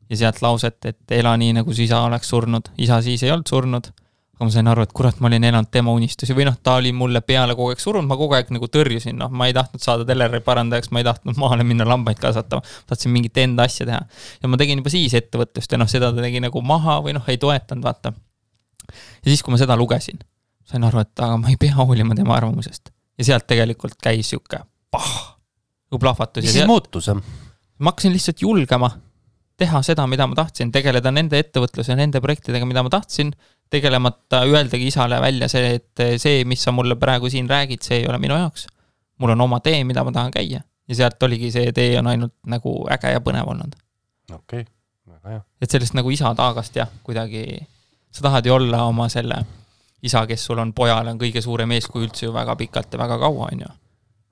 ja 0.08 0.16
sealt 0.16 0.42
lauset, 0.44 0.78
et 0.84 1.16
ela 1.18 1.32
nii, 1.40 1.54
nagu 1.60 1.72
su 1.72 1.84
isa 1.84 2.02
oleks 2.04 2.28
surnud. 2.28 2.70
isa 2.78 3.00
siis 3.04 3.22
ei 3.22 3.32
olnud 3.32 3.48
surnud 3.48 3.90
aga 4.38 4.46
ma 4.46 4.52
sain 4.54 4.68
aru, 4.70 4.84
et 4.86 4.92
kurat, 4.94 5.16
ma 5.18 5.26
olin 5.26 5.44
elanud 5.48 5.70
tema 5.74 5.90
unistusi 5.90 6.34
või 6.36 6.44
noh, 6.46 6.54
ta 6.62 6.76
oli 6.78 6.92
mulle 6.94 7.24
peale 7.26 7.56
kogu 7.58 7.72
aeg 7.72 7.80
surunud, 7.82 8.06
ma 8.06 8.14
kogu 8.20 8.36
aeg 8.38 8.52
nagu 8.54 8.68
tõrjusin, 8.70 9.16
noh, 9.18 9.32
ma 9.34 9.48
ei 9.50 9.54
tahtnud 9.56 9.82
saada 9.82 10.06
teleri 10.06 10.38
parandajaks, 10.46 10.92
ma 10.94 11.02
ei 11.02 11.06
tahtnud 11.08 11.40
maale 11.42 11.66
minna 11.66 11.86
lambaid 11.88 12.20
kasvatama, 12.22 12.62
tahtsin 12.86 13.10
mingit 13.10 13.40
enda 13.42 13.66
asja 13.66 13.88
teha. 13.88 13.98
ja 14.42 14.50
ma 14.50 14.60
tegin 14.60 14.78
juba 14.78 14.92
siis 14.94 15.16
ettevõtlust 15.18 15.74
ja 15.74 15.80
noh, 15.82 15.90
seda 15.90 16.12
ta 16.14 16.22
tegi 16.22 16.42
nagu 16.44 16.62
maha 16.62 17.00
või 17.02 17.16
noh, 17.18 17.26
ei 17.26 17.40
toetanud, 17.42 17.82
vaata. 17.82 18.14
ja 18.86 19.26
siis, 19.26 19.42
kui 19.42 19.56
ma 19.56 19.58
seda 19.58 19.74
lugesin, 19.80 20.22
sain 20.70 20.86
aru, 20.86 21.02
et 21.02 21.26
aga 21.26 21.40
ma 21.42 21.50
ei 21.50 21.58
pea 21.58 21.74
hoolima 21.80 22.14
tema 22.14 22.38
arvamusest. 22.38 22.94
Ja 23.18 23.24
sealt 23.24 23.46
tegelikult 23.50 23.98
käis 24.02 24.30
sihuke 24.30 24.62
pah, 24.90 25.12
nagu 25.90 26.00
plahvatus. 26.00 26.44
mis 26.44 26.56
siis 26.56 26.66
muutus? 26.66 27.10
ma 27.10 27.92
hakkasin 27.92 28.14
lihtsalt 28.14 28.42
julgema 28.42 28.90
teha 29.58 29.80
seda, 29.82 30.06
mida 30.06 30.26
ma 30.30 30.36
tahtsin, 30.38 30.70
tegeleda 30.72 31.10
nende 31.10 31.38
ettevõtluse, 31.42 31.96
nende 31.98 32.20
projektidega, 32.22 32.66
mida 32.68 32.84
ma 32.86 32.92
tahtsin 32.94 33.32
tegelemata 33.70 34.44
öeldagi 34.46 34.86
isale 34.88 35.18
välja 35.20 35.48
see, 35.50 35.74
et 35.80 36.02
see, 36.22 36.44
mis 36.48 36.62
sa 36.62 36.72
mulle 36.72 36.96
praegu 37.00 37.30
siin 37.32 37.50
räägid, 37.50 37.82
see 37.84 38.02
ei 38.02 38.06
ole 38.08 38.20
minu 38.22 38.38
jaoks. 38.38 38.68
mul 39.18 39.34
on 39.34 39.40
oma 39.40 39.58
tee, 39.60 39.82
mida 39.84 40.04
ma 40.06 40.14
tahan 40.14 40.30
käia 40.30 40.62
ja 40.88 40.94
sealt 40.94 41.22
oligi 41.22 41.50
see 41.52 41.72
tee 41.74 41.98
on 41.98 42.06
ainult 42.06 42.34
nagu 42.46 42.74
äge 42.94 43.12
ja 43.12 43.20
põnev 43.20 43.50
olnud. 43.50 43.74
okei 44.32 44.62
okay., 44.62 44.64
väga 45.06 45.34
hea. 45.34 45.42
et 45.60 45.70
sellest 45.70 45.98
nagu 45.98 46.10
isa 46.14 46.30
taagast 46.38 46.76
jah, 46.76 46.90
kuidagi, 47.02 47.58
sa 48.10 48.28
tahad 48.28 48.46
ju 48.46 48.54
olla 48.54 48.84
oma 48.86 49.08
selle 49.12 49.42
isa, 50.02 50.24
kes 50.26 50.44
sul 50.50 50.58
on 50.62 50.72
pojale, 50.76 51.10
on 51.10 51.20
kõige 51.20 51.42
suurem 51.42 51.72
eeskuju 51.76 52.08
üldse 52.08 52.26
ju 52.26 52.34
väga 52.34 52.56
pikalt 52.56 52.92
ja 52.92 53.00
väga 53.00 53.18
kaua, 53.18 53.48
on 53.52 53.64
ju. 53.66 53.70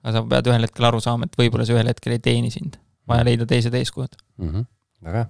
aga 0.03 0.13
sa 0.15 0.27
pead 0.35 0.51
ühel 0.51 0.67
hetkel 0.67 0.85
aru 0.87 1.01
saama, 1.03 1.27
et 1.27 1.39
võib-olla 1.39 1.65
see 1.67 1.75
ühel 1.75 1.89
hetkel 1.91 2.15
ei 2.15 2.23
teeni 2.23 2.51
sind, 2.53 2.77
vaja 3.07 3.25
leida 3.27 3.45
teised 3.49 3.73
eeskujud 3.73 4.15
mm. 4.37 4.49
-hmm. 4.51 4.69
väga 5.03 5.23
hea 5.23 5.29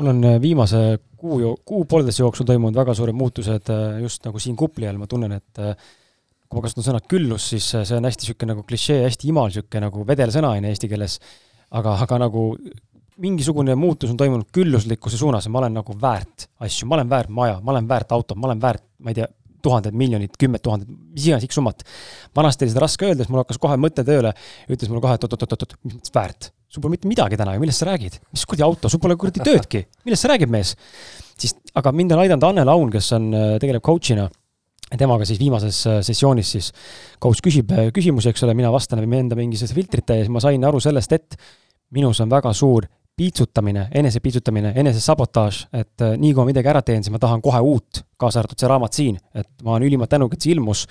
mul 0.00 0.10
on 0.12 0.24
äh, 0.24 0.40
viimase 0.40 0.98
kuu, 1.16 1.54
kuu-poolteise 1.64 2.22
jooksul 2.22 2.48
toimunud 2.48 2.76
väga 2.76 2.94
suured 2.96 3.16
muutused 3.16 3.72
äh, 3.72 4.00
just 4.04 4.24
nagu 4.26 4.40
siin 4.42 4.56
kupli 4.56 4.88
all, 4.88 5.00
ma 5.00 5.08
tunnen, 5.10 5.32
et 5.36 5.62
äh, 5.62 5.74
kui 6.48 6.58
ma 6.58 6.64
kasutan 6.64 6.86
sõna 6.86 7.00
küllus, 7.06 7.50
siis 7.52 7.66
see 7.70 7.96
on 7.96 8.06
hästi 8.08 8.26
niisugune 8.26 8.54
nagu 8.54 8.64
klišee, 8.66 9.02
hästi 9.06 9.30
imal, 9.30 9.50
niisugune 9.50 9.84
nagu 9.86 10.04
vedelsõna 10.06 10.54
on 10.56 10.66
ju 10.66 10.72
eesti 10.72 10.90
keeles, 10.90 11.18
aga, 11.78 11.94
aga 12.06 12.20
nagu 12.24 12.44
mingisugune 13.20 13.76
muutus 13.76 14.10
on 14.10 14.18
toimunud 14.18 14.48
külluslikkuse 14.54 15.18
suunas 15.20 15.46
ja 15.46 15.52
ma 15.52 15.60
olen 15.60 15.76
nagu 15.78 15.94
väärt 16.00 16.48
asju, 16.64 16.88
ma 16.88 16.98
olen 16.98 17.10
väärt 17.10 17.32
maja, 17.36 17.58
ma 17.62 17.74
olen 17.74 17.88
väärt 17.88 18.14
autot, 18.16 18.38
ma 18.40 18.48
olen 18.48 18.62
väärt, 18.62 18.84
ma 19.00 19.12
ei 19.12 19.20
tea, 19.20 19.28
tuhanded, 19.64 19.96
miljonid, 19.96 20.36
kümmed 20.40 20.62
tuhanded, 20.64 20.88
mis 21.14 21.26
iganes 21.28 21.44
X 21.44 21.58
summat. 21.58 21.84
vanasti 22.36 22.64
oli 22.64 22.72
seda 22.72 22.84
raske 22.84 23.08
öelda, 23.08 23.24
siis 23.24 23.32
mul 23.32 23.42
hakkas 23.42 23.60
kohe 23.60 23.76
mõte 23.80 24.04
tööle, 24.06 24.32
ütles 24.72 24.88
mulle 24.88 25.04
kohe, 25.04 25.18
et 25.18 25.26
oot-oot-oot-oot, 25.26 25.76
mis 25.84 25.98
mõttes 25.98 26.14
väärt? 26.16 26.50
sul 26.70 26.84
pole 26.84 26.94
mitte 26.94 27.08
midagi 27.10 27.34
täna 27.34 27.56
ju, 27.56 27.60
millest 27.64 27.82
sa 27.82 27.88
räägid? 27.90 28.20
mis 28.30 28.44
kuradi 28.46 28.64
auto, 28.64 28.88
sul 28.88 29.02
pole 29.02 29.16
kuradi 29.20 29.42
töödki, 29.44 29.84
millest 30.06 30.24
sa 30.24 30.32
räägid, 30.32 30.52
mees? 30.52 30.76
siis, 31.36 31.56
aga 31.76 31.92
mind 31.92 32.14
on 32.14 32.22
aidanud 32.24 32.46
Anne 32.48 32.64
Laun, 32.68 32.92
kes 32.94 33.10
on, 33.16 33.32
äh, 33.34 33.56
tegeleb 33.62 33.84
coach'ina 33.84 34.28
temaga 34.98 35.26
siis 35.28 35.38
viimases 35.38 35.80
äh, 35.86 35.98
sessioonis 36.06 36.54
siis 36.56 36.70
coach 37.22 37.42
küsib 37.44 37.70
äh, 37.74 37.90
küsimusi, 37.94 38.30
eks 38.32 38.46
ole, 38.46 38.56
mina 38.58 38.72
vastan 38.74 39.02
läbi 39.02 39.18
enda 39.18 39.38
mingisuguse 39.38 39.76
filtrite 39.76 40.18
ja 40.18 40.24
siis 40.24 40.32
ma 40.34 40.42
sain 40.42 40.64
aru 40.66 40.80
sellest, 40.82 41.14
et 41.14 41.36
minus 41.94 42.22
on 42.22 42.30
väga 42.30 42.52
suur 42.56 42.86
piitsutamine, 43.20 43.82
enesepiitsutamine, 44.00 44.72
enesesabotaaž, 44.80 45.58
et 45.76 46.04
äh, 46.06 46.14
nii 46.16 46.32
kui 46.32 46.40
ma 46.40 46.48
midagi 46.48 46.70
ära 46.72 46.80
teen, 46.84 47.04
siis 47.04 47.12
ma 47.12 47.20
tahan 47.20 47.42
kohe 47.44 47.60
uut, 47.60 48.00
kaasa 48.20 48.40
arvatud 48.40 48.62
see 48.62 48.70
raamat 48.70 48.96
siin, 48.96 49.18
et 49.36 49.48
ma 49.66 49.74
olen 49.74 49.84
ülimalt 49.90 50.08
tänulik, 50.12 50.38
et 50.38 50.46
see 50.46 50.54
ilmus. 50.54 50.86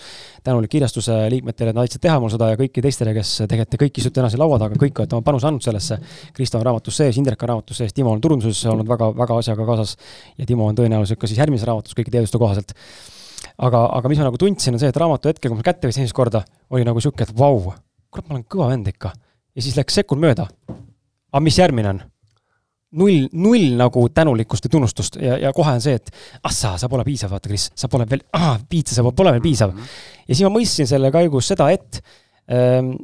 tänulik 0.46 0.70
kirjastuse 0.70 1.16
liikmetele, 1.34 1.74
et 1.74 1.78
nad 1.78 1.88
aitasid 1.88 2.04
teha 2.06 2.20
mul 2.22 2.30
seda 2.34 2.52
ja 2.52 2.60
kõiki 2.60 2.84
teistele, 2.86 3.16
kes 3.18 3.34
tegelikult 3.42 3.74
te 3.74 3.82
kõik 3.82 4.02
istute 4.02 4.20
täna 4.20 4.30
siin 4.30 4.44
laua 4.44 4.60
taga, 4.62 4.78
kõik 4.78 5.02
olete 5.02 5.18
oma 5.18 5.26
panuse 5.26 5.50
andnud 5.50 5.66
sellesse. 5.66 5.98
Kristo 6.38 6.62
on 6.62 6.68
raamatus 6.70 7.02
sees, 7.02 7.18
Indrek 7.18 7.46
on 7.46 7.54
raamatus 7.56 7.82
sees, 7.82 7.96
Timo 7.98 8.14
on 8.14 8.22
turunduses 8.22 8.62
olnud 8.70 8.90
väga, 8.90 9.10
väga 9.18 9.40
asjaga 9.42 9.66
kaasas 9.66 9.96
ja 10.38 10.46
Timo 10.46 10.70
on 10.70 10.78
tõenäoliselt 10.78 11.22
ka 11.22 11.30
siis 11.30 11.42
järgmises 11.42 11.66
raamatus 11.70 11.98
kõigi 11.98 12.14
teaduste 12.14 12.42
kohaselt 12.42 12.78
aga, 13.58 13.88
aga 13.98 14.12
mis 14.12 14.22
ma 14.22 14.30
nagu 14.30 14.40
tundsin, 14.40 14.76
on 14.76 14.82
see, 14.82 14.92
et 14.92 15.02
raamatu 15.02 15.32
hetkel, 15.32 15.52
kui 15.52 15.60
ma 15.60 15.66
kätte 15.66 15.90
võtsin 15.90 16.06
esimest 16.06 16.18
korda, 16.18 16.44
oli 16.76 16.86
nagu 16.88 17.02
sihuke, 17.04 17.26
et 17.26 17.34
vau, 17.38 17.74
kurat, 18.12 18.28
ma 18.30 18.38
olen 18.38 18.46
kõva 18.46 18.70
vend 18.74 18.88
ikka. 18.92 19.14
ja 19.56 19.66
siis 19.66 19.78
läks 19.80 19.98
sekund 20.02 20.22
mööda. 20.24 20.48
aga 21.34 21.44
mis 21.44 21.58
järgmine 21.60 21.96
on? 21.96 22.02
Null, 22.98 23.28
null 23.38 23.76
nagu 23.78 24.06
tänulikkust 24.14 24.66
või 24.66 24.74
tunnustust 24.76 25.20
ja, 25.22 25.38
ja 25.38 25.54
kohe 25.56 25.76
on 25.78 25.84
see, 25.84 26.00
et 26.00 26.10
ah 26.44 26.54
sa, 26.54 26.76
sa 26.82 26.90
pole 26.90 27.06
piisav, 27.08 27.32
vaata, 27.34 27.50
Kris, 27.52 27.70
sa 27.78 27.90
pole 27.92 28.08
veel, 28.10 28.24
ah, 28.34 28.58
piitsa, 28.70 28.98
sa 28.98 29.06
pole 29.06 29.34
veel 29.36 29.44
piisav 29.44 29.74
mm. 29.74 29.80
-hmm. 29.80 30.26
ja 30.28 30.36
siis 30.36 30.46
ma 30.48 30.54
mõistsin 30.56 30.90
selle 30.90 31.12
käigus 31.14 31.52
seda, 31.52 31.70
et 31.70 32.02
ähm, 32.52 32.96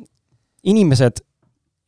inimesed 0.64 1.22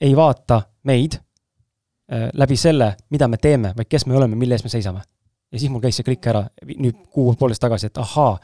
ei 0.01 0.15
vaata 0.15 0.61
meid 0.83 1.17
äh, 1.17 2.29
läbi 2.33 2.57
selle, 2.57 2.95
mida 3.09 3.27
me 3.27 3.37
teeme, 3.41 3.73
vaid 3.77 3.89
kes 3.89 4.05
me 4.05 4.17
oleme, 4.17 4.35
mille 4.35 4.53
eest 4.53 4.65
me 4.65 4.69
seisame. 4.69 5.01
ja 5.51 5.59
siis 5.59 5.71
mul 5.71 5.81
käis 5.81 5.95
see 5.95 6.03
klikk 6.03 6.27
ära 6.27 6.43
nüüd 6.67 7.07
kuu-poolteist 7.09 7.61
tagasi, 7.61 7.87
et 7.87 7.97
ahaa, 7.97 8.37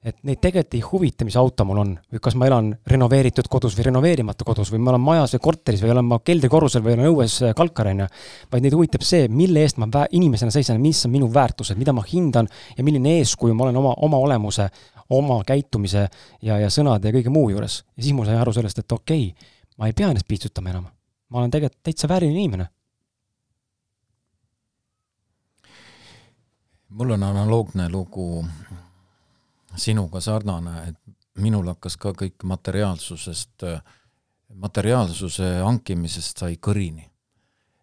et 0.00 0.16
neid 0.24 0.40
tegelikult 0.40 0.74
ei 0.78 0.80
huvita, 0.80 1.26
mis 1.28 1.36
auto 1.36 1.64
mul 1.68 1.78
on 1.82 1.90
või 2.08 2.22
kas 2.24 2.36
ma 2.40 2.46
elan 2.48 2.70
renoveeritud 2.88 3.50
kodus 3.52 3.74
või 3.76 3.90
renoveerimata 3.90 4.46
kodus 4.48 4.70
või 4.72 4.80
ma 4.80 4.94
olen 4.94 5.02
majas 5.04 5.34
või 5.36 5.42
korteris 5.44 5.82
või 5.84 5.92
olen 5.92 6.08
ma 6.08 6.18
keldrikorrusel 6.24 6.84
või 6.86 6.94
olen 6.94 7.10
õues 7.10 7.36
äh, 7.44 7.52
kalkar, 7.56 7.90
on 7.92 8.00
ju. 8.04 8.06
vaid 8.52 8.64
neid 8.64 8.76
huvitab 8.78 9.04
see, 9.04 9.28
mille 9.28 9.60
eest 9.66 9.76
ma 9.82 9.90
inimesena 10.16 10.54
seisan, 10.54 10.80
mis 10.80 11.04
on 11.04 11.12
minu 11.12 11.28
väärtused, 11.34 11.76
mida 11.76 11.92
ma 11.92 12.04
hindan 12.08 12.48
ja 12.78 12.86
milline 12.86 13.18
eeskuju 13.18 13.54
ma 13.54 13.68
olen 13.68 13.82
oma, 13.82 13.92
oma 14.08 14.22
olemuse, 14.24 14.70
oma 15.12 15.42
käitumise 15.44 16.06
ja, 16.40 16.56
ja 16.56 16.72
sõnade 16.72 17.12
ja 17.12 17.18
kõige 17.18 17.32
muu 17.34 17.50
juures. 17.52 17.82
ja 17.96 18.02
siis 18.02 18.16
mul 18.16 18.28
sai 18.28 18.40
aru 18.40 18.56
sellest, 18.56 18.80
et 18.80 18.92
okei 18.96 19.28
okay,, 19.34 19.54
ma 19.76 19.90
ei 19.90 19.96
pea 19.96 20.08
ennast 20.08 20.28
piitsutama 20.28 20.72
enam. 20.72 20.88
ma 21.28 21.44
olen 21.44 21.52
tegelikult 21.52 21.82
täitsa 21.84 22.08
vääriline 22.08 22.40
inimene. 22.40 22.70
mul 26.88 27.10
on 27.10 27.22
analoogne 27.22 27.92
lugu 27.92 28.46
sinuga 29.76 30.20
sarnane, 30.20 30.88
et 30.88 31.42
minul 31.42 31.68
hakkas 31.72 31.96
ka 32.00 32.12
kõik 32.16 32.44
materiaalsusest, 32.44 33.66
materiaalsuse 34.54 35.52
hankimisest 35.64 36.42
sai 36.42 36.56
kõrini. 36.56 37.06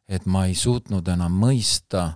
et 0.07 0.25
ma 0.25 0.45
ei 0.47 0.53
suutnud 0.55 1.07
enam 1.07 1.33
mõista, 1.35 2.13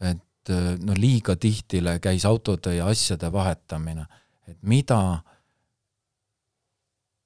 et 0.00 0.48
no 0.80 0.94
liiga 0.96 1.36
tihtile 1.36 1.98
käis 2.00 2.24
autode 2.24 2.72
ja 2.74 2.86
asjade 2.88 3.28
vahetamine, 3.32 4.06
et 4.48 4.56
mida 4.62 5.20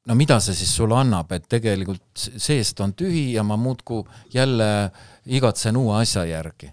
no 0.08 0.16
mida 0.16 0.40
see 0.40 0.56
siis 0.56 0.72
sulle 0.74 0.96
annab, 0.98 1.32
et 1.36 1.46
tegelikult 1.50 2.26
seest 2.36 2.80
on 2.80 2.94
tühi 2.98 3.32
ja 3.34 3.44
ma 3.46 3.56
muudkui 3.60 4.04
jälle 4.34 4.90
igatsen 5.26 5.76
uue 5.76 6.00
asja 6.00 6.24
järgi. 6.24 6.72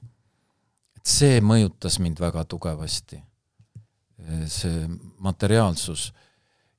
et 0.97 1.05
see 1.05 1.41
mõjutas 1.41 1.99
mind 1.99 2.19
väga 2.19 2.45
tugevasti, 2.45 3.21
see 4.47 4.87
materiaalsus. 5.19 6.13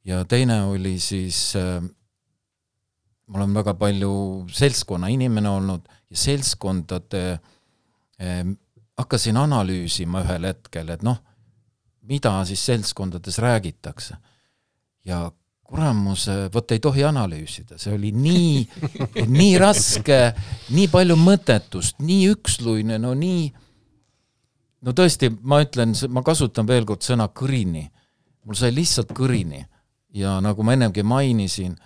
ja 0.04 0.24
teine 0.24 0.62
oli 0.62 0.98
siis, 0.98 1.54
ma 3.26 3.38
olen 3.38 3.54
väga 3.54 3.74
palju 3.74 4.46
seltskonna 4.52 5.08
inimene 5.08 5.48
olnud 5.48 5.88
ja 6.10 6.16
seltskondade 6.16 7.22
eh, 8.18 8.44
hakkasin 8.96 9.36
analüüsima 9.36 10.22
ühel 10.24 10.48
hetkel, 10.48 10.88
et 10.94 11.02
noh, 11.04 11.18
mida 12.06 12.38
siis 12.48 12.62
seltskondades 12.66 13.38
räägitakse. 13.38 14.16
ja 15.04 15.30
kuramuse, 15.66 16.48
vot 16.54 16.72
ei 16.72 16.80
tohi 16.82 17.04
analüüsida, 17.04 17.78
see 17.78 17.94
oli 17.94 18.12
nii, 18.14 18.66
nii 19.38 19.54
raske, 19.58 20.18
nii 20.74 20.86
palju 20.90 21.16
mõttetust, 21.18 21.98
nii 22.06 22.28
üksluine, 22.34 22.98
no 23.02 23.14
nii, 23.18 23.48
no 24.84 24.92
tõesti, 24.92 25.30
ma 25.42 25.60
ütlen, 25.64 25.94
ma 26.10 26.22
kasutan 26.26 26.68
veel 26.68 26.86
kord 26.88 27.04
sõna 27.06 27.28
kõrini. 27.28 27.88
mul 28.46 28.54
sai 28.54 28.70
lihtsalt 28.74 29.10
kõrini 29.12 29.64
ja 30.14 30.40
nagu 30.40 30.62
ma 30.62 30.76
ennemgi 30.76 31.02
mainisin, 31.02 31.76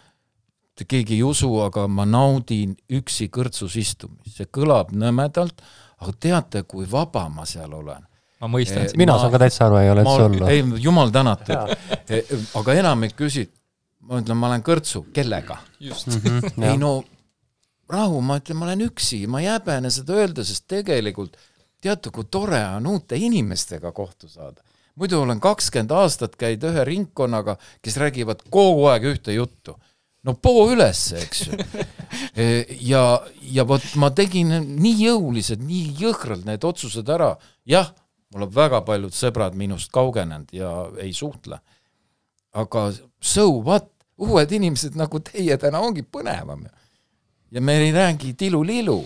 keegi 0.81 1.19
ei 1.19 1.23
usu, 1.23 1.49
aga 1.61 1.87
ma 1.89 2.07
naudin 2.09 2.77
üksi 2.89 3.29
kõrtsus 3.29 3.77
istumist, 3.77 4.37
see 4.37 4.47
kõlab 4.49 4.95
nõmedalt, 4.97 5.61
aga 6.01 6.13
teate, 6.19 6.63
kui 6.63 6.87
vaba 6.89 7.29
ma 7.29 7.45
seal 7.45 7.75
olen 7.75 8.07
ma 8.41 8.49
mõistan 8.49 8.87
eh,. 8.87 8.97
mina 8.97 9.15
ma, 9.15 9.23
saan 9.23 9.35
ka 9.35 9.41
täitsa 9.43 9.67
aru, 9.69 9.79
ei 9.83 9.91
ole 9.93 10.05
üldse 10.05 10.27
hullu. 10.27 10.49
ei, 10.49 10.65
jumal 10.81 11.13
tänatud. 11.15 11.75
Eh, 12.11 12.31
aga 12.59 12.75
enamik 12.81 13.13
küsib, 13.19 13.53
ma 14.09 14.19
ütlen, 14.19 14.39
ma 14.41 14.49
olen 14.49 14.65
kõrtsu, 14.67 15.05
kellega? 15.15 15.61
just 15.79 16.09
mm. 16.09 16.23
-hmm, 16.25 16.65
ei 16.71 16.81
no 16.81 17.05
rahu, 17.91 18.23
ma 18.25 18.41
ütlen, 18.41 18.59
ma 18.59 18.67
olen 18.67 18.87
üksi, 18.89 19.27
ma 19.31 19.43
ei 19.45 19.51
häbene 19.51 19.93
seda 19.93 20.17
öelda, 20.19 20.47
sest 20.47 20.67
tegelikult 20.71 21.37
teate, 21.81 22.11
kui 22.15 22.27
tore 22.31 22.61
on 22.77 22.87
uute 22.87 23.17
inimestega 23.17 23.93
kohtu 23.93 24.29
saada. 24.29 24.63
muidu 24.95 25.21
olen 25.21 25.41
kakskümmend 25.41 25.91
aastat 25.97 26.35
käinud 26.37 26.67
ühe 26.69 26.85
ringkonnaga, 26.85 27.57
kes 27.83 27.97
räägivad 27.97 28.43
kogu 28.51 28.87
aeg 28.91 29.07
ühte 29.15 29.33
juttu. 29.33 29.77
no 30.23 30.35
poo 30.35 30.69
ülesse, 30.73 31.19
eks 31.19 31.47
ju. 31.47 31.59
E, 32.37 32.67
ja, 32.83 33.23
ja 33.43 33.63
vot 33.67 33.85
ma 33.97 34.11
tegin 34.11 34.51
nii 34.83 35.07
jõuliselt, 35.07 35.63
nii 35.63 35.95
jõhkralt 35.99 36.45
need 36.45 36.65
otsused 36.67 37.09
ära, 37.09 37.31
jah, 37.67 37.93
mul 38.35 38.47
on 38.47 38.53
väga 38.55 38.81
paljud 38.87 39.15
sõbrad 39.15 39.57
minust 39.59 39.91
kaugenenud 39.95 40.51
ja 40.55 40.71
ei 41.03 41.13
suhtle. 41.15 41.61
aga 42.53 42.91
so 43.23 43.47
what, 43.63 43.91
uued 44.19 44.53
inimesed 44.53 44.97
nagu 44.99 45.21
teie 45.23 45.57
täna 45.59 45.81
ongi 45.81 46.03
põnevam. 46.03 46.67
ja 47.51 47.61
me 47.61 47.79
ei 47.79 47.93
räägi 47.93 48.35
tilulilu. 48.35 49.05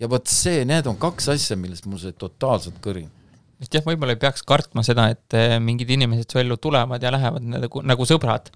Ja 0.00 0.08
vot 0.10 0.30
see, 0.30 0.64
need 0.68 0.88
on 0.90 0.98
kaks 1.00 1.30
asja, 1.34 1.58
millest 1.60 1.86
mul 1.88 2.00
see 2.02 2.16
totaalselt 2.18 2.78
kõrin. 2.84 3.08
just 3.62 3.76
jah, 3.76 3.84
võib-olla 3.86 4.16
ei 4.16 4.22
peaks 4.22 4.44
kartma 4.46 4.84
seda, 4.86 5.08
et 5.14 5.36
eh, 5.36 5.56
mingid 5.62 5.90
inimesed 5.96 6.32
su 6.32 6.40
ellu 6.42 6.58
tulevad 6.60 7.02
ja 7.02 7.12
lähevad 7.14 7.46
nagu, 7.56 7.84
nagu 7.86 8.08
sõbrad. 8.08 8.50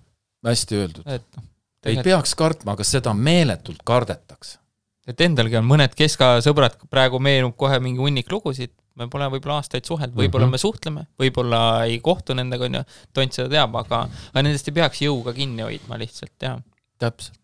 hästi 0.47 0.81
öeldud. 0.81 1.07
No, 1.07 1.47
ei 1.89 2.03
peaks 2.05 2.35
kartma, 2.37 2.77
aga 2.77 2.85
seda 2.85 3.15
meeletult 3.17 3.81
kardetakse. 3.85 4.59
et 5.09 5.21
endalgi 5.25 5.57
on 5.59 5.67
mõned 5.67 5.97
keskajasõbrad, 5.97 6.77
praegu 6.93 7.19
meenub 7.19 7.57
kohe 7.59 7.81
mingi 7.83 7.99
hunnik 7.99 8.29
lugusid, 8.31 8.71
me 9.01 9.09
pole 9.11 9.27
võib-olla 9.33 9.57
aastaid 9.59 9.89
suhelnud, 9.89 10.15
võib-olla 10.15 10.47
mm 10.47 10.53
-hmm. 10.53 10.61
me 10.61 10.63
suhtleme, 10.63 11.07
võib-olla 11.19 11.61
ei 11.89 11.99
kohtu 12.05 12.37
nendega, 12.37 12.69
on 12.69 12.79
ju, 12.79 12.83
tont 13.17 13.39
seda 13.39 13.49
teab, 13.49 13.75
aga, 13.81 14.05
aga 14.31 14.45
nendest 14.45 14.69
ei 14.69 14.77
peaks 14.77 15.03
jõuga 15.03 15.35
kinni 15.35 15.65
hoidma 15.65 15.99
lihtsalt, 15.99 16.37
jah. 16.43 16.61
täpselt. 17.01 17.40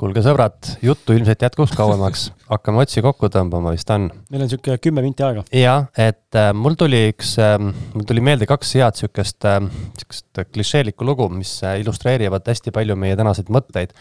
Kuulge, 0.00 0.22
sõbrad, 0.24 0.56
juttu 0.84 1.16
ilmselt 1.16 1.42
jätkuks 1.46 1.74
kauemaks, 1.76 2.30
hakkame 2.50 2.82
otsi 2.84 3.02
kokku 3.04 3.30
tõmbama, 3.32 3.72
vist 3.74 3.90
on? 3.94 4.08
meil 4.30 4.42
on 4.42 4.48
niisugune 4.48 4.78
kümme 4.82 5.04
minti 5.04 5.24
aega. 5.26 5.44
jah, 5.54 5.86
et 5.98 6.38
äh, 6.38 6.50
mul 6.56 6.78
tuli 6.78 7.02
üks 7.10 7.36
äh,, 7.42 7.58
mul 7.60 8.08
tuli 8.08 8.24
meelde 8.24 8.48
kaks 8.50 8.74
head 8.78 8.96
niisugust 8.96 9.48
äh,, 9.48 9.60
niisugust 9.66 10.42
klišeelikku 10.52 11.06
lugu, 11.08 11.28
mis 11.32 11.58
äh, 11.64 11.78
illustreerivad 11.82 12.48
hästi 12.48 12.74
palju 12.76 12.98
meie 13.00 13.18
tänaseid 13.18 13.52
mõtteid, 13.52 13.94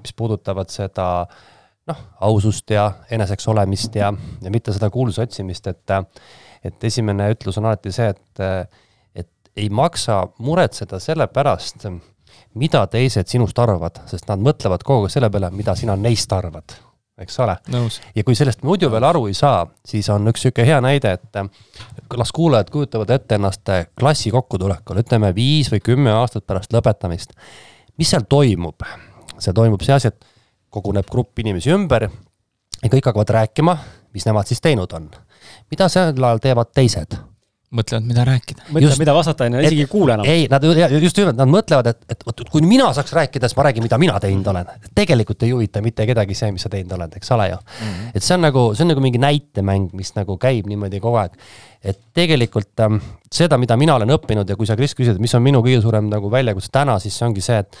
mis 0.00 0.14
puudutavad 0.16 0.70
seda 0.72 1.08
noh, 1.90 2.04
ausust 2.28 2.70
ja 2.70 2.90
eneseks 3.10 3.48
olemist 3.50 3.98
ja, 3.98 4.12
ja 4.42 4.54
mitte 4.54 4.74
seda 4.76 4.90
kuulsuse 4.94 5.28
otsimist, 5.28 5.66
et 5.70 5.98
äh, 5.98 6.06
et 6.64 6.84
esimene 6.84 7.30
ütlus 7.34 7.58
on 7.60 7.68
alati 7.68 7.92
see, 7.94 8.10
et, 8.12 8.70
et 9.16 9.60
ei 9.60 9.68
maksa 9.72 10.22
muretseda 10.44 11.00
selle 11.02 11.26
pärast, 11.32 11.86
mida 12.54 12.84
teised 12.90 13.28
sinust 13.30 13.58
arvavad, 13.58 14.02
sest 14.10 14.28
nad 14.30 14.40
mõtlevad 14.42 14.84
kogu 14.86 15.06
aeg 15.06 15.14
selle 15.14 15.30
peale, 15.30 15.50
mida 15.54 15.74
sina 15.78 15.96
neist 15.96 16.32
arvad, 16.32 16.74
eks 17.20 17.38
ole. 17.44 17.56
ja 18.14 18.24
kui 18.26 18.34
sellest 18.38 18.64
muidu 18.66 18.90
veel 18.90 19.06
aru 19.06 19.26
ei 19.30 19.36
saa, 19.38 19.62
siis 19.86 20.08
on 20.10 20.26
üks 20.32 20.44
niisugune 20.44 20.66
hea 20.66 20.80
näide, 20.84 21.12
et 21.18 22.16
las 22.18 22.32
kuulajad 22.32 22.70
kujutavad 22.70 23.14
ette 23.16 23.38
ennast 23.38 23.70
klassi 24.00 24.32
kokkutulekul, 24.34 25.02
ütleme 25.04 25.34
viis 25.34 25.70
või 25.72 25.84
kümme 25.92 26.12
aastat 26.16 26.46
pärast 26.46 26.74
lõpetamist. 26.74 27.36
mis 27.98 28.10
seal 28.10 28.26
toimub? 28.28 28.82
seal 29.38 29.54
toimub 29.54 29.82
see 29.82 29.94
asi, 29.94 30.08
et 30.08 30.24
koguneb 30.70 31.06
grupp 31.10 31.38
inimesi 31.38 31.70
ümber 31.72 32.10
ja 32.82 32.88
kõik 32.88 33.06
hakkavad 33.06 33.30
rääkima, 33.38 33.78
mis 34.12 34.26
nemad 34.26 34.46
siis 34.46 34.60
teinud 34.60 34.92
on 34.92 35.10
mida 35.70 35.88
sel 35.88 36.12
ajal 36.16 36.42
teevad 36.42 36.72
teised? 36.74 37.18
Mõtlevad, 37.70 38.06
mida 38.06 38.24
rääkida. 38.26 38.64
mõtlevad, 38.74 38.98
mida 38.98 39.12
vastata, 39.14 39.46
on 39.46 39.56
ju, 39.56 39.62
isegi 39.68 39.84
ei 39.84 39.90
kuule 39.90 40.14
enam. 40.16 40.26
ei, 40.26 40.46
nad 40.50 40.64
just 40.64 41.20
nimelt, 41.20 41.38
nad 41.38 41.50
mõtlevad, 41.50 41.90
et, 41.92 42.00
et 42.10 42.24
vot 42.26 42.42
kui 42.50 42.64
mina 42.66 42.88
saaks 42.96 43.14
rääkida, 43.14 43.48
siis 43.48 43.58
ma 43.58 43.66
räägin, 43.68 43.84
mida 43.86 43.98
mina 44.02 44.18
teinud 44.22 44.50
olen. 44.50 44.72
tegelikult 44.94 45.46
ei 45.46 45.54
huvita 45.54 45.82
mitte 45.84 46.06
kedagi 46.10 46.34
see, 46.34 46.50
mis 46.56 46.66
sa 46.66 46.72
teinud 46.72 46.96
oled, 46.98 47.14
eks 47.20 47.30
ole 47.36 47.48
ju 47.52 47.56
mm. 47.60 47.86
-hmm. 47.86 48.10
et 48.14 48.26
see 48.26 48.34
on 48.34 48.46
nagu, 48.48 48.64
see 48.74 48.84
on 48.84 48.92
nagu 48.94 49.04
mingi 49.06 49.22
näitemäng, 49.22 49.92
mis 49.94 50.14
nagu 50.18 50.36
käib 50.36 50.66
niimoodi 50.66 51.00
kogu 51.00 51.22
aeg. 51.22 51.38
et 51.84 51.98
tegelikult 52.14 52.80
ähm, 52.80 52.98
seda, 53.32 53.58
mida 53.58 53.76
mina 53.76 53.94
olen 53.94 54.10
õppinud 54.18 54.48
ja 54.48 54.56
kui 54.56 54.66
sa, 54.66 54.76
Kris, 54.76 54.94
küsid, 54.94 55.18
mis 55.18 55.34
on 55.34 55.42
minu 55.42 55.62
kõige 55.62 55.80
suurem 55.82 56.10
nagu 56.10 56.30
väljakutse 56.30 56.68
täna, 56.72 56.98
siis 56.98 57.18
see 57.18 57.26
ongi 57.26 57.40
see, 57.40 57.58
et 57.58 57.76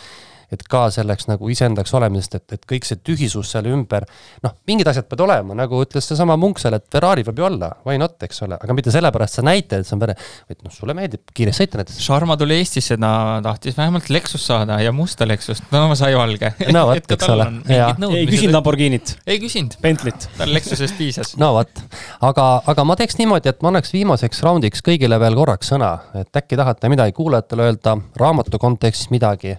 et 0.54 0.64
ka 0.70 0.86
selleks 0.94 1.28
nagu 1.30 1.50
iseendaks 1.52 1.94
olemisest, 1.96 2.36
et, 2.40 2.56
et 2.58 2.66
kõik 2.72 2.86
see 2.88 2.98
tühisus 3.06 3.52
seal 3.54 3.68
ümber, 3.70 4.06
noh, 4.44 4.56
mingid 4.68 4.88
asjad 4.90 5.06
peavad 5.08 5.26
olema, 5.28 5.56
nagu 5.62 5.82
ütles 5.84 6.06
seesama 6.10 6.36
Munk 6.40 6.60
seal, 6.62 6.76
et 6.78 6.86
Ferrari 6.92 7.24
võib 7.26 7.42
ju 7.42 7.46
olla, 7.46 7.70
why 7.86 8.00
not, 8.00 8.16
eks 8.26 8.42
ole, 8.46 8.58
aga 8.58 8.76
mitte 8.76 8.94
sellepärast 8.94 9.38
sa 9.38 9.46
näitad, 9.46 9.84
et 9.84 9.88
see 9.88 9.96
on 9.96 10.02
pere, 10.02 10.16
vaid 10.50 10.64
noh, 10.66 10.74
sulle 10.74 10.96
meeldib 10.98 11.34
kiiresti 11.36 11.64
sõita 11.64 11.80
näiteks. 11.80 12.00
Sharma 12.02 12.36
tuli 12.40 12.58
Eestisse, 12.60 12.98
ta 13.00 13.12
tahtis 13.44 13.78
vähemalt 13.78 14.10
Lexus 14.10 14.46
saada 14.50 14.80
ja 14.82 14.92
musta 14.92 15.28
Lexust, 15.28 15.66
no 15.74 15.94
sai 15.98 16.14
valge. 16.18 16.52
no 16.76 16.86
vot, 16.90 17.10
eks 17.16 17.30
ole. 17.30 17.48
ei 17.70 18.26
küsinud 18.30 18.56
Lamborghinit. 18.58 19.16
ei 19.26 19.40
küsinud. 19.42 19.78
Bentley't. 19.82 20.28
tal 20.38 20.54
Lexusest 20.54 20.98
piisas. 20.98 21.34
no 21.40 21.52
vot, 21.58 21.82
aga, 22.26 22.48
aga 22.70 22.86
ma 22.88 22.98
teeks 22.98 23.20
niimoodi, 23.20 23.52
et 23.52 23.62
ma 23.62 23.72
annaks 23.72 23.94
viimaseks 23.94 24.42
raundiks 24.46 24.84
kõigile 24.86 25.20
veel 25.22 25.38
korraks 25.38 25.72
sõna, 25.74 25.96
et 26.20 26.42
äkki 26.42 26.58
tahate 26.60 26.92
midagi 26.92 27.16
kuulajatele 27.16 27.70
öelda, 27.70 27.96
raamatu 28.20 28.58
kontekstis 28.60 29.12
midagi, 29.14 29.56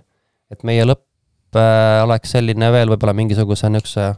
et 0.52 0.68
meie 0.68 0.86
lõpp 0.88 1.60
äh, 1.60 2.02
oleks 2.06 2.36
selline 2.38 2.72
veel 2.73 2.91
võib-olla 2.94 3.15
mingisuguse 3.18 3.69
niisuguse 3.72 4.11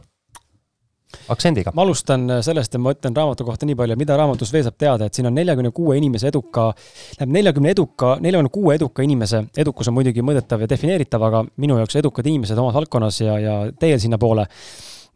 aktsendiga. 1.28 1.72
ma 1.74 1.82
alustan 1.82 2.26
sellest 2.42 2.74
ja 2.74 2.80
ma 2.82 2.92
ütlen 2.94 3.16
raamatu 3.16 3.44
kohta 3.46 3.66
nii 3.66 3.76
palju, 3.78 3.96
mida 4.00 4.16
raamatus 4.18 4.52
veel 4.52 4.64
saab 4.66 4.78
teada, 4.78 5.06
et 5.06 5.14
siin 5.14 5.28
on 5.30 5.36
neljakümne 5.36 5.70
kuue 5.74 5.98
inimese 5.98 6.28
eduka, 6.32 6.70
tähendab 7.16 7.36
neljakümne 7.38 7.74
eduka, 7.74 8.16
neljakümne 8.24 8.52
kuue 8.54 8.74
eduka 8.78 9.06
inimese, 9.06 9.44
edukus 9.56 9.90
on 9.90 9.98
muidugi 9.98 10.24
mõõdetav 10.26 10.64
ja 10.64 10.70
defineeritav, 10.70 11.28
aga 11.28 11.44
minu 11.62 11.78
jaoks 11.80 12.00
edukad 12.02 12.26
inimesed 12.26 12.58
omas 12.58 12.74
valdkonnas 12.78 13.20
ja, 13.22 13.38
ja 13.38 13.54
teel 13.78 14.00
sinnapoole 14.02 14.48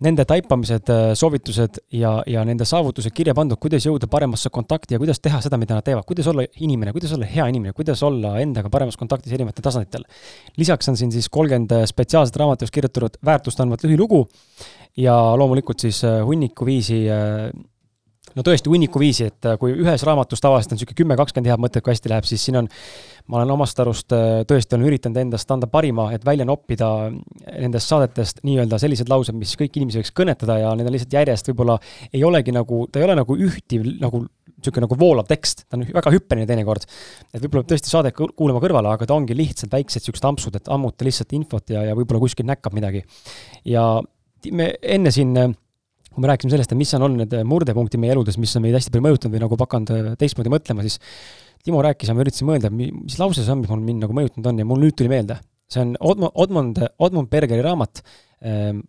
nende 0.04 0.24
taipamised, 0.28 0.90
äh, 0.92 1.12
soovitused 1.18 1.80
ja, 1.94 2.12
ja 2.26 2.44
nende 2.46 2.66
saavutused 2.68 3.14
kirja 3.14 3.34
pandud, 3.34 3.58
kuidas 3.60 3.86
jõuda 3.86 4.06
paremasse 4.10 4.50
kontakti 4.54 4.94
ja 4.94 5.02
kuidas 5.02 5.20
teha 5.22 5.40
seda, 5.44 5.58
mida 5.60 5.78
nad 5.78 5.86
teevad, 5.86 6.06
kuidas 6.08 6.28
olla 6.30 6.44
inimene, 6.64 6.94
kuidas 6.96 7.14
olla 7.16 7.26
hea 7.28 7.48
inimene, 7.50 7.74
kuidas 7.76 8.02
olla 8.06 8.36
endaga 8.42 8.70
paremas 8.70 8.98
kontaktis 9.00 9.34
erinevatel 9.34 9.64
tasanditel. 9.64 10.06
lisaks 10.56 10.88
on 10.88 10.96
siin 10.96 11.12
siis 11.12 11.28
kolmkümmend 11.28 11.74
spetsiaalset 11.90 12.36
raamatus 12.36 12.70
kirjutatud 12.70 13.18
väärtust 13.24 13.60
andvat 13.60 13.84
lühilugu 13.84 14.26
ja 14.98 15.16
loomulikult 15.38 15.80
siis 15.80 16.02
äh, 16.04 16.20
hunniku 16.26 16.66
viisi 16.66 17.04
äh, 17.10 17.50
no 18.38 18.44
tõesti 18.46 18.70
hunniku 18.70 19.00
viisi, 19.02 19.26
et 19.28 19.48
äh, 19.48 19.58
kui 19.60 19.74
ühes 19.74 20.04
raamatus 20.06 20.42
tavaliselt 20.42 20.74
on 20.74 20.78
niisugune 20.78 20.98
kümme, 21.00 21.18
kakskümmend 21.18 21.50
head 21.50 21.62
mõtet, 21.62 21.84
kui 21.84 21.92
hästi 21.92 22.12
läheb, 22.12 22.28
siis 22.28 22.44
siin 22.46 22.60
on, 22.62 22.70
ma 23.28 23.40
olen 23.40 23.54
omast 23.56 23.82
arust 23.82 24.14
äh, 24.16 24.40
tõesti 24.48 24.76
olen 24.76 24.88
üritanud 24.90 25.20
endast 25.24 25.50
anda 25.54 25.68
parima, 25.70 26.08
et 26.14 26.26
välja 26.26 26.46
noppida 26.48 26.90
nendest 27.10 27.90
saadetest 27.90 28.42
nii-öelda 28.46 28.80
sellised 28.80 29.10
laused, 29.10 29.36
mis 29.38 29.54
kõiki 29.58 29.82
inimesi 29.82 30.02
võiks 30.02 30.14
kõnetada 30.22 30.60
ja 30.62 30.72
need 30.78 30.88
on 30.88 30.96
lihtsalt 30.96 31.18
järjest 31.18 31.52
võib-olla 31.52 31.78
ei 32.12 32.24
olegi 32.26 32.54
nagu, 32.54 32.84
ta 32.92 33.02
ei 33.02 33.08
ole 33.08 33.18
nagu 33.18 33.38
ühtiv 33.48 33.86
nagu 33.98 34.24
niisugune 34.58 34.88
nagu 34.88 34.96
voolav 34.98 35.26
tekst, 35.28 35.64
ta 35.70 35.78
on 35.78 35.84
väga 35.94 36.10
hüppeline 36.10 36.46
teinekord. 36.48 36.86
et 37.30 37.42
võib-olla 37.42 37.62
peab 37.62 37.72
tõesti 37.74 37.92
saadet 37.92 38.16
kuulama 38.18 38.62
kõrvale, 38.62 38.90
aga 38.90 39.06
ta 39.06 39.14
ongi 39.14 39.36
lihtsalt 39.38 39.72
väiksed 39.74 40.02
niisugused 40.02 40.26
ampsud, 40.26 40.58
et 40.58 40.70
ammuta 40.74 41.06
lihtsalt 41.06 41.34
infot 41.38 41.70
ja, 41.70 41.84
ja 41.86 41.94
võib-olla 41.98 42.22
kuskilt 42.24 42.48
näkkab 42.48 42.74
midagi. 42.74 43.04
ja 43.64 43.84
me 44.50 44.72
enne 44.82 45.14
siin 45.14 45.34
kui 46.18 46.26
me 46.26 46.32
rääkisime 46.32 46.50
sellest, 46.50 46.72
et 46.74 46.80
mis 46.80 46.90
on 46.98 47.04
olnud 47.06 47.22
need 47.22 47.46
murdepunktid 47.46 48.02
meie 48.02 48.10
eludes, 48.16 48.34
mis 48.42 48.50
on 48.58 48.64
meid 48.64 48.74
hästi 48.74 48.90
palju 48.90 49.04
mõjutanud 49.04 49.36
või 49.36 49.42
nagu 49.44 49.58
hakanud 49.60 49.92
äh, 49.94 50.08
teistmoodi 50.18 50.50
mõtlema, 50.50 50.82
siis 50.82 50.98
Timo 51.62 51.80
rääkis 51.82 52.10
ja 52.10 52.14
ma 52.14 52.22
üritasin 52.22 52.46
mõelda, 52.48 52.70
mis 52.72 53.16
lause 53.18 53.42
see 53.42 53.52
on, 53.52 53.62
mis 53.62 53.70
mul 53.70 53.80
mind 53.82 54.04
nagu 54.04 54.14
mõjutanud 54.14 54.46
on 54.50 54.60
ja 54.62 54.66
mul 54.66 54.78
nüüd 54.82 54.94
tuli 54.98 55.10
meelde. 55.10 55.38
see 55.68 55.82
on 55.82 55.96
Odmond, 56.00 56.32
Odmond, 56.34 56.78
Odmond 56.98 57.30
Bergeri 57.30 57.62
raamat 57.66 58.00
ähm,, 58.46 58.80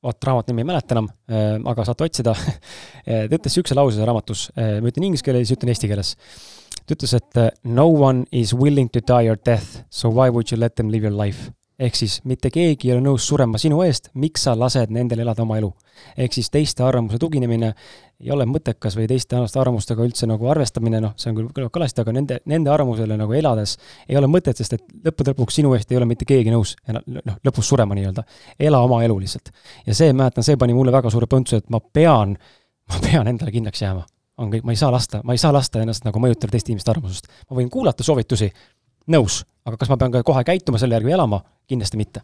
vaat 0.00 0.24
raamat 0.24 0.48
nimi 0.48 0.62
ei 0.62 0.68
mäleta 0.70 0.96
enam 0.96 1.10
ähm,, 1.28 1.66
aga 1.68 1.84
saate 1.84 2.06
otsida 2.06 2.34
ta 3.04 3.20
ütles 3.26 3.50
niisuguse 3.50 3.76
lause 3.76 4.06
raamatus, 4.06 4.48
äh, 4.56 4.78
ma 4.80 4.90
ütlen 4.90 5.10
inglise 5.10 5.26
keeles, 5.26 5.52
ütlen 5.54 5.74
eesti 5.74 5.90
keeles. 5.90 6.14
ta 6.86 6.96
ütles, 6.96 7.14
et 7.18 7.42
äh, 7.42 7.50
no 7.64 7.90
one 7.90 8.24
is 8.32 8.54
willing 8.54 8.88
to 8.88 9.02
die 9.02 9.28
your 9.28 9.38
death, 9.38 9.82
so 9.90 10.08
why 10.08 10.30
would 10.30 10.50
you 10.50 10.58
let 10.58 10.78
them 10.78 10.94
live 10.94 11.06
your 11.06 11.14
life 11.14 11.50
ehk 11.80 11.96
siis 11.96 12.20
mitte 12.28 12.50
keegi 12.52 12.90
ei 12.90 12.94
ole 12.94 13.04
nõus 13.04 13.24
surema 13.28 13.58
sinu 13.60 13.80
eest, 13.86 14.10
miks 14.20 14.44
sa 14.46 14.52
lased 14.58 14.92
nendel 14.92 15.22
elada 15.24 15.42
oma 15.42 15.56
elu. 15.60 15.70
ehk 16.16 16.32
siis 16.32 16.50
teiste 16.50 16.82
arvamuse 16.84 17.18
tuginemine 17.20 17.72
ei 18.20 18.30
ole 18.32 18.44
mõttekas 18.48 18.96
või 18.96 19.06
teiste 19.08 19.36
arvamustega 19.36 20.04
üldse 20.04 20.28
nagu 20.28 20.48
arvestamine, 20.52 21.00
noh, 21.00 21.12
see 21.16 21.30
on 21.30 21.36
küll, 21.38 21.50
kõlab 21.56 21.72
kalasti, 21.72 22.00
aga 22.00 22.12
nende, 22.16 22.38
nende 22.48 22.70
arvamusele 22.72 23.16
nagu 23.20 23.36
elades 23.36 23.76
ei 24.08 24.16
ole 24.20 24.28
mõtet, 24.28 24.56
sest 24.60 24.76
et 24.76 24.84
lõppude 25.08 25.34
lõpuks 25.34 25.60
sinu 25.60 25.74
eest 25.76 25.92
ei 25.92 26.00
ole 26.00 26.08
mitte 26.08 26.28
keegi 26.28 26.52
nõus 26.52 26.76
noh, 26.92 27.36
lõpus 27.46 27.68
surema 27.72 27.96
nii-öelda. 27.96 28.24
ela 28.58 28.80
oma 28.84 29.02
elu 29.04 29.18
lihtsalt. 29.24 29.52
ja 29.86 29.96
see, 29.96 30.12
mäletan, 30.12 30.44
see 30.44 30.56
pani 30.60 30.76
mulle 30.76 30.92
väga 30.92 31.12
suure 31.12 31.28
põntsu, 31.30 31.60
et 31.60 31.70
ma 31.70 31.80
pean, 31.80 32.36
ma 32.92 33.04
pean 33.04 33.28
endale 33.28 33.52
kindlaks 33.56 33.82
jääma. 33.82 34.04
on 34.40 34.52
kõik, 34.52 34.64
ma 34.64 34.72
ei 34.72 34.80
saa 34.80 34.92
lasta, 34.92 35.20
ma 35.24 35.36
ei 35.36 35.40
saa 35.40 35.52
lasta 35.52 35.80
ennast 35.80 36.04
nagu 36.04 36.20
mõjutada 36.20 36.52
teiste 36.52 36.72
inimeste 36.72 36.92
arvamusest. 36.92 37.32
ma 37.50 37.56
võin 37.56 37.72
kuulata 37.72 38.04
soovitusi, 38.04 38.52
nõus, 39.08 39.44
aga 39.64 39.76
kas 39.80 39.90
ma 39.92 39.96
pean 40.00 40.12
ka 40.12 40.22
kohe 40.26 40.44
käituma 40.44 40.78
selle 40.78 40.98
järgi 40.98 41.10
või 41.10 41.16
elama, 41.18 41.42
kindlasti 41.70 42.00
mitte. 42.00 42.22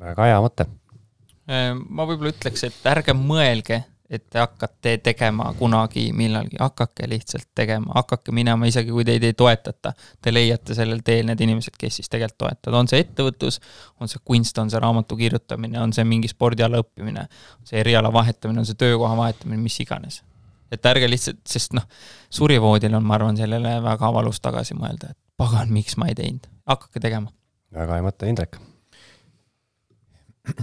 väga 0.00 0.30
hea 0.30 0.40
mõte. 0.42 0.66
Ehm, 1.48 1.84
ma 1.88 2.06
võib-olla 2.08 2.32
ütleks, 2.32 2.64
et 2.64 2.86
ärge 2.88 3.14
mõelge, 3.16 3.82
et 4.10 4.24
te 4.30 4.38
hakkate 4.38 4.98
tegema 5.02 5.46
kunagi 5.58 6.10
millalgi, 6.12 6.56
hakake 6.60 7.08
lihtsalt 7.08 7.48
tegema, 7.56 7.92
hakake 7.98 8.32
minema, 8.36 8.68
isegi 8.68 8.92
kui 8.92 9.04
teid 9.04 9.24
ei 9.24 9.32
toetata. 9.36 9.94
Te 10.22 10.32
leiate 10.32 10.76
sellel 10.76 11.00
teel 11.04 11.26
need 11.30 11.40
inimesed, 11.40 11.76
kes 11.80 12.00
siis 12.00 12.12
tegelikult 12.12 12.38
toetavad, 12.44 12.78
on 12.82 12.90
see 12.90 13.00
ettevõtlus, 13.04 13.60
on 14.00 14.12
see 14.12 14.20
kunst, 14.24 14.58
on 14.60 14.70
see 14.72 14.82
raamatu 14.82 15.16
kirjutamine, 15.16 15.80
on 15.80 15.92
see 15.96 16.04
mingi 16.08 16.30
spordiala 16.30 16.82
õppimine, 16.84 17.26
see 17.64 17.80
eriala 17.80 18.12
vahetamine, 18.12 18.62
on 18.62 18.68
see 18.68 18.78
töökoha 18.80 19.16
vahetamine, 19.16 19.60
mis 19.62 19.80
iganes. 19.80 20.22
et 20.74 20.86
ärge 20.90 21.06
lihtsalt, 21.06 21.38
sest 21.46 21.74
noh, 21.76 21.84
surivoodil 22.34 22.94
on, 22.96 23.04
ma 23.06 23.14
arvan, 23.14 23.36
sellele 23.38 23.76
väga 23.84 24.08
valus 24.12 24.40
tagasi 24.42 24.74
mõelda, 24.74 25.12
et 25.12 25.18
pagan, 25.36 25.72
miks 25.74 25.98
ma 26.00 26.10
ei 26.10 26.18
teinud, 26.18 26.46
hakake 26.68 27.02
tegema. 27.02 27.32
väga 27.74 27.98
hea 27.98 28.06
mõte, 28.06 28.28
Indrek. 28.30 28.58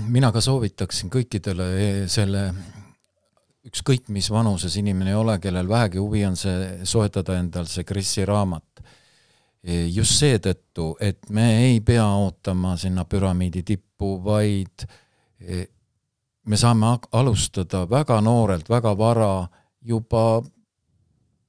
mina 0.08 0.32
ka 0.32 0.42
soovitaksin 0.42 1.10
kõikidele 1.10 1.68
e, 1.74 1.90
selle 2.12 2.46
ükskõik 3.68 4.10
mis 4.10 4.30
vanuses 4.34 4.76
inimene 4.78 5.14
ei 5.14 5.20
ole, 5.20 5.38
kellel 5.42 5.70
vähegi 5.70 6.02
huvi 6.02 6.24
on 6.26 6.38
see, 6.40 6.86
soetada 6.88 7.38
endal 7.40 7.68
see 7.70 7.86
Krisi 7.86 8.26
raamat. 8.26 8.82
E, 9.62 9.86
just 9.94 10.18
seetõttu, 10.18 10.96
et 11.02 11.30
me 11.30 11.46
ei 11.68 11.82
pea 11.86 12.08
ootama 12.18 12.74
sinna 12.82 13.06
püramiidi 13.06 13.62
tippu, 13.66 14.16
vaid 14.24 14.88
e, 15.38 15.66
me 16.50 16.58
saame 16.58 16.96
alustada 17.14 17.84
väga 17.90 18.18
noorelt, 18.26 18.70
väga 18.70 18.96
vara, 18.98 19.34
juba, 19.86 20.42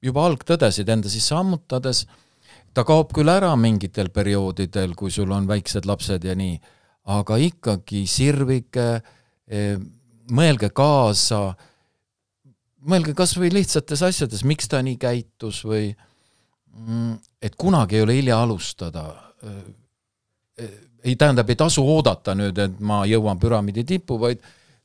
juba 0.04 0.26
algtõdesid 0.28 0.92
enda 0.92 1.08
sisse 1.12 1.34
ammutades 1.36 2.04
ta 2.74 2.84
kaob 2.88 3.12
küll 3.14 3.30
ära 3.32 3.52
mingitel 3.56 4.10
perioodidel, 4.14 4.94
kui 4.98 5.12
sul 5.12 5.32
on 5.34 5.48
väiksed 5.48 5.86
lapsed 5.88 6.24
ja 6.24 6.36
nii, 6.38 6.56
aga 7.12 7.36
ikkagi 7.42 8.04
sirvige, 8.08 9.02
eh, 9.48 9.76
mõelge 10.32 10.70
kaasa, 10.74 11.42
mõelge 12.88 13.14
kas 13.18 13.34
või 13.38 13.52
lihtsates 13.52 14.02
asjades, 14.02 14.44
miks 14.48 14.70
ta 14.70 14.82
nii 14.82 14.96
käitus 15.00 15.62
või 15.66 15.90
mm, 15.92 17.14
et 17.42 17.58
kunagi 17.58 17.98
ei 17.98 18.06
ole 18.06 18.16
hilja 18.20 18.40
alustada. 18.42 19.06
Eh, 19.42 20.72
ei, 21.02 21.16
tähendab, 21.16 21.48
ei 21.50 21.58
tasu 21.58 21.82
oodata 21.82 22.34
nüüd, 22.38 22.58
et 22.62 22.80
ma 22.80 23.02
jõuan 23.08 23.40
püramiidi 23.42 23.84
tippu, 23.84 24.18
vaid 24.20 24.42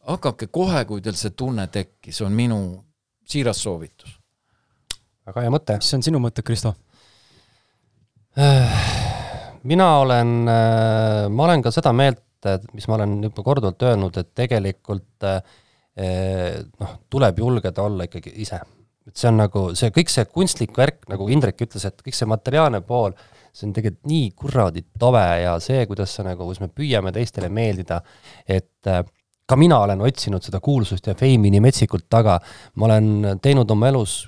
hakake 0.08 0.48
kohe, 0.54 0.84
kui 0.90 1.04
teil 1.04 1.18
see 1.20 1.36
tunne 1.38 1.68
tekkis, 1.72 2.22
on 2.26 2.34
minu 2.34 2.60
siiras 3.28 3.62
soovitus. 3.62 4.18
väga 5.28 5.44
hea 5.44 5.52
mõte. 5.52 5.76
mis 5.78 5.94
on 5.94 6.04
sinu 6.04 6.20
mõte, 6.24 6.42
Kristo? 6.42 6.74
mina 9.72 9.88
olen, 10.00 10.34
äh, 10.48 11.28
ma 11.30 11.48
olen 11.48 11.64
ka 11.66 11.74
seda 11.74 11.94
meelt, 11.96 12.24
mis 12.78 12.86
ma 12.88 13.00
olen 13.00 13.18
juba 13.26 13.44
korduvalt 13.44 13.82
öelnud, 13.88 14.18
et 14.22 14.30
tegelikult 14.38 15.26
äh, 15.26 15.40
noh, 16.78 16.92
tuleb 17.10 17.40
julgeda 17.42 17.88
olla 17.88 18.06
ikkagi 18.08 18.36
ise. 18.44 18.62
et 19.08 19.16
see 19.16 19.30
on 19.32 19.40
nagu 19.40 19.64
see, 19.80 19.90
kõik 19.96 20.12
see 20.12 20.28
kunstlik 20.30 20.78
värk, 20.78 21.06
nagu 21.10 21.30
Indrek 21.32 21.64
ütles, 21.64 21.86
et 21.88 22.02
kõik 22.04 22.16
see 22.16 22.28
materiaalne 22.30 22.82
pool, 22.86 23.16
see 23.56 23.70
on 23.70 23.74
tegelikult 23.74 24.10
nii 24.12 24.32
kuradi 24.38 24.84
tobe 25.00 25.24
ja 25.42 25.56
see, 25.64 25.86
kuidas 25.90 26.14
sa 26.14 26.28
nagu, 26.28 26.46
kus 26.46 26.62
me 26.62 26.70
püüame 26.70 27.14
teistele 27.16 27.50
meeldida, 27.50 28.02
et 28.46 28.92
äh, 28.92 29.02
ka 29.48 29.58
mina 29.58 29.80
olen 29.82 30.04
otsinud 30.04 30.44
seda 30.44 30.60
kuulsust 30.62 31.08
ja 31.08 31.16
feimi 31.18 31.50
nii 31.54 31.64
metsikult 31.64 32.06
taga, 32.12 32.38
ma 32.76 32.90
olen 32.92 33.40
teinud 33.42 33.72
oma 33.74 33.90
elus 33.90 34.26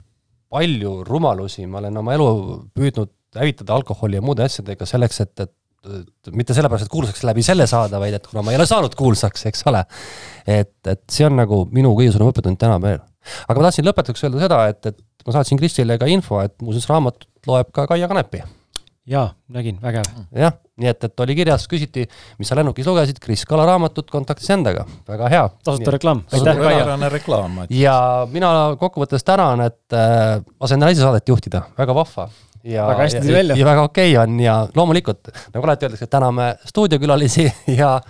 palju 0.50 1.04
rumalusi, 1.06 1.68
ma 1.70 1.84
olen 1.84 2.02
oma 2.02 2.16
elu 2.18 2.30
püüdnud 2.74 3.19
hävitada 3.38 3.76
alkoholi 3.78 4.18
ja 4.18 4.26
muude 4.26 4.46
asjadega 4.46 4.88
selleks, 4.90 5.22
et, 5.26 5.46
et 5.46 6.32
mitte 6.36 6.56
sellepärast, 6.56 6.88
et 6.88 6.92
kuulsaks 6.92 7.24
läbi 7.28 7.44
selle 7.46 7.68
saada, 7.70 8.02
vaid 8.02 8.18
et 8.18 8.28
kuna 8.28 8.44
ma 8.44 8.54
ei 8.54 8.60
ole 8.60 8.68
saanud 8.68 8.96
kuulsaks, 9.00 9.46
eks 9.50 9.64
ole. 9.72 9.84
et, 10.48 10.76
et 10.88 11.04
see 11.12 11.28
on 11.28 11.38
nagu 11.40 11.64
minu 11.72 11.94
kõige 11.98 12.14
suurem 12.16 12.32
õppetund 12.34 12.60
täna 12.60 12.80
veel. 12.84 13.00
aga 13.48 13.60
ma 13.60 13.68
tahtsin 13.70 13.88
lõpetuseks 13.88 14.28
öelda 14.28 14.46
seda, 14.46 14.62
et, 14.74 14.92
et 14.92 15.28
ma 15.28 15.36
saatsin 15.38 15.60
Kristile 15.60 16.00
ka 16.02 16.10
info, 16.12 16.42
et 16.44 16.56
muuseas 16.66 16.88
raamatut 16.90 17.30
loeb 17.48 17.70
ka 17.76 17.86
Kaia 17.88 18.10
Kanepi. 18.12 18.42
jaa, 19.10 19.30
nägin, 19.56 19.80
vägev. 19.82 20.10
jah, 20.36 20.58
nii 20.82 20.92
et, 20.92 21.08
et 21.08 21.24
oli 21.24 21.38
kirjas, 21.40 21.70
küsiti, 21.72 22.04
mis 22.42 22.52
sa 22.52 22.60
lennukis 22.60 22.88
lugesid, 22.90 23.24
Kris 23.24 23.46
Kala 23.48 23.66
raamatut, 23.70 24.12
kontaktis 24.12 24.52
endaga, 24.52 24.84
väga 25.08 25.32
hea. 25.32 25.48
tasuta 25.64 25.96
reklaam. 25.96 26.26
suurepärane 26.36 27.14
reklaam. 27.16 27.64
ja 27.72 27.96
mina 28.32 28.76
kokkuvõttes 28.84 29.24
tänan, 29.24 29.64
et 29.70 29.96
äh, 29.96 30.44
asendan 30.60 30.92
ise 30.92 31.08
saadet 31.08 31.32
juhtida, 31.32 31.70
väga 31.80 31.96
vahva 31.96 32.30
ja, 32.64 32.88
väga 32.88 33.04
hästi 33.04 33.22
tuli 33.22 33.34
välja. 33.34 33.56
ja 33.56 33.66
väga 33.66 33.82
okei 33.82 34.18
okay 34.18 34.24
on 34.24 34.40
ja 34.40 34.56
loomulikult, 34.76 35.30
nagu 35.54 35.68
alati 35.68 35.86
öeldakse, 35.86 36.08
täname 36.08 36.56
stuudiokülalisi 36.66 37.54
ja 37.82 38.02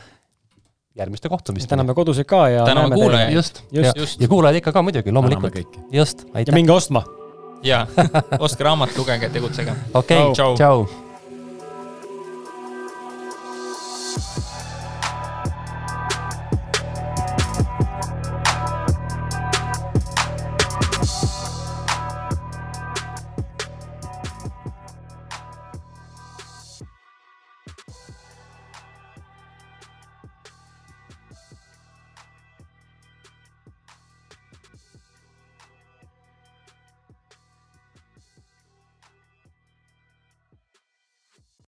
järgmiste 0.95 1.29
kohtumisteni. 1.29 1.69
täname 1.69 1.93
koduseid 1.93 2.27
ka 2.29 2.47
ja 2.49 2.65
täname 2.65 2.95
kuulajaid. 2.95 3.33
just, 3.33 3.63
just. 3.71 3.97
ja, 3.97 4.07
ja 4.19 4.27
kuulajaid 4.27 4.61
ikka 4.63 4.71
ka 4.71 4.81
muidugi, 4.81 5.11
loomulikult. 5.11 5.77
just, 5.91 6.25
aitäh. 6.33 6.51
ja 6.51 6.55
minge 6.55 6.71
ostma. 6.71 7.03
jaa, 7.63 7.87
ostke 8.39 8.63
raamat, 8.63 8.97
lugege, 8.97 9.29
tegutsege. 9.29 9.75
okei 9.93 10.33
tšau.. 10.33 11.08